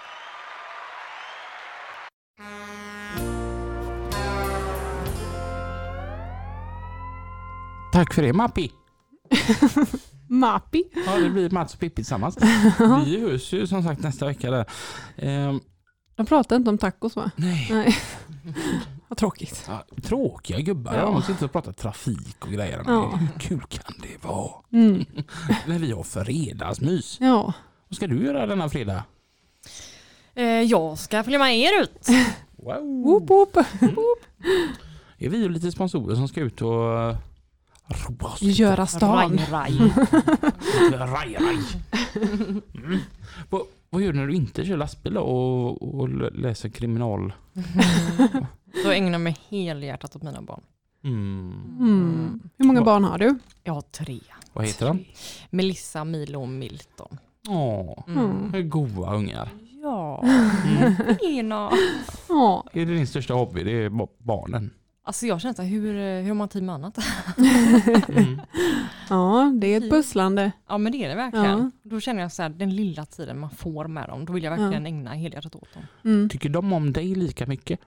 Tack 7.91 8.13
för 8.13 8.21
det 8.21 8.33
Mappi. 8.33 8.71
Mappi. 10.29 10.83
Ja, 11.05 11.19
det 11.19 11.29
blir 11.29 11.49
Mats 11.49 11.73
och 11.73 11.79
Pippi 11.79 11.95
tillsammans. 11.95 12.37
Vi 13.05 13.21
hörs 13.21 13.53
ju 13.53 13.67
som 13.67 13.83
sagt 13.83 14.01
nästa 14.03 14.25
vecka 14.25 14.51
där. 14.51 14.65
Ehm, 15.17 15.59
De 16.15 16.25
pratar 16.25 16.55
inte 16.55 16.69
om 16.69 16.77
tacos 16.77 17.15
va? 17.15 17.31
nej. 17.35 17.67
Nej. 17.71 17.95
Vad 19.07 19.17
tråkigt. 19.17 19.65
Ja, 19.67 19.85
tråkiga 20.03 20.59
gubbar. 20.59 20.93
Ja. 20.95 21.01
De 21.05 21.21
sitter 21.21 21.45
och 21.45 21.51
pratar 21.51 21.71
trafik 21.73 22.45
och 22.45 22.51
grejer. 22.51 22.83
Ja. 22.87 23.19
Hur 23.19 23.39
kul 23.39 23.61
kan 23.69 23.93
det 24.01 24.27
vara? 24.27 24.51
Mm. 24.73 25.05
När 25.65 25.79
vi 25.79 25.91
har 25.91 26.03
fredagsmys. 26.03 27.17
Ja. 27.19 27.53
Vad 27.87 27.95
ska 27.95 28.07
du 28.07 28.25
göra 28.25 28.45
denna 28.45 28.69
fredag? 28.69 29.03
Eh, 30.35 30.45
jag 30.45 30.97
ska 30.97 31.23
följa 31.23 31.39
med 31.39 31.57
er 31.57 31.81
ut. 31.81 32.07
Wow. 32.55 33.03
Woop, 33.03 33.29
woop. 33.29 33.57
Är 35.17 35.29
vi 35.29 35.37
ju 35.37 35.49
lite 35.49 35.71
sponsorer 35.71 36.15
som 36.15 36.27
ska 36.27 36.41
ut 36.41 36.61
och 36.61 36.99
eh, 36.99 37.17
roa 37.17 37.17
oss 37.17 37.17
lite? 37.17 37.80
Göra 38.41 38.87
stan. 38.87 39.37
Raj, 39.37 39.47
raj. 39.51 39.93
Raj, 40.91 41.37
raj. 41.39 41.57
Mm. 42.75 42.99
Vad, 43.49 43.61
vad 43.89 44.01
gör 44.01 44.13
du 44.13 44.19
när 44.19 44.27
du 44.27 44.33
inte 44.33 44.65
kör 44.65 44.77
lastbil 44.77 45.13
då 45.13 45.21
och, 45.21 45.99
och 45.99 46.09
läser 46.39 46.69
kriminal? 46.69 47.33
Så 48.83 48.91
ägnar 48.91 49.11
jag 49.11 49.21
mig 49.21 49.37
helhjärtat 49.49 50.15
åt 50.15 50.23
mina 50.23 50.41
barn. 50.41 50.61
Mm. 51.03 51.53
Mm. 51.79 52.39
Hur 52.57 52.65
många 52.65 52.79
Va- 52.79 52.85
barn 52.85 53.03
har 53.03 53.17
du? 53.17 53.35
Jag 53.63 53.73
har 53.73 53.81
tre. 53.81 54.19
Vad 54.53 54.65
heter 54.65 54.85
de? 54.85 55.05
Melissa, 55.49 56.03
Milo 56.05 56.41
och 56.41 56.47
Milton. 56.49 57.17
Åh, 57.49 58.03
Mm. 58.07 58.51
det 58.51 58.57
är 58.57 58.61
goa 58.63 59.15
ungar. 59.15 59.49
Ja, 59.83 60.23
Mm. 60.65 60.93
Är 62.73 62.85
det 62.85 62.93
din 62.95 63.07
största 63.07 63.33
hobby? 63.33 63.63
Det 63.63 63.71
är 63.71 63.89
ba- 63.89 64.07
barnen? 64.17 64.69
Alltså 65.03 65.25
jag 65.25 65.41
känner 65.41 65.53
så 65.55 65.61
här, 65.61 65.69
hur, 65.69 66.21
hur 66.21 66.27
har 66.27 66.33
man 66.35 66.49
tid 66.49 66.63
med 66.63 66.75
annat? 66.75 66.97
Mm. 68.09 68.41
ja, 69.09 69.51
det 69.61 69.67
är 69.67 69.77
ett 69.77 69.89
pusslande. 69.89 70.51
Ja 70.69 70.77
men 70.77 70.91
det 70.91 70.97
är 71.05 71.09
det 71.09 71.15
verkligen. 71.15 71.59
Ja. 71.59 71.71
Då 71.83 71.99
känner 71.99 72.21
jag 72.21 72.31
så 72.31 72.41
här, 72.41 72.49
den 72.49 72.75
lilla 72.75 73.05
tiden 73.05 73.39
man 73.39 73.49
får 73.49 73.87
med 73.87 74.09
dem, 74.09 74.25
då 74.25 74.33
vill 74.33 74.43
jag 74.43 74.51
verkligen 74.51 74.85
ägna 74.85 75.13
helhjärtat 75.13 75.55
åt 75.55 75.73
dem. 75.73 75.83
Mm. 76.05 76.29
Tycker 76.29 76.49
de 76.49 76.73
om 76.73 76.93
dig 76.93 77.15
lika 77.15 77.45
mycket? 77.45 77.79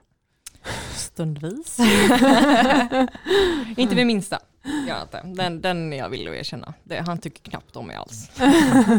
Stundvis. 0.95 1.79
inte 3.77 3.95
det 3.95 4.05
minsta. 4.05 4.39
Jag 4.87 5.01
inte. 5.01 5.21
Den, 5.43 5.61
den 5.61 5.91
jag 5.91 6.09
vill 6.09 6.27
att 6.27 6.33
erkänna. 6.35 6.73
Det, 6.83 6.99
han 7.07 7.17
tycker 7.17 7.49
knappt 7.51 7.75
om 7.75 7.87
mig 7.87 7.95
alls. 7.95 8.29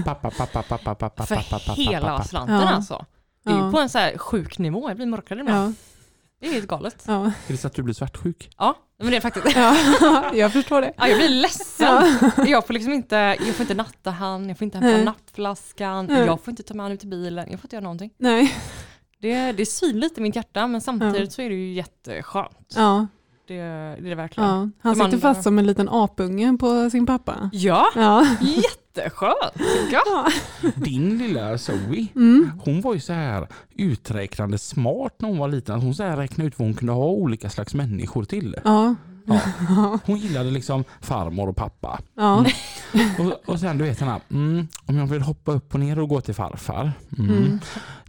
Pappa, 0.04 0.30
pappa, 0.30 0.46
pappa, 0.46 0.78
pappa, 0.78 0.94
pappa, 0.94 1.26
För 1.26 1.50
pappa, 1.50 1.72
hela 1.72 2.06
pappa. 2.08 2.24
slanten 2.24 2.56
Ja. 2.56 2.68
alltså. 2.68 3.04
Det 3.44 3.50
är 3.50 3.54
Ja. 3.58 3.66
ju 3.66 3.72
på 3.72 3.78
en 3.78 3.88
så 3.88 3.98
här 3.98 4.18
sjuk 4.18 4.58
nivå, 4.58 4.88
jag 4.90 4.96
blir 4.96 5.06
mörkare 5.06 5.40
ibland. 5.40 5.74
Ja. 6.40 6.46
Det 6.46 6.46
är 6.48 6.52
helt 6.52 6.68
galet. 6.68 7.04
Ja, 7.06 7.24
Är 7.26 7.32
det 7.48 7.56
så 7.56 7.66
att 7.66 7.74
du 7.74 7.82
blir 7.82 7.94
svartsjuk? 7.94 8.50
Ja, 8.58 8.76
men 8.98 9.10
det 9.10 9.16
är 9.16 9.20
faktiskt. 9.20 9.56
ja 9.56 9.76
jag 10.34 10.52
förstår 10.52 10.80
det. 10.80 10.92
Ja, 10.96 11.08
jag 11.08 11.18
blir 11.18 11.28
ledsen. 11.28 12.18
Jag 12.46 12.66
får 12.66 12.74
liksom 12.74 12.92
inte, 12.92 13.16
jag 13.16 13.54
får 13.54 13.60
inte 13.64 13.74
natta 13.74 14.10
han, 14.10 14.48
jag 14.48 14.58
får 14.58 14.64
inte 14.64 14.78
hämta 14.78 15.04
nappflaskan, 15.04 16.06
Nej. 16.06 16.26
jag 16.26 16.40
får 16.44 16.52
inte 16.52 16.62
ta 16.62 16.74
med 16.74 16.84
han 16.84 16.92
ut 16.92 17.04
i 17.04 17.06
bilen, 17.06 17.50
jag 17.50 17.60
får 17.60 17.66
inte 17.66 17.76
göra 17.76 17.82
någonting. 17.82 18.10
Nej. 18.18 18.54
Det, 19.18 19.52
det 19.52 19.66
syr 19.66 19.92
lite 19.92 20.20
i 20.20 20.22
mitt 20.22 20.36
hjärta 20.36 20.66
men 20.66 20.80
samtidigt 20.80 21.32
så 21.32 21.42
är 21.42 21.48
det 21.48 21.54
ju 21.54 21.72
jätteskönt. 21.72 22.72
Ja, 22.76 23.06
Det, 23.48 23.54
det 23.54 23.60
är 23.62 24.00
det 24.02 24.14
verkligen. 24.14 24.48
ja. 24.48 24.54
Han 24.56 24.72
De 24.82 24.94
sitter 24.94 25.04
andra- 25.04 25.18
fast 25.18 25.42
som 25.42 25.58
en 25.58 25.66
liten 25.66 25.88
apunge 25.88 26.56
på 26.60 26.90
sin 26.90 27.06
pappa. 27.06 27.50
Ja, 27.52 27.86
Ja. 27.94 28.26
Jätteskönt. 28.96 29.52
Ja. 29.92 30.26
Din 30.76 31.18
lilla 31.18 31.58
Zoe, 31.58 32.06
Mm. 32.14 32.50
hon 32.64 32.80
var 32.80 32.94
ju 32.94 33.00
så 33.00 33.12
här 33.12 33.46
uträknande 33.76 34.58
smart 34.58 35.14
när 35.18 35.28
hon 35.28 35.38
var 35.38 35.48
liten. 35.48 35.80
Hon 35.80 35.94
så 35.94 36.02
här 36.02 36.16
räknade 36.16 36.48
ut 36.48 36.58
vad 36.58 36.68
hon 36.68 36.74
kunde 36.74 36.92
ha 36.92 37.04
olika 37.06 37.50
slags 37.50 37.74
människor 37.74 38.24
till. 38.24 38.56
Ja. 38.64 38.94
Ja. 39.28 39.40
Hon 40.04 40.18
gillade 40.18 40.50
liksom 40.50 40.84
farmor 41.00 41.48
och 41.48 41.56
pappa. 41.56 42.00
Ja. 42.16 42.44
Och, 43.18 43.48
och 43.52 43.60
sen 43.60 43.78
du 43.78 43.84
vet 43.84 43.98
den 43.98 44.08
här, 44.08 44.20
mm, 44.30 44.68
om 44.86 44.96
jag 44.96 45.06
vill 45.06 45.22
hoppa 45.22 45.52
upp 45.52 45.74
och 45.74 45.80
ner 45.80 45.98
och 45.98 46.08
gå 46.08 46.20
till 46.20 46.34
farfar. 46.34 46.92
Mm. 47.18 47.60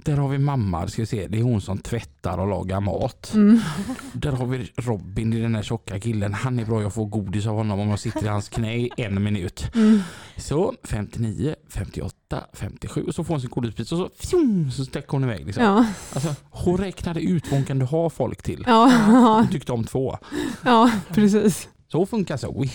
Där 0.07 0.17
har 0.17 0.29
vi 0.29 0.37
mamma, 0.37 0.87
ska 0.87 1.01
vi 1.01 1.05
se, 1.05 1.27
det 1.27 1.39
är 1.39 1.43
hon 1.43 1.61
som 1.61 1.77
tvättar 1.77 2.37
och 2.37 2.47
lagar 2.47 2.79
mat. 2.79 3.31
Mm. 3.33 3.59
Där 4.13 4.31
har 4.31 4.45
vi 4.45 4.71
Robin, 4.75 5.31
den 5.31 5.53
där 5.53 5.63
tjocka 5.63 5.99
killen. 5.99 6.33
Han 6.33 6.59
är 6.59 6.65
bra, 6.65 6.81
jag 6.81 6.93
får 6.93 7.05
godis 7.05 7.47
av 7.47 7.55
honom 7.55 7.79
om 7.79 7.89
jag 7.89 7.99
sitter 7.99 8.25
i 8.25 8.27
hans 8.27 8.49
knä 8.49 8.75
i 8.75 8.89
en 8.97 9.23
minut. 9.23 9.71
Mm. 9.75 9.99
Så 10.37 10.73
59, 10.83 11.55
58, 11.69 12.43
57 12.53 13.03
och 13.03 13.15
så 13.15 13.23
får 13.23 13.33
hon 13.33 13.41
sin 13.41 13.49
godisbit 13.49 13.91
och 13.91 13.97
så, 13.97 14.09
fjong, 14.27 14.71
så 14.71 14.85
stack 14.85 15.07
hon 15.07 15.23
iväg. 15.23 15.45
Liksom. 15.45 15.63
Ja. 15.63 15.85
Alltså, 16.13 16.35
hon 16.49 16.77
räknade 16.77 17.21
ut 17.21 17.43
vad 17.43 17.53
hon 17.53 17.65
kunde 17.65 17.85
ha 17.85 18.09
folk 18.09 18.43
till. 18.43 18.63
Ja. 18.67 18.91
Hon 19.39 19.47
tyckte 19.47 19.71
om 19.71 19.83
två. 19.83 20.17
ja, 20.63 20.91
precis. 21.13 21.69
Så 21.91 22.05
funkar 22.05 22.37
Zoe. 22.37 22.69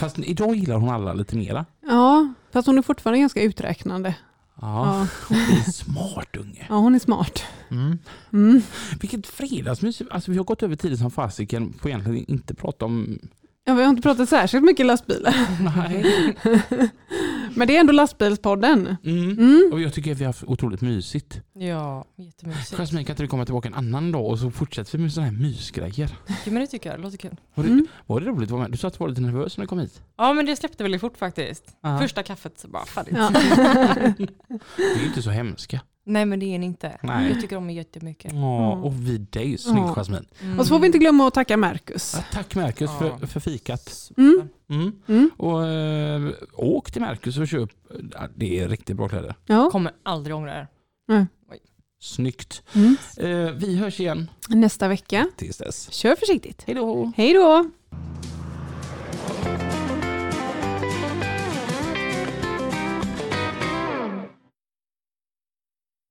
Fast 0.00 0.18
idag 0.18 0.54
gillar 0.54 0.76
hon 0.76 0.90
alla 0.90 1.12
lite 1.12 1.36
mera. 1.36 1.64
Ja, 1.86 2.34
fast 2.52 2.66
hon 2.66 2.78
är 2.78 2.82
fortfarande 2.82 3.20
ganska 3.20 3.42
uträknande. 3.42 4.14
Ja, 4.60 5.06
hon 5.28 5.38
är 5.38 5.72
smart 5.72 6.36
unge. 6.36 6.66
ja 6.68 6.74
hon 6.74 6.94
är 6.94 6.98
smart. 6.98 7.42
Mm. 7.70 7.98
Mm. 8.32 8.62
Vilket 9.00 9.26
fredagsmys. 9.26 10.02
Alltså 10.10 10.30
vi 10.30 10.36
har 10.36 10.44
gått 10.44 10.62
över 10.62 10.76
tiden 10.76 10.98
som 10.98 11.10
fasiken 11.10 11.72
på 11.72 11.88
egentligen 11.88 12.24
inte 12.30 12.54
prata 12.54 12.84
om... 12.84 13.18
Ja, 13.66 13.74
vi 13.74 13.82
har 13.82 13.90
inte 13.90 14.02
pratat 14.02 14.28
särskilt 14.28 14.64
mycket 14.64 14.86
lastbilar. 14.86 15.34
Nej. 15.76 16.04
Men 17.56 17.68
det 17.68 17.76
är 17.76 17.80
ändå 17.80 17.92
lastbilspodden. 17.92 18.96
Mm. 19.04 19.30
Mm. 19.30 19.70
Och 19.72 19.80
jag 19.80 19.94
tycker 19.94 20.12
att 20.12 20.18
vi 20.18 20.24
har 20.24 20.28
haft 20.28 20.44
otroligt 20.44 20.80
mysigt. 20.80 21.40
Ja, 21.54 22.04
jättemysigt. 22.16 22.78
Jasmin, 22.78 23.04
kan 23.04 23.12
inte 23.12 23.22
du 23.22 23.26
komma 23.28 23.44
tillbaka 23.44 23.68
en 23.68 23.74
annan 23.74 24.12
dag 24.12 24.26
och 24.26 24.38
så 24.38 24.50
fortsätter 24.50 24.98
vi 24.98 25.02
med 25.02 25.12
sådana 25.12 25.30
här 25.30 25.38
mysgrejer? 25.38 26.16
Ja, 26.26 26.34
men 26.44 26.54
det 26.54 26.66
tycker 26.66 26.90
jag, 26.90 26.98
det 26.98 27.02
låter 27.02 27.16
kul. 27.18 27.36
Var 27.54 27.64
det, 27.64 27.70
Mm. 27.70 27.86
var 28.06 28.20
det 28.20 28.26
roligt 28.26 28.46
att 28.46 28.50
vara 28.50 28.62
med? 28.62 28.70
Du 28.70 28.76
sa 28.78 28.88
att 28.88 28.94
du 28.94 28.98
var 28.98 29.08
lite 29.08 29.20
nervös 29.20 29.56
när 29.58 29.64
du 29.64 29.68
kom 29.68 29.78
hit. 29.78 30.02
Ja 30.16 30.32
men 30.32 30.46
det 30.46 30.56
släppte 30.56 30.82
väldigt 30.82 31.00
fort 31.00 31.16
faktiskt. 31.18 31.64
Ja. 31.82 31.98
Första 31.98 32.22
kaffet 32.22 32.58
så 32.58 32.68
bara 32.68 32.84
färdigt. 32.84 33.14
Ja. 33.16 33.30
Vi 34.76 34.84
är 34.94 35.00
ju 35.00 35.06
inte 35.06 35.22
så 35.22 35.30
hemska. 35.30 35.80
Nej 36.06 36.26
men 36.26 36.38
det 36.40 36.54
är 36.54 36.58
ni 36.58 36.66
inte. 36.66 36.98
Nej. 37.02 37.30
Jag 37.30 37.40
tycker 37.40 37.56
om 37.56 37.70
er 37.70 37.74
jättemycket. 37.74 38.32
Ja, 38.32 38.72
Mm. 38.72 38.84
och 38.84 39.08
vid 39.08 39.20
dig, 39.20 39.58
snyggt 39.58 39.78
Ja. 39.78 39.94
Jasmin. 39.96 40.26
Mm. 40.42 40.58
Och 40.58 40.66
så 40.66 40.68
får 40.74 40.78
vi 40.80 40.86
inte 40.86 40.98
glömma 40.98 41.28
att 41.28 41.34
tacka 41.34 41.56
Marcus. 41.56 42.14
Ja, 42.16 42.24
tack 42.32 42.54
Marcus 42.54 42.90
Ja. 43.00 43.18
för, 43.18 43.26
för 43.26 43.40
fikat. 43.40 44.10
Mm. 44.16 44.48
Mm. 44.70 44.92
Mm. 45.08 45.30
Och 45.36 45.66
eh, 45.68 46.30
åk 46.52 46.90
till 46.92 47.02
Marcus 47.02 47.38
och 47.38 47.48
köp. 47.48 47.70
Ja, 48.12 48.20
det 48.36 48.60
är 48.60 48.68
riktigt 48.68 48.96
bra 48.96 49.08
kläder. 49.08 49.34
Ja. 49.46 49.68
Kommer 49.72 49.92
aldrig 50.02 50.36
ångra 50.36 50.54
er. 50.58 50.66
Snyggt. 52.00 52.62
Mm. 52.74 52.96
Eh, 53.16 53.52
vi 53.52 53.76
hörs 53.76 54.00
igen 54.00 54.30
Nästa 54.48 54.88
vecka. 54.88 55.26
tills 55.36 55.56
dess. 55.58 55.92
Kör 55.92 56.16
försiktigt. 56.16 56.62
Hej 56.66 56.74
då! 56.74 57.12
Hej 57.16 57.32
då! 57.32 57.70